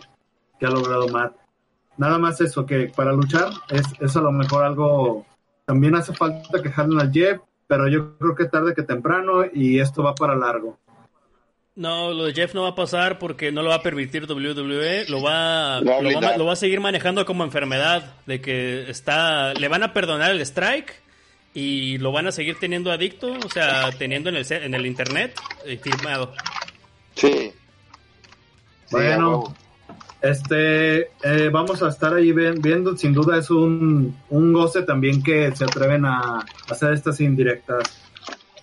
que 0.60 0.65
ha 0.65 0.69
logrado 0.69 1.10
Matt. 1.10 1.35
Nada 1.98 2.18
más 2.18 2.39
eso, 2.41 2.65
que 2.65 2.91
para 2.95 3.11
luchar 3.11 3.49
es, 3.69 3.85
es 3.99 4.15
a 4.15 4.22
lo 4.22 4.31
mejor 4.31 4.64
algo, 4.64 5.26
también 5.65 5.95
hace 5.95 6.14
falta 6.14 6.61
que 6.61 6.72
jalen 6.72 6.99
al 6.99 7.11
Jeff, 7.11 7.41
pero 7.68 7.88
yo 7.89 8.18
creo 8.18 8.35
que 8.35 8.45
tarde 8.45 8.73
que 8.73 8.84
temprano 8.84 9.44
y 9.53 9.80
esto 9.80 10.03
va 10.03 10.15
para 10.15 10.35
largo. 10.35 10.77
No, 11.76 12.11
lo 12.11 12.23
de 12.23 12.34
Jeff 12.34 12.56
no 12.56 12.64
va 12.64 12.69
a 12.69 12.76
pasar 12.76 13.19
porque 13.19 13.52
no 13.52 13.61
lo 13.61 13.69
va 13.69 13.76
a 13.76 13.84
permitir 13.84 14.23
WWE, 14.23 15.06
lo 15.10 15.22
va, 15.22 15.80
Lo 15.81 16.22
va 16.22 16.38
lo 16.38 16.45
va 16.45 16.53
a 16.53 16.56
seguir 16.56 16.80
manejando 16.80 17.23
como 17.26 17.44
enfermedad, 17.44 18.15
de 18.26 18.41
que 18.41 18.89
está, 18.89 19.53
le 19.53 19.68
van 19.68 19.84
a 19.84 19.94
perdonar 19.94 20.31
el 20.31 20.41
strike 20.41 21.07
y 21.60 21.98
lo 21.98 22.12
van 22.12 22.28
a 22.28 22.32
seguir 22.32 22.58
teniendo 22.60 22.92
adicto, 22.92 23.32
o 23.34 23.50
sea, 23.50 23.90
teniendo 23.98 24.30
en 24.30 24.36
el, 24.36 24.46
se- 24.46 24.64
en 24.64 24.76
el 24.76 24.86
internet 24.86 25.34
eh, 25.66 25.78
firmado. 25.82 26.32
Sí. 27.16 27.52
Bueno. 28.92 29.56
Este, 30.22 31.02
eh, 31.24 31.50
vamos 31.52 31.82
a 31.84 31.90
estar 31.90 32.14
ahí 32.14 32.32
ven- 32.32 32.62
viendo, 32.62 32.96
sin 32.98 33.14
duda 33.14 33.38
es 33.38 33.50
un, 33.52 34.16
un 34.30 34.54
goce 34.54 34.82
también 34.84 35.22
que 35.22 35.56
se 35.56 35.64
atreven 35.64 36.06
a 36.06 36.44
hacer 36.70 36.94
estas 36.94 37.20
indirectas. 37.22 37.84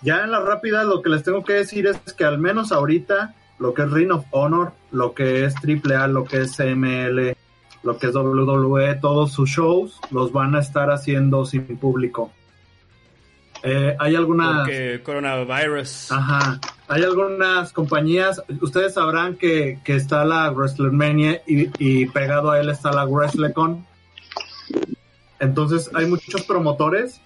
ya 0.02 0.22
en 0.24 0.30
la 0.32 0.40
rápida 0.40 0.84
lo 0.84 1.00
que 1.02 1.10
les 1.10 1.22
tengo 1.22 1.44
que 1.44 1.52
decir 1.54 1.86
es 1.86 2.12
que 2.12 2.24
al 2.24 2.38
menos 2.38 2.72
ahorita 2.72 3.34
lo 3.58 3.72
que 3.72 3.82
es 3.82 3.90
Ring 3.90 4.10
of 4.12 4.24
Honor, 4.32 4.72
lo 4.90 5.14
que 5.14 5.44
es 5.44 5.54
AAA, 5.56 6.08
lo 6.08 6.24
que 6.24 6.42
es 6.42 6.56
CML, 6.56 7.36
lo 7.84 7.98
que 7.98 8.06
es 8.08 8.14
WWE, 8.14 8.96
todos 8.96 9.32
sus 9.32 9.48
shows 9.50 9.98
los 10.10 10.32
van 10.32 10.54
a 10.56 10.60
estar 10.60 10.90
haciendo 10.90 11.44
sin 11.44 11.64
público. 11.78 12.32
Eh, 13.66 13.96
hay 13.98 14.14
algunas... 14.14 14.58
Porque 14.58 15.00
coronavirus. 15.02 16.12
Ajá. 16.12 16.60
Hay 16.86 17.02
algunas 17.02 17.72
compañías, 17.72 18.42
ustedes 18.60 18.92
sabrán 18.92 19.36
que, 19.36 19.80
que 19.82 19.96
está 19.96 20.22
la 20.26 20.50
WrestleMania 20.50 21.40
y, 21.46 21.70
y, 21.78 22.06
pegado 22.06 22.50
a 22.50 22.60
él 22.60 22.68
está 22.68 22.92
la 22.92 23.06
WrestleCon. 23.06 23.86
Entonces 25.40 25.90
hay 25.94 26.04
muchos 26.06 26.42
promotores, 26.42 27.22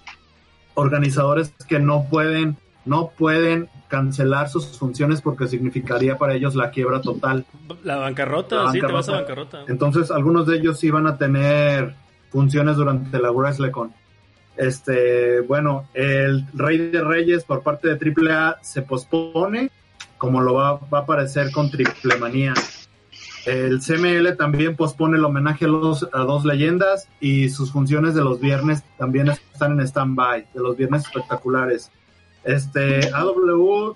organizadores 0.75 1.53
que 1.69 1.81
no 1.81 2.07
pueden, 2.09 2.57
no 2.85 3.11
pueden 3.19 3.69
cancelar 3.89 4.49
sus 4.49 4.79
funciones 4.79 5.21
porque 5.21 5.49
significaría 5.49 6.19
para 6.19 6.35
ellos 6.35 6.55
la 6.55 6.71
quiebra 6.71 7.01
total. 7.01 7.47
La 7.83 7.97
bancarrota, 7.97 8.63
la 8.63 8.71
sí, 8.71 8.81
te 8.81 8.87
vas 8.87 9.09
a 9.09 9.13
bancarrota. 9.13 9.65
Entonces 9.67 10.13
algunos 10.13 10.47
de 10.47 10.59
ellos 10.59 10.79
sí 10.79 10.91
van 10.91 11.09
a 11.09 11.19
tener 11.19 11.97
funciones 12.31 12.77
durante 12.77 13.19
la 13.19 13.33
WrestleCon. 13.33 13.93
Este, 14.59 15.41
bueno, 15.43 15.89
el 15.95 16.45
Rey 16.53 16.91
de 16.91 17.03
Reyes 17.03 17.45
por 17.45 17.63
parte 17.63 17.95
de 17.95 18.13
AAA 18.13 18.59
se 18.61 18.83
pospone, 18.83 19.71
como 20.19 20.41
lo 20.41 20.55
va, 20.55 20.71
a 20.71 20.99
aparecer 20.99 21.53
con 21.53 21.71
Triple 21.71 22.17
Manía. 22.17 22.55
El 23.47 23.79
CML 23.81 24.37
también 24.37 24.75
pospone 24.75 25.17
el 25.17 25.25
homenaje 25.25 25.67
a, 25.67 25.69
los, 25.69 26.01
dos 26.11 26.45
leyendas 26.45 27.09
y 27.21 27.49
sus 27.51 27.71
funciones 27.71 28.17
de 28.17 28.23
los 28.23 28.41
viernes 28.41 28.83
también 28.99 29.29
están 29.29 29.79
en 29.79 29.87
stand-by, 29.87 30.49
de 30.53 30.61
los 30.61 30.77
viernes 30.77 31.05
espectaculares. 31.05 31.93
Este, 32.43 33.13
AW, 33.13 33.95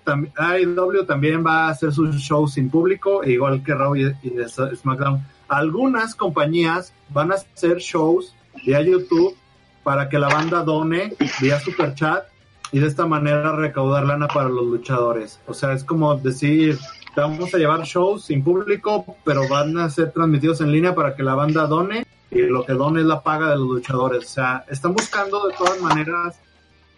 también 1.06 1.44
va 1.44 1.66
a 1.66 1.70
hacer 1.70 1.92
sus 1.92 2.14
shows 2.16 2.54
sin 2.54 2.70
público, 2.70 3.24
igual 3.24 3.64
que 3.64 3.74
Raw 3.74 3.96
y, 3.96 4.06
y 4.22 4.32
SmackDown. 4.76 5.26
Algunas 5.48 6.14
compañías 6.14 6.94
van 7.08 7.32
a 7.32 7.34
hacer 7.34 7.78
shows 7.78 8.34
vía 8.64 8.80
YouTube 8.80 9.36
para 9.82 10.08
que 10.08 10.18
la 10.18 10.28
banda 10.28 10.62
done 10.62 11.14
vía 11.40 11.60
super 11.60 11.94
chat 11.94 12.24
y 12.72 12.78
de 12.78 12.86
esta 12.86 13.06
manera 13.06 13.54
recaudar 13.54 14.04
lana 14.04 14.28
para 14.28 14.48
los 14.48 14.64
luchadores. 14.64 15.40
O 15.46 15.54
sea, 15.54 15.72
es 15.72 15.84
como 15.84 16.14
decir, 16.16 16.78
vamos 17.14 17.54
a 17.54 17.58
llevar 17.58 17.82
shows 17.82 18.24
sin 18.24 18.42
público, 18.42 19.16
pero 19.24 19.46
van 19.48 19.76
a 19.78 19.90
ser 19.90 20.12
transmitidos 20.12 20.60
en 20.60 20.72
línea 20.72 20.94
para 20.94 21.14
que 21.14 21.22
la 21.22 21.34
banda 21.34 21.66
done 21.66 22.06
y 22.30 22.40
lo 22.40 22.64
que 22.64 22.72
done 22.72 23.00
es 23.00 23.06
la 23.06 23.22
paga 23.22 23.50
de 23.50 23.56
los 23.56 23.68
luchadores. 23.68 24.24
O 24.24 24.28
sea, 24.28 24.64
están 24.70 24.94
buscando 24.94 25.48
de 25.48 25.54
todas 25.54 25.80
maneras 25.80 26.40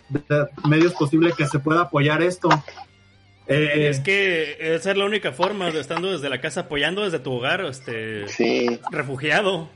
de 0.09 0.47
medios 0.69 0.95
posibles 0.95 1.35
que 1.35 1.47
se 1.47 1.59
pueda 1.59 1.83
apoyar 1.83 2.23
esto. 2.23 2.49
Eh, 3.47 3.89
es 3.91 4.01
que 4.01 4.57
esa 4.75 4.93
es 4.93 4.97
la 4.97 5.05
única 5.05 5.33
forma 5.33 5.71
de 5.71 5.81
estando 5.81 6.11
desde 6.11 6.31
la 6.31 6.41
casa 6.41 6.61
apoyando 6.61 7.03
desde 7.03 7.19
tu 7.19 7.33
hogar, 7.33 7.63
este 7.63 8.27
refugiado. 8.91 9.69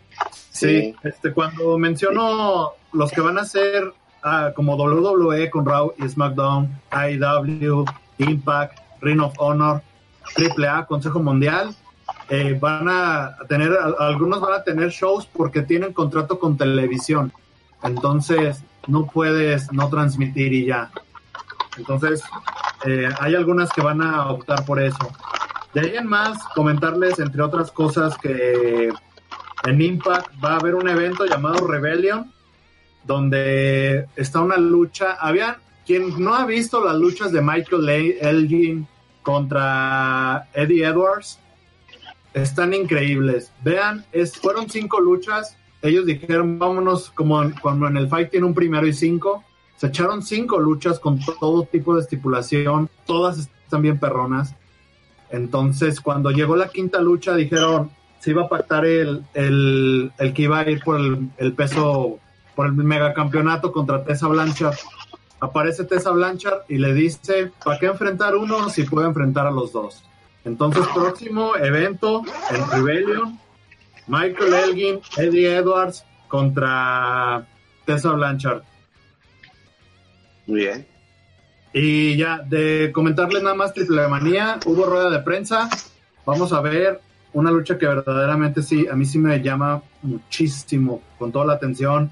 Sí, 0.50 0.94
este 1.04 1.32
cuando 1.32 1.78
menciono 1.78 2.72
los 2.92 3.12
que 3.12 3.20
van 3.20 3.38
a 3.38 3.44
ser 3.44 3.92
ah, 4.22 4.52
como 4.54 4.74
WWE 4.76 5.50
con 5.50 5.64
Raw 5.64 5.94
y 5.98 6.08
SmackDown, 6.08 6.80
IW, 6.90 7.84
Impact, 8.18 8.78
Ring 9.00 9.20
of 9.20 9.34
Honor, 9.38 9.82
AAA, 10.36 10.86
Consejo 10.86 11.20
Mundial, 11.22 11.74
eh, 12.28 12.58
van 12.60 12.88
a 12.88 13.36
tener, 13.48 13.72
algunos 13.98 14.40
van 14.40 14.54
a 14.54 14.64
tener 14.64 14.90
shows 14.90 15.26
porque 15.26 15.62
tienen 15.62 15.92
contrato 15.92 16.38
con 16.38 16.56
televisión. 16.56 17.32
Entonces, 17.82 18.62
no 18.86 19.06
puedes 19.06 19.72
no 19.72 19.88
transmitir 19.88 20.52
y 20.52 20.66
ya. 20.66 20.90
Entonces, 21.76 22.22
eh, 22.84 23.08
hay 23.20 23.34
algunas 23.34 23.70
que 23.72 23.80
van 23.80 24.02
a 24.02 24.30
optar 24.30 24.64
por 24.64 24.80
eso. 24.80 24.98
De 25.74 25.80
ahí 25.80 25.96
en 25.96 26.06
más, 26.06 26.38
comentarles, 26.54 27.18
entre 27.18 27.42
otras 27.42 27.70
cosas, 27.70 28.16
que 28.18 28.90
en 29.64 29.80
Impact 29.80 30.32
va 30.42 30.52
a 30.52 30.56
haber 30.56 30.74
un 30.74 30.88
evento 30.88 31.24
llamado 31.26 31.66
Rebellion, 31.66 32.32
donde 33.04 34.06
está 34.16 34.40
una 34.40 34.56
lucha. 34.56 35.16
Había 35.20 35.58
quien 35.86 36.22
no 36.22 36.34
ha 36.34 36.44
visto 36.46 36.84
las 36.84 36.96
luchas 36.96 37.32
de 37.32 37.40
Michael 37.40 37.88
Elgin 38.20 38.86
contra 39.22 40.48
Eddie 40.54 40.86
Edwards, 40.86 41.38
están 42.34 42.74
increíbles. 42.74 43.52
Vean, 43.62 44.04
fueron 44.40 44.68
cinco 44.68 45.00
luchas. 45.00 45.56
Ellos 45.82 46.06
dijeron, 46.06 46.58
vámonos 46.58 47.10
como 47.10 47.42
en, 47.42 47.52
cuando 47.52 47.86
en 47.86 47.96
el 47.96 48.08
fight 48.08 48.30
tiene 48.30 48.46
un 48.46 48.54
primero 48.54 48.86
y 48.86 48.92
cinco. 48.92 49.44
Se 49.76 49.88
echaron 49.88 50.22
cinco 50.22 50.58
luchas 50.58 50.98
con 50.98 51.20
todo 51.20 51.64
tipo 51.64 51.94
de 51.94 52.02
estipulación. 52.02 52.90
Todas 53.06 53.38
están 53.38 53.82
bien 53.82 53.98
perronas. 53.98 54.54
Entonces, 55.30 56.00
cuando 56.00 56.30
llegó 56.30 56.56
la 56.56 56.68
quinta 56.68 57.00
lucha, 57.00 57.34
dijeron, 57.34 57.90
se 58.18 58.30
iba 58.30 58.42
a 58.42 58.48
pactar 58.48 58.84
el, 58.84 59.24
el, 59.34 60.12
el 60.18 60.32
que 60.32 60.42
iba 60.42 60.58
a 60.60 60.70
ir 60.70 60.80
por 60.82 60.98
el, 60.98 61.28
el 61.38 61.52
peso, 61.52 62.18
por 62.54 62.66
el 62.66 62.72
megacampeonato 62.72 63.72
contra 63.72 64.04
Tessa 64.04 64.28
Blanchard. 64.28 64.76
Aparece 65.40 65.84
Tessa 65.84 66.10
Blanchard 66.10 66.62
y 66.68 66.78
le 66.78 66.92
dice, 66.94 67.52
¿para 67.64 67.78
qué 67.78 67.86
enfrentar 67.86 68.34
uno 68.34 68.68
si 68.70 68.84
puede 68.84 69.06
enfrentar 69.06 69.46
a 69.46 69.50
los 69.50 69.72
dos? 69.72 70.04
Entonces, 70.44 70.86
próximo 70.94 71.56
evento 71.56 72.22
en 72.50 72.70
Rebellion, 72.70 73.38
Michael 74.06 74.54
Elgin, 74.54 75.00
Eddie 75.16 75.56
Edwards 75.56 76.04
contra 76.26 77.46
Tessa 77.84 78.12
Blanchard. 78.12 78.62
Muy 80.46 80.60
bien. 80.60 80.86
Y 81.72 82.16
ya, 82.16 82.38
de 82.38 82.90
comentarles 82.92 83.42
nada 83.42 83.54
más 83.54 83.74
Triple 83.74 84.08
Manía, 84.08 84.58
hubo 84.64 84.86
rueda 84.86 85.10
de 85.10 85.20
prensa. 85.20 85.68
Vamos 86.24 86.52
a 86.52 86.60
ver 86.62 87.00
una 87.32 87.50
lucha 87.50 87.78
que 87.78 87.86
verdaderamente 87.86 88.62
sí, 88.62 88.86
a 88.90 88.94
mí 88.94 89.04
sí 89.04 89.18
me 89.18 89.40
llama 89.40 89.82
muchísimo, 90.02 91.02
con 91.18 91.30
toda 91.30 91.46
la 91.46 91.52
atención. 91.54 92.10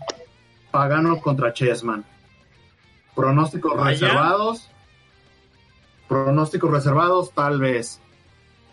Pagano 0.71 1.21
contra 1.21 1.53
Chessman. 1.53 2.05
Pronósticos 3.15 3.83
reservados. 3.83 4.69
Pronósticos 6.09 6.71
reservados, 6.71 7.33
tal 7.33 7.59
vez. 7.59 8.01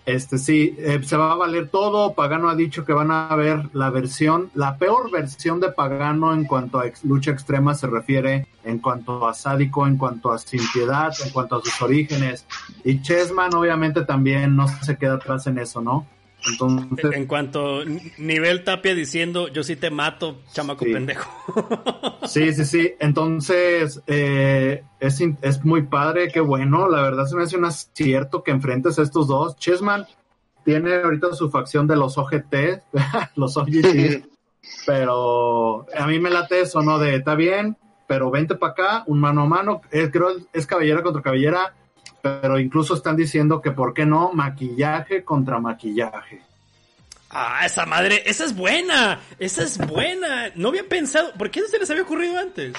Este 0.05 0.37
sí, 0.37 0.75
eh, 0.79 0.99
se 1.01 1.15
va 1.15 1.31
a 1.31 1.35
valer 1.35 1.69
todo. 1.69 2.13
Pagano 2.13 2.49
ha 2.49 2.55
dicho 2.55 2.83
que 2.83 2.91
van 2.91 3.09
a 3.09 3.33
ver 3.37 3.69
la 3.71 3.89
versión, 3.89 4.51
la 4.53 4.77
peor 4.77 5.09
versión 5.09 5.61
de 5.61 5.69
Pagano 5.69 6.33
en 6.33 6.43
cuanto 6.43 6.79
a 6.79 6.91
lucha 7.03 7.31
extrema 7.31 7.73
se 7.73 7.87
refiere, 7.87 8.47
en 8.65 8.79
cuanto 8.79 9.25
a 9.25 9.33
sádico, 9.33 9.87
en 9.87 9.95
cuanto 9.95 10.33
a 10.33 10.37
sin 10.37 10.59
piedad, 10.73 11.13
en 11.23 11.31
cuanto 11.31 11.55
a 11.55 11.61
sus 11.61 11.81
orígenes. 11.81 12.45
Y 12.83 13.01
Chessman 13.01 13.55
obviamente 13.55 14.03
también 14.03 14.57
no 14.57 14.67
se 14.67 14.97
queda 14.97 15.13
atrás 15.13 15.47
en 15.47 15.57
eso, 15.57 15.79
¿no? 15.79 16.05
Entonces, 16.51 17.11
en 17.13 17.25
cuanto 17.25 17.83
nivel 18.17 18.63
Tapia 18.63 18.93
diciendo 18.95 19.47
yo 19.47 19.63
sí 19.63 19.75
te 19.75 19.89
mato, 19.89 20.41
chamaco 20.53 20.85
pendejo. 20.85 21.29
Sí, 22.27 22.53
sí, 22.53 22.63
sí. 22.63 22.93
Entonces 22.99 24.01
eh, 24.07 24.83
es, 24.99 25.21
es 25.41 25.65
muy 25.65 25.83
padre, 25.83 26.29
qué 26.29 26.39
bueno. 26.39 26.87
La 26.87 27.01
verdad 27.01 27.25
se 27.25 27.35
me 27.35 27.43
hace 27.43 27.57
un 27.57 27.65
acierto 27.65 28.43
que 28.43 28.51
enfrentes 28.51 28.97
a 28.97 29.03
estos 29.03 29.27
dos. 29.27 29.57
Chessman 29.57 30.05
tiene 30.63 30.95
ahorita 30.95 31.33
su 31.33 31.49
facción 31.49 31.85
de 31.85 31.97
los 31.97 32.17
OGT, 32.17 32.55
los 33.35 33.57
OGT, 33.57 34.25
pero 34.85 35.85
a 35.95 36.07
mí 36.07 36.19
me 36.19 36.29
late 36.29 36.61
eso, 36.61 36.81
¿no? 36.81 36.97
De 36.97 37.15
está 37.15 37.35
bien, 37.35 37.77
pero 38.07 38.31
vente 38.31 38.55
para 38.55 38.71
acá, 38.71 39.03
un 39.07 39.19
mano 39.19 39.41
a 39.41 39.45
mano. 39.45 39.81
Eh, 39.91 40.09
creo 40.11 40.29
es 40.53 40.65
cabellera 40.65 41.03
contra 41.03 41.21
cabellera 41.21 41.73
pero 42.23 42.57
incluso 42.57 42.93
están 42.93 43.17
diciendo 43.17 43.61
que 43.61 43.71
por 43.71 43.93
qué 43.93 44.05
no 44.05 44.31
maquillaje 44.31 45.25
contra 45.25 45.59
maquillaje. 45.59 46.41
Ah, 47.29 47.65
esa 47.65 47.85
madre, 47.85 48.23
esa 48.25 48.45
es 48.45 48.55
buena, 48.55 49.19
esa 49.39 49.63
es 49.63 49.77
buena. 49.77 50.49
No 50.55 50.69
había 50.69 50.87
pensado, 50.87 51.33
¿por 51.37 51.51
qué 51.51 51.59
no 51.59 51.67
se 51.67 51.79
les 51.79 51.91
había 51.91 52.03
ocurrido 52.03 52.39
antes? 52.39 52.75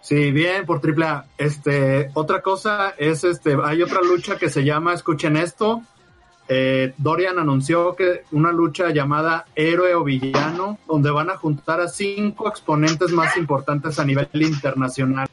Sí, 0.00 0.32
bien, 0.32 0.66
por 0.66 0.80
triple 0.80 1.06
A. 1.06 1.24
Este, 1.38 2.10
otra 2.14 2.42
cosa 2.42 2.94
es, 2.98 3.22
este, 3.22 3.56
hay 3.62 3.80
otra 3.80 4.00
lucha 4.02 4.38
que 4.38 4.50
se 4.50 4.64
llama, 4.64 4.92
escuchen 4.92 5.36
esto, 5.36 5.82
eh, 6.48 6.94
Dorian 6.98 7.38
anunció 7.38 7.94
que 7.94 8.24
una 8.32 8.50
lucha 8.50 8.90
llamada 8.90 9.46
Héroe 9.54 9.94
o 9.94 10.02
Villano, 10.02 10.80
donde 10.88 11.12
van 11.12 11.30
a 11.30 11.36
juntar 11.36 11.80
a 11.80 11.86
cinco 11.86 12.48
exponentes 12.48 13.12
más 13.12 13.36
importantes 13.36 14.00
a 14.00 14.04
nivel 14.04 14.28
internacional 14.32 15.28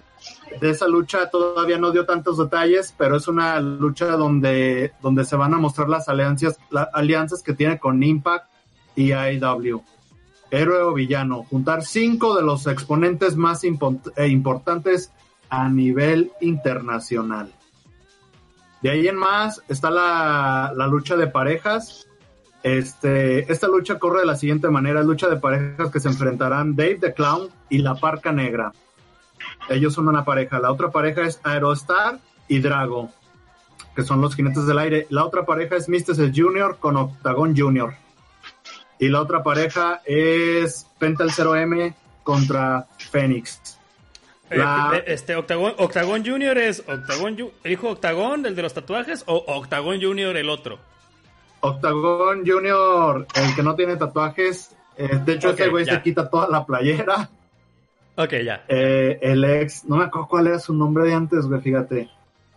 de 0.60 0.70
esa 0.70 0.88
lucha 0.88 1.30
todavía 1.30 1.78
no 1.78 1.92
dio 1.92 2.06
tantos 2.06 2.38
detalles, 2.38 2.94
pero 2.98 3.16
es 3.16 3.28
una 3.28 3.60
lucha 3.60 4.18
donde, 4.18 4.94
donde 5.02 5.26
se 5.26 5.36
van 5.36 5.54
a 5.54 5.58
mostrar 5.58 5.90
las 5.90 6.10
alianzas, 6.10 6.60
alianzas 6.94 7.42
que 7.42 7.54
tiene 7.54 7.80
con 7.80 8.02
Impact 8.02 8.46
y 8.96 9.12
AEW. 9.12 9.84
Héroe 10.50 10.82
o 10.82 10.94
villano, 10.94 11.44
juntar 11.44 11.84
cinco 11.84 12.36
de 12.36 12.44
los 12.44 12.68
exponentes 12.68 13.36
más 13.38 13.64
eh, 13.64 14.28
importantes 14.28 15.12
a 15.50 15.70
nivel 15.70 16.32
internacional. 16.42 17.52
De 18.82 18.90
ahí 18.90 19.08
en 19.08 19.16
más 19.16 19.62
está 19.70 19.90
la, 19.90 20.74
la 20.76 20.88
lucha 20.88 21.16
de 21.16 21.28
parejas. 21.28 22.08
Este, 22.64 23.52
esta 23.52 23.68
lucha 23.68 23.98
corre 23.98 24.22
de 24.22 24.26
la 24.26 24.36
siguiente 24.36 24.70
manera, 24.70 25.04
lucha 25.04 25.30
de 25.30 25.38
parejas 25.38 25.90
que 25.92 26.00
se 26.00 26.10
enfrentarán 26.10 26.76
Dave 26.76 27.00
the 27.00 27.14
Clown 27.14 27.50
y 27.70 27.78
la 27.80 27.96
Parca 27.96 28.32
Negra. 28.32 28.74
Ellos 29.70 29.94
son 29.94 30.08
una 30.08 30.26
pareja. 30.26 30.60
La 30.60 30.72
otra 30.72 30.90
pareja 30.92 31.22
es 31.22 31.40
Aerostar 31.44 32.20
y 32.48 32.60
Drago, 32.60 33.10
que 33.96 34.04
son 34.04 34.22
los 34.22 34.36
jinetes 34.36 34.66
del 34.68 34.80
aire. 34.80 35.08
La 35.10 35.24
otra 35.26 35.46
pareja 35.46 35.76
es 35.76 35.88
Mysticis 35.88 36.32
Junior 36.36 36.78
con 36.80 36.98
Octagon 36.98 37.56
Junior. 37.56 37.94
Y 39.00 39.08
la 39.10 39.22
otra 39.22 39.42
pareja 39.44 40.02
es 40.06 40.86
Pental 41.00 41.32
0M 41.32 41.94
contra 42.24 42.86
Fénix. 42.98 43.78
Eh, 44.50 44.58
La- 44.58 44.92
eh, 44.96 45.04
Este 45.08 45.36
Octagon, 45.36 45.74
Octagon 45.78 46.26
Junior 46.26 46.58
es 46.58 46.82
Octagon 46.88 47.38
el 47.64 47.72
hijo 47.72 47.90
Octagon, 47.90 48.46
el 48.46 48.56
de 48.56 48.62
los 48.62 48.74
tatuajes, 48.74 49.24
o 49.28 49.44
Octagon 49.48 50.02
Junior 50.02 50.36
el 50.38 50.50
otro. 50.50 50.78
Octagon 51.62 52.44
Junior, 52.46 53.26
el 53.36 53.56
que 53.56 53.64
no 53.64 53.76
tiene 53.76 53.96
tatuajes. 53.96 54.76
eh, 54.98 55.20
de 55.26 55.34
hecho, 55.34 55.50
Ok, 55.50 55.60
este 55.60 55.70
güey 55.70 55.86
ya. 55.86 55.94
se 55.96 56.02
quita 56.04 56.30
toda 56.30 56.48
la 56.50 56.66
playera. 56.66 57.30
Ok, 58.16 58.34
ya. 58.44 58.66
Eh, 58.68 59.20
el 59.22 59.44
ex, 59.44 59.86
no 59.86 59.98
me 59.98 60.06
acuerdo 60.06 60.28
cuál 60.28 60.48
era 60.48 60.60
su 60.60 60.74
nombre 60.74 61.06
de 61.06 61.14
antes, 61.14 61.46
güey, 61.46 61.62
fíjate. 61.62 62.10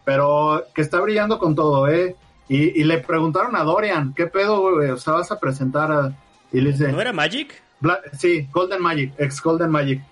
Pero 0.04 0.64
que 0.74 0.82
está 0.82 1.00
brillando 1.00 1.38
con 1.38 1.54
todo, 1.54 1.88
¿eh? 1.88 2.16
Y, 2.48 2.80
y 2.80 2.84
le 2.84 2.98
preguntaron 2.98 3.56
a 3.56 3.62
Dorian, 3.64 4.12
¿qué 4.14 4.26
pedo, 4.26 4.72
güey? 4.72 4.90
O 4.90 4.96
sea, 4.98 5.14
vas 5.14 5.30
a 5.32 5.38
presentar 5.40 5.90
a... 5.90 6.12
Y 6.52 6.60
le 6.60 6.72
dice, 6.72 6.92
¿No 6.92 7.00
era 7.00 7.12
Magic? 7.12 7.62
Bla- 7.80 8.00
sí, 8.12 8.46
Golden 8.52 8.82
Magic, 8.82 9.12
ex 9.18 9.40
Golden 9.42 9.70
Magic. 9.70 10.02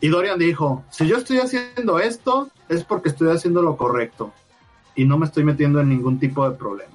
Y 0.00 0.08
Dorian 0.08 0.38
dijo, 0.38 0.84
si 0.90 1.06
yo 1.06 1.16
estoy 1.18 1.38
haciendo 1.38 1.98
esto, 1.98 2.48
es 2.68 2.84
porque 2.84 3.10
estoy 3.10 3.30
haciendo 3.30 3.60
lo 3.62 3.76
correcto. 3.76 4.32
Y 4.94 5.04
no 5.04 5.18
me 5.18 5.26
estoy 5.26 5.44
metiendo 5.44 5.80
en 5.80 5.88
ningún 5.90 6.18
tipo 6.18 6.48
de 6.48 6.56
problema. 6.56 6.92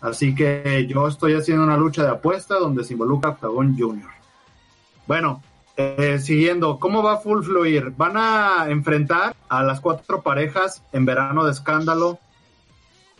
Así 0.00 0.34
que 0.34 0.86
yo 0.88 1.08
estoy 1.08 1.34
haciendo 1.34 1.64
una 1.64 1.76
lucha 1.76 2.02
de 2.02 2.10
apuesta 2.10 2.56
donde 2.56 2.84
se 2.84 2.92
involucra 2.92 3.30
Octagon 3.30 3.76
Junior. 3.78 4.10
Bueno, 5.06 5.42
eh, 5.76 6.18
siguiendo, 6.18 6.78
¿cómo 6.78 7.02
va 7.02 7.18
Full 7.18 7.42
Fluir? 7.42 7.92
Van 7.96 8.16
a 8.16 8.66
enfrentar 8.68 9.36
a 9.48 9.62
las 9.62 9.80
cuatro 9.80 10.22
parejas 10.22 10.82
en 10.92 11.04
verano 11.04 11.44
de 11.44 11.52
escándalo. 11.52 12.18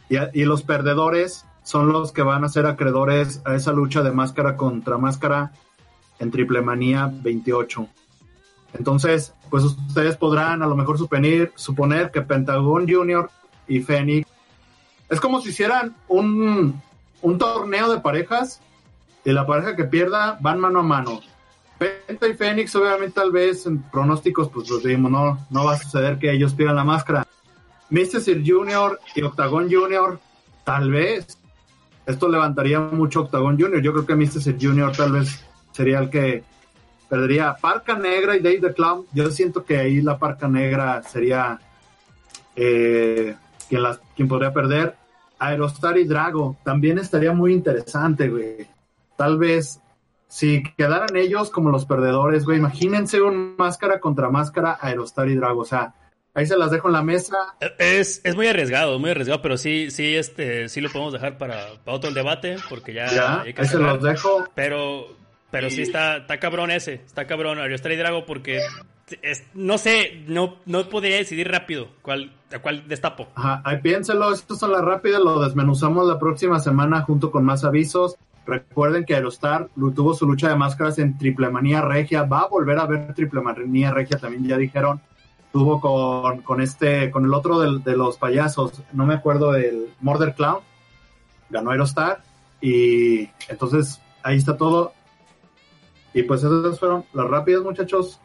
Y, 0.09 0.45
los 0.45 0.63
perdedores 0.63 1.45
son 1.65 1.93
los 1.93 2.13
que 2.13 2.23
van 2.23 2.45
a 2.45 2.49
ser 2.49 2.65
acreedores 2.67 3.43
a 3.45 3.57
esa 3.57 3.73
lucha 3.73 4.03
de 4.03 4.13
máscara 4.13 4.57
contra 4.57 4.99
máscara 4.99 5.53
en 6.21 6.31
Triple 6.31 6.63
Manía 6.63 7.11
28. 7.13 7.89
Entonces, 8.75 9.35
pues 9.51 9.65
ustedes 9.65 10.17
podrán 10.17 10.63
a 10.63 10.67
lo 10.67 10.77
mejor 10.77 10.97
suponer, 10.97 12.11
que 12.13 12.23
Pentagon 12.23 12.89
Junior 12.89 13.31
y 13.67 13.81
Fénix 13.81 14.29
es 15.09 15.21
como 15.21 15.41
si 15.41 15.51
hicieran 15.51 15.97
un, 16.09 16.81
un 17.21 17.39
torneo 17.39 17.91
de 17.91 18.01
parejas 18.01 18.61
y 19.25 19.33
la 19.33 19.47
pareja 19.47 19.77
que 19.77 19.85
pierda 19.85 20.39
van 20.41 20.61
mano 20.61 20.81
a 20.81 20.85
mano. 20.85 21.21
Penta 21.79 22.27
y 22.27 22.35
Fénix, 22.35 22.75
obviamente, 22.75 23.21
tal 23.21 23.31
vez 23.31 23.67
en 23.67 23.83
pronósticos, 23.83 24.49
pues 24.49 24.69
los 24.71 24.83
dimos, 24.83 25.11
no, 25.11 25.47
no 25.51 25.65
va 25.65 25.75
a 25.75 25.79
suceder 25.79 26.19
que 26.19 26.33
ellos 26.33 26.55
pierdan 26.55 26.77
la 26.77 26.85
máscara. 26.85 27.27
Mr. 27.91 28.43
Junior 28.45 28.99
y 29.15 29.23
Octagon 29.23 29.71
Junior, 29.71 30.19
tal 30.65 30.91
vez. 30.91 31.39
Esto 32.07 32.29
levantaría 32.29 32.81
mucho 32.81 33.23
Octagon 33.23 33.61
Junior. 33.61 33.83
Yo 33.83 33.93
creo 33.93 34.07
que 34.07 34.15
Mr. 34.15 34.57
Junior 34.61 34.93
tal 34.93 35.13
vez 35.13 35.45
sería 35.73 35.99
el 35.99 36.09
que 36.09 36.45
perdería 37.09 37.57
Parca 37.61 37.97
Negra 37.97 38.37
y 38.37 38.41
Dave 38.41 38.61
the 38.61 38.73
Clown. 38.73 39.07
Yo 39.13 39.31
siento 39.31 39.65
que 39.65 39.77
ahí 39.77 40.01
la 40.01 40.19
Parca 40.19 40.49
Negra 40.49 41.03
sería 41.03 41.61
eh, 42.55 43.35
quien, 43.69 43.83
quien 44.15 44.29
podría 44.29 44.53
perder. 44.53 44.97
Aerostar 45.39 45.99
y 45.99 46.05
Drago 46.05 46.57
también 46.65 46.99
estaría 46.99 47.33
muy 47.33 47.53
interesante, 47.53 48.29
güey. 48.29 48.67
Tal 49.17 49.37
vez 49.37 49.81
si 50.29 50.63
quedaran 50.77 51.17
ellos 51.17 51.51
como 51.51 51.71
los 51.71 51.87
perdedores, 51.87 52.45
güey, 52.45 52.59
imagínense 52.59 53.21
un 53.23 53.55
máscara 53.57 54.01
contra 54.01 54.29
máscara 54.31 54.77
Aerostar 54.81 55.29
y 55.29 55.35
Drago. 55.37 55.61
O 55.61 55.65
sea, 55.65 55.95
ahí 56.35 56.47
se 56.47 56.57
las 56.57 56.71
dejo 56.71 56.89
en 56.89 56.95
la 56.95 57.03
mesa. 57.03 57.37
Es, 57.79 58.21
es 58.25 58.35
muy 58.35 58.47
arriesgado, 58.47 58.99
muy 58.99 59.11
arriesgado, 59.11 59.41
pero 59.43 59.57
sí, 59.57 59.91
sí, 59.91 60.17
este, 60.17 60.69
sí 60.69 60.81
lo 60.81 60.91
podemos 60.91 61.13
dejar 61.13 61.39
para, 61.39 61.67
para 61.85 61.97
otro 61.97 62.11
debate, 62.11 62.57
porque 62.69 62.93
ya, 62.93 63.07
Ya, 63.07 63.41
hay 63.43 63.53
que 63.55 63.63
ahí 63.63 63.69
se 63.69 63.79
los 63.79 64.03
dejo. 64.03 64.47
Pero, 64.55 65.07
pero 65.51 65.71
sí 65.71 65.83
está, 65.83 66.19
está 66.19 66.39
cabrón 66.41 66.71
ese, 66.71 66.95
está 67.07 67.27
cabrón 67.27 67.59
Ariostar 67.59 67.93
y 67.93 67.97
Drago 67.97 68.27
porque 68.27 68.61
es- 69.23 69.45
no 69.55 69.79
sé, 69.79 70.25
no, 70.27 70.57
no 70.67 70.89
podría 70.89 71.17
decidir 71.17 71.49
rápido 71.49 71.89
cuál, 72.03 72.33
a 72.53 72.59
cuál 72.59 72.89
destapo. 72.89 73.29
Ajá, 73.37 73.63
ahí 73.65 73.79
piénselo, 73.81 74.33
estos 74.33 74.59
son 74.59 74.73
las 74.73 74.83
rápidas, 74.83 75.21
lo 75.21 75.41
desmenuzamos 75.41 76.07
la 76.09 76.19
próxima 76.19 76.59
semana 76.59 77.03
junto 77.03 77.31
con 77.31 77.45
más 77.45 77.63
avisos. 77.65 78.17
Recuerden 78.47 79.05
que 79.05 79.15
Aerostar 79.15 79.69
tuvo 79.95 80.15
su 80.15 80.27
lucha 80.27 80.49
de 80.49 80.55
máscaras 80.57 80.99
en 80.99 81.19
Triple 81.19 81.51
Manía 81.51 81.81
Regia, 81.83 82.23
va 82.23 82.41
a 82.43 82.49
volver 82.49 82.79
a 82.79 82.87
ver 82.87 83.13
Triple 83.15 83.41
Manía 83.41 83.91
Regia, 83.93 84.19
también 84.19 84.47
ya 84.47 84.57
dijeron. 84.57 85.01
Tuvo 85.53 85.81
con, 85.81 86.43
con 86.43 86.61
este, 86.61 87.11
con 87.11 87.25
el 87.25 87.33
otro 87.35 87.59
del- 87.59 87.83
de, 87.83 87.97
los 87.97 88.19
payasos, 88.19 88.83
no 88.93 89.07
me 89.07 89.15
acuerdo 89.15 89.53
del 89.53 89.89
Murder 90.01 90.35
Clown, 90.35 90.61
ganó 91.49 91.71
Aerostar 91.71 92.21
y 92.61 93.29
entonces 93.49 94.01
ahí 94.23 94.37
está 94.37 94.57
todo. 94.57 94.93
Y 96.13 96.23
pues 96.23 96.43
esas 96.43 96.79
fueron 96.79 97.05
las 97.15 97.27
rápidas, 97.29 97.63
muchachos. 97.63 98.21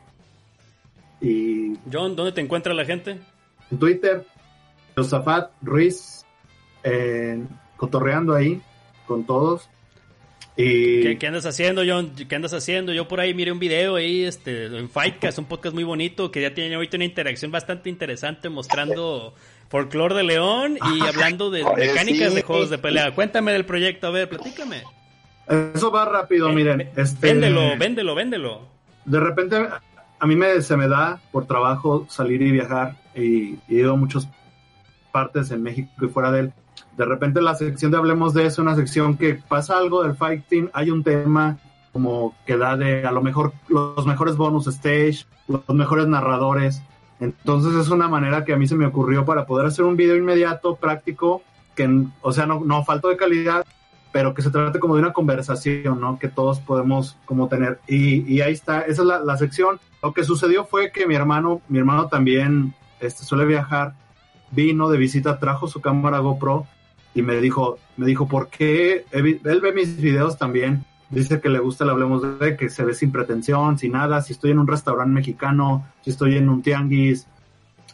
Y 1.19 1.76
John, 1.91 2.15
¿dónde 2.15 2.31
te 2.31 2.41
encuentra 2.41 2.73
la 2.73 2.85
gente? 2.85 3.19
en 3.69 3.80
Twitter, 3.80 4.26
Josafat 4.98 5.52
Ruiz, 5.61 6.26
eh, 6.84 7.41
cotorreando 7.77 8.34
ahí 8.34 8.61
con 9.07 9.23
todos. 9.26 9.69
Y 10.62 11.02
¿Qué, 11.02 11.18
qué 11.18 11.28
andas 11.28 11.46
haciendo, 11.46 11.82
John? 11.86 12.12
¿Qué 12.28 12.36
andas 12.36 12.54
haciendo? 12.54 12.94
Yo 12.94 13.08
por 13.08 13.20
ahí 13.20 13.34
miré 13.34 13.52
un 13.52 13.60
video 13.60 13.96
ahí, 13.96 14.24
este, 14.24 14.66
en 14.66 14.90
Fightcast, 14.90 15.40
un 15.40 15.46
podcast 15.46 15.74
muy 15.74 15.84
bonito, 15.84 16.32
que 16.32 16.42
ya 16.42 16.54
tiene 16.54 16.76
ahorita 16.76 16.98
una 16.98 17.06
interacción 17.06 17.52
bastante 17.52 17.90
interesante 17.90 18.50
mostrando 18.50 19.34
folclore 19.70 20.16
de 20.16 20.24
León 20.24 20.78
y 20.94 21.02
hablando 21.08 21.50
de 21.50 21.64
mecánicas 21.64 22.30
sí. 22.30 22.36
de 22.36 22.42
juegos 22.44 22.70
de 22.70 22.78
pelea. 22.78 23.16
Cuéntame 23.16 23.54
del 23.54 23.66
proyecto, 23.66 24.08
a 24.08 24.12
ver, 24.12 24.30
platícame. 24.30 24.84
eso 25.74 25.92
va 25.92 26.06
rápido, 26.06 26.50
miren. 26.50 26.90
Este, 26.96 27.28
Véndelo, 27.28 27.78
véndelo, 27.78 28.14
véndelo. 28.14 28.68
De 29.06 29.20
repente 29.20 29.56
a 30.20 30.28
mí 30.28 30.36
me, 30.36 30.62
se 30.62 30.78
me 30.78 30.88
da 30.88 31.20
por 31.32 31.48
trabajo 31.48 32.06
salir 32.08 32.42
y 32.44 32.52
viajar 32.52 32.96
y, 33.16 33.56
y 33.68 33.78
he 33.78 33.80
ido 33.80 33.94
a 33.94 33.98
muchas 33.98 34.30
partes 35.12 35.50
en 35.50 35.64
México 35.64 35.90
y 36.02 36.08
fuera 36.08 36.32
de 36.32 36.40
él. 36.42 36.54
De 36.98 37.06
repente 37.06 37.41
la 37.41 37.56
sección 37.56 37.91
de 37.91 37.98
Hablemos 37.98 38.34
de 38.34 38.45
es 38.45 38.60
una 38.60 38.76
sección 38.76 39.18
que 39.18 39.36
pasa 39.36 39.78
algo 39.78 40.03
del 40.03 40.16
fighting, 40.16 40.70
hay 40.74 40.91
un 40.91 41.03
tema 41.03 41.58
como 41.94 42.36
que 42.45 42.58
da 42.58 42.78
de 42.78 43.06
a 43.06 43.12
lo 43.12 43.22
mejor 43.22 43.53
los 43.68 44.06
mejores 44.06 44.38
bonus 44.38 44.68
stage, 44.68 45.26
los 45.48 45.68
mejores 45.70 46.08
narradores. 46.08 46.82
Entonces 47.20 47.76
es 47.76 47.90
una 47.90 48.08
manera 48.08 48.45
que 48.45 48.53
a 48.53 48.58
mí 48.58 48.68
se 48.68 48.76
me 48.76 48.86
ocurrió 48.86 49.26
para 49.26 49.45
poder 49.45 49.68
hacer 49.68 49.86
un 49.86 49.98
video 49.98 50.16
inmediato, 50.16 50.76
práctico, 50.76 51.44
que, 51.76 52.06
o 52.22 52.32
sea, 52.32 52.45
no, 52.45 52.62
no 52.62 52.84
falto 52.84 53.10
de 53.10 53.18
calidad, 53.18 53.66
pero 54.12 54.34
que 54.34 54.41
se 54.41 54.49
trate 54.49 54.80
como 54.80 54.95
de 54.95 55.02
una 55.02 55.14
conversación, 55.14 55.99
¿no? 55.99 56.18
Que 56.18 56.28
todos 56.28 56.60
podemos 56.60 57.18
como 57.26 57.48
tener. 57.48 57.80
Y, 57.88 58.22
y 58.32 58.41
ahí 58.41 58.53
está, 58.53 58.82
esa 58.82 59.02
es 59.02 59.08
la, 59.08 59.20
la 59.20 59.38
sección. 59.38 59.80
Lo 60.02 60.14
que 60.14 60.24
sucedió 60.24 60.66
fue 60.66 60.91
que 60.91 61.06
mi 61.06 61.16
hermano, 61.16 61.62
mi 61.70 61.78
hermano 61.80 62.08
también 62.08 62.74
este, 62.99 63.24
suele 63.24 63.45
viajar, 63.45 63.94
vino 64.52 64.90
de 64.90 64.98
visita, 64.98 65.40
trajo 65.40 65.68
su 65.68 65.82
cámara 65.82 66.19
GoPro 66.19 66.68
y 67.14 67.22
me 67.22 67.38
dijo, 67.41 67.78
me 67.98 68.06
dijo, 68.06 68.28
¿por 68.28 68.49
qué? 68.49 69.06
Él 69.11 69.61
ve 69.61 69.73
mis 69.73 69.98
videos 69.98 70.38
también, 70.38 70.86
dice 71.10 71.41
que 71.41 71.49
le 71.49 71.60
gusta 71.60 71.84
el 71.84 71.90
Hablemos 71.91 72.40
de, 72.40 72.56
que 72.56 72.69
se 72.69 72.84
ve 72.84 72.94
sin 72.94 73.11
pretensión, 73.11 73.78
sin 73.78 73.91
nada, 73.91 74.22
si 74.22 74.34
estoy 74.34 74.52
en 74.52 74.60
un 74.60 74.68
restaurante 74.68 75.14
mexicano, 75.14 75.86
si 76.02 76.11
estoy 76.11 76.38
en 76.38 76.49
un 76.49 76.61
tianguis, 76.61 77.28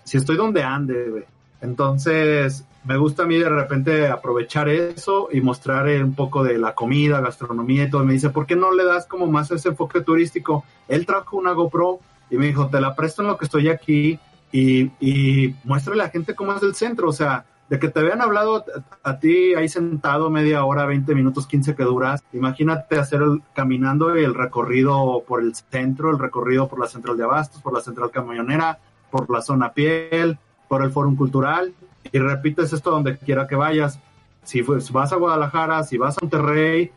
si 0.04 0.18
estoy 0.18 0.38
donde 0.38 0.64
ande. 0.64 1.26
Entonces, 1.60 2.66
me 2.86 2.96
gusta 2.98 3.24
a 3.24 3.26
mí 3.26 3.38
de 3.38 3.50
repente 3.50 4.08
aprovechar 4.08 4.70
eso 4.70 5.30
y 5.32 5.42
mostrar 5.42 5.90
eh, 5.90 6.02
un 6.04 6.14
poco 6.14 6.44
de 6.44 6.58
la 6.58 6.76
comida, 6.76 7.20
gastronomía 7.20 7.84
y 7.84 7.90
todo. 7.90 8.06
Me 8.06 8.14
dice, 8.14 8.30
¿por 8.30 8.46
qué 8.46 8.56
no 8.56 8.72
le 8.72 8.86
das 8.86 9.08
como 9.08 9.28
más 9.28 9.52
ese 9.52 9.70
enfoque 9.70 10.02
turístico? 10.02 10.64
Él 10.88 11.06
trajo 11.06 11.38
una 11.38 11.52
GoPro 11.54 12.00
y 12.30 12.38
me 12.38 12.46
dijo, 12.46 12.68
te 12.68 12.80
la 12.80 12.96
presto 12.96 13.24
en 13.24 13.30
lo 13.30 13.38
que 13.38 13.46
estoy 13.46 13.68
aquí 13.70 14.20
y, 14.52 14.92
y 15.00 15.56
muéstrale 15.64 16.02
a 16.02 16.06
la 16.06 16.12
gente 16.12 16.36
cómo 16.36 16.54
es 16.54 16.64
el 16.64 16.76
centro. 16.76 17.10
O 17.10 17.14
sea, 17.14 17.46
de 17.70 17.80
que 17.80 17.90
te 17.90 18.00
habían 18.00 18.22
hablado 18.22 18.64
a, 19.04 19.20
ti 19.20 19.54
ahí 19.54 19.68
sentado 19.68 20.30
media 20.30 20.64
hora, 20.64 20.86
20 20.86 21.14
minutos, 21.16 21.48
15 21.48 21.76
que 21.76 21.84
duras. 21.84 22.24
Imagínate 22.32 22.98
hacer 22.98 23.22
el, 23.22 23.42
caminando 23.54 24.16
el 24.16 24.34
recorrido 24.34 25.24
por 25.28 25.42
el 25.42 25.54
centro, 25.54 26.12
el 26.12 26.20
recorrido 26.20 26.68
por 26.68 26.80
la 26.80 26.88
central 26.88 27.18
de 27.18 27.26
abastos, 27.26 27.62
por 27.62 27.74
la 27.74 27.82
central 27.82 28.10
camionera, 28.12 28.80
por 29.12 29.30
la 29.30 29.42
zona 29.42 29.74
piel, 29.74 30.38
por 30.68 30.84
el 30.84 30.92
Fórum 30.92 31.16
Cultural 31.16 31.74
y 32.12 32.20
repites 32.20 32.72
esto 32.72 32.92
donde 32.92 33.18
quiera 33.18 33.48
que 33.48 33.56
vayas. 33.56 34.00
Si 34.44 34.62
vas 34.62 35.12
a 35.12 35.18
Guadalajara, 35.18 35.84
si 35.84 35.98
vas 35.98 36.18
a 36.18 36.22
Monterrey, 36.22 36.92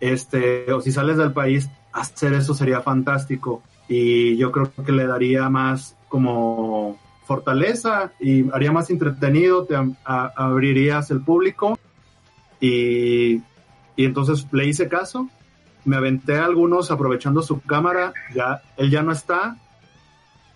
este, 0.00 0.70
o 0.72 0.80
si 0.82 0.92
sales 0.92 1.16
del 1.16 1.32
país, 1.32 1.70
hacer 1.92 2.34
eso 2.34 2.52
sería 2.52 2.82
fantástico. 2.82 3.62
Y 3.94 4.38
yo 4.38 4.50
creo 4.50 4.72
que 4.72 4.90
le 4.90 5.06
daría 5.06 5.50
más 5.50 5.98
como 6.08 6.98
fortaleza 7.26 8.12
y 8.18 8.50
haría 8.50 8.72
más 8.72 8.88
entretenido, 8.88 9.66
te 9.66 9.76
abrirías 10.04 11.10
el 11.10 11.20
público. 11.20 11.78
Y, 12.58 13.42
y 13.94 14.04
entonces 14.06 14.46
le 14.50 14.66
hice 14.66 14.88
caso, 14.88 15.28
me 15.84 15.96
aventé 15.96 16.38
a 16.38 16.46
algunos 16.46 16.90
aprovechando 16.90 17.42
su 17.42 17.60
cámara, 17.60 18.14
ya, 18.34 18.62
él 18.78 18.90
ya 18.90 19.02
no 19.02 19.12
está, 19.12 19.58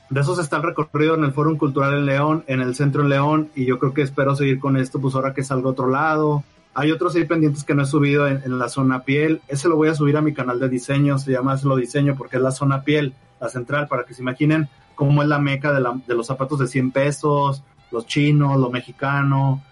de 0.08 0.20
esos 0.20 0.38
está 0.38 0.56
el 0.56 0.62
recorrido 0.62 1.14
en 1.14 1.24
el 1.24 1.32
Foro 1.32 1.58
Cultural 1.58 1.92
en 1.92 2.06
León, 2.06 2.44
en 2.46 2.60
el 2.62 2.74
Centro 2.74 3.02
en 3.02 3.10
León, 3.10 3.50
y 3.54 3.66
yo 3.66 3.78
creo 3.78 3.92
que 3.92 4.02
espero 4.02 4.34
seguir 4.34 4.60
con 4.60 4.78
esto, 4.78 4.98
pues 4.98 5.14
ahora 5.14 5.34
que 5.34 5.42
salgo 5.42 5.68
a 5.68 5.72
otro 5.72 5.88
lado. 5.90 6.42
Hay 6.74 6.92
otros 6.92 7.16
ahí 7.16 7.24
pendientes 7.24 7.64
que 7.64 7.74
no 7.74 7.82
he 7.82 7.86
subido 7.86 8.28
en, 8.28 8.58
la 8.58 8.68
zona 8.68 9.02
piel. 9.02 9.40
Ese 9.48 9.68
lo 9.68 9.76
voy 9.76 9.88
a 9.88 9.94
subir 9.94 10.16
a 10.16 10.20
mi 10.20 10.32
canal 10.34 10.60
de 10.60 10.68
diseño, 10.68 11.18
se 11.18 11.32
llama 11.32 11.52
Hazlo 11.52 11.74
Diseño, 11.74 12.16
porque 12.16 12.36
es 12.36 12.42
la 12.42 12.50
zona 12.50 12.82
piel, 12.82 13.14
la 13.40 13.48
central, 13.48 13.88
para 13.88 14.04
que 14.04 14.14
se 14.14 14.22
imaginen 14.22 14.68
cómo 14.94 15.22
es 15.22 15.28
la 15.28 15.38
meca 15.38 15.72
de, 15.72 15.84
de 16.06 16.14
los 16.14 16.26
zapatos 16.26 16.58
de 16.58 16.66
100 16.66 16.90
pesos, 16.90 17.62
los 17.90 18.06
chinos, 18.06 18.58
lo 18.58 18.70
mexicano, 18.70 19.62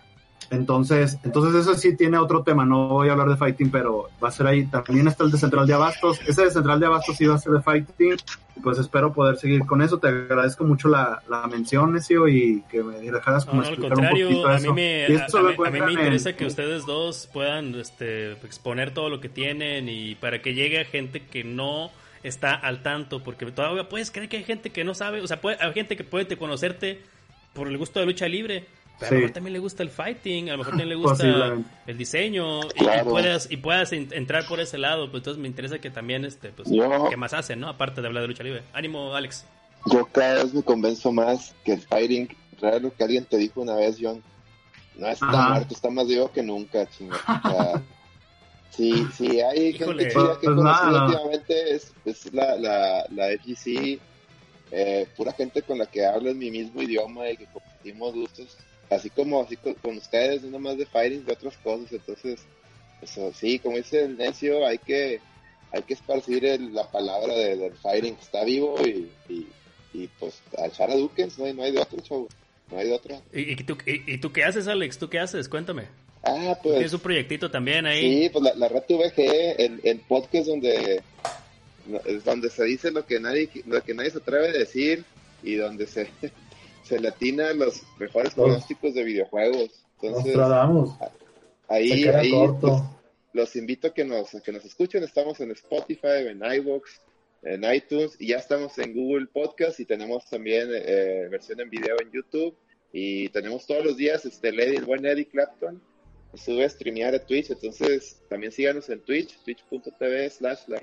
entonces, 0.50 1.18
entonces 1.24 1.54
eso 1.54 1.74
sí 1.74 1.96
tiene 1.96 2.18
otro 2.18 2.42
tema, 2.42 2.64
no 2.64 2.88
voy 2.88 3.08
a 3.08 3.12
hablar 3.12 3.28
de 3.28 3.36
fighting, 3.36 3.70
pero 3.70 4.10
va 4.22 4.28
a 4.28 4.32
ser 4.32 4.46
ahí, 4.46 4.66
también 4.66 5.08
está 5.08 5.24
el 5.24 5.30
de 5.30 5.38
Central 5.38 5.66
de 5.66 5.74
Abastos, 5.74 6.20
ese 6.26 6.44
de 6.44 6.50
Central 6.50 6.80
de 6.80 6.86
Abastos 6.86 7.16
sí 7.16 7.26
va 7.26 7.34
a 7.34 7.38
ser 7.38 7.52
de 7.52 7.62
fighting, 7.62 8.16
pues 8.62 8.78
espero 8.78 9.12
poder 9.12 9.36
seguir 9.36 9.64
con 9.66 9.82
eso, 9.82 9.98
te 9.98 10.08
agradezco 10.08 10.64
mucho 10.64 10.88
la, 10.88 11.22
la 11.28 11.46
mención, 11.46 11.92
Necio, 11.92 12.28
y 12.28 12.62
que 12.70 12.82
me 12.82 12.98
dejaras 12.98 13.46
como 13.46 13.62
explicar 13.62 13.98
un 13.98 14.08
poquito 14.08 14.48
a 14.48 14.58
Mí 14.58 14.72
me, 14.72 15.06
a, 15.06 15.70
mí 15.70 15.80
me 15.80 15.92
interesa 15.92 16.34
que 16.34 16.46
ustedes 16.46 16.86
dos 16.86 17.28
puedan 17.32 17.74
este, 17.74 18.32
exponer 18.32 18.92
todo 18.92 19.08
lo 19.08 19.20
que 19.20 19.28
tienen 19.28 19.88
y 19.88 20.14
para 20.14 20.40
que 20.40 20.54
llegue 20.54 20.80
a 20.80 20.84
gente 20.84 21.20
que 21.20 21.44
no 21.44 21.90
está 22.24 22.54
al 22.54 22.82
tanto, 22.82 23.22
porque 23.22 23.46
todavía 23.52 23.88
puedes 23.88 24.10
creer 24.10 24.28
que 24.28 24.38
hay 24.38 24.44
gente 24.44 24.70
que 24.70 24.82
no 24.82 24.94
sabe, 24.94 25.20
o 25.20 25.26
sea, 25.26 25.40
puede, 25.40 25.58
hay 25.60 25.72
gente 25.72 25.96
que 25.96 26.04
puede 26.04 26.36
conocerte 26.36 27.02
por 27.52 27.68
el 27.68 27.78
gusto 27.78 28.00
de 28.00 28.06
lucha 28.06 28.26
libre, 28.26 28.66
a 29.00 29.10
lo 29.10 29.16
mejor 29.16 29.30
también 29.30 29.52
le 29.52 29.58
gusta 29.58 29.82
el 29.82 29.90
fighting, 29.90 30.48
a 30.48 30.52
lo 30.52 30.58
mejor 30.58 30.72
también 30.72 30.88
le 30.88 30.94
gusta 31.04 31.56
el 31.86 31.98
diseño 31.98 32.60
y, 32.62 33.04
puedas 33.04 33.50
y 33.50 33.56
puedas 33.56 33.92
entrar 33.92 34.46
por 34.46 34.60
ese 34.60 34.78
lado, 34.78 35.10
pues 35.10 35.20
entonces 35.20 35.40
me 35.40 35.48
interesa 35.48 35.78
que 35.78 35.90
también 35.90 36.24
este 36.24 36.50
pues 36.50 36.68
qué 37.10 37.16
más 37.16 37.34
hacen, 37.34 37.60
¿no? 37.60 37.68
Aparte 37.68 38.00
de 38.00 38.06
hablar 38.06 38.22
de 38.22 38.28
lucha 38.28 38.42
libre. 38.42 38.62
Ánimo, 38.72 39.14
Alex. 39.14 39.44
Yo 39.92 40.06
cada 40.06 40.44
vez 40.44 40.54
me 40.54 40.62
convenzo 40.62 41.12
más 41.12 41.54
que 41.64 41.74
el 41.74 41.80
fighting, 41.80 42.28
real 42.60 42.82
lo 42.82 42.94
que 42.94 43.04
alguien 43.04 43.24
te 43.24 43.36
dijo 43.36 43.60
una 43.60 43.74
vez, 43.74 43.98
John, 44.00 44.22
no 44.96 45.08
está 45.08 45.26
muerto, 45.26 45.74
está 45.74 45.90
más 45.90 46.06
vivo 46.06 46.30
que 46.32 46.42
nunca, 46.42 46.88
chingada. 46.88 47.82
sí, 48.76 49.06
sí, 49.16 49.40
hay 49.40 49.72
gente 49.72 50.08
chida 50.08 50.38
que 50.40 50.46
pues 50.46 50.56
últimamente 50.56 51.74
es, 51.74 51.92
es 52.04 52.32
la, 52.32 52.56
la, 52.56 53.06
la 53.10 53.28
FGC, 53.38 53.98
eh, 54.70 55.06
pura 55.16 55.32
gente 55.32 55.62
con 55.62 55.78
la 55.78 55.86
que 55.86 56.04
hablo 56.04 56.30
en 56.30 56.38
mi 56.38 56.50
mismo 56.50 56.82
idioma 56.82 57.30
y 57.30 57.36
que 57.36 57.46
compartimos 57.46 58.14
gustos 58.14 58.56
así 58.90 59.10
como 59.10 59.42
así 59.42 59.56
con, 59.56 59.96
ustedes, 59.96 60.42
no 60.42 60.58
más 60.58 60.78
de 60.78 60.86
fighting, 60.86 61.24
de 61.24 61.32
otras 61.32 61.56
cosas. 61.58 61.92
Entonces, 61.92 62.40
eso, 63.02 63.32
sí, 63.32 63.58
como 63.58 63.76
dice 63.76 64.04
el 64.04 64.16
necio, 64.16 64.66
hay 64.66 64.78
que 64.78 65.20
hay 65.72 65.82
que 65.82 65.94
esparcir 65.94 66.44
la 66.72 66.88
palabra 66.88 67.34
del 67.34 67.72
fighting 67.74 68.14
que 68.14 68.22
está 68.22 68.44
vivo 68.44 68.76
y, 68.86 69.10
y, 69.92 70.06
pues 70.20 70.40
a 70.56 70.66
echar 70.66 70.90
a 70.90 70.94
Dukens, 70.94 71.36
no 71.36 71.46
hay, 71.46 71.52
no 71.52 71.64
hay 71.64 71.72
de 71.72 71.80
otro 71.80 72.00
show, 72.00 72.28
no 72.70 72.78
hay 72.78 72.88
de 72.88 72.94
otro. 72.94 73.20
¿Y, 73.32 73.56
tú, 73.64 73.76
y, 73.84 74.18
tú 74.18 74.32
qué 74.32 74.44
haces, 74.44 74.68
Alex? 74.68 74.98
¿Tú 74.98 75.08
qué 75.08 75.18
haces? 75.18 75.48
Cuéntame. 75.48 75.88
Ah, 76.24 76.58
pues. 76.62 76.76
Tienes 76.76 76.92
un 76.94 77.00
proyectito 77.00 77.50
también 77.50 77.86
ahí. 77.86 78.24
Sí, 78.24 78.30
pues 78.30 78.44
la, 78.44 78.54
la 78.54 78.68
Red 78.68 78.84
VG, 78.88 79.60
el, 79.60 79.80
el 79.84 80.00
podcast 80.00 80.46
donde 80.46 81.02
donde 82.24 82.48
se 82.48 82.64
dice 82.64 82.90
lo 82.90 83.04
que 83.04 83.20
nadie 83.20 83.50
lo 83.66 83.82
que 83.82 83.94
nadie 83.94 84.10
se 84.10 84.18
atreve 84.18 84.48
a 84.48 84.52
decir 84.52 85.04
y 85.42 85.56
donde 85.56 85.86
se 85.86 86.08
se 86.82 87.00
latina 87.00 87.52
los 87.52 87.82
mejores 87.98 88.34
pronósticos 88.34 88.94
de 88.94 89.04
videojuegos. 89.04 89.70
Entonces, 90.02 90.36
ahí, 91.68 92.04
ahí 92.04 92.32
los, 93.32 93.56
invito 93.56 93.88
a 93.88 93.94
que 93.94 94.04
nos, 94.04 94.30
que 94.30 94.52
nos 94.52 94.64
escuchen. 94.66 95.02
Estamos 95.02 95.40
en 95.40 95.50
Spotify, 95.52 96.28
en 96.28 96.42
iVoox, 96.44 96.82
en 97.42 97.64
iTunes 97.64 98.16
y 98.18 98.28
ya 98.28 98.36
estamos 98.36 98.78
en 98.78 98.92
Google 98.92 99.26
Podcast 99.32 99.80
y 99.80 99.86
tenemos 99.86 100.28
también 100.28 100.68
eh, 100.72 101.26
versión 101.30 101.60
en 101.60 101.70
video 101.70 101.96
en 102.02 102.12
YouTube. 102.12 102.54
Y 102.92 103.30
tenemos 103.30 103.66
todos 103.66 103.82
los 103.82 103.96
días 103.96 104.26
este 104.26 104.52
Lady, 104.52 104.76
el 104.76 104.84
buen 104.84 105.06
Eddie 105.06 105.26
Clapton 105.26 105.80
sube 106.36 106.64
a 106.64 106.68
streamear 106.68 107.14
a 107.14 107.18
Twitch, 107.18 107.50
entonces 107.50 108.20
también 108.28 108.52
síganos 108.52 108.88
en 108.88 109.00
Twitch, 109.00 109.38
twitch.tv 109.44 110.30
slash 110.30 110.60
la 110.68 110.80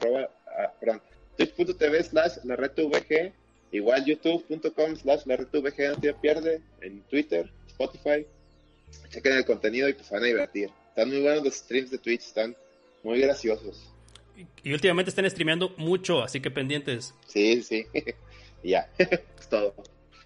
ah, 0.57 1.01
twitch.tv 1.37 2.03
slash 2.03 2.37
la 2.43 2.55
red 2.55 2.71
VG 2.75 3.33
Igual 3.71 4.05
youtube.com 4.05 4.95
slash 4.97 5.25
la 5.25 5.37
no 5.37 5.45
te 5.47 6.13
pierde, 6.15 6.61
en 6.81 7.01
Twitter, 7.03 7.49
Spotify. 7.67 8.25
Chequen 9.09 9.33
el 9.33 9.45
contenido 9.45 9.87
y 9.87 9.93
pues 9.93 10.09
van 10.09 10.23
a 10.23 10.25
divertir. 10.25 10.69
Están 10.89 11.07
muy 11.07 11.21
buenos 11.21 11.43
los 11.45 11.55
streams 11.55 11.89
de 11.89 11.97
Twitch, 11.97 12.21
están 12.21 12.55
muy 13.03 13.21
graciosos. 13.21 13.89
Y, 14.63 14.73
últimamente 14.73 15.09
están 15.09 15.29
streameando 15.29 15.73
mucho, 15.77 16.21
así 16.21 16.41
que 16.41 16.51
pendientes. 16.51 17.13
Sí, 17.27 17.63
sí. 17.63 17.85
ya, 18.63 18.89
es 18.97 19.49
todo. 19.49 19.73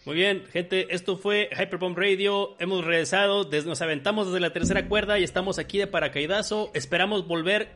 Muy 0.06 0.15
bien, 0.15 0.44
gente, 0.53 0.94
esto 0.94 1.18
fue 1.18 1.49
Hyperbomb 1.52 1.98
Radio. 1.98 2.56
Hemos 2.60 2.86
regresado, 2.86 3.49
nos 3.65 3.82
aventamos 3.82 4.27
desde 4.27 4.40
la 4.40 4.53
tercera 4.53 4.88
cuerda 4.88 5.18
y 5.18 5.23
estamos 5.23 5.57
aquí 5.57 5.80
de 5.80 5.88
paracaídazo. 5.88 6.69
Esperamos 6.76 7.27
volver 7.27 7.69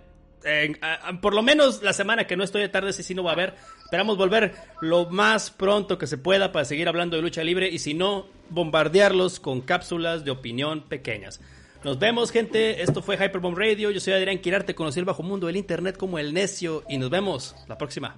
por 1.21 1.33
lo 1.33 1.41
menos 1.41 1.81
la 1.81 1.91
semana 1.91 2.27
que 2.27 2.37
no 2.37 2.43
estoy 2.43 2.61
de 2.61 2.69
tarde, 2.69 2.93
si 2.93 3.03
sí 3.03 3.15
no 3.15 3.23
va 3.23 3.31
a 3.31 3.33
haber. 3.33 3.55
Esperamos 3.83 4.15
volver 4.17 4.53
lo 4.79 5.09
más 5.09 5.51
pronto 5.51 5.97
que 5.97 6.07
se 6.07 6.17
pueda 6.17 6.51
para 6.51 6.65
seguir 6.65 6.87
hablando 6.87 7.15
de 7.15 7.23
lucha 7.23 7.43
libre 7.43 7.67
y 7.67 7.79
si 7.79 7.93
no, 7.93 8.27
bombardearlos 8.49 9.39
con 9.39 9.61
cápsulas 9.61 10.23
de 10.23 10.31
opinión 10.31 10.81
pequeñas. 10.81 11.41
Nos 11.83 11.97
vemos, 11.97 12.31
gente. 12.31 12.83
Esto 12.83 13.01
fue 13.01 13.15
Hyperbomb 13.15 13.57
Radio. 13.57 13.89
Yo 13.89 13.99
soy 13.99 14.13
Adrián 14.13 14.37
Quirarte, 14.37 14.75
conocí 14.75 14.99
el 14.99 15.05
bajo 15.05 15.23
mundo 15.23 15.47
del 15.47 15.57
internet 15.57 15.97
como 15.97 16.19
el 16.19 16.33
necio 16.33 16.83
y 16.87 16.99
nos 16.99 17.09
vemos 17.09 17.55
la 17.67 17.77
próxima. 17.77 18.17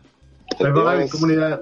comunidad. 1.10 1.62